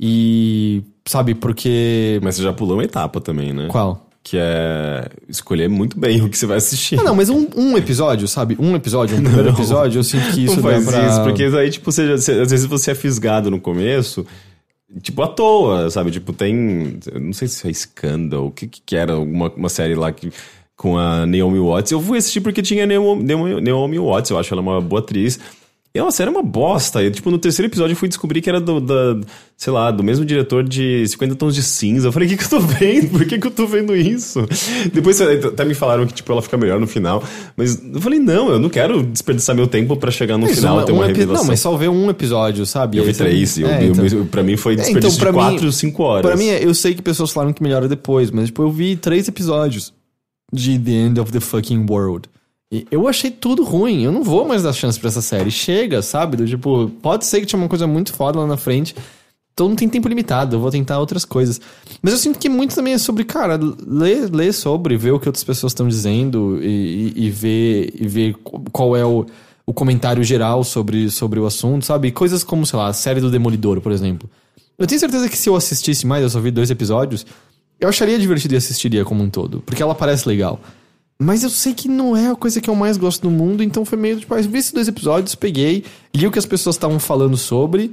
e. 0.00 0.82
Sabe, 1.06 1.34
porque. 1.34 2.18
Mas 2.22 2.36
você 2.36 2.42
já 2.42 2.52
pulou 2.52 2.76
uma 2.76 2.84
etapa 2.84 3.20
também, 3.20 3.52
né? 3.52 3.68
Qual? 3.68 4.08
Que 4.24 4.36
é 4.38 5.08
escolher 5.28 5.68
muito 5.68 5.98
bem 5.98 6.22
o 6.22 6.28
que 6.28 6.38
você 6.38 6.46
vai 6.46 6.58
assistir. 6.58 6.98
Ah, 7.00 7.02
não, 7.02 7.14
mas 7.14 7.28
um, 7.28 7.48
um 7.56 7.76
episódio, 7.76 8.28
sabe? 8.28 8.56
Um 8.58 8.76
episódio, 8.76 9.16
um 9.16 9.22
primeiro 9.22 9.48
Não. 9.50 9.54
episódio, 9.54 9.98
eu 9.98 10.04
sinto 10.04 10.32
que 10.32 10.44
isso 10.44 10.56
não 10.56 10.62
faz 10.62 10.84
pra... 10.84 11.08
isso, 11.08 11.22
porque 11.24 11.42
aí, 11.42 11.70
tipo, 11.70 11.90
você, 11.90 12.02
às 12.02 12.26
vezes 12.26 12.64
você 12.64 12.92
é 12.92 12.94
fisgado 12.94 13.50
no 13.50 13.60
começo, 13.60 14.24
tipo, 15.00 15.22
à 15.22 15.26
toa, 15.26 15.90
sabe? 15.90 16.12
Tipo, 16.12 16.32
tem. 16.32 16.98
Não 17.20 17.32
sei 17.32 17.48
se 17.48 17.68
é 17.68 17.72
Scandal, 17.72 18.46
o 18.46 18.50
que, 18.52 18.68
que 18.68 18.94
era, 18.94 19.18
uma, 19.18 19.50
uma 19.56 19.68
série 19.68 19.96
lá 19.96 20.12
que, 20.12 20.30
com 20.76 20.96
a 20.96 21.26
Naomi 21.26 21.58
Watts. 21.58 21.90
Eu 21.90 22.00
fui 22.00 22.18
assistir 22.18 22.40
porque 22.40 22.62
tinha 22.62 22.86
Naomi, 22.86 23.24
Naomi 23.60 23.98
Watts, 23.98 24.30
eu 24.30 24.38
acho 24.38 24.54
ela 24.54 24.62
uma 24.62 24.80
boa 24.80 25.00
atriz. 25.00 25.40
E 25.94 25.98
a 26.00 26.10
série 26.10 26.28
é 26.28 26.32
uma 26.32 26.42
bosta. 26.42 27.02
E, 27.02 27.10
tipo, 27.10 27.30
no 27.30 27.36
terceiro 27.38 27.68
episódio 27.70 27.92
eu 27.92 27.96
fui 27.98 28.08
descobrir 28.08 28.40
que 28.40 28.48
era 28.48 28.58
do, 28.58 28.80
da, 28.80 29.20
sei 29.58 29.70
lá, 29.70 29.90
do 29.90 30.02
mesmo 30.02 30.24
diretor 30.24 30.64
de 30.66 31.06
50 31.06 31.34
Tons 31.34 31.54
de 31.54 31.62
Cinza. 31.62 32.08
Eu 32.08 32.12
falei, 32.12 32.26
o 32.26 32.30
que, 32.30 32.38
que 32.38 32.44
eu 32.44 32.48
tô 32.48 32.60
vendo? 32.60 33.10
Por 33.10 33.24
que, 33.26 33.38
que 33.38 33.46
eu 33.46 33.50
tô 33.50 33.66
vendo 33.66 33.94
isso? 33.94 34.40
Depois 34.90 35.20
até 35.20 35.64
me 35.66 35.74
falaram 35.74 36.06
que, 36.06 36.14
tipo, 36.14 36.32
ela 36.32 36.40
fica 36.40 36.56
melhor 36.56 36.80
no 36.80 36.86
final. 36.86 37.22
Mas 37.54 37.78
eu 37.92 38.00
falei, 38.00 38.18
não, 38.18 38.48
eu 38.48 38.58
não 38.58 38.70
quero 38.70 39.02
desperdiçar 39.02 39.54
meu 39.54 39.66
tempo 39.66 39.94
pra 39.98 40.10
chegar 40.10 40.38
no 40.38 40.46
Mas 40.46 40.54
final 40.56 40.76
uma- 40.76 40.84
ter 40.86 40.92
uma 40.92 41.04
um 41.04 41.06
revelação. 41.08 41.42
Não, 41.42 41.44
mas 41.44 41.60
só 41.60 41.76
ver 41.76 41.88
um 41.90 42.08
episódio, 42.08 42.64
sabe? 42.64 42.96
Eu 42.96 43.04
vi 43.04 43.12
você- 43.12 43.24
três, 43.24 43.58
eu, 43.58 43.68
É, 43.68 43.84
eu- 43.84 43.90
então- 43.92 44.06
eu- 44.06 44.24
pra 44.24 44.42
mim 44.42 44.56
foi 44.56 44.72
É, 44.72 44.76
desperdício 44.76 45.20
pra 45.20 45.30
de 45.30 45.36
mim- 45.36 45.42
quatro, 45.42 45.72
cinco 45.72 46.02
horas. 46.04 46.22
Pra 46.26 46.36
mim, 46.38 46.46
eu 46.46 46.72
sei 46.74 46.94
que 46.94 47.02
pessoas 47.02 47.30
falaram 47.30 47.52
que 47.52 47.62
melhora 47.62 47.86
depois, 47.86 48.30
mas 48.30 48.46
tipo, 48.46 48.62
eu 48.62 48.70
vi 48.70 48.96
três 48.96 49.28
episódios 49.28 49.92
de 50.50 50.78
The 50.78 50.90
End 50.90 51.20
of 51.20 51.30
the 51.30 51.40
Fucking 51.40 51.84
World. 51.88 52.30
Eu 52.90 53.06
achei 53.06 53.30
tudo 53.30 53.62
ruim. 53.64 54.02
Eu 54.02 54.12
não 54.12 54.22
vou 54.22 54.46
mais 54.46 54.62
dar 54.62 54.72
chance 54.72 54.98
pra 54.98 55.08
essa 55.08 55.20
série. 55.20 55.50
Chega, 55.50 56.00
sabe? 56.00 56.44
Tipo, 56.46 56.88
pode 57.02 57.26
ser 57.26 57.40
que 57.40 57.46
tinha 57.46 57.60
uma 57.60 57.68
coisa 57.68 57.86
muito 57.86 58.12
foda 58.12 58.38
lá 58.38 58.46
na 58.46 58.56
frente. 58.56 58.94
Então 59.52 59.68
não 59.68 59.76
tem 59.76 59.88
tempo 59.88 60.08
limitado, 60.08 60.56
eu 60.56 60.60
vou 60.60 60.70
tentar 60.70 60.98
outras 60.98 61.26
coisas. 61.26 61.60
Mas 62.00 62.14
eu 62.14 62.18
sinto 62.18 62.38
que 62.38 62.48
muito 62.48 62.74
também 62.74 62.94
é 62.94 62.98
sobre, 62.98 63.22
cara, 63.22 63.60
ler, 63.86 64.30
ler 64.30 64.52
sobre, 64.52 64.96
ver 64.96 65.12
o 65.12 65.20
que 65.20 65.28
outras 65.28 65.44
pessoas 65.44 65.72
estão 65.72 65.86
dizendo 65.86 66.58
e, 66.62 67.12
e, 67.14 67.26
e 67.26 67.30
ver, 67.30 67.92
e 68.00 68.08
ver 68.08 68.34
qual 68.72 68.96
é 68.96 69.04
o, 69.04 69.26
o 69.66 69.74
comentário 69.74 70.24
geral 70.24 70.64
sobre, 70.64 71.10
sobre 71.10 71.38
o 71.38 71.44
assunto, 71.44 71.84
sabe? 71.84 72.10
Coisas 72.10 72.42
como, 72.42 72.64
sei 72.64 72.78
lá, 72.78 72.86
a 72.86 72.92
série 72.94 73.20
do 73.20 73.30
Demolidor, 73.30 73.82
por 73.82 73.92
exemplo. 73.92 74.28
Eu 74.78 74.86
tenho 74.86 74.98
certeza 74.98 75.28
que 75.28 75.36
se 75.36 75.50
eu 75.50 75.54
assistisse 75.54 76.06
mais, 76.06 76.22
eu 76.22 76.30
só 76.30 76.40
vi 76.40 76.50
dois 76.50 76.70
episódios, 76.70 77.26
eu 77.78 77.90
acharia 77.90 78.18
divertido 78.18 78.54
e 78.54 78.56
assistiria 78.56 79.04
como 79.04 79.22
um 79.22 79.28
todo, 79.28 79.62
porque 79.66 79.82
ela 79.82 79.94
parece 79.94 80.26
legal. 80.26 80.58
Mas 81.22 81.42
eu 81.42 81.50
sei 81.50 81.72
que 81.72 81.88
não 81.88 82.16
é 82.16 82.30
a 82.30 82.36
coisa 82.36 82.60
que 82.60 82.68
eu 82.68 82.74
mais 82.74 82.96
gosto 82.96 83.22
do 83.22 83.30
mundo, 83.30 83.62
então 83.62 83.84
foi 83.84 83.96
meio 83.98 84.18
tipo, 84.18 84.34
eu 84.34 84.42
vi 84.42 84.58
esses 84.58 84.72
dois 84.72 84.88
episódios, 84.88 85.34
peguei, 85.34 85.84
li 86.14 86.26
o 86.26 86.30
que 86.30 86.38
as 86.38 86.46
pessoas 86.46 86.76
estavam 86.76 86.98
falando 86.98 87.36
sobre, 87.36 87.92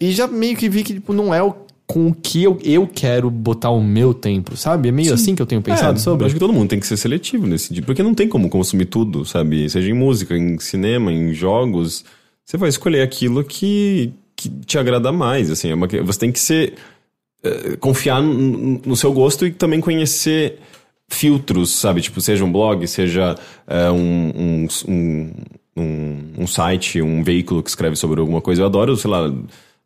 e 0.00 0.12
já 0.12 0.26
meio 0.26 0.56
que 0.56 0.68
vi 0.68 0.84
que, 0.84 0.94
tipo, 0.94 1.12
não 1.12 1.34
é 1.34 1.42
o, 1.42 1.54
com 1.86 2.08
o 2.08 2.14
que 2.14 2.42
eu, 2.42 2.58
eu 2.62 2.86
quero 2.86 3.30
botar 3.30 3.70
o 3.70 3.82
meu 3.82 4.12
tempo, 4.12 4.56
sabe? 4.56 4.88
É 4.88 4.92
meio 4.92 5.14
assim 5.14 5.34
que 5.34 5.40
eu 5.40 5.46
tenho 5.46 5.62
pensado 5.62 5.98
É, 5.98 6.00
sobre. 6.00 6.24
Eu 6.24 6.26
acho 6.26 6.34
que 6.34 6.40
todo 6.40 6.52
mundo 6.52 6.68
tem 6.68 6.80
que 6.80 6.86
ser 6.86 6.96
seletivo 6.96 7.46
nesse 7.46 7.72
dia, 7.72 7.82
porque 7.82 8.02
não 8.02 8.14
tem 8.14 8.28
como 8.28 8.48
consumir 8.48 8.86
tudo, 8.86 9.24
sabe? 9.24 9.68
Seja 9.70 9.88
em 9.88 9.94
música, 9.94 10.36
em 10.36 10.58
cinema, 10.58 11.12
em 11.12 11.32
jogos, 11.32 12.04
você 12.44 12.56
vai 12.56 12.68
escolher 12.68 13.02
aquilo 13.02 13.42
que, 13.42 14.12
que 14.34 14.48
te 14.48 14.78
agrada 14.78 15.10
mais, 15.10 15.50
assim, 15.50 15.70
é 15.70 15.74
uma, 15.74 15.88
você 16.04 16.18
tem 16.18 16.32
que 16.32 16.40
ser 16.40 16.74
eh, 17.42 17.76
confiar 17.78 18.22
no, 18.22 18.80
no 18.84 18.96
seu 18.96 19.12
gosto 19.12 19.46
e 19.46 19.50
também 19.50 19.80
conhecer 19.80 20.58
filtros, 21.08 21.70
sabe? 21.70 22.00
Tipo, 22.00 22.20
seja 22.20 22.44
um 22.44 22.50
blog, 22.52 22.86
seja 22.86 23.36
eh, 23.66 23.90
um, 23.90 24.66
um, 24.88 25.32
um, 25.76 26.32
um, 26.38 26.46
site, 26.46 27.00
um 27.00 27.22
veículo 27.22 27.62
que 27.62 27.68
escreve 27.70 27.96
sobre 27.96 28.20
alguma 28.20 28.40
coisa. 28.40 28.62
Eu 28.62 28.66
adoro, 28.66 28.96
sei 28.96 29.10
lá, 29.10 29.32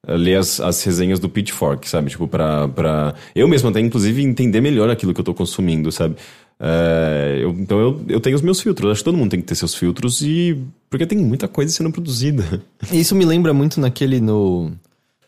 ler 0.06 0.36
as, 0.36 0.60
as 0.60 0.82
resenhas 0.82 1.18
do 1.18 1.28
Pitchfork, 1.28 1.88
sabe? 1.88 2.10
Tipo, 2.10 2.26
pra, 2.26 2.68
pra 2.68 3.14
eu 3.34 3.47
mesmo 3.47 3.68
até, 3.68 3.80
inclusive, 3.80 4.22
entender 4.22 4.60
melhor 4.60 4.88
aquilo 4.90 5.12
que 5.12 5.20
eu 5.20 5.24
tô 5.24 5.34
consumindo, 5.34 5.92
sabe? 5.92 6.16
Eh, 6.59 7.38
eu- 7.42 7.51
então 7.51 7.78
eu, 7.78 8.05
eu 8.09 8.20
tenho 8.20 8.36
os 8.36 8.42
meus 8.42 8.60
filtros. 8.60 8.90
Acho 8.92 9.01
que 9.01 9.05
todo 9.05 9.16
mundo 9.16 9.30
tem 9.30 9.40
que 9.40 9.47
ter 9.47 9.55
seus 9.55 9.74
filtros 9.74 10.20
e... 10.22 10.59
Porque 10.88 11.06
tem 11.06 11.18
muita 11.18 11.47
coisa 11.48 11.72
sendo 11.72 11.90
produzida. 11.92 12.62
Isso 12.92 13.14
me 13.14 13.24
lembra 13.24 13.52
muito 13.55 13.80
naquele 13.80 14.20
no. 14.20 14.72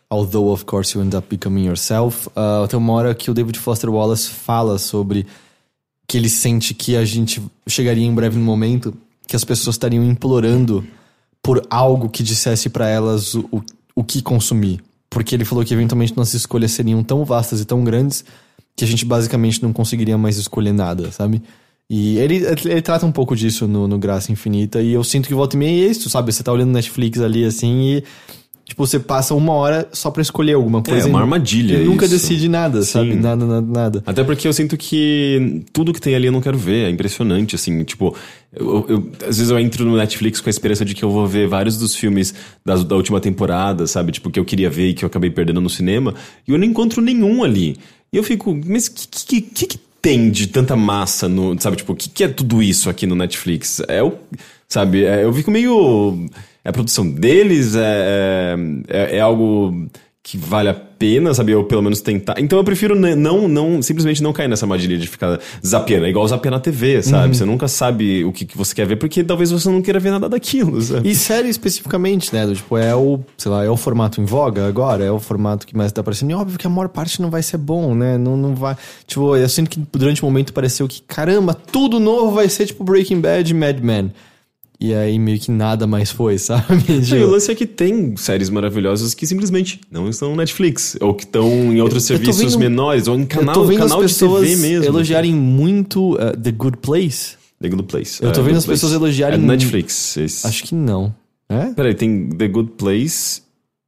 Although, 0.09 0.51
of 0.51 0.65
course, 0.65 0.95
you 0.95 1.03
end 1.03 1.15
up 1.15 1.27
becoming 1.27 1.65
yourself. 1.65 2.29
ah, 2.35 2.67
tem 2.69 2.77
uma 2.77 2.93
hora 2.93 3.15
que 3.15 3.31
o 3.31 3.33
David 3.33 3.57
Foster 3.57 3.89
Wallace 3.89 4.29
fala 4.29 4.77
sobre 4.77 5.25
que 6.13 6.17
ele 6.17 6.29
sente 6.29 6.75
que 6.75 6.95
a 6.95 7.03
gente 7.03 7.41
chegaria 7.65 8.05
em 8.05 8.13
breve 8.13 8.37
no 8.37 8.45
momento 8.45 8.93
que 9.25 9.35
as 9.35 9.43
pessoas 9.43 9.73
estariam 9.73 10.05
implorando 10.05 10.85
por 11.41 11.65
algo 11.71 12.07
que 12.07 12.21
dissesse 12.21 12.69
pra 12.69 12.87
elas 12.87 13.33
o, 13.33 13.39
o, 13.51 13.63
o 13.95 14.03
que 14.03 14.21
consumir. 14.21 14.79
Porque 15.09 15.33
ele 15.33 15.43
falou 15.43 15.65
que 15.65 15.73
eventualmente 15.73 16.15
nossas 16.15 16.35
escolhas 16.35 16.71
seriam 16.71 17.03
tão 17.03 17.25
vastas 17.25 17.61
e 17.61 17.65
tão 17.65 17.83
grandes 17.83 18.23
que 18.75 18.85
a 18.85 18.87
gente 18.87 19.03
basicamente 19.05 19.63
não 19.63 19.73
conseguiria 19.73 20.15
mais 20.15 20.37
escolher 20.37 20.71
nada, 20.71 21.11
sabe? 21.11 21.41
E 21.89 22.19
ele, 22.19 22.45
ele 22.45 22.81
trata 22.83 23.07
um 23.07 23.11
pouco 23.11 23.35
disso 23.35 23.67
no, 23.67 23.87
no 23.87 23.97
Graça 23.97 24.31
Infinita, 24.31 24.83
e 24.83 24.93
eu 24.93 25.03
sinto 25.03 25.27
que 25.27 25.33
volta 25.33 25.55
e 25.55 25.59
meia 25.59 25.87
é 25.87 25.89
isso, 25.89 26.11
sabe? 26.11 26.31
Você 26.31 26.43
tá 26.43 26.53
olhando 26.53 26.73
Netflix 26.73 27.19
ali 27.21 27.43
assim 27.43 27.81
e. 27.85 28.03
Tipo, 28.65 28.87
você 28.87 28.97
passa 28.97 29.35
uma 29.35 29.51
hora 29.53 29.89
só 29.91 30.09
pra 30.09 30.21
escolher 30.21 30.53
alguma 30.53 30.81
coisa. 30.81 31.05
É 31.05 31.09
uma 31.09 31.19
armadilha 31.19 31.75
E 31.79 31.83
nunca 31.85 32.05
isso. 32.05 32.13
decide 32.15 32.47
nada, 32.47 32.81
sabe? 32.83 33.11
Sim. 33.11 33.19
Nada, 33.19 33.45
nada, 33.45 33.67
nada. 33.67 34.03
Até 34.05 34.23
porque 34.23 34.47
eu 34.47 34.53
sinto 34.53 34.77
que 34.77 35.63
tudo 35.73 35.91
que 35.93 35.99
tem 35.99 36.15
ali 36.15 36.27
eu 36.27 36.31
não 36.31 36.39
quero 36.41 36.57
ver. 36.57 36.85
É 36.87 36.89
impressionante, 36.89 37.55
assim. 37.55 37.83
Tipo, 37.83 38.15
eu, 38.55 38.85
eu- 38.87 39.11
às 39.27 39.37
vezes 39.37 39.49
eu 39.49 39.59
entro 39.59 39.83
no 39.85 39.97
Netflix 39.97 40.39
com 40.39 40.47
a 40.47 40.51
esperança 40.51 40.85
de 40.85 40.95
que 40.95 41.03
eu 41.03 41.11
vou 41.11 41.27
ver 41.27 41.47
vários 41.47 41.77
dos 41.77 41.93
filmes 41.93 42.33
das- 42.65 42.83
da 42.85 42.95
última 42.95 43.19
temporada, 43.19 43.85
sabe? 43.85 44.13
Tipo, 44.13 44.31
que 44.31 44.39
eu 44.39 44.45
queria 44.45 44.69
ver 44.69 44.87
e 44.89 44.93
que 44.93 45.03
eu 45.03 45.07
acabei 45.07 45.29
perdendo 45.29 45.59
no 45.59 45.69
cinema. 45.69 46.15
E 46.47 46.51
eu 46.51 46.57
não 46.57 46.65
encontro 46.65 47.01
nenhum 47.01 47.43
ali. 47.43 47.75
E 48.13 48.17
eu 48.17 48.23
fico, 48.23 48.57
mas 48.65 48.87
o 48.87 48.91
que, 48.93 49.07
que, 49.09 49.41
que, 49.41 49.65
que 49.67 49.79
tem 50.01 50.31
de 50.31 50.47
tanta 50.47 50.75
massa 50.75 51.27
no. 51.27 51.59
Sabe? 51.61 51.75
Tipo, 51.77 51.91
o 51.93 51.95
que, 51.97 52.07
que 52.09 52.23
é 52.23 52.27
tudo 52.29 52.63
isso 52.63 52.89
aqui 52.89 53.05
no 53.05 53.13
Netflix? 53.15 53.81
É 53.89 54.01
o. 54.01 54.13
Sabe? 54.69 55.03
É, 55.03 55.25
eu 55.25 55.33
fico 55.33 55.51
meio. 55.51 56.27
É 56.63 56.69
a 56.69 56.73
produção 56.73 57.09
deles? 57.09 57.75
É, 57.75 58.55
é, 58.87 59.17
é 59.17 59.19
algo 59.19 59.89
que 60.25 60.37
vale 60.37 60.69
a 60.69 60.73
pena, 60.73 61.33
sabe? 61.33 61.51
Eu 61.51 61.65
pelo 61.65 61.81
menos 61.81 61.99
tentar. 61.99 62.35
Então 62.39 62.57
eu 62.57 62.63
prefiro 62.63 62.95
não, 62.95 63.45
não, 63.49 63.81
simplesmente 63.81 64.23
não 64.23 64.31
cair 64.31 64.47
nessa 64.47 64.65
armadilha 64.65 64.97
de 64.97 65.05
ficar 65.05 65.37
zapeando. 65.65 66.05
É 66.05 66.09
igual 66.09 66.25
zapear 66.25 66.53
na 66.53 66.61
TV, 66.61 67.03
sabe? 67.03 67.35
Você 67.35 67.43
nunca 67.43 67.67
sabe 67.67 68.23
o 68.23 68.31
que, 68.31 68.45
que 68.45 68.57
você 68.57 68.73
quer 68.73 68.87
ver, 68.87 68.95
porque 68.95 69.21
talvez 69.21 69.51
você 69.51 69.67
não 69.67 69.81
queira 69.81 69.99
ver 69.99 70.11
nada 70.11 70.29
daquilo, 70.29 70.81
sabe? 70.81 71.09
E 71.09 71.13
série 71.13 71.49
especificamente, 71.49 72.33
né? 72.33 72.45
Do, 72.45 72.55
tipo, 72.55 72.77
é 72.77 72.95
o, 72.95 73.19
sei 73.37 73.51
lá, 73.51 73.65
é 73.65 73.69
o 73.69 73.75
formato 73.75 74.21
em 74.21 74.25
voga 74.25 74.65
agora, 74.65 75.03
é 75.03 75.11
o 75.11 75.19
formato 75.19 75.67
que 75.67 75.75
mais 75.75 75.91
tá 75.91 75.99
aparecendo. 75.99 76.31
E 76.31 76.33
óbvio 76.35 76.57
que 76.57 76.65
a 76.65 76.69
maior 76.69 76.87
parte 76.87 77.21
não 77.21 77.29
vai 77.29 77.43
ser 77.43 77.57
bom, 77.57 77.93
né? 77.93 78.17
Não, 78.17 78.37
não 78.37 78.55
vai. 78.55 78.77
Tipo, 79.05 79.35
eu 79.35 79.49
sinto 79.49 79.69
que 79.69 79.81
durante 79.91 80.23
o 80.23 80.25
momento 80.25 80.53
pareceu 80.53 80.87
que, 80.87 81.01
caramba, 81.01 81.53
tudo 81.53 81.99
novo 81.99 82.31
vai 82.31 82.47
ser 82.47 82.65
tipo 82.65 82.81
Breaking 82.81 83.19
Bad 83.19 83.51
e 83.51 83.53
Mad 83.53 83.79
Men. 83.81 84.13
E 84.83 84.93
aí 84.93 85.17
meio 85.17 85.39
que 85.39 85.49
nada 85.49 85.87
mais 85.87 86.11
foi, 86.11 86.37
sabe? 86.37 86.83
E 86.91 86.97
o 86.97 87.01
Tipo, 87.01 87.25
lance 87.27 87.49
é 87.49 87.55
que 87.55 87.65
tem 87.65 88.17
séries 88.17 88.49
maravilhosas 88.49 89.13
que 89.13 89.25
simplesmente 89.25 89.79
não 89.89 90.09
estão 90.09 90.31
no 90.31 90.35
Netflix, 90.35 90.97
ou 90.99 91.13
que 91.13 91.23
estão 91.23 91.47
em 91.71 91.79
outros 91.79 92.09
Eu 92.09 92.17
serviços 92.17 92.53
vendo- 92.55 92.59
menores, 92.59 93.07
ou 93.07 93.15
em 93.15 93.21
eu 93.21 93.27
canal, 93.27 93.53
canal 93.65 94.01
as 94.01 94.11
de 94.11 94.19
TV 94.19 94.31
pessoas 94.33 94.59
mesmo. 94.59 94.85
elogiarem 94.85 95.33
muito 95.33 96.15
uh, 96.15 96.35
The 96.37 96.51
Good 96.51 96.77
Place. 96.79 97.35
The 97.61 97.69
Good 97.69 97.83
Place. 97.83 98.21
Eu 98.21 98.33
tô 98.33 98.41
É, 98.41 98.43
vendo 98.43 98.57
as 98.57 98.65
pessoas 98.65 98.91
Place. 98.91 98.95
elogiarem 99.05 99.39
É. 99.39 99.41
Netflix. 99.41 100.17
esse. 100.17 100.45
Acho 100.45 100.63
que 100.65 100.75
não. 100.75 101.15
É? 101.47 101.67
Peraí, 101.73 101.93
tem 101.95 102.27
The 102.29 102.47
Good 102.49 102.71
Place 102.77 103.41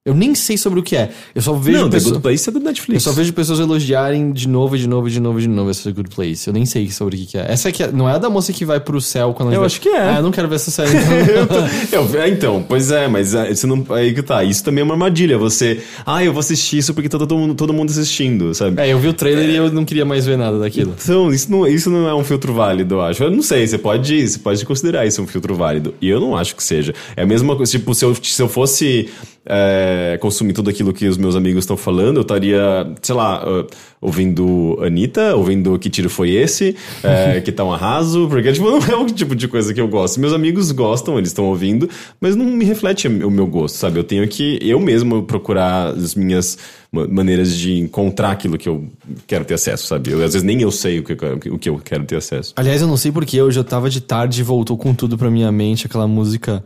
Eu 0.07 0.14
nem 0.14 0.36
sei 0.36 0.56
sobre 0.56 0.80
o 0.80 0.84
que 0.84 0.95
é. 0.95 1.10
Eu 1.34 1.41
só 1.41 1.53
vejo 1.53 1.80
Não, 1.80 1.90
The 1.90 1.98
pessoas... 1.98 2.11
Good 2.11 2.22
Place 2.22 2.48
é 2.48 2.52
do 2.52 2.60
Eu 2.60 2.64
Netflix. 2.64 3.02
só 3.02 3.11
vejo 3.11 3.34
pessoas 3.34 3.60
elogiarem 3.60 4.32
de 4.32 4.48
novo, 4.48 4.77
de 4.77 4.88
novo, 4.88 5.10
de 5.10 5.19
novo, 5.19 5.41
de 5.41 5.48
novo 5.49 5.72
essa 5.72 5.91
Good 5.91 6.10
Place. 6.14 6.48
Eu 6.48 6.53
nem 6.53 6.64
sei 6.64 6.91
sobre 6.91 7.15
o 7.15 7.19
que, 7.19 7.26
que 7.26 7.38
é. 7.40 7.52
Essa 7.52 7.69
aqui 7.69 7.82
é- 7.82 7.91
não 7.91 8.07
é 8.07 8.14
a 8.14 8.18
da 8.19 8.30
moça 8.30 8.53
que 8.53 8.64
vai 8.64 8.80
pro 8.80 9.02
céu 9.02 9.34
quando 9.34 9.52
Eu 9.52 9.61
vai- 9.61 9.65
acho 9.65 9.82
que 9.82 9.90
é. 9.90 9.99
Ah, 9.99 10.18
eu 10.18 10.22
não 10.22 10.30
quero 10.30 10.48
ver 10.48 10.56
essa 10.57 10.69
série. 10.69 10.91
Então. 11.41 11.68
Eu- 12.14 12.22
é, 12.22 12.30
então, 12.30 12.64
pois 12.68 12.91
é, 12.91 13.07
mas 13.07 13.34
é, 13.34 13.49
isso 13.52 13.65
não, 13.65 13.84
aí 13.95 14.14
que 14.14 14.22
tá. 14.22 14.44
Isso 14.44 14.64
também 14.64 14.82
é 14.82 14.84
uma 14.84 14.94
armadilha. 14.94 15.40
Você, 15.40 15.82
ah, 16.06 16.23
eu 16.23 16.32
vou 16.32 16.40
assistir 16.40 16.77
isso 16.77 16.94
porque 16.94 17.10
tá 17.10 17.18
todo 17.18 17.36
mundo, 17.36 17.56
todo 17.56 17.73
mundo 17.73 17.90
assistindo, 17.90 18.53
sabe? 18.53 18.80
é, 18.80 18.88
eu 18.94 18.99
vi 18.99 19.07
o 19.07 19.14
trailer 19.14 19.49
e 19.49 19.56
eu 19.56 19.72
não 19.72 19.84
queria 19.84 20.06
mais 20.06 20.23
ver 20.23 20.38
nada 20.38 20.60
daquilo. 20.60 20.94
Então, 21.03 21.32
isso 21.34 21.49
não, 21.52 21.65
isso 21.65 21.90
não 21.90 22.07
é 22.07 22.14
um 22.14 22.23
filtro 22.23 22.53
válido, 22.53 22.94
eu 22.94 23.02
acho. 23.02 23.23
Eu 23.23 23.32
não 23.32 23.41
sei, 23.41 23.65
você 23.65 23.80
pode, 23.80 24.27
você 24.27 24.38
pode 24.38 24.64
considerar 24.65 25.03
isso 25.07 25.19
um 25.19 25.26
filtro 25.26 25.56
válido. 25.56 25.95
E 25.99 26.07
eu 26.07 26.19
não 26.19 26.38
acho 26.38 26.56
que 26.56 26.64
seja. 26.64 26.94
É 27.18 27.23
a 27.23 27.26
mesma 27.26 27.56
coisa, 27.56 27.72
tipo, 27.72 27.95
se 27.95 28.06
eu, 28.06 28.14
se 28.22 28.40
eu 28.40 28.48
fosse 28.48 29.10
é, 29.46 30.18
consumir 30.22 30.54
tudo 30.54 30.70
aquilo 30.70 30.92
que 30.94 31.08
os 31.08 31.18
meus 31.18 31.36
amigos 31.36 31.64
estão 31.64 31.78
falando, 31.78 32.18
eu 32.18 32.22
estaria, 32.22 32.62
sei 33.02 33.16
lá, 33.16 33.44
ah, 33.46 33.66
ouvindo 34.02 34.78
Anitta, 34.82 35.36
ouvindo 35.36 35.78
Que 35.80 35.90
Tiro 35.90 36.10
Foi 36.10 36.30
Esse, 36.32 36.76
é, 37.04 37.42
que 37.46 37.52
tá 37.52 37.64
um 37.64 37.72
arraso, 37.74 38.28
porque, 38.30 38.52
tipo, 38.54 38.70
não 38.70 38.78
é 38.80 38.96
o 38.96 39.06
tipo 39.08 39.36
de 39.36 39.48
coisa 39.48 39.74
que 39.74 39.82
eu 39.82 39.88
gosto. 39.88 40.20
Meus 40.20 40.34
amigos 40.34 40.72
gostam, 40.72 41.18
eles 41.18 41.30
estão 41.30 41.46
ouvindo, 41.46 41.90
mas 42.20 42.36
não 42.36 42.46
me 42.46 42.66
reflete 42.66 43.08
o 43.08 43.32
meu 43.32 43.48
gosto, 43.48 43.76
sabe? 43.76 44.00
Eu 44.00 44.04
tenho 44.04 44.28
que, 44.28 44.60
eu 44.62 44.80
mesmo, 44.80 45.24
procurar 45.24 45.88
as 45.90 46.16
minhas 46.16 46.58
ma- 46.92 47.08
maneiras 47.08 47.56
de 47.56 47.78
encontrar 47.80 48.32
aquilo 48.32 48.58
que 48.58 48.70
eu 48.70 48.86
quero 49.28 49.46
ter 49.46 49.56
acesso, 49.56 49.88
sabe? 49.88 50.12
Eu, 50.12 50.18
às 50.24 50.34
vezes 50.34 50.44
nem 50.44 50.62
eu 50.62 50.72
sei 50.72 51.00
o 51.00 51.04
que, 51.04 51.14
eu 51.14 51.18
quero- 51.18 51.56
o 51.56 51.60
que 51.60 51.70
eu 51.70 51.80
quero 51.84 52.04
ter 52.06 52.16
acesso. 52.18 52.54
Aliás, 52.56 52.82
eu 52.82 52.88
não 52.88 52.98
sei 52.98 53.12
porque 53.12 53.42
hoje 53.42 53.60
eu 53.60 53.64
tava 53.64 53.90
de 53.90 54.02
tarde 54.02 54.42
e 54.42 54.44
voltou 54.44 54.78
com 54.78 54.94
tudo 54.94 55.18
pra 55.18 55.30
minha 55.30 55.52
mente 55.52 55.86
aquela 55.86 56.08
música. 56.08 56.64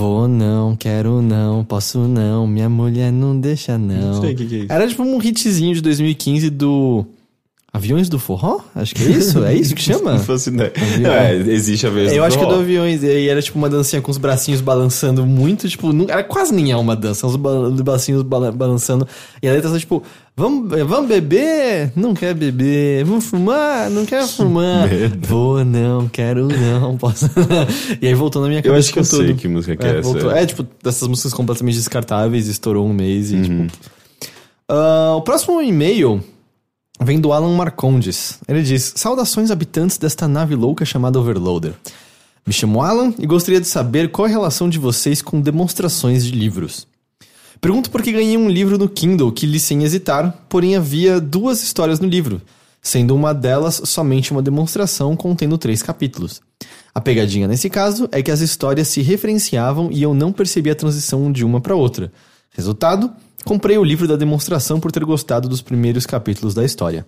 Vou 0.00 0.26
não, 0.26 0.74
quero 0.76 1.20
não, 1.20 1.62
posso 1.62 1.98
não, 1.98 2.46
minha 2.46 2.70
mulher 2.70 3.12
não 3.12 3.38
deixa 3.38 3.76
não. 3.76 4.14
Não 4.14 4.20
sei 4.22 4.32
o 4.32 4.36
que 4.36 4.46
que 4.46 4.54
é 4.54 4.58
isso. 4.60 4.72
Era 4.72 4.88
tipo 4.88 5.02
um 5.02 5.20
hitzinho 5.20 5.74
de 5.74 5.82
2015 5.82 6.48
do 6.48 7.04
Aviões 7.72 8.08
do 8.08 8.18
Forró? 8.18 8.58
Acho 8.74 8.94
que 8.96 9.04
é 9.04 9.06
isso, 9.10 9.44
é 9.44 9.54
isso 9.54 9.74
que 9.76 9.80
chama? 9.82 10.12
Não 10.18 10.18
faço 10.18 10.48
ideia. 10.50 10.72
Avião. 10.76 11.12
É, 11.14 11.36
existe 11.36 11.86
a 11.86 11.90
vez 11.90 12.10
Eu 12.12 12.18
do 12.18 12.24
acho 12.24 12.36
que 12.36 12.44
é 12.44 12.46
do. 12.48 12.54
Aviões, 12.56 13.02
e 13.04 13.28
era 13.28 13.40
tipo 13.40 13.56
uma 13.58 13.68
dancinha 13.70 14.02
com 14.02 14.10
os 14.10 14.18
bracinhos 14.18 14.60
balançando 14.60 15.24
muito, 15.24 15.68
tipo, 15.68 15.92
não- 15.92 16.06
era 16.08 16.24
quase 16.24 16.52
nem 16.52 16.72
é 16.72 16.76
uma 16.76 16.96
dança, 16.96 17.28
uns 17.28 17.36
ba- 17.36 17.70
bracinhos 17.70 18.22
bala- 18.22 18.50
balançando. 18.50 19.06
E 19.40 19.48
a 19.48 19.52
letra 19.52 19.70
tá 19.70 19.78
tipo, 19.78 20.02
vamos, 20.36 20.68
vamos 20.84 21.08
beber? 21.08 21.92
Não 21.94 22.12
quer 22.12 22.34
beber. 22.34 23.04
Vamos 23.04 23.26
fumar? 23.26 23.88
Não 23.88 24.04
quer 24.04 24.26
fumar. 24.26 24.88
Vou, 25.22 25.64
não, 25.64 26.08
quero 26.08 26.48
não, 26.48 26.96
posso. 26.96 27.30
e 28.02 28.06
aí 28.08 28.14
voltou 28.14 28.42
na 28.42 28.48
minha 28.48 28.58
Eu 28.58 28.64
cabeça 28.64 28.78
acho 28.88 28.92
que 28.92 28.98
eu 28.98 29.04
tudo. 29.04 29.26
sei 29.28 29.34
que 29.36 29.46
música 29.46 29.76
que 29.76 29.86
é, 29.86 29.90
essa. 30.00 30.02
voltou. 30.02 30.32
É, 30.32 30.44
tipo, 30.44 30.66
dessas 30.82 31.06
músicas 31.06 31.32
completamente 31.32 31.76
descartáveis, 31.76 32.48
estourou 32.48 32.84
um 32.84 32.92
mês 32.92 33.30
e, 33.30 33.36
Uhum. 33.36 33.66
tipo... 33.68 33.78
Ah, 34.68 35.14
o 35.16 35.22
próximo 35.22 35.60
e-mail 35.62 36.20
vem 37.00 37.20
do 37.20 37.32
Alan 37.32 37.56
Marcondes. 37.56 38.38
Ele 38.46 38.62
diz: 38.62 38.92
Saudações 38.96 39.50
habitantes 39.50 39.96
desta 39.96 40.28
nave 40.28 40.54
louca 40.54 40.84
chamada 40.84 41.18
Overloader. 41.18 41.74
Me 42.46 42.52
chamo 42.52 42.82
Alan 42.82 43.14
e 43.18 43.26
gostaria 43.26 43.60
de 43.60 43.68
saber 43.68 44.10
qual 44.10 44.26
a 44.26 44.28
relação 44.28 44.68
de 44.68 44.78
vocês 44.78 45.22
com 45.22 45.40
demonstrações 45.40 46.24
de 46.24 46.32
livros. 46.32 46.86
Pergunto 47.60 47.90
porque 47.90 48.12
ganhei 48.12 48.36
um 48.36 48.48
livro 48.48 48.78
no 48.78 48.88
Kindle 48.88 49.32
que 49.32 49.46
li 49.46 49.60
sem 49.60 49.84
hesitar, 49.84 50.46
porém 50.48 50.76
havia 50.76 51.20
duas 51.20 51.62
histórias 51.62 52.00
no 52.00 52.08
livro, 52.08 52.40
sendo 52.80 53.14
uma 53.14 53.34
delas 53.34 53.82
somente 53.84 54.32
uma 54.32 54.42
demonstração 54.42 55.14
contendo 55.14 55.58
três 55.58 55.82
capítulos. 55.82 56.40
A 56.94 57.00
pegadinha 57.00 57.46
nesse 57.46 57.68
caso 57.68 58.08
é 58.10 58.22
que 58.22 58.30
as 58.30 58.40
histórias 58.40 58.88
se 58.88 59.02
referenciavam 59.02 59.90
e 59.92 60.02
eu 60.02 60.14
não 60.14 60.32
percebi 60.32 60.70
a 60.70 60.74
transição 60.74 61.30
de 61.30 61.44
uma 61.44 61.60
para 61.60 61.76
outra. 61.76 62.10
Resultado, 62.52 63.12
comprei 63.44 63.78
o 63.78 63.84
livro 63.84 64.06
da 64.06 64.16
demonstração 64.16 64.80
por 64.80 64.92
ter 64.92 65.04
gostado 65.04 65.48
dos 65.48 65.62
primeiros 65.62 66.06
capítulos 66.06 66.54
da 66.54 66.64
história. 66.64 67.06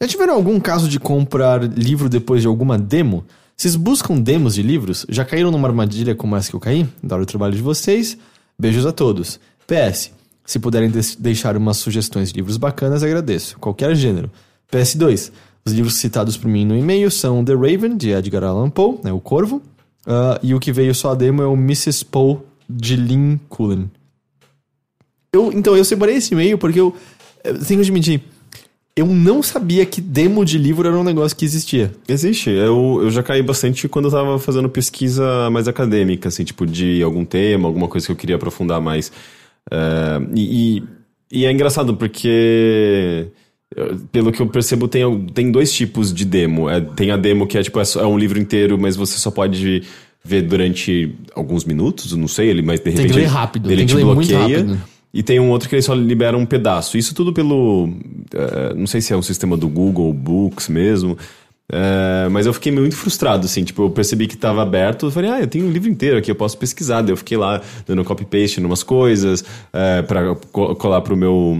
Já 0.00 0.08
tiveram 0.08 0.34
algum 0.34 0.58
caso 0.58 0.88
de 0.88 0.98
comprar 0.98 1.62
livro 1.62 2.08
depois 2.08 2.40
de 2.42 2.48
alguma 2.48 2.78
demo? 2.78 3.24
Vocês 3.56 3.76
buscam 3.76 4.18
demos 4.18 4.54
de 4.54 4.62
livros? 4.62 5.04
Já 5.08 5.24
caíram 5.24 5.50
numa 5.50 5.68
armadilha 5.68 6.14
como 6.14 6.34
essa 6.34 6.48
que 6.48 6.56
eu 6.56 6.60
caí? 6.60 6.88
Adoro 7.04 7.22
o 7.22 7.26
trabalho 7.26 7.54
de 7.54 7.60
vocês. 7.60 8.16
Beijos 8.58 8.86
a 8.86 8.92
todos. 8.92 9.38
PS. 9.66 10.12
Se 10.46 10.58
puderem 10.58 10.90
deixar 11.18 11.56
umas 11.56 11.76
sugestões 11.76 12.30
de 12.30 12.36
livros 12.36 12.56
bacanas, 12.56 13.02
agradeço. 13.02 13.58
Qualquer 13.58 13.94
gênero. 13.94 14.30
PS2. 14.72 15.30
Os 15.64 15.72
livros 15.72 15.96
citados 15.96 16.36
por 16.36 16.48
mim 16.48 16.64
no 16.64 16.76
e-mail 16.76 17.10
são 17.10 17.44
The 17.44 17.52
Raven, 17.52 17.96
de 17.96 18.10
Edgar 18.10 18.44
Allan 18.44 18.70
Poe, 18.70 18.98
né, 19.04 19.12
o 19.12 19.20
Corvo. 19.20 19.60
ah, 20.06 20.40
e 20.42 20.54
o 20.54 20.60
que 20.60 20.72
veio 20.72 20.94
só 20.94 21.12
a 21.12 21.14
demo 21.14 21.42
é 21.42 21.46
o 21.46 21.52
Mrs. 21.52 22.04
Poe, 22.06 22.38
de 22.68 22.96
Lynn 22.96 23.36
Cullen. 23.48 23.90
Eu, 25.32 25.52
então, 25.52 25.76
eu 25.76 25.84
separei 25.84 26.16
esse 26.16 26.34
e-mail 26.34 26.58
porque 26.58 26.80
eu, 26.80 26.94
eu 27.44 27.54
tenho 27.64 27.80
que 27.80 27.86
admitir, 27.86 28.22
eu 28.96 29.06
não 29.06 29.42
sabia 29.42 29.86
que 29.86 30.00
demo 30.00 30.44
de 30.44 30.58
livro 30.58 30.86
era 30.86 30.98
um 30.98 31.04
negócio 31.04 31.36
que 31.36 31.44
existia. 31.44 31.92
Existe. 32.08 32.50
Eu, 32.50 33.00
eu 33.02 33.10
já 33.10 33.22
caí 33.22 33.42
bastante 33.42 33.88
quando 33.88 34.06
eu 34.06 34.10
tava 34.10 34.38
fazendo 34.38 34.68
pesquisa 34.68 35.48
mais 35.50 35.68
acadêmica, 35.68 36.28
assim, 36.28 36.44
tipo, 36.44 36.66
de 36.66 37.02
algum 37.02 37.24
tema, 37.24 37.68
alguma 37.68 37.88
coisa 37.88 38.06
que 38.06 38.12
eu 38.12 38.16
queria 38.16 38.36
aprofundar 38.36 38.80
mais. 38.80 39.12
É, 39.70 40.20
e, 40.34 40.78
e, 40.78 40.82
e 41.30 41.46
é 41.46 41.52
engraçado 41.52 41.96
porque, 41.96 43.28
eh, 43.76 43.94
pelo 44.10 44.32
que 44.32 44.42
eu 44.42 44.48
percebo, 44.48 44.88
tem, 44.88 45.26
tem 45.26 45.52
dois 45.52 45.72
tipos 45.72 46.12
de 46.12 46.24
demo. 46.24 46.68
É, 46.68 46.80
tem 46.80 47.12
a 47.12 47.16
demo 47.16 47.46
que 47.46 47.56
é, 47.56 47.62
tipo, 47.62 47.78
é, 47.78 47.84
é 47.96 48.06
um 48.06 48.18
livro 48.18 48.38
inteiro, 48.38 48.76
mas 48.76 48.96
você 48.96 49.16
só 49.18 49.30
pode 49.30 49.84
ver 50.22 50.42
durante 50.42 51.14
alguns 51.34 51.64
minutos, 51.64 52.12
não 52.12 52.28
sei, 52.28 52.48
ele, 52.48 52.60
mas 52.60 52.80
de 52.80 52.90
repente... 52.90 53.12
que 53.12 53.18
ler 53.18 53.26
rápido, 53.26 53.70
Ele 53.70 53.76
tem 53.76 53.86
que 53.86 53.92
te 53.92 53.96
ler 53.96 54.04
muito 54.04 54.28
bloqueia. 54.28 54.58
rápido. 54.58 54.82
E 55.12 55.22
tem 55.22 55.40
um 55.40 55.50
outro 55.50 55.68
que 55.68 55.74
ele 55.74 55.82
só 55.82 55.94
libera 55.94 56.36
um 56.36 56.46
pedaço. 56.46 56.96
Isso 56.96 57.14
tudo 57.14 57.32
pelo. 57.32 57.88
eh, 58.34 58.74
não 58.76 58.86
sei 58.86 59.00
se 59.00 59.12
é 59.12 59.16
um 59.16 59.22
sistema 59.22 59.56
do 59.56 59.68
Google 59.68 60.12
Books 60.12 60.68
mesmo. 60.68 61.18
eh, 61.72 62.28
mas 62.30 62.46
eu 62.46 62.52
fiquei 62.52 62.70
muito 62.72 62.96
frustrado, 62.96 63.46
assim. 63.46 63.64
Tipo, 63.64 63.84
eu 63.84 63.90
percebi 63.90 64.26
que 64.26 64.34
estava 64.34 64.62
aberto. 64.62 65.06
Eu 65.06 65.10
falei, 65.10 65.30
ah, 65.30 65.40
eu 65.40 65.46
tenho 65.48 65.66
um 65.66 65.70
livro 65.72 65.88
inteiro 65.88 66.18
aqui, 66.18 66.30
eu 66.30 66.34
posso 66.36 66.56
pesquisar. 66.58 67.02
Daí 67.02 67.12
eu 67.12 67.16
fiquei 67.16 67.36
lá 67.36 67.60
dando 67.86 68.04
copy-paste 68.04 68.60
em 68.60 68.64
umas 68.64 68.82
coisas, 68.82 69.44
eh, 69.72 70.02
pra 70.02 70.34
co 70.52 70.74
colar 70.76 71.00
pro 71.00 71.16
meu. 71.16 71.58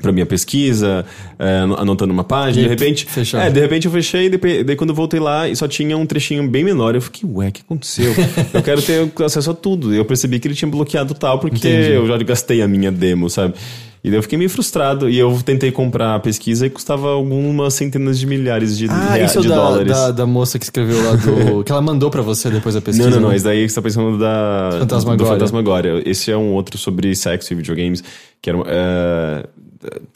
Pra 0.00 0.12
minha 0.12 0.26
pesquisa, 0.26 1.06
eh, 1.38 1.60
anotando 1.78 2.12
uma 2.12 2.22
página, 2.22 2.60
E 2.60 2.64
de 2.64 2.68
repente. 2.68 3.06
fechou. 3.06 3.40
É, 3.40 3.48
de 3.48 3.58
repente 3.58 3.86
eu 3.86 3.90
fechei, 3.92 4.28
depois, 4.28 4.62
daí 4.64 4.76
quando 4.76 4.90
eu 4.90 4.96
voltei 4.96 5.18
lá 5.18 5.48
e 5.48 5.56
só 5.56 5.66
tinha 5.66 5.96
um 5.96 6.04
trechinho 6.04 6.46
bem 6.46 6.62
menor, 6.62 6.94
eu 6.94 7.00
fiquei, 7.00 7.26
ué, 7.28 7.48
o 7.48 7.52
que 7.52 7.62
aconteceu? 7.62 8.12
eu 8.52 8.62
quero 8.62 8.82
ter 8.82 9.10
acesso 9.24 9.50
a 9.50 9.54
tudo. 9.54 9.94
E 9.94 9.96
eu 9.96 10.04
percebi 10.04 10.38
que 10.38 10.46
ele 10.48 10.54
tinha 10.54 10.70
bloqueado 10.70 11.14
tal, 11.14 11.38
porque 11.38 11.56
Entendi. 11.56 11.92
eu 11.92 12.06
já 12.06 12.18
gastei 12.18 12.60
a 12.60 12.68
minha 12.68 12.92
demo, 12.92 13.30
sabe? 13.30 13.54
E 14.04 14.10
daí 14.10 14.18
eu 14.18 14.22
fiquei 14.22 14.36
meio 14.38 14.50
frustrado. 14.50 15.08
E 15.08 15.18
eu 15.18 15.36
tentei 15.44 15.72
comprar 15.72 16.14
a 16.14 16.20
pesquisa 16.20 16.66
e 16.66 16.70
custava 16.70 17.08
algumas 17.08 17.72
centenas 17.74 18.18
de 18.20 18.26
milhares 18.26 18.76
de, 18.76 18.86
Ah, 18.90 19.18
isso 19.18 19.38
é 19.38 19.42
de 19.42 19.48
da, 19.48 19.54
dólares. 19.56 19.90
da, 19.92 20.10
da 20.12 20.26
moça 20.26 20.58
que 20.58 20.64
escreveu 20.64 21.02
lá 21.02 21.12
do. 21.16 21.64
que 21.64 21.72
ela 21.72 21.80
mandou 21.82 22.10
pra 22.10 22.20
você 22.22 22.48
depois 22.50 22.74
da 22.74 22.82
pesquisa. 22.82 23.08
Não, 23.08 23.16
não, 23.16 23.22
não. 23.22 23.28
né? 23.30 23.36
Esse 23.36 23.44
daí 23.46 23.66
você 23.68 23.74
tá 23.74 23.82
pensando 23.82 24.16
da, 24.18 24.76
Fantasmagória. 24.78 25.24
do 25.24 25.38
Fantasmagória. 25.38 26.02
Esse 26.04 26.30
é 26.30 26.36
um 26.36 26.52
outro 26.52 26.76
sobre 26.78 27.16
sexo 27.16 27.52
e 27.52 27.56
videogames, 27.56 28.04
que 28.42 28.50
era... 28.50 28.58
é, 28.66 29.46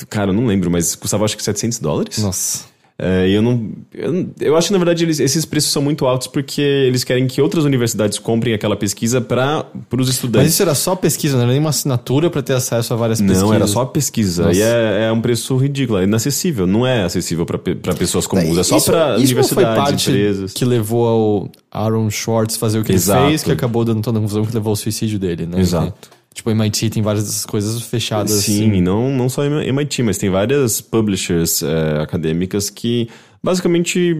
cara, 0.09 0.31
eu 0.31 0.35
não 0.35 0.47
lembro, 0.47 0.71
mas 0.71 0.95
custava 0.95 1.25
acho 1.25 1.37
que 1.37 1.43
700 1.43 1.79
dólares. 1.79 2.19
Nossa. 2.19 2.71
É, 3.03 3.27
e 3.27 3.33
eu 3.33 3.41
não. 3.41 3.71
Eu, 3.95 4.29
eu 4.43 4.57
acho 4.59 4.67
que, 4.67 4.73
na 4.75 4.79
verdade, 4.79 5.05
eles- 5.05 5.21
esses 5.21 5.47
preços 5.47 5.73
são 5.73 5.81
muito 5.81 6.05
altos 6.05 6.27
porque 6.27 6.61
eles 6.61 7.03
querem 7.03 7.27
que 7.27 7.41
outras 7.41 7.65
universidades 7.65 8.19
comprem 8.19 8.53
aquela 8.53 8.77
pesquisa 8.77 9.23
para 9.23 9.65
os 9.91 9.99
Mas 10.07 10.09
estudantes. 10.11 10.53
isso 10.53 10.61
era 10.61 10.75
só 10.75 10.95
pesquisa, 10.95 11.35
não 11.37 11.45
era 11.45 11.53
nem 11.53 11.61
uma 11.61 11.71
assinatura 11.71 12.29
pra 12.29 12.43
ter 12.43 12.53
acesso 12.53 12.93
a 12.93 12.97
várias 12.99 13.19
pesquisas. 13.19 13.43
Não, 13.43 13.55
era 13.55 13.67
só 13.67 13.87
pesquisa. 13.87 14.43
Nossa. 14.45 14.59
E 14.59 14.61
é, 14.61 15.07
é 15.09 15.13
um 15.13 15.21
preço 15.23 15.57
ridículo, 15.57 15.99
é 15.99 16.05
inacessível. 16.05 16.67
Não 16.67 16.87
é 16.87 17.03
acessível 17.05 17.47
para 17.47 17.95
pessoas 17.95 18.27
comuns, 18.27 18.59
é 18.59 18.63
só 18.63 18.79
para 18.79 18.99
não 19.13 19.15
foi 19.15 19.25
universidades, 19.25 19.77
parte 19.83 20.11
empresas. 20.11 20.53
que 20.53 20.65
levou 20.67 21.09
ao 21.09 21.51
Aaron 21.71 22.11
Schwartz 22.11 22.59
fazer 22.59 22.81
o 22.81 22.85
que 22.85 22.93
Exato. 22.93 23.21
ele 23.23 23.29
fez, 23.31 23.43
que 23.45 23.51
acabou 23.51 23.83
dando 23.83 24.03
toda 24.03 24.19
a 24.19 24.21
confusão 24.21 24.45
que 24.45 24.53
levou 24.53 24.73
ao 24.73 24.77
suicídio 24.77 25.19
dele, 25.19 25.47
né? 25.47 25.59
Exato. 25.59 26.11
Tipo, 26.32 26.51
MIT 26.51 26.90
tem 26.90 27.02
várias 27.02 27.24
dessas 27.24 27.44
coisas 27.44 27.82
fechadas. 27.82 28.31
Sim, 28.31 28.69
assim. 28.69 28.78
e 28.78 28.81
não, 28.81 29.11
não 29.11 29.28
só 29.28 29.44
MIT, 29.44 30.02
mas 30.02 30.16
tem 30.16 30.31
várias 30.31 30.81
publishers 30.81 31.62
é, 31.62 32.01
acadêmicas 32.01 32.70
que 32.70 33.09
basicamente 33.43 34.16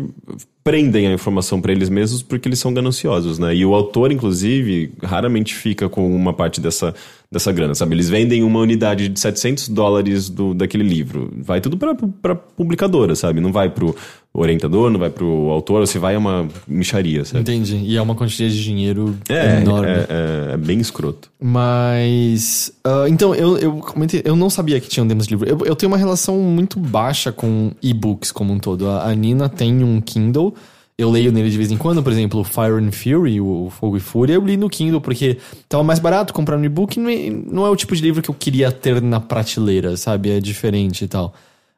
prendem 0.65 1.07
a 1.07 1.13
informação 1.13 1.61
para 1.61 1.73
eles 1.73 1.89
mesmos 1.89 2.23
porque 2.23 2.49
eles 2.49 2.59
são 2.59 2.75
gananciosos, 2.75 3.39
né? 3.39 3.55
E 3.55 3.65
o 3.65 3.75
autor, 3.75 4.11
inclusive, 4.13 4.93
raramente 5.03 5.55
fica 5.55 5.89
com 5.89 6.15
uma 6.15 6.33
parte 6.33 6.61
dessa, 6.61 6.95
dessa 7.33 7.53
grana, 7.53 7.75
sabe? 7.77 7.95
Eles 7.95 8.09
vendem 8.11 8.43
uma 8.43 8.59
unidade 8.59 9.09
de 9.09 9.21
700 9.21 9.69
dólares 9.69 10.29
do, 10.29 10.53
daquele 10.53 10.83
livro. 10.83 11.33
Vai 11.41 11.61
tudo 11.61 11.77
pra, 11.77 11.95
pra 11.95 12.35
publicadora, 12.35 13.15
sabe? 13.15 13.41
Não 13.41 13.53
vai 13.53 13.71
pro 13.71 13.95
orientador, 14.33 14.91
não 14.91 14.99
vai 14.99 15.11
pro 15.11 15.49
autor, 15.51 15.87
se 15.87 15.97
vai 15.99 16.17
é 16.17 16.19
uma 16.19 16.49
micharia, 16.67 17.25
sabe? 17.25 17.41
Entendi. 17.43 17.77
E 17.85 17.97
é 17.97 18.03
uma 18.03 18.15
quantidade 18.17 18.55
de 18.57 18.63
dinheiro 18.65 19.17
É, 19.29 19.61
enorme. 19.61 19.89
é, 19.89 20.07
é, 20.51 20.55
é 20.55 20.57
bem 20.57 20.81
escroto. 20.81 21.31
Mas. 21.41 22.73
ah, 22.85 23.07
então, 23.09 23.35
eu, 23.35 23.57
eu 23.59 23.73
comentei. 23.75 24.23
Eu 24.25 24.35
não 24.35 24.51
sabia 24.51 24.81
que 24.81 24.89
tinham 24.89 25.07
demos 25.07 25.27
de 25.27 25.35
livro. 25.35 25.49
Eu, 25.49 25.59
eu 25.65 25.77
tenho 25.77 25.91
uma 25.91 25.99
relação 25.99 26.37
muito 26.39 26.79
baixa 26.81 27.31
com 27.31 27.71
e-books 27.83 28.33
como 28.33 28.53
um 28.53 28.59
todo. 28.59 28.89
A, 28.89 29.09
a 29.09 29.15
Nina 29.15 29.49
tem 29.49 29.85
um 29.85 30.01
Kindle. 30.01 30.55
Eu 31.01 31.11
leio 31.11 31.33
nele 31.33 31.51
de 31.51 31.57
vez 31.57 31.71
em 31.71 31.77
quando, 31.77 32.03
por 32.03 32.13
exemplo, 32.13 32.45
Fire 32.45 32.75
and 32.75 32.93
Fury, 32.93 33.41
o 33.41 33.71
Fogo 33.71 33.97
e 33.97 34.01
Fúria, 34.01 34.35
eu 34.35 34.45
li 34.45 34.57
no 34.57 34.69
Kindle 34.69 35.01
porque 35.01 35.39
tava 35.69 35.83
mais 35.83 35.99
barato 35.99 36.35
comprar 36.35 36.59
no 36.59 36.65
e-book, 36.65 37.01
não 37.01 37.09
é, 37.09 37.31
não 37.31 37.67
é 37.67 37.71
o 37.71 37.77
tipo 37.77 37.97
de 37.97 38.03
livro 38.03 38.21
que 38.21 38.29
eu 38.29 38.35
queria 38.35 38.71
ter 38.71 39.01
na 39.01 39.19
prateleira, 39.19 39.97
sabe? 39.97 40.31
É 40.31 40.41
diferente 40.41 41.05
e 41.05 41.09
tal. 41.09 41.33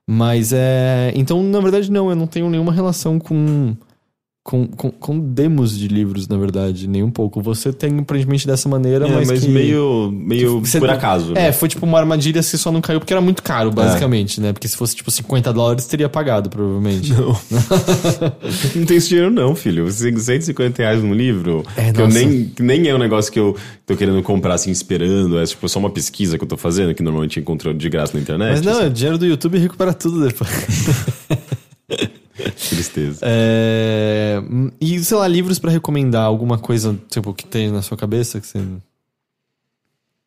Mas 0.06 0.52
é. 0.52 1.12
Então, 1.14 1.42
na 1.42 1.60
verdade, 1.60 1.90
não, 1.90 2.10
eu 2.10 2.16
não 2.16 2.26
tenho 2.26 2.50
nenhuma 2.50 2.72
relação 2.72 3.18
com 3.18 3.76
com, 4.44 4.66
com, 4.66 4.90
com, 4.90 5.20
demos 5.20 5.78
de 5.78 5.86
livros, 5.86 6.26
na 6.26 6.36
verdade, 6.36 6.88
nem 6.88 7.02
um 7.02 7.10
pouco. 7.10 7.40
Você 7.40 7.72
tem 7.72 8.00
aparentemente 8.00 8.44
dessa 8.44 8.68
maneira, 8.68 9.06
é, 9.06 9.14
mas. 9.14 9.28
Mas 9.28 9.40
que, 9.40 9.48
meio, 9.48 10.10
meio 10.12 10.60
você, 10.60 10.80
por 10.80 10.90
acaso. 10.90 11.32
É, 11.32 11.42
né? 11.42 11.52
foi 11.52 11.68
tipo 11.68 11.86
uma 11.86 11.98
armadilha 11.98 12.40
que 12.42 12.58
só 12.58 12.72
não 12.72 12.80
caiu 12.80 12.98
porque 12.98 13.12
era 13.12 13.20
muito 13.20 13.40
caro, 13.40 13.70
basicamente, 13.70 14.40
é. 14.40 14.42
né? 14.42 14.52
Porque 14.52 14.66
se 14.66 14.76
fosse 14.76 14.96
tipo 14.96 15.10
50 15.12 15.52
dólares, 15.52 15.86
teria 15.86 16.08
pagado, 16.08 16.50
provavelmente. 16.50 17.12
Não. 17.12 17.38
não 18.74 18.84
tem 18.84 18.96
esse 18.96 19.10
dinheiro, 19.10 19.30
não, 19.30 19.54
filho. 19.54 19.88
150 19.90 20.82
reais 20.82 21.02
num 21.02 21.14
livro. 21.14 21.64
É, 21.76 21.92
que 21.92 22.00
eu 22.00 22.08
nem, 22.08 22.52
nem 22.58 22.88
é 22.88 22.94
um 22.94 22.98
negócio 22.98 23.30
que 23.32 23.38
eu 23.38 23.56
tô 23.86 23.96
querendo 23.96 24.20
comprar 24.24 24.54
assim, 24.54 24.72
esperando. 24.72 25.38
É 25.38 25.44
tipo 25.44 25.68
só 25.68 25.78
uma 25.78 25.90
pesquisa 25.90 26.36
que 26.36 26.42
eu 26.42 26.48
tô 26.48 26.56
fazendo, 26.56 26.92
que 26.94 27.02
normalmente 27.02 27.38
encontro 27.38 27.72
de 27.72 27.88
graça 27.88 28.16
na 28.16 28.20
internet. 28.20 28.56
Mas 28.56 28.62
não, 28.62 28.72
assim. 28.72 28.86
é 28.86 28.88
dinheiro 28.88 29.18
do 29.18 29.26
YouTube 29.26 29.56
recupera 29.56 29.94
tudo 29.94 30.26
depois. 30.26 30.50
Tristeza. 32.72 33.20
É... 33.22 34.42
E, 34.80 34.98
sei 35.04 35.16
lá, 35.16 35.28
livros 35.28 35.58
para 35.58 35.70
recomendar, 35.70 36.24
alguma 36.24 36.58
coisa, 36.58 36.98
tipo, 37.08 37.34
que 37.34 37.46
tem 37.46 37.70
na 37.70 37.82
sua 37.82 37.96
cabeça 37.96 38.40
que 38.40 38.46
você. 38.46 38.60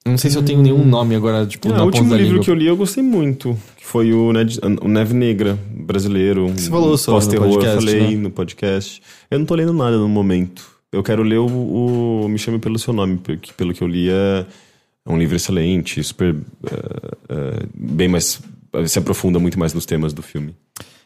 Não 0.06 0.20
sei 0.20 0.30
se 0.30 0.38
eu 0.38 0.44
tenho 0.44 0.62
nenhum 0.62 0.82
hum. 0.82 0.86
nome 0.86 1.16
agora, 1.16 1.48
tipo, 1.48 1.68
não, 1.68 1.78
na 1.78 1.84
O 1.84 1.86
último 1.88 2.14
livro 2.14 2.34
língua. 2.34 2.44
que 2.44 2.52
eu 2.52 2.54
li 2.54 2.68
eu 2.68 2.78
gostei 2.78 3.02
muito, 3.02 3.58
que 3.76 3.86
foi 3.86 4.14
o, 4.14 4.32
Ned, 4.32 4.60
o 4.82 4.88
Neve 4.88 5.16
Negra, 5.16 5.58
brasileiro. 5.72 6.48
Você 6.50 6.70
falou 6.70 6.96
sobre 6.96 7.40
no 7.40 7.42
podcast, 7.42 7.76
Eu 7.76 7.82
falei 7.82 8.16
né? 8.16 8.18
no 8.18 8.30
podcast. 8.30 9.02
Eu 9.32 9.40
não 9.40 9.46
tô 9.48 9.56
lendo 9.56 9.74
nada 9.74 9.98
no 9.98 10.08
momento. 10.08 10.64
Eu 10.92 11.02
quero 11.02 11.24
ler 11.24 11.40
o, 11.40 11.48
o 11.48 12.30
Me 12.30 12.38
Chame 12.38 12.60
Pelo 12.60 12.78
Seu 12.78 12.94
Nome, 12.94 13.18
porque 13.18 13.52
pelo 13.54 13.74
que 13.74 13.82
eu 13.82 13.88
li 13.88 14.08
é, 14.10 14.46
é 15.06 15.12
um 15.12 15.18
livro 15.18 15.36
excelente, 15.36 16.04
super... 16.04 16.36
Uh, 16.36 16.38
uh, 16.38 17.68
bem 17.74 18.08
mais... 18.08 18.40
se 18.86 19.00
aprofunda 19.00 19.40
muito 19.40 19.58
mais 19.58 19.74
nos 19.74 19.88
temas 19.88 20.14
do 20.14 20.22
filme. 20.22 20.56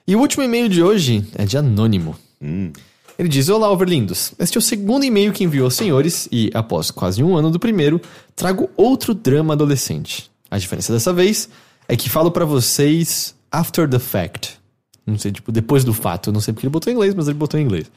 E 0.08 0.16
o 0.16 0.20
último 0.20 0.44
e-mail 0.44 0.68
de 0.68 0.82
hoje 0.82 1.26
é 1.36 1.46
de 1.46 1.58
Anônimo. 1.58 2.16
Hum. 2.42 2.72
Ele 3.18 3.28
diz: 3.28 3.50
Olá, 3.50 3.70
overlindos. 3.70 4.34
Este 4.40 4.58
é 4.58 4.60
o 4.60 4.62
segundo 4.62 5.04
e-mail 5.04 5.34
que 5.34 5.44
enviou 5.44 5.66
aos 5.66 5.76
senhores 5.76 6.28
e, 6.32 6.50
após 6.54 6.90
quase 6.90 7.22
um 7.22 7.36
ano 7.36 7.52
do 7.52 7.60
primeiro, 7.60 8.02
trago 8.36 8.70
outro 8.78 9.14
drama 9.14 9.54
adolescente. 9.54 10.32
A 10.50 10.58
diferença 10.58 10.94
dessa 10.94 11.12
vez 11.12 11.50
é 11.88 11.96
que 11.96 12.10
falo 12.10 12.32
para 12.32 12.46
vocês 12.46 13.36
after 13.52 13.90
the 13.90 14.00
fact. 14.00 14.58
Não 15.06 15.18
sei, 15.18 15.32
tipo, 15.32 15.52
depois 15.52 15.84
do 15.84 15.94
fato. 15.94 16.30
Eu 16.30 16.34
não 16.34 16.40
sei 16.40 16.54
porque 16.54 16.66
ele 16.66 16.72
botou 16.72 16.92
em 16.92 16.96
inglês, 16.96 17.14
mas 17.14 17.28
ele 17.28 17.38
botou 17.38 17.60
em 17.60 17.64
inglês. 17.64 17.92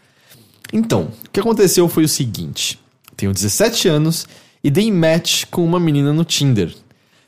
Então, 0.72 1.12
o 1.26 1.30
que 1.30 1.38
aconteceu 1.38 1.88
foi 1.88 2.04
o 2.04 2.08
seguinte: 2.08 2.80
tenho 3.16 3.32
17 3.32 3.88
anos 3.88 4.26
e 4.64 4.70
dei 4.70 4.90
match 4.90 5.44
com 5.50 5.64
uma 5.64 5.78
menina 5.78 6.12
no 6.12 6.24
Tinder. 6.24 6.74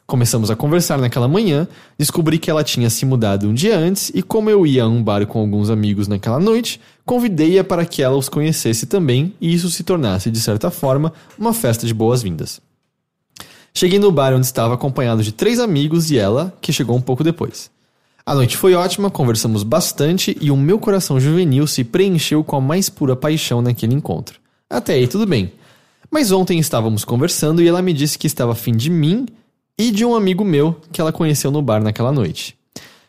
Começamos 0.06 0.50
a 0.50 0.56
conversar 0.56 0.98
naquela 0.98 1.26
manhã, 1.26 1.66
descobri 1.98 2.38
que 2.38 2.50
ela 2.50 2.62
tinha 2.62 2.90
se 2.90 3.06
mudado 3.06 3.48
um 3.48 3.54
dia 3.54 3.78
antes 3.78 4.12
e, 4.14 4.22
como 4.22 4.50
eu 4.50 4.66
ia 4.66 4.84
a 4.84 4.88
um 4.88 5.02
bar 5.02 5.26
com 5.26 5.40
alguns 5.40 5.70
amigos 5.70 6.06
naquela 6.06 6.38
noite, 6.38 6.78
convidei-a 7.06 7.64
para 7.64 7.86
que 7.86 8.02
ela 8.02 8.14
os 8.14 8.28
conhecesse 8.28 8.84
também 8.84 9.32
e 9.40 9.54
isso 9.54 9.70
se 9.70 9.82
tornasse, 9.82 10.30
de 10.30 10.40
certa 10.40 10.70
forma, 10.70 11.10
uma 11.38 11.54
festa 11.54 11.86
de 11.86 11.94
boas-vindas. 11.94 12.60
Cheguei 13.72 13.98
no 13.98 14.12
bar 14.12 14.34
onde 14.34 14.44
estava 14.44 14.74
acompanhado 14.74 15.22
de 15.22 15.32
três 15.32 15.58
amigos 15.58 16.10
e 16.10 16.18
ela, 16.18 16.54
que 16.60 16.72
chegou 16.72 16.94
um 16.94 17.00
pouco 17.00 17.24
depois. 17.24 17.70
A 18.26 18.34
noite 18.34 18.58
foi 18.58 18.74
ótima, 18.74 19.10
conversamos 19.10 19.62
bastante 19.62 20.36
e 20.38 20.50
o 20.50 20.56
meu 20.56 20.78
coração 20.78 21.18
juvenil 21.18 21.66
se 21.66 21.82
preencheu 21.82 22.44
com 22.44 22.56
a 22.56 22.60
mais 22.60 22.90
pura 22.90 23.16
paixão 23.16 23.62
naquele 23.62 23.94
encontro. 23.94 24.38
Até 24.68 24.94
aí 24.94 25.08
tudo 25.08 25.26
bem. 25.26 25.52
Mas 26.10 26.30
ontem 26.30 26.58
estávamos 26.58 27.04
conversando 27.04 27.62
e 27.62 27.66
ela 27.66 27.82
me 27.82 27.92
disse 27.92 28.18
que 28.18 28.26
estava 28.26 28.52
afim 28.52 28.72
de 28.72 28.90
mim 28.90 29.26
e 29.78 29.90
de 29.90 30.04
um 30.04 30.14
amigo 30.14 30.44
meu 30.44 30.80
que 30.92 31.00
ela 31.00 31.12
conheceu 31.12 31.50
no 31.50 31.62
bar 31.62 31.82
naquela 31.82 32.12
noite. 32.12 32.56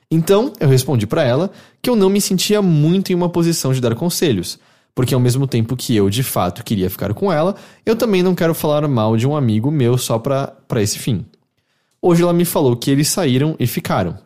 Então, 0.10 0.54
eu 0.60 0.68
respondi 0.68 1.08
para 1.08 1.24
ela 1.24 1.52
que 1.82 1.90
eu 1.90 1.96
não 1.96 2.10
me 2.10 2.22
sentia 2.22 2.62
muito 2.62 3.12
em 3.12 3.16
uma 3.16 3.30
posição 3.30 3.74
de 3.74 3.82
dar 3.82 3.96
conselhos, 3.96 4.60
porque 4.94 5.14
ao 5.14 5.20
mesmo 5.20 5.46
tempo 5.46 5.76
que 5.76 5.96
eu 5.96 6.10
de 6.10 6.24
fato 6.24 6.64
queria 6.64 6.90
ficar 6.90 7.14
com 7.14 7.32
ela, 7.32 7.56
eu 7.86 7.96
também 7.96 8.24
não 8.24 8.36
quero 8.36 8.54
falar 8.54 8.88
mal 8.88 9.18
de 9.18 9.28
um 9.28 9.36
amigo 9.36 9.70
meu 9.70 9.98
só 9.98 10.18
para 10.18 10.82
esse 10.82 11.00
fim. 11.00 11.26
Hoje 12.02 12.24
ela 12.24 12.34
me 12.34 12.46
falou 12.46 12.76
que 12.76 12.92
eles 12.92 13.08
saíram 13.08 13.56
e 13.60 13.68
ficaram. 13.68 14.18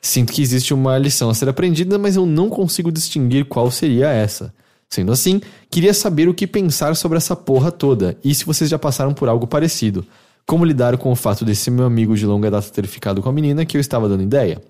Sinto 0.00 0.32
que 0.32 0.42
existe 0.42 0.72
uma 0.72 0.96
lição 0.98 1.28
a 1.30 1.34
ser 1.34 1.48
aprendida, 1.48 1.98
mas 1.98 2.16
eu 2.16 2.24
não 2.24 2.48
consigo 2.48 2.90
distinguir 2.90 3.44
qual 3.44 3.70
seria 3.70 4.08
essa. 4.08 4.54
Sendo 4.88 5.12
assim, 5.12 5.40
queria 5.70 5.92
saber 5.92 6.28
o 6.28 6.34
que 6.34 6.46
pensar 6.46 6.94
sobre 6.96 7.18
essa 7.18 7.34
porra 7.34 7.72
toda 7.72 8.16
e 8.24 8.34
se 8.34 8.44
vocês 8.44 8.70
já 8.70 8.78
passaram 8.78 9.12
por 9.12 9.28
algo 9.28 9.46
parecido. 9.46 10.06
Como 10.46 10.64
lidar 10.64 10.96
com 10.96 11.10
o 11.10 11.16
fato 11.16 11.44
desse 11.44 11.70
meu 11.70 11.84
amigo 11.84 12.16
de 12.16 12.24
longa 12.24 12.50
data 12.50 12.70
ter 12.70 12.86
ficado 12.86 13.20
com 13.20 13.28
a 13.28 13.32
menina 13.32 13.66
que 13.66 13.76
eu 13.76 13.80
estava 13.80 14.08
dando 14.08 14.22
ideia? 14.22 14.62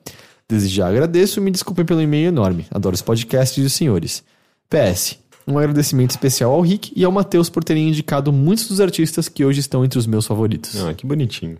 Desde 0.48 0.68
já 0.68 0.88
agradeço 0.88 1.38
e 1.38 1.42
me 1.42 1.50
desculpem 1.50 1.84
pelo 1.84 2.00
e-mail 2.00 2.28
enorme. 2.28 2.66
Adoro 2.70 2.94
os 2.94 3.02
podcasts 3.02 3.62
e 3.62 3.66
os 3.66 3.72
senhores. 3.72 4.24
PS. 4.70 5.18
Um 5.46 5.58
agradecimento 5.58 6.10
especial 6.10 6.52
ao 6.52 6.60
Rick 6.60 6.92
e 6.96 7.04
ao 7.04 7.12
Matheus 7.12 7.50
por 7.50 7.62
terem 7.62 7.88
indicado 7.88 8.32
muitos 8.32 8.66
dos 8.68 8.80
artistas 8.80 9.28
que 9.28 9.44
hoje 9.44 9.60
estão 9.60 9.84
entre 9.84 9.98
os 9.98 10.06
meus 10.06 10.26
favoritos. 10.26 10.80
Ah, 10.82 10.94
que 10.94 11.06
bonitinho. 11.06 11.58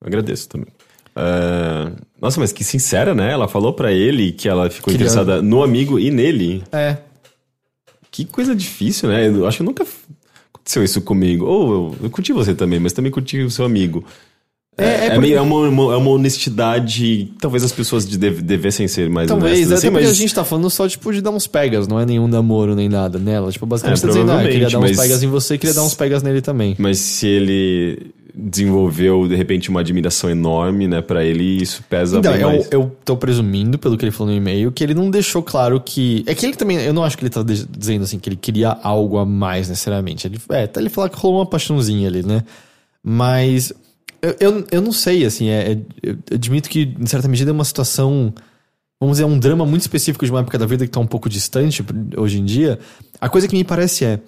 Agradeço 0.00 0.48
também. 0.48 0.68
Uh, 1.16 1.96
nossa, 2.20 2.38
mas 2.38 2.52
que 2.52 2.62
sincera, 2.62 3.14
né? 3.14 3.32
Ela 3.32 3.48
falou 3.48 3.72
para 3.72 3.90
ele 3.90 4.30
que 4.30 4.48
ela 4.48 4.70
ficou 4.70 4.92
Queria... 4.92 5.06
interessada 5.06 5.42
no 5.42 5.62
amigo 5.62 5.98
e 5.98 6.10
nele. 6.10 6.62
É. 6.70 6.98
Que 8.10 8.24
coisa 8.24 8.54
difícil, 8.54 9.08
né? 9.08 9.26
Eu 9.26 9.46
acho 9.46 9.58
que 9.58 9.62
eu 9.62 9.66
nunca 9.66 9.84
aconteceu 10.68 10.84
isso 10.84 11.00
comigo. 11.00 11.46
Ou 11.46 11.72
eu, 11.72 11.96
eu 12.04 12.10
curti 12.10 12.32
você 12.32 12.54
também, 12.54 12.78
mas 12.78 12.92
também 12.92 13.10
curti 13.10 13.40
o 13.40 13.50
seu 13.50 13.64
amigo. 13.64 14.04
É, 14.76 14.84
é, 14.84 15.06
é, 15.06 15.14
porque... 15.14 15.32
é, 15.32 15.40
uma, 15.40 15.68
uma, 15.68 15.94
é 15.94 15.96
uma 15.96 16.10
honestidade. 16.10 17.32
Talvez 17.40 17.64
as 17.64 17.72
pessoas 17.72 18.04
deve, 18.04 18.42
devessem 18.42 18.86
ser 18.86 19.10
mais 19.10 19.26
talvez, 19.26 19.66
honestas. 19.66 19.82
Talvez, 19.82 19.98
assim, 19.98 20.06
mas... 20.06 20.16
a 20.16 20.22
gente 20.22 20.32
tá 20.32 20.44
falando 20.44 20.70
só, 20.70 20.86
tipo, 20.86 21.12
de 21.12 21.20
dar 21.20 21.30
uns 21.30 21.48
pegas, 21.48 21.88
não 21.88 21.98
é 21.98 22.06
nenhum 22.06 22.28
namoro 22.28 22.76
nem 22.76 22.88
nada 22.88 23.18
nela. 23.18 23.50
Tipo, 23.50 23.66
basicamente 23.66 23.98
é, 23.98 24.02
tá 24.02 24.08
dizendo, 24.08 24.30
ah, 24.30 24.44
eu 24.44 24.50
queria 24.50 24.68
dar 24.68 24.78
uns 24.78 24.90
mas... 24.90 24.96
pegas 24.96 25.22
em 25.22 25.26
você 25.26 25.54
e 25.54 25.58
queria 25.58 25.74
dar 25.74 25.82
uns 25.82 25.94
pegas 25.94 26.22
nele 26.22 26.40
também. 26.40 26.76
Mas 26.78 26.98
se 26.98 27.26
ele 27.26 28.12
desenvolveu, 28.40 29.26
de 29.26 29.34
repente, 29.34 29.68
uma 29.68 29.80
admiração 29.80 30.30
enorme, 30.30 30.86
né, 30.86 31.02
para 31.02 31.24
ele, 31.24 31.42
isso 31.60 31.82
pesa 31.90 32.18
então, 32.18 32.32
bem 32.32 32.40
eu, 32.40 32.48
mais. 32.48 32.68
eu 32.70 32.96
tô 33.04 33.16
presumindo, 33.16 33.76
pelo 33.78 33.98
que 33.98 34.04
ele 34.04 34.12
falou 34.12 34.32
no 34.32 34.38
e-mail, 34.38 34.70
que 34.70 34.84
ele 34.84 34.94
não 34.94 35.10
deixou 35.10 35.42
claro 35.42 35.80
que... 35.80 36.22
É 36.26 36.34
que 36.34 36.46
ele 36.46 36.54
também... 36.54 36.78
Eu 36.78 36.92
não 36.92 37.02
acho 37.02 37.18
que 37.18 37.24
ele 37.24 37.30
tá 37.30 37.42
dizendo, 37.42 38.04
assim, 38.04 38.18
que 38.18 38.28
ele 38.28 38.36
queria 38.36 38.78
algo 38.82 39.18
a 39.18 39.26
mais, 39.26 39.68
necessariamente. 39.68 40.26
Ele, 40.26 40.38
é, 40.50 40.62
até 40.62 40.78
ele 40.78 40.88
falar 40.88 41.08
que 41.08 41.18
rolou 41.18 41.40
uma 41.40 41.46
paixãozinha 41.46 42.06
ali, 42.08 42.22
né? 42.22 42.44
Mas... 43.02 43.72
Eu, 44.22 44.36
eu, 44.38 44.64
eu 44.70 44.80
não 44.80 44.92
sei, 44.92 45.24
assim, 45.24 45.48
é, 45.48 45.72
é, 45.72 45.78
eu 46.02 46.16
admito 46.32 46.68
que, 46.68 46.94
em 46.98 47.06
certa 47.06 47.26
medida, 47.26 47.50
é 47.50 47.52
uma 47.52 47.64
situação... 47.64 48.32
Vamos 49.00 49.18
dizer, 49.18 49.26
um 49.26 49.38
drama 49.38 49.64
muito 49.64 49.82
específico 49.82 50.24
de 50.24 50.30
uma 50.30 50.40
época 50.40 50.58
da 50.58 50.66
vida 50.66 50.84
que 50.84 50.90
tá 50.90 50.98
um 51.00 51.06
pouco 51.06 51.28
distante 51.28 51.84
hoje 52.16 52.40
em 52.40 52.44
dia. 52.44 52.78
A 53.20 53.28
coisa 53.28 53.46
que 53.46 53.54
me 53.54 53.62
parece 53.62 54.04
é 54.04 54.20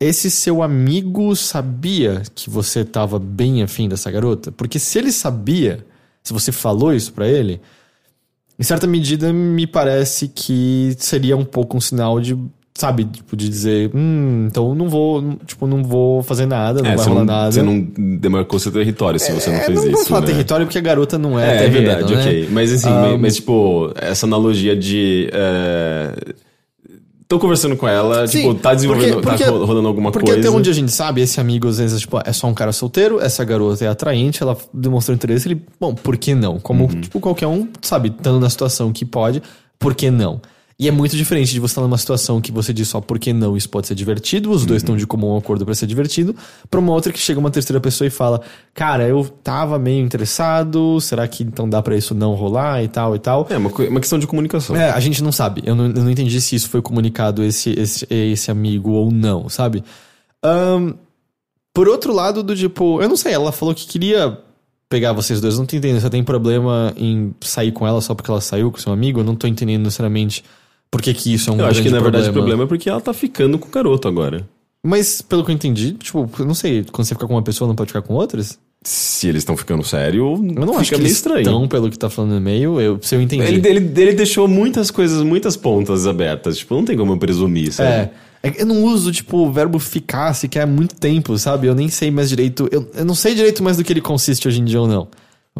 esse 0.00 0.30
seu 0.30 0.62
amigo 0.62 1.34
sabia 1.34 2.22
que 2.34 2.48
você 2.48 2.80
estava 2.80 3.18
bem 3.18 3.62
afim 3.62 3.88
dessa 3.88 4.10
garota? 4.10 4.52
Porque 4.52 4.78
se 4.78 4.98
ele 4.98 5.10
sabia, 5.10 5.84
se 6.22 6.32
você 6.32 6.52
falou 6.52 6.94
isso 6.94 7.12
para 7.12 7.26
ele, 7.26 7.60
em 8.58 8.62
certa 8.62 8.86
medida 8.86 9.32
me 9.32 9.66
parece 9.66 10.28
que 10.28 10.94
seria 10.98 11.36
um 11.36 11.44
pouco 11.44 11.76
um 11.76 11.80
sinal 11.80 12.20
de, 12.20 12.38
sabe, 12.76 13.04
tipo, 13.06 13.36
de 13.36 13.48
dizer, 13.48 13.90
hum, 13.92 14.46
então 14.48 14.72
não 14.72 14.88
vou, 14.88 15.36
tipo, 15.44 15.66
não 15.66 15.82
vou 15.82 16.22
fazer 16.22 16.46
nada, 16.46 16.80
não 16.80 16.90
é, 16.90 16.96
vai 16.96 17.06
rolar 17.06 17.24
não, 17.24 17.26
nada. 17.26 17.52
Você 17.52 17.62
não 17.62 17.80
demarcou 18.18 18.60
seu 18.60 18.70
território 18.70 19.18
se 19.18 19.32
você 19.32 19.50
não 19.50 19.58
é, 19.58 19.64
fez 19.64 19.78
não, 19.78 19.88
isso. 19.88 19.98
Não 19.98 20.06
falar 20.06 20.20
né? 20.20 20.26
território 20.28 20.66
porque 20.66 20.78
a 20.78 20.82
garota 20.82 21.18
não 21.18 21.38
é. 21.38 21.58
É, 21.58 21.66
é 21.66 21.68
verdade, 21.68 22.14
né? 22.14 22.20
ok. 22.20 22.48
Mas 22.52 22.72
assim, 22.72 22.88
um, 22.88 23.18
mas, 23.18 23.34
tipo, 23.34 23.92
essa 23.96 24.26
analogia 24.26 24.76
de. 24.76 25.28
É 25.32 26.14
tô 27.28 27.38
conversando 27.38 27.76
com 27.76 27.86
ela, 27.86 28.26
Sim, 28.26 28.38
tipo, 28.38 28.54
tá 28.54 28.74
desenvolvendo, 28.74 29.20
porque, 29.20 29.28
porque, 29.28 29.44
tá 29.44 29.50
rolando 29.50 29.86
alguma 29.86 30.10
porque 30.10 30.26
coisa. 30.26 30.40
Porque 30.40 30.48
até 30.48 30.56
onde 30.56 30.70
a 30.70 30.72
gente 30.72 30.90
sabe, 30.90 31.20
esse 31.20 31.38
amigo, 31.38 31.68
às 31.68 31.76
vezes, 31.76 32.00
tipo, 32.00 32.18
é 32.24 32.32
só 32.32 32.46
um 32.46 32.54
cara 32.54 32.72
solteiro, 32.72 33.20
essa 33.20 33.44
garota 33.44 33.84
é 33.84 33.88
atraente, 33.88 34.42
ela 34.42 34.56
demonstrou 34.72 35.14
interesse, 35.14 35.46
ele, 35.46 35.62
bom, 35.78 35.94
por 35.94 36.16
que 36.16 36.34
não? 36.34 36.58
Como, 36.58 36.84
uhum. 36.84 37.00
tipo, 37.00 37.20
qualquer 37.20 37.46
um, 37.46 37.68
sabe, 37.82 38.08
estando 38.08 38.40
na 38.40 38.48
situação 38.48 38.90
que 38.92 39.04
pode, 39.04 39.42
por 39.78 39.94
que 39.94 40.10
não? 40.10 40.40
E 40.80 40.86
é 40.86 40.92
muito 40.92 41.16
diferente 41.16 41.50
de 41.50 41.58
você 41.58 41.72
estar 41.72 41.82
numa 41.82 41.98
situação 41.98 42.40
que 42.40 42.52
você 42.52 42.72
diz 42.72 42.86
só 42.86 43.00
por 43.00 43.18
que 43.18 43.32
não 43.32 43.56
isso 43.56 43.68
pode 43.68 43.88
ser 43.88 43.96
divertido, 43.96 44.48
os 44.48 44.64
dois 44.64 44.80
estão 44.80 44.96
de 44.96 45.08
comum 45.08 45.36
acordo 45.36 45.64
para 45.64 45.74
ser 45.74 45.88
divertido, 45.88 46.36
pra 46.70 46.78
uma 46.78 46.92
outra 46.92 47.12
que 47.12 47.18
chega 47.18 47.40
uma 47.40 47.50
terceira 47.50 47.80
pessoa 47.80 48.06
e 48.06 48.10
fala, 48.10 48.40
cara, 48.72 49.08
eu 49.08 49.24
tava 49.42 49.76
meio 49.76 50.04
interessado, 50.04 51.00
será 51.00 51.26
que 51.26 51.42
então 51.42 51.68
dá 51.68 51.82
para 51.82 51.96
isso 51.96 52.14
não 52.14 52.34
rolar 52.34 52.84
e 52.84 52.86
tal 52.86 53.16
e 53.16 53.18
tal? 53.18 53.44
É 53.50 53.56
uma, 53.56 53.70
uma 53.70 53.98
questão 53.98 54.20
de 54.20 54.26
comunicação. 54.28 54.76
É, 54.76 54.90
a 54.90 55.00
gente 55.00 55.20
não 55.20 55.32
sabe. 55.32 55.62
Eu 55.66 55.74
não, 55.74 55.86
eu 55.86 56.04
não 56.04 56.10
entendi 56.12 56.40
se 56.40 56.54
isso 56.54 56.70
foi 56.70 56.80
comunicado 56.80 57.42
esse, 57.42 57.70
esse, 57.70 58.06
esse 58.08 58.48
amigo 58.48 58.92
ou 58.92 59.10
não, 59.10 59.48
sabe? 59.48 59.82
Um, 60.44 60.94
por 61.74 61.88
outro 61.88 62.12
lado, 62.12 62.40
do 62.40 62.54
tipo, 62.54 63.02
eu 63.02 63.08
não 63.08 63.16
sei, 63.16 63.32
ela 63.32 63.50
falou 63.50 63.74
que 63.74 63.84
queria 63.84 64.38
pegar 64.88 65.12
vocês 65.12 65.40
dois. 65.40 65.54
Eu 65.54 65.58
não 65.58 65.66
tô 65.66 65.76
entendendo. 65.76 66.00
Você 66.00 66.08
tem 66.08 66.22
problema 66.22 66.92
em 66.96 67.34
sair 67.40 67.72
com 67.72 67.84
ela 67.84 68.00
só 68.00 68.14
porque 68.14 68.30
ela 68.30 68.40
saiu 68.40 68.70
com 68.70 68.78
seu 68.78 68.92
amigo? 68.92 69.20
Eu 69.20 69.24
não 69.24 69.34
tô 69.34 69.48
entendendo 69.48 69.82
necessariamente 69.82 70.44
Por 70.90 71.02
que, 71.02 71.12
que 71.12 71.32
isso 71.34 71.50
é 71.50 71.52
um 71.52 71.58
Eu 71.60 71.66
acho 71.66 71.82
que 71.82 71.90
na 71.90 72.00
verdade 72.00 72.28
o 72.28 72.32
problema? 72.32 72.32
problema 72.32 72.64
é 72.64 72.66
porque 72.66 72.88
ela 72.88 73.00
tá 73.00 73.12
ficando 73.12 73.58
com 73.58 73.68
o 73.68 73.70
garoto 73.70 74.08
agora. 74.08 74.48
Mas, 74.82 75.20
pelo 75.20 75.44
que 75.44 75.50
eu 75.50 75.54
entendi, 75.54 75.92
tipo, 75.92 76.30
eu 76.38 76.46
não 76.46 76.54
sei, 76.54 76.84
quando 76.90 77.06
você 77.06 77.14
fica 77.14 77.26
com 77.26 77.34
uma 77.34 77.42
pessoa, 77.42 77.66
não 77.68 77.74
pode 77.74 77.88
ficar 77.88 78.00
com 78.02 78.14
outras? 78.14 78.58
Se 78.82 79.26
eles 79.28 79.40
estão 79.42 79.56
ficando 79.56 79.82
sério, 79.84 80.34
Eu 80.34 80.38
não 80.38 80.66
fica 80.68 80.80
acho 80.80 80.90
que 80.90 80.96
meio 80.96 81.06
eles 81.06 81.16
estranho. 81.16 81.40
estão, 81.40 81.68
pelo 81.68 81.90
que 81.90 81.98
tá 81.98 82.08
falando 82.08 82.30
no 82.30 82.36
e-mail, 82.36 82.80
eu, 82.80 82.98
se 83.02 83.14
eu 83.14 83.20
entendi. 83.20 83.42
Ele, 83.42 83.68
ele, 83.68 83.78
ele 84.00 84.12
deixou 84.14 84.46
muitas 84.46 84.90
coisas, 84.90 85.22
muitas 85.24 85.56
pontas 85.56 86.06
abertas. 86.06 86.58
Tipo, 86.58 86.76
não 86.76 86.84
tem 86.84 86.96
como 86.96 87.12
eu 87.12 87.18
presumir, 87.18 87.72
sabe? 87.72 87.90
É. 87.90 88.10
É 88.40 88.62
Eu 88.62 88.66
não 88.66 88.84
uso, 88.84 89.10
tipo, 89.10 89.38
o 89.38 89.52
verbo 89.52 89.80
ficar 89.80 90.32
se 90.32 90.46
quer 90.46 90.62
há 90.62 90.66
muito 90.66 90.94
tempo, 90.94 91.36
sabe? 91.36 91.66
Eu 91.66 91.74
nem 91.74 91.88
sei 91.88 92.08
mais 92.12 92.28
direito. 92.28 92.68
Eu, 92.70 92.88
eu 92.94 93.04
não 93.04 93.16
sei 93.16 93.34
direito 93.34 93.64
mais 93.64 93.76
do 93.76 93.82
que 93.82 93.92
ele 93.92 94.00
consiste 94.00 94.46
hoje 94.46 94.60
em 94.60 94.64
dia 94.64 94.80
ou 94.80 94.86
não. 94.86 95.08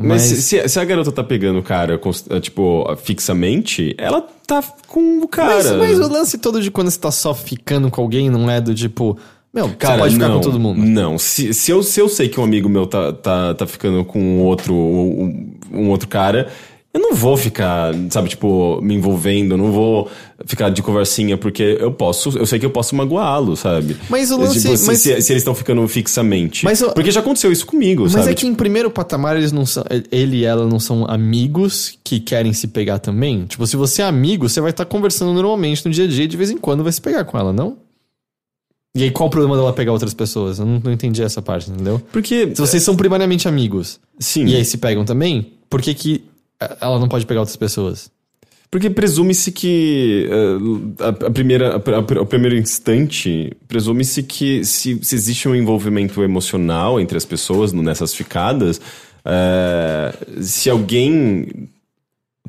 Mas, 0.00 0.30
Mas. 0.30 0.44
se, 0.44 0.68
se- 0.68 0.78
a 0.80 0.84
garota 0.84 1.10
tá 1.10 1.24
pegando 1.24 1.58
o 1.58 1.62
cara, 1.62 1.98
cons- 1.98 2.24
tipo, 2.40 2.84
fixamente, 3.02 3.94
ela 3.98 4.20
tá 4.46 4.62
com 4.86 5.20
o 5.22 5.28
cara. 5.28 5.76
Mas, 5.76 5.98
mas 5.98 6.00
o 6.00 6.08
lance 6.12 6.38
todo 6.38 6.60
de 6.62 6.70
quando 6.70 6.90
você 6.90 6.98
tá 6.98 7.10
só 7.10 7.34
ficando 7.34 7.90
com 7.90 8.00
alguém 8.00 8.30
não 8.30 8.50
é 8.50 8.60
do 8.60 8.74
tipo. 8.74 9.18
Meu, 9.52 9.70
Cara, 9.78 9.94
você 9.94 10.00
pode 10.00 10.14
ficar 10.14 10.28
não, 10.28 10.34
com 10.36 10.40
todo 10.42 10.60
mundo. 10.60 10.78
Não, 10.78 11.18
se, 11.18 11.54
se, 11.54 11.70
eu, 11.70 11.82
se 11.82 11.98
eu 11.98 12.08
sei 12.08 12.28
que 12.28 12.38
um 12.38 12.44
amigo 12.44 12.68
meu 12.68 12.86
tá, 12.86 13.12
tá, 13.14 13.54
tá 13.54 13.66
ficando 13.66 14.04
com 14.04 14.40
outro, 14.40 14.74
um, 14.74 15.50
um 15.72 15.88
outro 15.88 16.06
cara, 16.06 16.48
eu 16.94 17.00
não 17.00 17.14
vou 17.14 17.36
ficar, 17.36 17.92
sabe, 18.10 18.30
tipo, 18.30 18.80
me 18.82 18.94
envolvendo, 18.94 19.56
não 19.56 19.70
vou 19.70 20.10
ficar 20.46 20.70
de 20.70 20.82
conversinha, 20.82 21.36
porque 21.36 21.76
eu 21.78 21.92
posso, 21.92 22.30
eu 22.38 22.46
sei 22.46 22.58
que 22.58 22.64
eu 22.64 22.70
posso 22.70 22.96
magoá-lo, 22.96 23.56
sabe? 23.56 23.96
Mas 24.08 24.30
o 24.30 24.38
lance- 24.38 24.60
Tipo, 24.62 24.76
se, 24.76 24.86
mas- 24.86 24.98
se, 24.98 25.20
se 25.20 25.32
eles 25.32 25.42
estão 25.42 25.54
ficando 25.54 25.86
fixamente. 25.86 26.64
Mas 26.64 26.80
eu- 26.80 26.92
Porque 26.92 27.10
já 27.10 27.20
aconteceu 27.20 27.52
isso 27.52 27.66
comigo, 27.66 28.04
Mas 28.04 28.12
sabe? 28.12 28.30
é 28.30 28.34
que 28.34 28.46
em 28.46 28.54
primeiro 28.54 28.90
patamar 28.90 29.36
eles 29.36 29.52
não 29.52 29.66
são. 29.66 29.84
Ele 30.10 30.38
e 30.38 30.44
ela 30.44 30.66
não 30.66 30.80
são 30.80 31.04
amigos 31.08 31.98
que 32.02 32.18
querem 32.18 32.52
se 32.54 32.66
pegar 32.68 32.98
também. 32.98 33.44
Tipo, 33.44 33.66
se 33.66 33.76
você 33.76 34.00
é 34.00 34.06
amigo, 34.06 34.48
você 34.48 34.60
vai 34.60 34.70
estar 34.70 34.86
conversando 34.86 35.32
normalmente 35.34 35.84
no 35.84 35.90
dia 35.92 36.04
a 36.04 36.08
dia 36.08 36.24
e 36.24 36.28
de 36.28 36.36
vez 36.38 36.50
em 36.50 36.56
quando 36.56 36.82
vai 36.82 36.92
se 36.92 37.00
pegar 37.00 37.24
com 37.24 37.38
ela, 37.38 37.52
não? 37.52 37.76
E 38.96 39.02
aí, 39.04 39.10
qual 39.10 39.28
o 39.28 39.30
problema 39.30 39.56
dela 39.56 39.72
pegar 39.72 39.92
outras 39.92 40.14
pessoas? 40.14 40.58
Eu 40.58 40.64
não, 40.66 40.80
não 40.82 40.90
entendi 40.90 41.22
essa 41.22 41.40
parte, 41.42 41.70
entendeu? 41.70 42.00
Porque. 42.10 42.48
Se 42.54 42.60
vocês 42.60 42.82
são 42.82 42.96
primariamente 42.96 43.46
amigos 43.46 44.00
Sim. 44.18 44.46
e 44.46 44.56
aí 44.56 44.64
se 44.64 44.78
pegam 44.78 45.04
também, 45.04 45.52
por 45.68 45.80
que, 45.82 45.92
que 45.94 46.24
ela 46.80 46.98
não 46.98 47.08
pode 47.08 47.26
pegar 47.26 47.40
outras 47.40 47.56
pessoas? 47.56 48.10
Porque 48.70 48.90
presume-se 48.90 49.50
que 49.50 50.28
eh, 50.30 51.04
a, 51.04 51.26
a 51.26 51.30
primeira, 51.30 51.76
a, 51.76 51.76
a- 51.76 52.22
o 52.22 52.26
primeiro 52.26 52.54
instante, 52.56 53.50
presume-se 53.66 54.22
que 54.22 54.62
se, 54.64 54.98
se 55.02 55.14
existe 55.14 55.48
um 55.48 55.54
envolvimento 55.54 56.22
emocional 56.22 57.00
entre 57.00 57.16
as 57.16 57.24
pessoas 57.24 57.72
nessas 57.72 58.12
ficadas, 58.14 58.78
eh, 59.24 60.12
se 60.42 60.68
alguém 60.68 61.46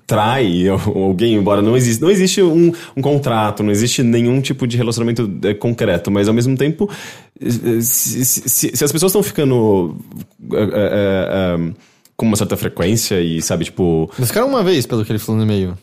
trai 0.05 0.67
alguém, 0.67 1.35
embora 1.35 1.61
não 1.61 1.77
existe, 1.77 2.01
não 2.01 2.09
existe 2.09 2.41
um, 2.41 2.73
um 2.97 3.01
contrato, 3.01 3.61
não 3.63 3.71
existe 3.71 4.01
nenhum 4.03 4.41
tipo 4.41 4.65
de 4.67 4.75
relacionamento 4.75 5.29
eh, 5.43 5.53
concreto, 5.53 6.09
mas 6.11 6.27
ao 6.27 6.33
mesmo 6.33 6.57
tempo, 6.57 6.89
se, 7.79 8.25
se- 8.25 8.49
se- 8.75 8.83
as 8.83 8.91
pessoas 8.91 9.11
estão 9.11 9.23
ficando 9.23 9.95
eh, 10.51 11.73
com 12.19 12.25
uma 12.25 12.35
certa 12.35 12.57
frequência 12.57 13.21
e, 13.21 13.41
sabe, 13.41 13.63
tipo, 13.63 14.11
Eles 14.17 14.27
ficaram 14.27 14.49
uma 14.49 14.61
vez, 14.61 14.85
pelo 14.85 15.05
que 15.05 15.11
ele 15.11 15.19
falou 15.19 15.37
no 15.37 15.45
e-mail. 15.49 15.77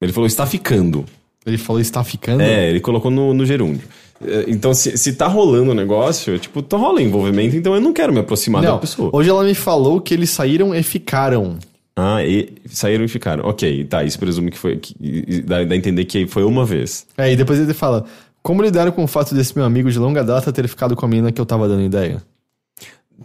ele 0.00 0.12
falou, 0.12 0.28
está 0.28 0.46
ficando. 0.46 1.04
Ele 1.44 1.58
falou 1.58 1.80
está 1.80 2.04
ficando. 2.04 2.40
É, 2.40 2.70
ele 2.70 2.78
colocou 2.78 3.10
no, 3.10 3.34
no 3.34 3.44
gerúndio. 3.44 3.82
É, 4.24 4.44
Então, 4.46 4.72
se, 4.72 4.96
se 4.96 5.12
tá 5.14 5.26
rolando 5.26 5.72
o 5.72 5.74
negócio, 5.74 6.38
tipo, 6.38 6.62
tá 6.62 6.76
rola 6.76 7.02
envolvimento, 7.02 7.56
então 7.56 7.74
eu 7.74 7.80
não 7.80 7.92
quero 7.92 8.12
me 8.12 8.20
aproximar 8.20 8.62
da 8.62 8.68
Não, 8.70 8.78
pessoa. 8.78 9.10
hoje 9.12 9.28
ela 9.28 9.42
me 9.42 9.54
falou 9.54 10.00
que 10.00 10.14
eles 10.14 10.30
saíram 10.30 10.72
e 10.72 10.82
ficaram. 10.84 11.58
Ah, 11.96 12.24
e 12.24 12.54
saíram 12.66 13.04
e 13.04 13.08
ficaram. 13.08 13.44
Ok, 13.44 13.84
tá, 13.86 14.04
isso 14.04 14.20
presume 14.20 14.52
que 14.52 14.58
foi. 14.58 14.76
Que, 14.76 15.42
dá, 15.42 15.64
dá 15.64 15.74
a 15.74 15.76
entender 15.76 16.04
que 16.04 16.28
foi 16.28 16.44
uma 16.44 16.64
vez. 16.64 17.04
É, 17.16 17.32
e 17.32 17.34
depois 17.34 17.58
ele 17.58 17.74
fala: 17.74 18.04
Como 18.40 18.62
lidar 18.62 18.92
com 18.92 19.02
o 19.02 19.08
fato 19.08 19.34
desse 19.34 19.56
meu 19.56 19.64
amigo 19.66 19.90
de 19.90 19.98
longa 19.98 20.22
data 20.22 20.52
ter 20.52 20.68
ficado 20.68 20.94
com 20.94 21.04
a 21.04 21.08
mina 21.08 21.32
que 21.32 21.40
eu 21.40 21.46
tava 21.46 21.66
dando 21.66 21.82
ideia? 21.82 22.22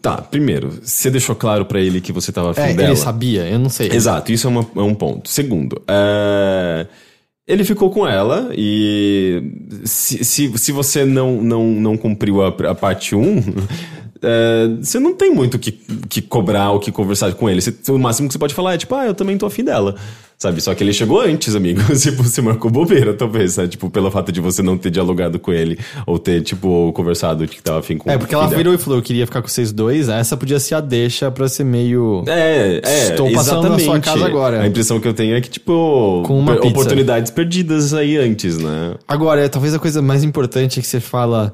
Tá, 0.01 0.17
primeiro, 0.17 0.79
você 0.81 1.09
deixou 1.09 1.35
claro 1.35 1.65
pra 1.65 1.79
ele 1.79 2.01
que 2.01 2.11
você 2.11 2.31
tava 2.31 2.51
afim 2.51 2.61
É, 2.61 2.73
dela. 2.73 2.89
ele 2.89 2.95
sabia, 2.97 3.47
eu 3.47 3.59
não 3.59 3.69
sei. 3.69 3.89
Exato, 3.91 4.31
isso 4.31 4.47
é, 4.47 4.49
uma- 4.49 4.65
é 4.75 4.81
um 4.81 4.93
ponto. 4.95 5.29
Segundo, 5.29 5.81
é, 5.87 6.87
ele 7.47 7.63
ficou 7.63 7.89
com 7.89 8.05
ela 8.07 8.49
e 8.57 9.43
se, 9.85 10.23
se, 10.23 10.57
se 10.57 10.71
você 10.71 11.05
não, 11.05 11.41
não, 11.41 11.67
não 11.67 11.95
cumpriu 11.97 12.41
a, 12.43 12.47
a 12.49 12.75
parte 12.75 13.15
1, 13.15 13.43
é, 14.21 14.67
você 14.81 14.99
não 14.99 15.13
tem 15.13 15.33
muito 15.33 15.55
o 15.55 15.59
que, 15.59 15.71
que 15.71 16.21
cobrar 16.21 16.71
ou 16.71 16.79
que 16.79 16.91
conversar 16.91 17.31
com 17.33 17.49
ele. 17.49 17.61
Você- 17.61 17.91
o 17.91 17.97
máximo 17.99 18.27
que 18.27 18.33
você 18.33 18.39
pode 18.39 18.53
falar 18.53 18.73
é 18.73 18.77
tipo, 18.77 18.95
ah, 18.95 19.05
eu 19.05 19.13
também 19.13 19.37
tô 19.37 19.45
afim 19.45 19.63
dela. 19.63 19.95
Sabe? 20.43 20.59
Só 20.59 20.75
que 20.75 20.83
ele 20.83 20.91
chegou 20.91 21.21
antes, 21.21 21.55
amigo. 21.55 21.79
tipo, 21.95 22.21
você 22.21 22.41
marcou 22.41 22.69
bobeira, 22.69 23.13
talvez, 23.13 23.55
né? 23.55 23.65
Tipo, 23.65 23.89
pelo 23.89 24.11
fato 24.11 24.29
de 24.29 24.41
você 24.41 24.61
não 24.61 24.77
ter 24.77 24.91
dialogado 24.91 25.39
com 25.39 25.53
ele 25.53 25.79
ou 26.05 26.19
ter, 26.19 26.41
tipo, 26.41 26.91
conversado 26.91 27.47
de 27.47 27.55
que 27.55 27.63
tava 27.63 27.79
afim 27.79 27.97
com 27.97 28.11
É, 28.11 28.17
porque 28.17 28.35
ela 28.35 28.43
dela. 28.43 28.57
virou 28.57 28.73
e 28.73 28.77
falou: 28.77 28.99
Eu 28.99 29.01
queria 29.01 29.25
ficar 29.25 29.41
com 29.41 29.47
vocês 29.47 29.71
dois. 29.71 30.09
Essa 30.09 30.35
podia 30.35 30.59
ser 30.59 30.75
a 30.75 30.81
deixa 30.81 31.31
pra 31.31 31.47
ser 31.47 31.63
meio. 31.63 32.25
É, 32.27 32.81
é. 32.83 33.09
Estou 33.11 33.31
passando 33.31 33.69
na 33.69 33.79
sua 33.79 34.01
casa 34.01 34.25
agora. 34.25 34.59
A 34.61 34.67
impressão 34.67 34.99
que 34.99 35.07
eu 35.07 35.13
tenho 35.13 35.33
é 35.33 35.39
que, 35.39 35.49
tipo, 35.49 36.23
Com 36.25 36.37
uma 36.37 36.51
per- 36.51 36.61
pizza. 36.63 36.73
oportunidades 36.73 37.31
perdidas 37.31 37.93
aí 37.93 38.17
antes, 38.17 38.57
né? 38.57 38.95
Agora, 39.07 39.45
é, 39.45 39.47
talvez 39.47 39.73
a 39.73 39.79
coisa 39.79 40.01
mais 40.01 40.25
importante 40.25 40.77
é 40.77 40.81
que 40.81 40.87
você 40.89 40.99
fala. 40.99 41.53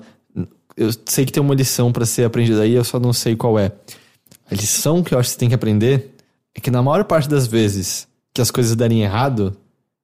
Eu 0.76 0.90
sei 1.06 1.26
que 1.26 1.32
tem 1.32 1.44
uma 1.44 1.54
lição 1.54 1.92
pra 1.92 2.08
ser 2.08 2.24
aprendida 2.24 2.62
aí, 2.64 2.74
eu 2.74 2.84
só 2.84 3.00
não 3.00 3.14
sei 3.14 3.36
qual 3.36 3.60
é. 3.60 3.72
A 4.50 4.56
lição 4.56 5.04
que 5.04 5.14
eu 5.14 5.20
acho 5.20 5.30
que 5.30 5.34
você 5.34 5.40
tem 5.40 5.50
que 5.50 5.54
aprender 5.56 6.16
é 6.56 6.60
que 6.60 6.72
na 6.72 6.82
maior 6.82 7.04
parte 7.04 7.30
das 7.30 7.46
vezes 7.46 8.08
que 8.34 8.42
as 8.42 8.52
coisas 8.52 8.76
derem 8.76 9.02
errado, 9.02 9.56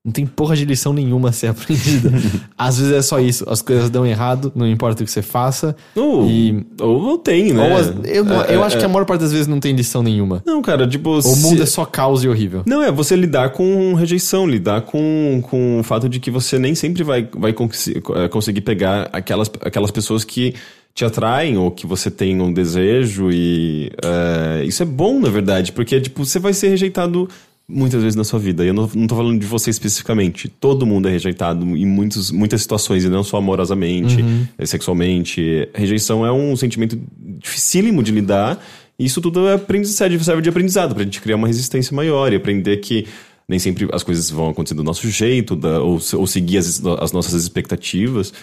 não 0.03 0.11
tem 0.11 0.23
porra 0.23 0.55
de 0.55 0.65
lição 0.65 0.93
nenhuma 0.93 1.29
a 1.29 1.31
ser 1.31 1.47
aprendida. 1.49 2.11
Às 2.57 2.77
vezes 2.77 2.93
é 2.93 3.01
só 3.01 3.19
isso, 3.19 3.43
as 3.49 3.61
coisas 3.63 3.89
dão 3.89 4.05
errado, 4.05 4.51
não 4.55 4.67
importa 4.67 5.01
o 5.01 5.05
que 5.05 5.11
você 5.11 5.23
faça. 5.23 5.75
Ou, 5.95 6.29
E- 6.29 6.63
ou, 6.79 7.01
ou 7.01 7.17
tem, 7.17 7.51
né? 7.53 7.73
As- 7.75 7.87
eu 8.05 8.23
não- 8.23 8.43
É, 8.43 8.53
eu 8.55 8.61
é, 8.61 8.65
acho 8.67 8.77
que 8.77 8.85
a 8.85 8.87
maior 8.87 9.05
parte 9.05 9.21
das 9.21 9.31
vezes 9.31 9.47
não 9.47 9.59
tem 9.59 9.75
lição 9.75 10.03
nenhuma. 10.03 10.43
Não, 10.45 10.61
cara, 10.61 10.87
tipo... 10.87 11.09
O 11.19 11.35
mundo 11.37 11.63
é 11.63 11.65
só 11.65 11.85
caos 11.85 12.23
e 12.23 12.29
horrível. 12.29 12.61
Não, 12.67 12.83
é 12.83 12.91
você 12.91 13.15
lidar 13.15 13.49
com 13.51 13.95
rejeição, 13.95 14.47
lidar 14.47 14.81
com, 14.81 15.41
com 15.49 15.79
o 15.79 15.83
fato 15.83 16.07
de 16.07 16.19
que 16.19 16.29
você 16.29 16.59
nem 16.59 16.75
sempre 16.75 17.03
vai, 17.03 17.27
vai 17.35 17.51
eh, 17.51 18.27
conseguir 18.29 18.61
pegar 18.61 19.09
aquelas, 19.11 19.49
aquelas 19.61 19.89
pessoas 19.89 20.23
que 20.23 20.53
te 20.93 21.03
atraem 21.03 21.57
ou 21.57 21.71
que 21.71 21.85
você 21.87 22.09
tem 22.11 22.39
um 22.41 22.53
desejo 22.53 23.29
e 23.31 23.91
eh, 24.03 24.63
isso 24.65 24.81
é 24.83 24.85
bom, 24.85 25.19
na 25.19 25.29
verdade, 25.29 25.71
porque 25.71 25.99
tipo, 25.99 26.23
você 26.25 26.37
vai 26.39 26.53
ser 26.53 26.69
rejeitado 26.69 27.27
muitas 27.67 28.01
vezes 28.01 28.15
na 28.15 28.23
sua 28.23 28.37
vida. 28.39 28.63
E 28.63 28.67
eu 28.67 28.73
não, 28.73 28.89
não 28.93 29.07
tô 29.07 29.15
falando 29.15 29.39
de 29.39 29.45
você 29.45 29.69
especificamente. 29.69 30.47
Todo 30.47 30.85
mundo 30.85 31.07
é 31.07 31.11
rejeitado 31.11 31.65
em 31.75 31.85
muitos, 31.85 32.29
muitas 32.31 32.61
situações, 32.61 33.03
e 33.03 33.09
não 33.09 33.23
só 33.23 33.37
amorosamente, 33.37 34.23
eh, 34.57 34.65
sexualmente. 34.65 35.67
Rejeição 35.73 36.25
é 36.25 36.31
um 36.31 36.55
sentimento 36.55 36.99
dificílimo 37.39 38.03
de 38.03 38.11
lidar. 38.11 38.63
E 38.97 39.05
isso 39.05 39.19
tudo 39.19 39.47
é 39.47 39.53
aprendizado, 39.55 40.17
serve 40.23 40.41
de 40.41 40.49
aprendizado, 40.49 40.95
pra 40.95 41.03
gente 41.03 41.19
criar 41.21 41.35
uma 41.35 41.47
resistência 41.47 41.93
maior 41.95 42.31
e 42.31 42.35
aprender 42.35 42.77
que 42.77 43.05
nem 43.47 43.59
sempre 43.59 43.87
as 43.91 44.01
coisas 44.03 44.29
vão 44.29 44.49
acontecer 44.49 44.73
do 44.73 44.83
nosso 44.83 45.07
jeito, 45.09 45.55
da- 45.55 45.79
ou, 45.81 45.99
ou 46.13 46.25
seguir 46.25 46.57
as, 46.57 46.81
as 46.99 47.11
nossas 47.11 47.33
expectativas. 47.43 48.33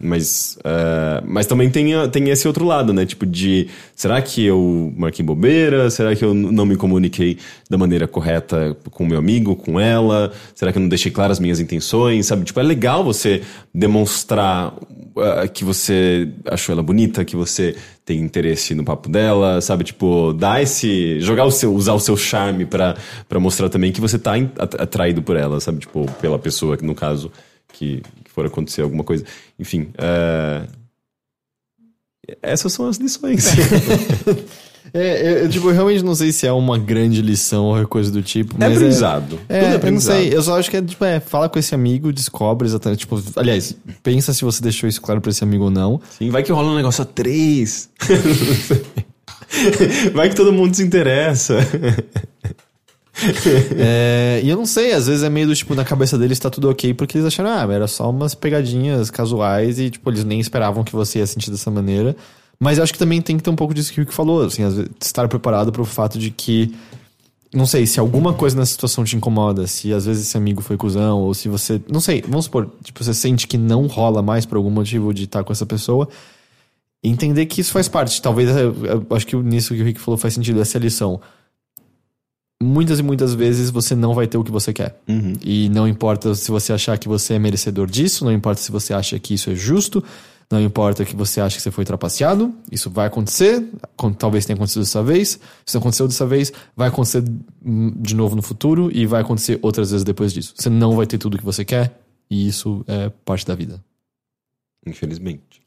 Mas, 0.00 0.58
eh, 0.64 1.22
mas 1.24 1.46
também 1.46 1.70
tem, 1.70 1.92
tem 2.10 2.28
esse 2.28 2.48
outro 2.48 2.64
lado, 2.64 2.92
né? 2.92 3.06
Tipo, 3.06 3.24
de 3.24 3.68
será 3.94 4.20
que 4.20 4.44
eu 4.44 4.92
marquei 4.96 5.24
bobeira? 5.24 5.88
Será 5.90 6.14
que 6.16 6.24
eu 6.24 6.34
não 6.34 6.66
me 6.66 6.76
comuniquei 6.76 7.38
da 7.70 7.78
maneira 7.78 8.08
correta 8.08 8.76
com 8.90 9.04
o 9.04 9.06
meu 9.06 9.18
amigo, 9.18 9.54
com 9.54 9.78
ela? 9.78 10.32
Será 10.56 10.72
que 10.72 10.78
eu 10.78 10.82
não 10.82 10.88
deixei 10.88 11.12
claras 11.12 11.36
as 11.36 11.40
minhas 11.40 11.60
intenções? 11.60 12.26
Sabe? 12.26 12.44
Tipo, 12.44 12.58
é 12.58 12.64
legal 12.64 13.04
você 13.04 13.42
demonstrar 13.72 14.74
ah, 15.16 15.46
que 15.46 15.64
você 15.64 16.28
achou 16.46 16.72
ela 16.72 16.82
bonita, 16.82 17.24
que 17.24 17.36
você 17.36 17.76
tem 18.04 18.18
interesse 18.20 18.74
no 18.74 18.84
papo 18.84 19.08
dela, 19.08 19.60
sabe? 19.60 19.84
Tipo, 19.84 20.32
dar 20.32 20.62
esse. 20.62 21.20
jogar 21.20 21.44
o 21.44 21.50
seu. 21.50 21.72
usar 21.72 21.92
o 21.92 22.00
seu 22.00 22.16
charme 22.16 22.64
pra 22.64 22.96
mostrar 23.38 23.68
também 23.68 23.92
que 23.92 24.00
você 24.00 24.18
tá 24.18 24.32
atraído 24.58 25.22
por 25.22 25.36
ela, 25.36 25.60
sabe? 25.60 25.80
Tipo, 25.80 26.10
pela 26.20 26.38
pessoa, 26.38 26.76
no 26.82 26.94
caso, 26.94 27.30
que 27.72 28.02
for 28.32 28.46
acontecer 28.46 28.82
alguma 28.82 29.04
coisa. 29.04 29.24
Enfim. 29.58 29.88
é, 29.98 30.62
Essas 32.42 32.72
são 32.72 32.88
as 32.88 32.96
lições. 32.96 33.46
É, 34.94 35.26
eu, 35.26 35.38
eu, 35.44 35.48
tipo, 35.48 35.70
eu 35.70 35.74
realmente 35.74 36.04
não 36.04 36.14
sei 36.14 36.32
se 36.32 36.46
é 36.46 36.52
uma 36.52 36.76
grande 36.76 37.22
lição 37.22 37.64
ou 37.66 37.86
coisa 37.86 38.10
do 38.10 38.22
tipo. 38.22 38.54
é 38.56 38.68
Mas 38.68 38.76
aprendizado. 38.76 39.38
É, 39.48 39.54
Tudo 39.54 39.54
é 39.54 39.64
eu 39.64 39.68
não 39.70 39.76
aprendizado. 39.76 40.16
sei. 40.16 40.36
Eu 40.36 40.42
só 40.42 40.58
acho 40.58 40.70
que 40.70 40.76
é, 40.76 40.82
tipo, 40.82 41.04
é, 41.04 41.20
fala 41.20 41.48
com 41.48 41.58
esse 41.58 41.74
amigo, 41.74 42.12
descobre 42.12 42.66
exatamente. 42.68 42.98
Tipo, 42.98 43.22
aliás, 43.36 43.74
pensa 44.02 44.34
se 44.34 44.44
você 44.44 44.62
deixou 44.62 44.88
isso 44.88 45.00
claro 45.00 45.20
pra 45.20 45.30
esse 45.30 45.42
amigo 45.42 45.64
ou 45.64 45.70
não. 45.70 46.00
Sim, 46.18 46.30
vai 46.30 46.42
que 46.42 46.52
rola 46.52 46.72
um 46.72 46.76
negócio 46.76 47.02
a 47.02 47.06
três. 47.06 47.88
vai 50.12 50.28
que 50.28 50.36
todo 50.36 50.52
mundo 50.52 50.74
se 50.74 50.82
interessa. 50.82 51.56
É, 53.78 54.40
e 54.42 54.48
eu 54.48 54.56
não 54.56 54.66
sei, 54.66 54.92
às 54.92 55.06
vezes 55.06 55.22
é 55.22 55.28
meio 55.28 55.46
do 55.46 55.54
tipo, 55.54 55.74
na 55.74 55.84
cabeça 55.84 56.16
deles 56.18 56.38
tá 56.38 56.48
tudo 56.48 56.70
ok, 56.70 56.94
porque 56.94 57.16
eles 57.16 57.26
acharam, 57.26 57.50
ah, 57.50 57.72
era 57.72 57.86
só 57.86 58.10
umas 58.10 58.34
pegadinhas 58.34 59.10
casuais 59.10 59.78
e, 59.78 59.90
tipo, 59.90 60.10
eles 60.10 60.24
nem 60.24 60.40
esperavam 60.40 60.82
que 60.82 60.92
você 60.92 61.18
ia 61.18 61.26
sentir 61.26 61.50
dessa 61.50 61.70
maneira. 61.70 62.16
Mas 62.58 62.78
eu 62.78 62.84
acho 62.84 62.92
que 62.92 62.98
também 62.98 63.20
tem 63.20 63.36
que 63.36 63.42
ter 63.42 63.50
um 63.50 63.56
pouco 63.56 63.74
disso 63.74 63.92
que 63.92 64.00
o 64.00 64.02
Rick 64.02 64.14
falou, 64.14 64.42
assim, 64.44 64.62
vezes, 64.62 64.88
estar 65.00 65.28
preparado 65.28 65.72
pro 65.72 65.84
fato 65.84 66.18
de 66.18 66.30
que 66.30 66.74
não 67.54 67.66
sei, 67.66 67.86
se 67.86 68.00
alguma 68.00 68.32
coisa 68.32 68.56
nessa 68.56 68.72
situação 68.72 69.04
te 69.04 69.14
incomoda, 69.14 69.66
se 69.66 69.92
às 69.92 70.06
vezes 70.06 70.26
esse 70.26 70.36
amigo 70.38 70.62
foi 70.62 70.76
cuzão, 70.78 71.20
ou 71.20 71.34
se 71.34 71.48
você. 71.48 71.80
Não 71.86 72.00
sei, 72.00 72.22
vamos 72.22 72.46
supor, 72.46 72.70
tipo, 72.82 73.04
você 73.04 73.12
sente 73.12 73.46
que 73.46 73.58
não 73.58 73.86
rola 73.86 74.22
mais 74.22 74.46
por 74.46 74.56
algum 74.56 74.70
motivo 74.70 75.12
de 75.12 75.24
estar 75.24 75.44
com 75.44 75.52
essa 75.52 75.66
pessoa. 75.66 76.08
Entender 77.04 77.44
que 77.46 77.60
isso 77.60 77.72
faz 77.72 77.88
parte. 77.88 78.22
Talvez, 78.22 78.48
eu, 78.56 78.74
eu 78.86 79.06
acho 79.10 79.26
que 79.26 79.36
nisso 79.36 79.74
que 79.74 79.82
o 79.82 79.84
Rick 79.84 80.00
falou 80.00 80.16
faz 80.16 80.32
sentido, 80.32 80.62
essa 80.62 80.78
é 80.78 80.80
lição. 80.80 81.20
Muitas 82.62 82.98
e 82.98 83.02
muitas 83.02 83.34
vezes 83.34 83.70
você 83.70 83.94
não 83.94 84.14
vai 84.14 84.26
ter 84.26 84.38
o 84.38 84.44
que 84.44 84.50
você 84.50 84.72
quer. 84.72 85.00
Uhum. 85.08 85.34
E 85.42 85.68
não 85.68 85.88
importa 85.88 86.34
se 86.34 86.50
você 86.50 86.72
achar 86.72 86.96
que 86.98 87.08
você 87.08 87.34
é 87.34 87.38
merecedor 87.38 87.86
disso, 87.86 88.24
não 88.24 88.32
importa 88.32 88.60
se 88.60 88.70
você 88.70 88.94
acha 88.94 89.18
que 89.18 89.34
isso 89.34 89.50
é 89.50 89.54
justo, 89.54 90.02
não 90.50 90.60
importa 90.60 91.04
que 91.04 91.16
você 91.16 91.40
acha 91.40 91.56
que 91.56 91.62
você 91.62 91.70
foi 91.70 91.84
trapaceado, 91.84 92.54
isso 92.70 92.90
vai 92.90 93.06
acontecer, 93.06 93.66
talvez 94.18 94.44
tenha 94.44 94.54
acontecido 94.54 94.82
dessa 94.82 95.02
vez, 95.02 95.40
se 95.64 95.74
não 95.74 95.80
aconteceu 95.80 96.06
dessa 96.06 96.26
vez, 96.26 96.52
vai 96.76 96.88
acontecer 96.88 97.24
de 97.64 98.14
novo 98.14 98.36
no 98.36 98.42
futuro 98.42 98.90
e 98.92 99.06
vai 99.06 99.22
acontecer 99.22 99.58
outras 99.62 99.90
vezes 99.90 100.04
depois 100.04 100.30
disso. 100.30 100.52
Você 100.56 100.68
não 100.68 100.94
vai 100.94 101.06
ter 101.06 101.16
tudo 101.16 101.38
que 101.38 101.44
você 101.44 101.64
quer 101.64 101.98
e 102.30 102.46
isso 102.46 102.84
é 102.86 103.10
parte 103.24 103.46
da 103.46 103.54
vida. 103.54 103.82
Infelizmente. 104.86 105.61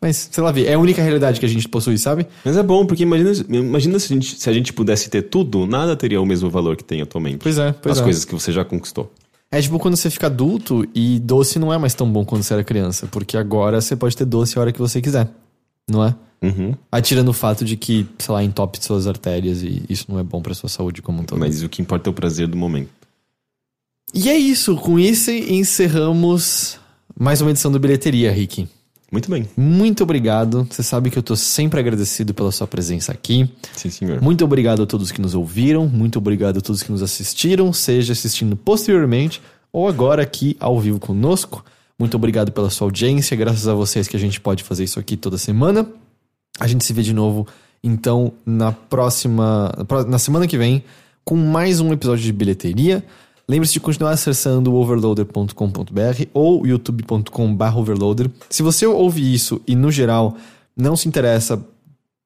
Mas, 0.00 0.28
sei 0.30 0.42
lá, 0.42 0.52
é 0.60 0.74
a 0.74 0.78
única 0.78 1.02
realidade 1.02 1.40
que 1.40 1.46
a 1.46 1.48
gente 1.48 1.68
possui, 1.68 1.98
sabe? 1.98 2.26
Mas 2.44 2.56
é 2.56 2.62
bom, 2.62 2.86
porque 2.86 3.02
imagina, 3.02 3.32
imagina 3.48 3.98
se, 3.98 4.12
a 4.12 4.16
gente, 4.16 4.40
se 4.40 4.48
a 4.48 4.52
gente 4.52 4.72
pudesse 4.72 5.10
ter 5.10 5.22
tudo, 5.22 5.66
nada 5.66 5.96
teria 5.96 6.20
o 6.20 6.26
mesmo 6.26 6.48
valor 6.48 6.76
que 6.76 6.84
tem 6.84 7.02
atualmente. 7.02 7.38
Pois 7.38 7.58
é, 7.58 7.72
pois 7.72 7.92
As 7.92 8.00
é. 8.00 8.04
coisas 8.04 8.24
que 8.24 8.32
você 8.32 8.52
já 8.52 8.64
conquistou. 8.64 9.12
É 9.50 9.60
tipo 9.60 9.78
quando 9.78 9.96
você 9.96 10.10
fica 10.10 10.26
adulto 10.26 10.86
e 10.94 11.18
doce 11.20 11.58
não 11.58 11.72
é 11.72 11.78
mais 11.78 11.94
tão 11.94 12.10
bom 12.10 12.24
quando 12.24 12.42
você 12.42 12.52
era 12.52 12.62
criança, 12.62 13.06
porque 13.06 13.36
agora 13.36 13.80
você 13.80 13.96
pode 13.96 14.16
ter 14.16 14.26
doce 14.26 14.58
a 14.58 14.60
hora 14.60 14.72
que 14.72 14.78
você 14.78 15.00
quiser, 15.00 15.28
não 15.88 16.04
é? 16.04 16.14
Uhum. 16.40 16.74
Atirando 16.92 17.30
o 17.30 17.34
fato 17.34 17.64
de 17.64 17.76
que, 17.76 18.06
sei 18.18 18.32
lá, 18.32 18.44
entope 18.44 18.82
suas 18.82 19.06
artérias 19.06 19.62
e 19.62 19.82
isso 19.88 20.06
não 20.08 20.18
é 20.18 20.22
bom 20.22 20.40
pra 20.40 20.54
sua 20.54 20.68
saúde 20.68 21.02
como 21.02 21.22
um 21.22 21.24
todo. 21.24 21.38
Mas 21.38 21.62
o 21.62 21.68
que 21.68 21.82
importa 21.82 22.08
é 22.08 22.12
o 22.12 22.14
prazer 22.14 22.46
do 22.46 22.56
momento. 22.56 22.90
E 24.14 24.28
é 24.28 24.36
isso, 24.36 24.76
com 24.76 24.98
isso 24.98 25.30
encerramos 25.30 26.78
mais 27.18 27.40
uma 27.40 27.50
edição 27.50 27.72
do 27.72 27.80
Bilheteria, 27.80 28.30
Rick. 28.30 28.68
Muito 29.10 29.30
bem. 29.30 29.48
Muito 29.56 30.02
obrigado. 30.02 30.66
Você 30.70 30.82
sabe 30.82 31.10
que 31.10 31.18
eu 31.18 31.22
tô 31.22 31.34
sempre 31.34 31.80
agradecido 31.80 32.34
pela 32.34 32.52
sua 32.52 32.66
presença 32.66 33.10
aqui. 33.10 33.50
Sim, 33.74 33.90
senhor. 33.90 34.20
Muito 34.20 34.44
obrigado 34.44 34.82
a 34.82 34.86
todos 34.86 35.10
que 35.10 35.20
nos 35.20 35.34
ouviram, 35.34 35.88
muito 35.88 36.18
obrigado 36.18 36.58
a 36.58 36.60
todos 36.60 36.82
que 36.82 36.92
nos 36.92 37.02
assistiram, 37.02 37.72
seja 37.72 38.12
assistindo 38.12 38.54
posteriormente 38.54 39.40
ou 39.72 39.88
agora 39.88 40.22
aqui 40.22 40.56
ao 40.60 40.78
vivo 40.78 40.98
conosco. 40.98 41.64
Muito 41.98 42.16
obrigado 42.16 42.52
pela 42.52 42.70
sua 42.70 42.86
audiência, 42.86 43.36
graças 43.36 43.66
a 43.66 43.74
vocês 43.74 44.06
que 44.06 44.16
a 44.16 44.20
gente 44.20 44.40
pode 44.40 44.62
fazer 44.62 44.84
isso 44.84 45.00
aqui 45.00 45.16
toda 45.16 45.38
semana. 45.38 45.86
A 46.60 46.66
gente 46.66 46.84
se 46.84 46.92
vê 46.92 47.02
de 47.02 47.12
novo, 47.12 47.46
então, 47.82 48.32
na 48.44 48.72
próxima. 48.72 49.72
na 50.06 50.18
semana 50.18 50.46
que 50.46 50.58
vem, 50.58 50.84
com 51.24 51.36
mais 51.36 51.80
um 51.80 51.92
episódio 51.92 52.24
de 52.24 52.32
bilheteria. 52.32 53.04
Lembre-se 53.48 53.72
de 53.72 53.80
continuar 53.80 54.10
acessando 54.10 54.74
overloader.com.br 54.74 56.24
ou 56.34 56.66
youtube.com/overloader. 56.66 58.30
Se 58.50 58.62
você 58.62 58.86
ouve 58.86 59.34
isso 59.34 59.60
e, 59.66 59.74
no 59.74 59.90
geral, 59.90 60.36
não 60.76 60.94
se 60.96 61.08
interessa 61.08 61.64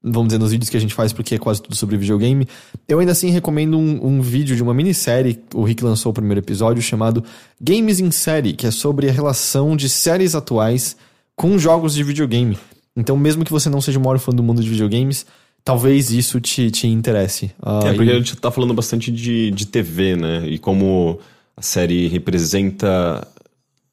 vamos 0.02 0.28
dizer, 0.28 0.38
nos 0.38 0.50
vídeos 0.50 0.68
que 0.68 0.76
a 0.76 0.80
gente 0.80 0.94
faz, 0.94 1.12
porque 1.12 1.36
é 1.36 1.38
quase 1.38 1.62
tudo 1.62 1.76
sobre 1.76 1.96
videogame. 1.96 2.48
Eu 2.88 2.98
ainda 2.98 3.12
assim 3.12 3.30
recomendo 3.30 3.78
um, 3.78 4.04
um 4.04 4.20
vídeo 4.20 4.56
de 4.56 4.62
uma 4.62 4.74
minissérie, 4.74 5.38
o 5.54 5.62
Rick 5.62 5.84
lançou 5.84 6.10
o 6.10 6.14
primeiro 6.14 6.40
episódio, 6.40 6.82
chamado 6.82 7.22
Games 7.60 8.00
em 8.00 8.10
Série, 8.10 8.52
que 8.52 8.66
é 8.66 8.70
sobre 8.70 9.08
a 9.08 9.12
relação 9.12 9.76
de 9.76 9.88
séries 9.88 10.34
atuais 10.34 10.96
com 11.36 11.56
jogos 11.56 11.94
de 11.94 12.02
videogame. 12.02 12.58
Então, 12.96 13.16
mesmo 13.16 13.44
que 13.44 13.52
você 13.52 13.70
não 13.70 13.80
seja 13.80 13.98
o 13.98 14.02
maior 14.02 14.18
fã 14.18 14.32
do 14.32 14.42
mundo 14.42 14.60
de 14.60 14.68
videogames, 14.68 15.24
talvez 15.64 16.10
isso 16.10 16.40
te, 16.40 16.70
te 16.70 16.86
interesse. 16.86 17.50
Ah, 17.62 17.80
É, 17.84 17.92
porque 17.94 18.10
e- 18.10 18.14
a 18.14 18.18
gente 18.18 18.36
tá 18.36 18.50
falando 18.50 18.74
bastante 18.74 19.10
de, 19.10 19.50
de 19.50 19.66
TV, 19.66 20.16
né? 20.16 20.46
E 20.46 20.58
como 20.58 21.18
a 21.56 21.62
série 21.62 22.08
representa 22.08 23.26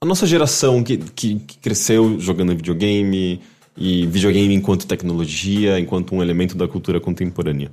a 0.01 0.05
nossa 0.05 0.25
geração 0.25 0.83
que, 0.83 0.97
que, 0.97 1.35
que 1.39 1.57
cresceu 1.57 2.19
jogando 2.19 2.55
videogame 2.55 3.41
e 3.77 4.05
videogame 4.07 4.53
enquanto 4.53 4.87
tecnologia, 4.87 5.79
enquanto 5.79 6.15
um 6.15 6.21
elemento 6.21 6.55
da 6.57 6.67
cultura 6.67 6.99
contemporânea. 6.99 7.71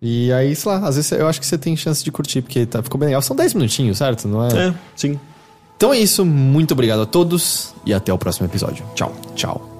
E 0.00 0.32
aí, 0.32 0.54
sei 0.54 0.70
lá, 0.72 0.86
às 0.88 0.96
vezes 0.96 1.10
eu 1.12 1.26
acho 1.26 1.40
que 1.40 1.46
você 1.46 1.58
tem 1.58 1.76
chance 1.76 2.04
de 2.04 2.10
curtir, 2.12 2.40
porque 2.40 2.64
tá, 2.64 2.82
ficou 2.82 2.98
bem 2.98 3.08
legal. 3.08 3.20
São 3.20 3.34
10 3.36 3.54
minutinhos, 3.54 3.98
certo? 3.98 4.28
Não 4.28 4.44
é? 4.44 4.68
É, 4.68 4.74
sim. 4.94 5.18
Então 5.76 5.92
é 5.92 5.98
isso, 5.98 6.24
muito 6.24 6.72
obrigado 6.72 7.02
a 7.02 7.06
todos 7.06 7.74
e 7.86 7.92
até 7.94 8.12
o 8.12 8.18
próximo 8.18 8.46
episódio. 8.46 8.84
Tchau, 8.94 9.14
tchau. 9.34 9.77